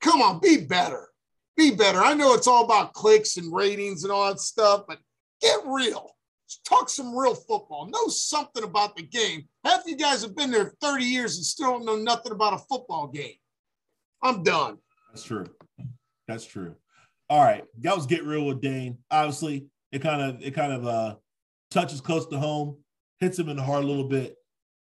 Come 0.01 0.21
on, 0.21 0.41
be 0.41 0.59
better. 0.59 1.09
Be 1.57 1.71
better. 1.71 2.01
I 2.01 2.15
know 2.15 2.35
it's 2.35 2.47
all 2.47 2.65
about 2.65 2.93
clicks 2.93 3.37
and 3.37 3.55
ratings 3.55 4.05
and 4.05 4.13
all 4.13 4.29
that 4.29 4.41
stuff, 4.41 4.85
but 4.89 4.99
get 5.41 5.61
real. 5.67 6.11
Talk 6.67 6.89
some 6.89 7.17
real 7.17 7.35
football. 7.35 7.87
Know 7.87 8.09
something 8.09 8.65
about 8.65 8.97
the 8.97 9.03
game. 9.03 9.49
Half 9.65 9.83
you 9.87 9.97
guys 9.97 10.23
have 10.23 10.37
been 10.37 10.51
there 10.51 10.75
30 10.81 11.05
years 11.05 11.37
and 11.37 11.45
still 11.45 11.73
don't 11.73 11.87
know 11.87 11.97
nothing 11.97 12.33
about 12.33 12.55
a 12.55 12.59
football 12.59 13.07
game. 13.07 13.37
I'm 14.23 14.43
done. 14.43 14.79
That's 15.11 15.25
true. 15.25 15.47
That's 16.29 16.45
true. 16.45 16.75
All 17.31 17.43
right. 17.43 17.65
That 17.81 17.97
was 17.97 18.07
get 18.07 18.25
real 18.25 18.45
with 18.45 18.61
Dane. 18.61 18.99
Obviously, 19.11 19.67
it 19.93 20.01
kind 20.01 20.23
of 20.23 20.43
it 20.43 20.55
kind 20.55 20.73
of 20.73 20.87
uh 20.87 21.15
touches 21.71 22.01
close 22.01 22.27
to 22.27 22.39
home, 22.39 22.79
hits 23.21 23.39
him 23.39 23.49
in 23.49 23.57
the 23.57 23.63
heart 23.63 23.85
a 23.85 23.87
little 23.87 24.09
bit 24.09 24.37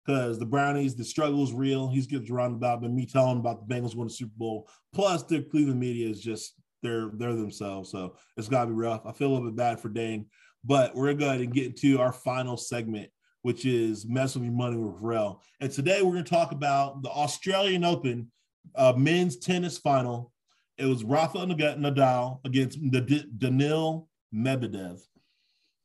because 0.05 0.39
the 0.39 0.45
Brownies, 0.45 0.95
the 0.95 1.03
struggle 1.03 1.43
is 1.43 1.53
real. 1.53 1.89
He's 1.89 2.07
getting 2.07 2.31
around 2.31 2.53
about, 2.53 2.81
but 2.81 2.91
me 2.91 3.05
telling 3.05 3.37
about 3.37 3.67
the 3.67 3.73
Bengals 3.73 3.95
winning 3.95 4.07
the 4.07 4.13
Super 4.13 4.33
Bowl. 4.37 4.67
Plus, 4.93 5.23
the 5.23 5.43
Cleveland 5.43 5.79
media 5.79 6.09
is 6.09 6.21
just 6.21 6.55
they're 6.81 7.11
they're 7.13 7.35
themselves, 7.35 7.91
so 7.91 8.15
it's 8.37 8.47
got 8.47 8.61
to 8.61 8.67
be 8.67 8.73
rough. 8.73 9.05
I 9.05 9.11
feel 9.11 9.27
a 9.27 9.33
little 9.33 9.47
bit 9.49 9.55
bad 9.55 9.79
for 9.79 9.89
Dane, 9.89 10.25
but 10.63 10.95
we're 10.95 11.07
to 11.07 11.15
go 11.15 11.27
ahead 11.27 11.41
and 11.41 11.53
get 11.53 11.67
into 11.67 11.99
our 11.99 12.11
final 12.11 12.57
segment, 12.57 13.09
which 13.43 13.65
is 13.65 14.07
mess 14.07 14.35
with 14.35 14.45
your 14.45 14.53
money 14.53 14.77
with 14.77 14.95
Rel. 14.99 15.43
And 15.59 15.71
today 15.71 16.01
we're 16.01 16.13
going 16.13 16.23
to 16.23 16.29
talk 16.29 16.51
about 16.51 17.03
the 17.03 17.09
Australian 17.09 17.83
Open 17.83 18.31
uh, 18.75 18.93
men's 18.95 19.37
tennis 19.37 19.77
final. 19.77 20.31
It 20.77 20.85
was 20.85 21.03
Rafa 21.03 21.39
Nadal 21.39 22.39
against 22.45 22.79
the 22.91 23.01
Daniil 23.37 24.08
Medvedev, 24.33 24.99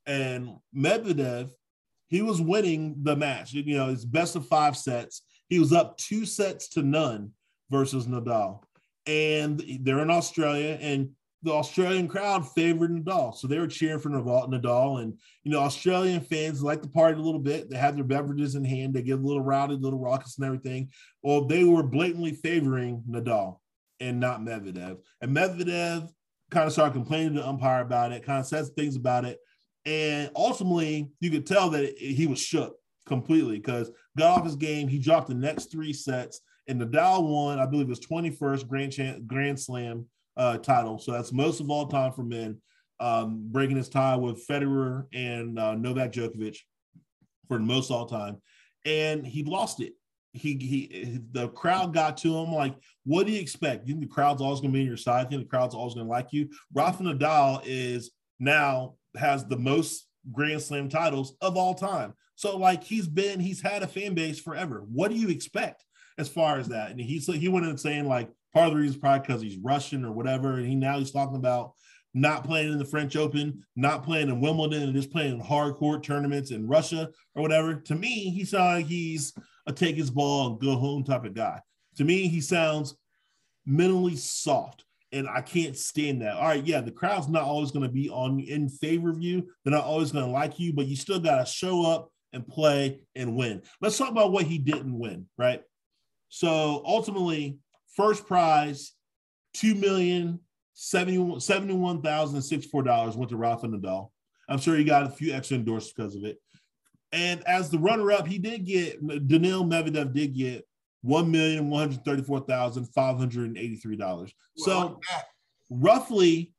and 0.06 0.56
Medvedev 0.76 1.50
he 2.08 2.22
was 2.22 2.40
winning 2.40 2.94
the 3.02 3.16
match. 3.16 3.52
You 3.52 3.76
know, 3.76 3.90
it's 3.90 4.04
best 4.04 4.36
of 4.36 4.46
five 4.46 4.76
sets. 4.76 5.22
He 5.48 5.58
was 5.58 5.72
up 5.72 5.96
two 5.96 6.24
sets 6.24 6.68
to 6.70 6.82
none 6.82 7.32
versus 7.70 8.06
Nadal. 8.06 8.60
And 9.06 9.62
they're 9.80 9.98
in 9.98 10.10
Australia, 10.10 10.78
and 10.80 11.10
the 11.42 11.52
Australian 11.52 12.08
crowd 12.08 12.48
favored 12.52 12.90
Nadal. 12.90 13.34
So 13.34 13.46
they 13.46 13.58
were 13.58 13.66
cheering 13.66 13.98
for 13.98 14.10
Nadal. 14.10 15.02
And, 15.02 15.18
you 15.42 15.50
know, 15.50 15.58
Australian 15.58 16.20
fans 16.20 16.62
like 16.62 16.82
to 16.82 16.88
party 16.88 17.18
a 17.18 17.22
little 17.22 17.40
bit. 17.40 17.68
They 17.68 17.76
have 17.76 17.96
their 17.96 18.04
beverages 18.04 18.54
in 18.54 18.64
hand. 18.64 18.94
They 18.94 19.02
get 19.02 19.18
a 19.18 19.22
little 19.22 19.42
rowdy, 19.42 19.74
little 19.74 19.98
raucous 19.98 20.38
and 20.38 20.46
everything. 20.46 20.90
Well, 21.22 21.46
they 21.46 21.64
were 21.64 21.82
blatantly 21.82 22.32
favoring 22.32 23.02
Nadal 23.10 23.58
and 24.00 24.20
not 24.20 24.40
Medvedev. 24.40 24.98
And 25.20 25.36
Medvedev 25.36 26.08
kind 26.54 26.66
of 26.66 26.72
started 26.72 26.94
complaining 26.94 27.34
to 27.34 27.40
the 27.40 27.48
umpire 27.48 27.82
about 27.82 28.12
it, 28.12 28.24
kind 28.24 28.40
of 28.40 28.46
says 28.46 28.70
things 28.70 28.96
about 28.96 29.24
it. 29.24 29.38
And 29.84 30.30
ultimately, 30.34 31.10
you 31.20 31.30
could 31.30 31.46
tell 31.46 31.68
that 31.70 31.98
he 31.98 32.26
was 32.26 32.40
shook 32.40 32.76
completely 33.06 33.58
because 33.58 33.90
got 34.16 34.38
off 34.38 34.44
his 34.44 34.56
game. 34.56 34.88
He 34.88 34.98
dropped 34.98 35.28
the 35.28 35.34
next 35.34 35.70
three 35.70 35.92
sets, 35.92 36.40
and 36.68 36.80
the 36.80 36.86
Nadal 36.86 37.28
won, 37.28 37.58
I 37.58 37.66
believe, 37.66 37.88
his 37.88 38.00
21st 38.00 38.66
Grand, 38.66 39.28
Grand 39.28 39.60
Slam 39.60 40.06
uh, 40.36 40.58
title. 40.58 40.98
So 40.98 41.12
that's 41.12 41.32
most 41.32 41.60
of 41.60 41.70
all 41.70 41.86
time 41.86 42.12
for 42.12 42.22
men, 42.22 42.60
um, 43.00 43.48
breaking 43.50 43.76
his 43.76 43.88
tie 43.88 44.16
with 44.16 44.46
Federer 44.46 45.06
and 45.12 45.58
uh, 45.58 45.74
Novak 45.74 46.12
Djokovic 46.12 46.56
for 47.48 47.58
the 47.58 47.64
most 47.64 47.90
all 47.90 48.06
time. 48.06 48.40
And 48.86 49.26
he 49.26 49.42
lost 49.42 49.80
it. 49.80 49.94
He, 50.34 50.56
he, 50.56 51.20
the 51.32 51.48
crowd 51.48 51.94
got 51.94 52.16
to 52.18 52.36
him 52.36 52.52
like, 52.52 52.74
what 53.04 53.26
do 53.26 53.32
you 53.32 53.40
expect? 53.40 53.86
You 53.86 53.94
think 53.94 54.08
the 54.08 54.14
crowd's 54.14 54.42
always 54.42 54.60
going 54.60 54.72
to 54.72 54.76
be 54.76 54.82
on 54.82 54.86
your 54.86 54.96
side? 54.96 55.26
You 55.30 55.38
think 55.38 55.48
the 55.48 55.56
crowd's 55.56 55.74
always 55.74 55.94
going 55.94 56.06
to 56.06 56.10
like 56.10 56.32
you? 56.32 56.48
Rafa 56.74 57.04
Nadal 57.04 57.62
is 57.64 58.10
now 58.40 58.96
has 59.16 59.46
the 59.46 59.56
most 59.56 60.08
Grand 60.32 60.60
Slam 60.60 60.88
titles 60.88 61.36
of 61.40 61.56
all 61.56 61.74
time. 61.74 62.14
So 62.34 62.56
like 62.56 62.82
he's 62.82 63.06
been, 63.06 63.38
he's 63.38 63.60
had 63.60 63.82
a 63.82 63.86
fan 63.86 64.14
base 64.14 64.40
forever. 64.40 64.84
What 64.92 65.10
do 65.10 65.16
you 65.16 65.28
expect 65.28 65.84
as 66.18 66.28
far 66.28 66.58
as 66.58 66.68
that? 66.68 66.90
And 66.90 67.00
he's 67.00 67.26
he 67.26 67.48
went 67.48 67.66
in 67.66 67.78
saying 67.78 68.08
like 68.08 68.28
part 68.52 68.66
of 68.66 68.72
the 68.72 68.80
reason 68.80 68.96
is 68.96 69.00
probably 69.00 69.20
because 69.20 69.42
he's 69.42 69.58
Russian 69.58 70.04
or 70.04 70.12
whatever. 70.12 70.56
And 70.56 70.66
he 70.66 70.74
now 70.74 70.98
he's 70.98 71.12
talking 71.12 71.36
about 71.36 71.74
not 72.14 72.44
playing 72.44 72.72
in 72.72 72.78
the 72.78 72.84
French 72.84 73.16
Open, 73.16 73.64
not 73.76 74.04
playing 74.04 74.28
in 74.28 74.40
Wimbledon, 74.40 74.84
and 74.84 74.94
just 74.94 75.10
playing 75.10 75.34
in 75.34 75.40
hard 75.40 75.74
court 75.74 76.04
tournaments 76.04 76.52
in 76.52 76.66
Russia 76.66 77.10
or 77.34 77.42
whatever. 77.42 77.74
To 77.74 77.94
me, 77.94 78.30
he 78.30 78.44
sounds 78.44 78.82
like 78.82 78.86
he's 78.86 79.32
a 79.66 79.72
take 79.72 79.96
his 79.96 80.10
ball 80.10 80.48
and 80.48 80.60
go 80.60 80.76
home 80.76 81.04
type 81.04 81.24
of 81.24 81.34
guy. 81.34 81.60
To 81.96 82.04
me, 82.04 82.28
he 82.28 82.40
sounds 82.40 82.96
mentally 83.66 84.16
soft 84.16 84.84
and 85.14 85.28
I 85.28 85.40
can't 85.40 85.76
stand 85.76 86.22
that. 86.22 86.36
All 86.36 86.48
right, 86.48 86.66
yeah, 86.66 86.80
the 86.80 86.90
crowd's 86.90 87.28
not 87.28 87.44
always 87.44 87.70
going 87.70 87.84
to 87.86 87.92
be 87.92 88.10
on 88.10 88.40
in 88.40 88.68
favor 88.68 89.10
of 89.10 89.22
you. 89.22 89.48
They're 89.64 89.72
not 89.72 89.84
always 89.84 90.10
going 90.10 90.24
to 90.24 90.30
like 90.30 90.58
you, 90.58 90.72
but 90.72 90.86
you 90.86 90.96
still 90.96 91.20
got 91.20 91.38
to 91.38 91.46
show 91.46 91.86
up 91.86 92.10
and 92.32 92.46
play 92.46 93.00
and 93.14 93.36
win. 93.36 93.62
Let's 93.80 93.96
talk 93.96 94.10
about 94.10 94.32
what 94.32 94.44
he 94.44 94.58
didn't 94.58 94.98
win, 94.98 95.26
right? 95.38 95.62
So 96.30 96.82
ultimately, 96.84 97.58
first 97.96 98.26
prize, 98.26 98.92
two 99.54 99.76
million 99.76 100.40
seventy-one 100.72 102.02
thousand 102.02 102.42
sixty-four 102.42 102.82
dollars 102.82 103.16
went 103.16 103.30
to 103.30 103.36
Rafa 103.36 103.68
Nadal. 103.68 104.10
I'm 104.48 104.58
sure 104.58 104.74
he 104.74 104.82
got 104.82 105.06
a 105.06 105.10
few 105.10 105.32
extra 105.32 105.56
endorsements 105.56 105.92
because 105.92 106.16
of 106.16 106.24
it. 106.24 106.38
And 107.14 107.46
as 107.46 107.70
the 107.70 107.78
runner-up, 107.78 108.26
he 108.26 108.38
did 108.38 108.66
get 108.66 109.00
Daniil 109.28 109.64
Medvedev 109.64 110.12
did 110.12 110.34
get 110.34 110.66
one 111.02 111.30
million 111.30 111.70
one 111.70 111.88
hundred 111.88 112.04
thirty-four 112.04 112.40
thousand 112.40 112.86
five 112.86 113.16
hundred 113.16 113.46
and 113.46 113.56
eighty-three 113.56 113.96
dollars. 113.96 114.34
So 114.56 115.00
roughly, 115.70 116.52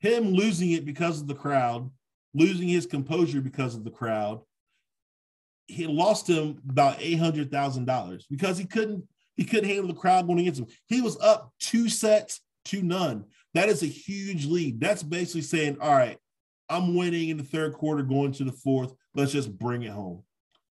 him 0.00 0.32
losing 0.32 0.72
it 0.72 0.84
because 0.84 1.20
of 1.20 1.28
the 1.28 1.34
crowd, 1.34 1.90
losing 2.34 2.68
his 2.68 2.86
composure 2.86 3.40
because 3.40 3.76
of 3.76 3.84
the 3.84 3.90
crowd, 3.90 4.40
he 5.68 5.86
lost 5.86 6.28
him 6.28 6.60
about 6.68 6.96
eight 6.98 7.20
hundred 7.20 7.52
thousand 7.52 7.84
dollars 7.84 8.26
because 8.28 8.58
he 8.58 8.64
couldn't 8.64 9.04
he 9.36 9.44
couldn't 9.44 9.68
handle 9.68 9.86
the 9.86 9.94
crowd 9.94 10.26
going 10.26 10.40
against 10.40 10.60
him. 10.60 10.66
He 10.88 11.00
was 11.00 11.16
up 11.20 11.52
two 11.60 11.88
sets 11.88 12.40
to 12.66 12.82
none. 12.82 13.26
That 13.54 13.68
is 13.68 13.82
a 13.82 13.86
huge 13.86 14.46
lead. 14.46 14.80
That's 14.80 15.02
basically 15.02 15.42
saying, 15.42 15.76
all 15.80 15.92
right, 15.92 16.18
I'm 16.70 16.94
winning 16.94 17.28
in 17.28 17.36
the 17.36 17.42
third 17.42 17.74
quarter, 17.74 18.02
going 18.02 18.32
to 18.32 18.44
the 18.44 18.52
fourth. 18.52 18.94
Let's 19.14 19.32
just 19.32 19.58
bring 19.58 19.82
it 19.82 19.90
home. 19.90 20.22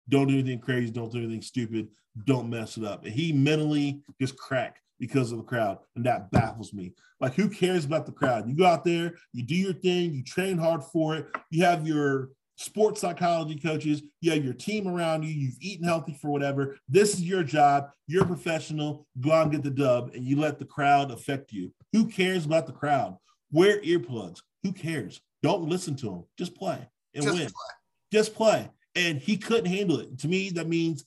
Don't 0.09 0.27
do 0.27 0.35
anything 0.35 0.59
crazy. 0.59 0.91
Don't 0.91 1.13
do 1.13 1.19
anything 1.19 1.41
stupid. 1.41 1.89
Don't 2.27 2.51
mess 2.51 2.77
it 2.77 2.85
up. 2.85 3.05
And 3.05 3.15
he 3.15 3.33
mentally 3.33 4.03
just 4.21 4.37
cracked 4.37 4.81
because 4.99 5.33
of 5.33 5.39
the 5.39 5.45
crowd. 5.45 5.79
And 5.97 6.05
that 6.05 6.31
baffles 6.31 6.73
me. 6.73 6.93
Like, 7.21 7.35
who 7.35 7.49
cares 7.49 7.85
about 7.85 8.07
the 8.07 8.13
crowd? 8.13 8.49
You 8.49 8.55
go 8.55 8.67
out 8.67 8.85
there, 8.85 9.15
you 9.33 9.43
do 9.43 9.55
your 9.55 9.73
thing, 9.73 10.13
you 10.13 10.23
train 10.23 10.59
hard 10.59 10.83
for 10.85 11.17
it. 11.17 11.27
You 11.51 11.65
have 11.65 11.87
your 11.87 12.31
sports 12.57 13.01
psychology 13.01 13.59
coaches, 13.59 14.03
you 14.21 14.31
have 14.33 14.45
your 14.45 14.55
team 14.55 14.87
around 14.87 15.25
you, 15.25 15.31
you've 15.31 15.59
eaten 15.61 15.87
healthy 15.87 16.17
for 16.21 16.31
whatever. 16.31 16.77
This 16.89 17.15
is 17.15 17.23
your 17.23 17.43
job. 17.43 17.89
You're 18.07 18.25
a 18.25 18.27
professional. 18.27 19.07
Go 19.21 19.33
out 19.33 19.45
and 19.45 19.53
get 19.53 19.63
the 19.63 19.71
dub, 19.71 20.11
and 20.15 20.25
you 20.25 20.39
let 20.39 20.59
the 20.59 20.65
crowd 20.65 21.11
affect 21.11 21.53
you. 21.53 21.73
Who 21.93 22.07
cares 22.07 22.45
about 22.45 22.67
the 22.67 22.73
crowd? 22.73 23.17
Wear 23.51 23.81
earplugs. 23.81 24.41
Who 24.63 24.73
cares? 24.73 25.21
Don't 25.45 25.69
listen 25.69 25.95
to 25.97 26.11
him. 26.11 26.25
Just 26.39 26.55
play 26.57 26.89
and 27.15 27.23
Just 27.23 27.37
win. 27.37 27.47
Play. 27.47 27.75
Just 28.11 28.35
play 28.35 28.71
and 28.95 29.19
he 29.19 29.37
couldn't 29.37 29.67
handle 29.67 30.01
it. 30.01 30.19
To 30.21 30.29
me, 30.29 30.49
that 30.51 30.69
means 30.69 31.05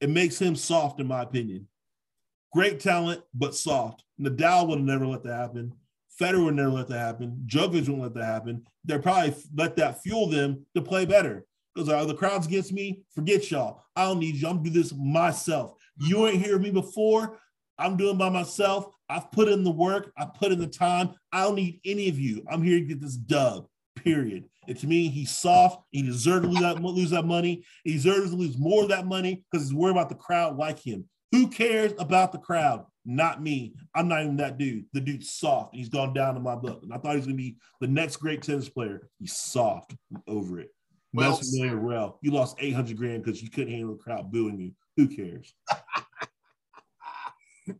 it 0.00 0.10
makes 0.10 0.40
him 0.40 0.54
soft, 0.54 1.00
in 1.00 1.08
my 1.08 1.22
opinion. 1.22 1.66
Great 2.52 2.78
talent, 2.78 3.22
but 3.34 3.56
soft. 3.56 4.04
Nadal 4.20 4.68
would 4.68 4.80
never 4.80 5.06
let 5.06 5.24
that 5.24 5.34
happen. 5.34 5.72
Federer 6.20 6.44
would 6.44 6.54
never 6.54 6.70
let 6.70 6.86
that 6.88 7.00
happen. 7.00 7.42
Djokovic 7.46 7.88
wouldn't 7.88 8.02
let 8.02 8.14
that 8.14 8.24
happen. 8.24 8.64
They'll 8.84 9.00
probably 9.00 9.34
let 9.56 9.74
that 9.76 10.02
fuel 10.04 10.28
them 10.28 10.66
to 10.76 10.82
play 10.82 11.04
better. 11.04 11.44
Because 11.74 11.88
uh, 11.88 12.04
the 12.04 12.14
crowd's 12.14 12.46
against 12.46 12.72
me, 12.72 13.02
forget 13.12 13.50
y'all. 13.50 13.82
I 13.96 14.04
don't 14.04 14.20
need 14.20 14.36
you. 14.36 14.46
I'm 14.46 14.62
do 14.62 14.70
this 14.70 14.92
myself. 14.92 15.74
You 15.96 16.28
ain't 16.28 16.44
hear 16.44 16.60
me 16.60 16.70
before. 16.70 17.40
I'm 17.76 17.96
doing 17.96 18.18
by 18.18 18.28
myself. 18.28 18.86
I've 19.08 19.32
put 19.32 19.48
in 19.48 19.64
the 19.64 19.70
work. 19.70 20.12
I 20.16 20.26
put 20.26 20.52
in 20.52 20.60
the 20.60 20.66
time. 20.68 21.14
I 21.32 21.44
don't 21.44 21.56
need 21.56 21.80
any 21.84 22.08
of 22.08 22.18
you. 22.18 22.44
I'm 22.48 22.62
here 22.62 22.78
to 22.78 22.84
get 22.84 23.00
this 23.00 23.16
dub. 23.16 23.66
Period. 23.96 24.44
And 24.66 24.78
to 24.78 24.86
me, 24.86 25.08
he's 25.08 25.30
soft. 25.30 25.82
He 25.90 26.02
deserves 26.02 26.46
to 26.46 26.50
lose 26.50 26.60
that, 26.60 26.82
lose 26.82 27.10
that 27.10 27.26
money. 27.26 27.64
He 27.84 27.94
deserves 27.94 28.30
to 28.30 28.36
lose 28.36 28.58
more 28.58 28.84
of 28.84 28.88
that 28.90 29.06
money 29.06 29.44
because 29.50 29.66
he's 29.66 29.74
worried 29.74 29.92
about 29.92 30.08
the 30.08 30.14
crowd 30.14 30.56
like 30.56 30.78
him. 30.78 31.08
Who 31.32 31.48
cares 31.48 31.92
about 31.98 32.32
the 32.32 32.38
crowd? 32.38 32.86
Not 33.04 33.42
me. 33.42 33.74
I'm 33.94 34.08
not 34.08 34.22
even 34.22 34.36
that 34.38 34.58
dude. 34.58 34.84
The 34.92 35.00
dude's 35.00 35.30
soft. 35.30 35.74
He's 35.74 35.88
gone 35.88 36.12
down 36.12 36.36
in 36.36 36.42
my 36.42 36.54
book. 36.54 36.82
And 36.82 36.92
I 36.92 36.98
thought 36.98 37.12
he 37.12 37.16
was 37.16 37.26
going 37.26 37.36
to 37.36 37.42
be 37.42 37.56
the 37.80 37.88
next 37.88 38.16
great 38.16 38.42
tennis 38.42 38.68
player. 38.68 39.08
He's 39.18 39.36
soft. 39.36 39.94
I'm 40.14 40.22
over 40.26 40.60
it. 40.60 40.70
Well, 41.12 41.38
Massimiliano 41.38 42.18
you 42.22 42.30
lost 42.30 42.56
800 42.60 42.96
grand 42.96 43.24
because 43.24 43.42
you 43.42 43.50
couldn't 43.50 43.72
handle 43.72 43.96
the 43.96 44.02
crowd 44.02 44.30
booing 44.30 44.60
you. 44.60 44.72
Who 44.96 45.08
cares? 45.08 45.52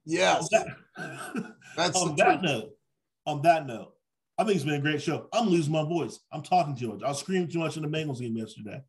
yes. 0.05 0.49
On 0.53 0.67
that, 0.97 1.55
That's 1.77 1.97
on 1.97 2.17
that 2.17 2.43
note, 2.43 2.71
on 3.27 3.43
that 3.43 3.67
note, 3.67 3.93
I 4.41 4.45
think 4.45 4.57
it's 4.57 4.65
been 4.65 4.77
a 4.77 4.81
great 4.81 5.03
show. 5.03 5.29
I'm 5.35 5.51
losing 5.51 5.71
my 5.71 5.83
voice. 5.83 6.19
I'm 6.33 6.41
talking 6.41 6.75
too 6.75 6.89
much. 6.89 7.03
I 7.03 7.09
was 7.09 7.19
screaming 7.19 7.49
too 7.49 7.59
much 7.59 7.77
in 7.77 7.83
the 7.83 7.89
Bengals 7.89 8.21
game 8.21 8.35
yesterday. 8.35 8.81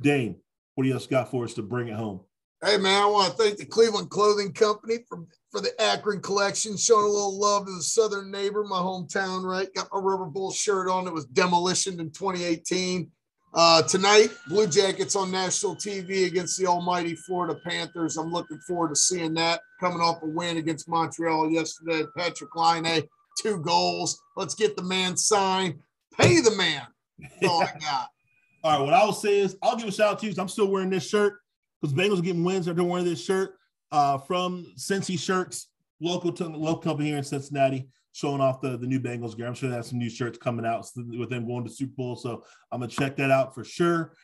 Dane, 0.00 0.36
what 0.74 0.84
do 0.84 0.88
you 0.88 0.94
else 0.94 1.06
got 1.06 1.30
for 1.30 1.44
us 1.44 1.52
to 1.54 1.62
bring 1.62 1.88
it 1.88 1.94
home? 1.94 2.20
Hey 2.64 2.78
man, 2.78 3.02
I 3.02 3.04
want 3.04 3.30
to 3.30 3.36
thank 3.36 3.58
the 3.58 3.66
Cleveland 3.66 4.08
Clothing 4.08 4.50
Company 4.54 5.00
for, 5.06 5.26
for 5.50 5.60
the 5.60 5.78
Akron 5.78 6.22
collection, 6.22 6.78
showing 6.78 7.04
a 7.04 7.08
little 7.08 7.38
love 7.38 7.66
to 7.66 7.72
the 7.72 7.82
southern 7.82 8.30
neighbor, 8.30 8.64
my 8.64 8.78
hometown, 8.78 9.44
right? 9.44 9.68
Got 9.74 9.88
my 9.92 10.00
Rubber 10.00 10.24
Bowl 10.24 10.52
shirt 10.52 10.88
on 10.88 11.04
that 11.04 11.12
was 11.12 11.26
demolitioned 11.26 12.00
in 12.00 12.10
2018. 12.10 13.10
Uh, 13.52 13.82
tonight, 13.82 14.30
Blue 14.48 14.66
Jackets 14.66 15.16
on 15.16 15.30
national 15.30 15.76
TV 15.76 16.26
against 16.26 16.58
the 16.58 16.66
almighty 16.66 17.14
Florida 17.14 17.60
Panthers. 17.62 18.16
I'm 18.16 18.32
looking 18.32 18.58
forward 18.60 18.88
to 18.88 18.96
seeing 18.96 19.34
that. 19.34 19.60
Coming 19.80 20.00
off 20.00 20.22
a 20.22 20.26
win 20.26 20.56
against 20.56 20.88
Montreal 20.88 21.50
yesterday, 21.50 22.04
Patrik 22.16 22.54
Laine 22.56 23.06
two 23.40 23.58
goals. 23.58 24.20
Let's 24.36 24.54
get 24.54 24.76
the 24.76 24.82
man 24.82 25.16
signed. 25.16 25.78
Pay 26.18 26.40
the 26.40 26.54
man. 26.56 26.86
That's 27.18 27.46
all 27.46 27.62
I 27.62 27.72
got. 27.80 28.08
all 28.64 28.78
right. 28.78 28.84
What 28.84 28.94
I 28.94 29.04
will 29.04 29.12
say 29.12 29.40
is 29.40 29.56
I'll 29.62 29.76
give 29.76 29.88
a 29.88 29.92
shout 29.92 30.12
out 30.12 30.18
to 30.20 30.26
you. 30.26 30.34
I'm 30.38 30.48
still 30.48 30.68
wearing 30.68 30.90
this 30.90 31.08
shirt 31.08 31.38
because 31.80 31.94
Bengals 31.94 32.18
are 32.18 32.22
getting 32.22 32.44
wins. 32.44 32.66
They're 32.66 32.74
wearing 32.74 33.04
this 33.04 33.24
shirt 33.24 33.54
uh, 33.92 34.18
from 34.18 34.72
Cincy 34.76 35.18
Shirts, 35.18 35.68
local 36.00 36.32
to 36.32 36.46
local 36.46 36.82
company 36.82 37.08
here 37.08 37.18
in 37.18 37.24
Cincinnati, 37.24 37.88
showing 38.12 38.40
off 38.40 38.60
the, 38.60 38.76
the 38.76 38.86
new 38.86 39.00
Bengals 39.00 39.36
gear. 39.36 39.46
I'm 39.46 39.54
sure 39.54 39.68
they 39.68 39.76
have 39.76 39.86
some 39.86 39.98
new 39.98 40.10
shirts 40.10 40.38
coming 40.38 40.66
out 40.66 40.86
with 40.96 41.30
them 41.30 41.46
going 41.46 41.64
to 41.64 41.70
Super 41.70 41.94
Bowl. 41.96 42.16
So 42.16 42.44
I'm 42.72 42.80
gonna 42.80 42.90
check 42.90 43.16
that 43.16 43.30
out 43.30 43.54
for 43.54 43.64
sure. 43.64 44.14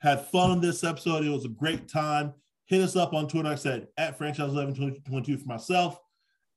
Had 0.00 0.26
fun 0.26 0.50
on 0.50 0.60
this 0.60 0.84
episode. 0.84 1.24
It 1.24 1.30
was 1.30 1.44
a 1.44 1.50
great 1.50 1.88
time. 1.88 2.32
Hit 2.66 2.80
us 2.80 2.96
up 2.96 3.12
on 3.12 3.28
Twitter. 3.28 3.48
I 3.48 3.56
said 3.56 3.88
at 3.98 4.16
franchise 4.16 4.52
1122 4.52 5.38
for 5.38 5.46
myself 5.46 5.98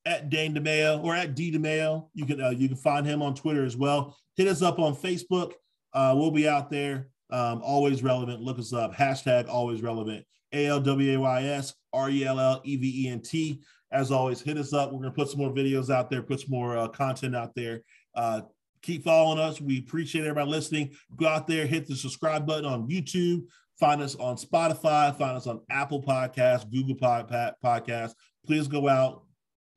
at 0.06 0.30
Dane 0.30 0.54
DeMayo 0.54 1.04
or 1.04 1.16
at 1.16 1.36
D 1.36 1.52
DeMayo. 1.52 2.08
You 2.14 2.26
can 2.26 2.42
uh, 2.42 2.50
you 2.50 2.68
can 2.68 2.78
find 2.78 3.06
him 3.06 3.22
on 3.22 3.36
Twitter 3.36 3.66
as 3.66 3.78
well. 3.78 4.18
Hit 4.36 4.48
us 4.48 4.62
up 4.62 4.80
on 4.80 4.96
Facebook. 4.96 5.54
Uh, 5.94 6.14
we'll 6.18 6.32
be 6.32 6.48
out 6.48 6.70
there. 6.70 7.10
Um, 7.30 7.62
always 7.64 8.04
relevant. 8.04 8.42
Look 8.42 8.60
us 8.60 8.74
up. 8.74 8.94
Hashtag 8.94 9.48
always 9.48 9.82
relevant. 9.82 10.26
A 10.52 10.68
L 10.68 10.80
W 10.80 11.16
A 11.16 11.20
Y 11.20 11.44
S 11.44 11.74
R 11.92 12.10
E 12.10 12.26
L 12.26 12.40
L 12.40 12.62
E 12.64 12.76
V 12.76 13.06
E 13.06 13.10
N 13.10 13.22
T. 13.22 13.62
As 13.92 14.12
always, 14.12 14.42
hit 14.42 14.58
us 14.58 14.74
up. 14.74 14.92
We're 14.92 15.00
gonna 15.00 15.12
put 15.12 15.30
some 15.30 15.40
more 15.40 15.54
videos 15.54 15.94
out 15.94 16.10
there, 16.10 16.22
put 16.22 16.42
some 16.42 16.52
more 16.52 16.78
uh, 16.78 16.88
content 16.88 17.36
out 17.36 17.54
there. 17.56 17.82
Uh, 18.16 18.42
keep 18.82 19.04
following 19.04 19.40
us. 19.40 19.62
We 19.62 19.80
appreciate 19.80 20.22
everybody 20.22 20.50
listening. 20.50 20.92
Go 21.16 21.28
out 21.28 21.48
there, 21.48 21.66
hit 21.66 21.88
the 21.88 21.96
subscribe 21.96 22.46
button 22.46 22.66
on 22.66 22.88
YouTube. 22.88 23.44
Find 23.80 24.02
us 24.02 24.16
on 24.16 24.36
Spotify. 24.36 25.16
Find 25.18 25.36
us 25.38 25.48
on 25.48 25.62
Apple 25.70 26.02
Podcasts, 26.02 26.70
Google 26.70 26.96
Pod, 26.96 27.30
Podcasts. 27.64 28.14
Please 28.46 28.68
go 28.68 28.88
out, 28.88 29.24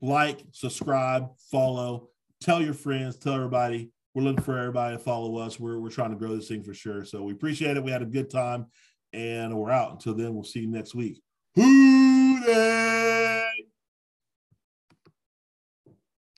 like, 0.01 0.43
subscribe, 0.53 1.29
follow, 1.51 2.09
tell 2.41 2.63
your 2.63 2.75
friends, 2.75 3.17
tell 3.17 3.35
everybody. 3.35 3.91
We're 4.15 4.23
looking 4.23 4.43
for 4.43 4.59
everybody 4.59 4.97
to 4.97 5.03
follow 5.03 5.37
us. 5.37 5.61
We're, 5.61 5.79
we're 5.79 5.91
trying 5.91 6.11
to 6.11 6.17
grow 6.17 6.35
this 6.35 6.49
thing 6.49 6.63
for 6.63 6.73
sure. 6.73 7.05
So 7.05 7.23
we 7.23 7.33
appreciate 7.33 7.77
it. 7.77 7.85
We 7.85 7.91
had 7.91 8.03
a 8.03 8.07
good 8.07 8.31
time 8.31 8.67
and 9.13 9.57
we're 9.57 9.71
out. 9.71 9.93
Until 9.93 10.15
then, 10.15 10.35
we'll 10.35 10.45
see 10.45 10.61
you 10.61 10.69
next 10.69 10.95
week. 10.95 11.21
Who 11.55 12.43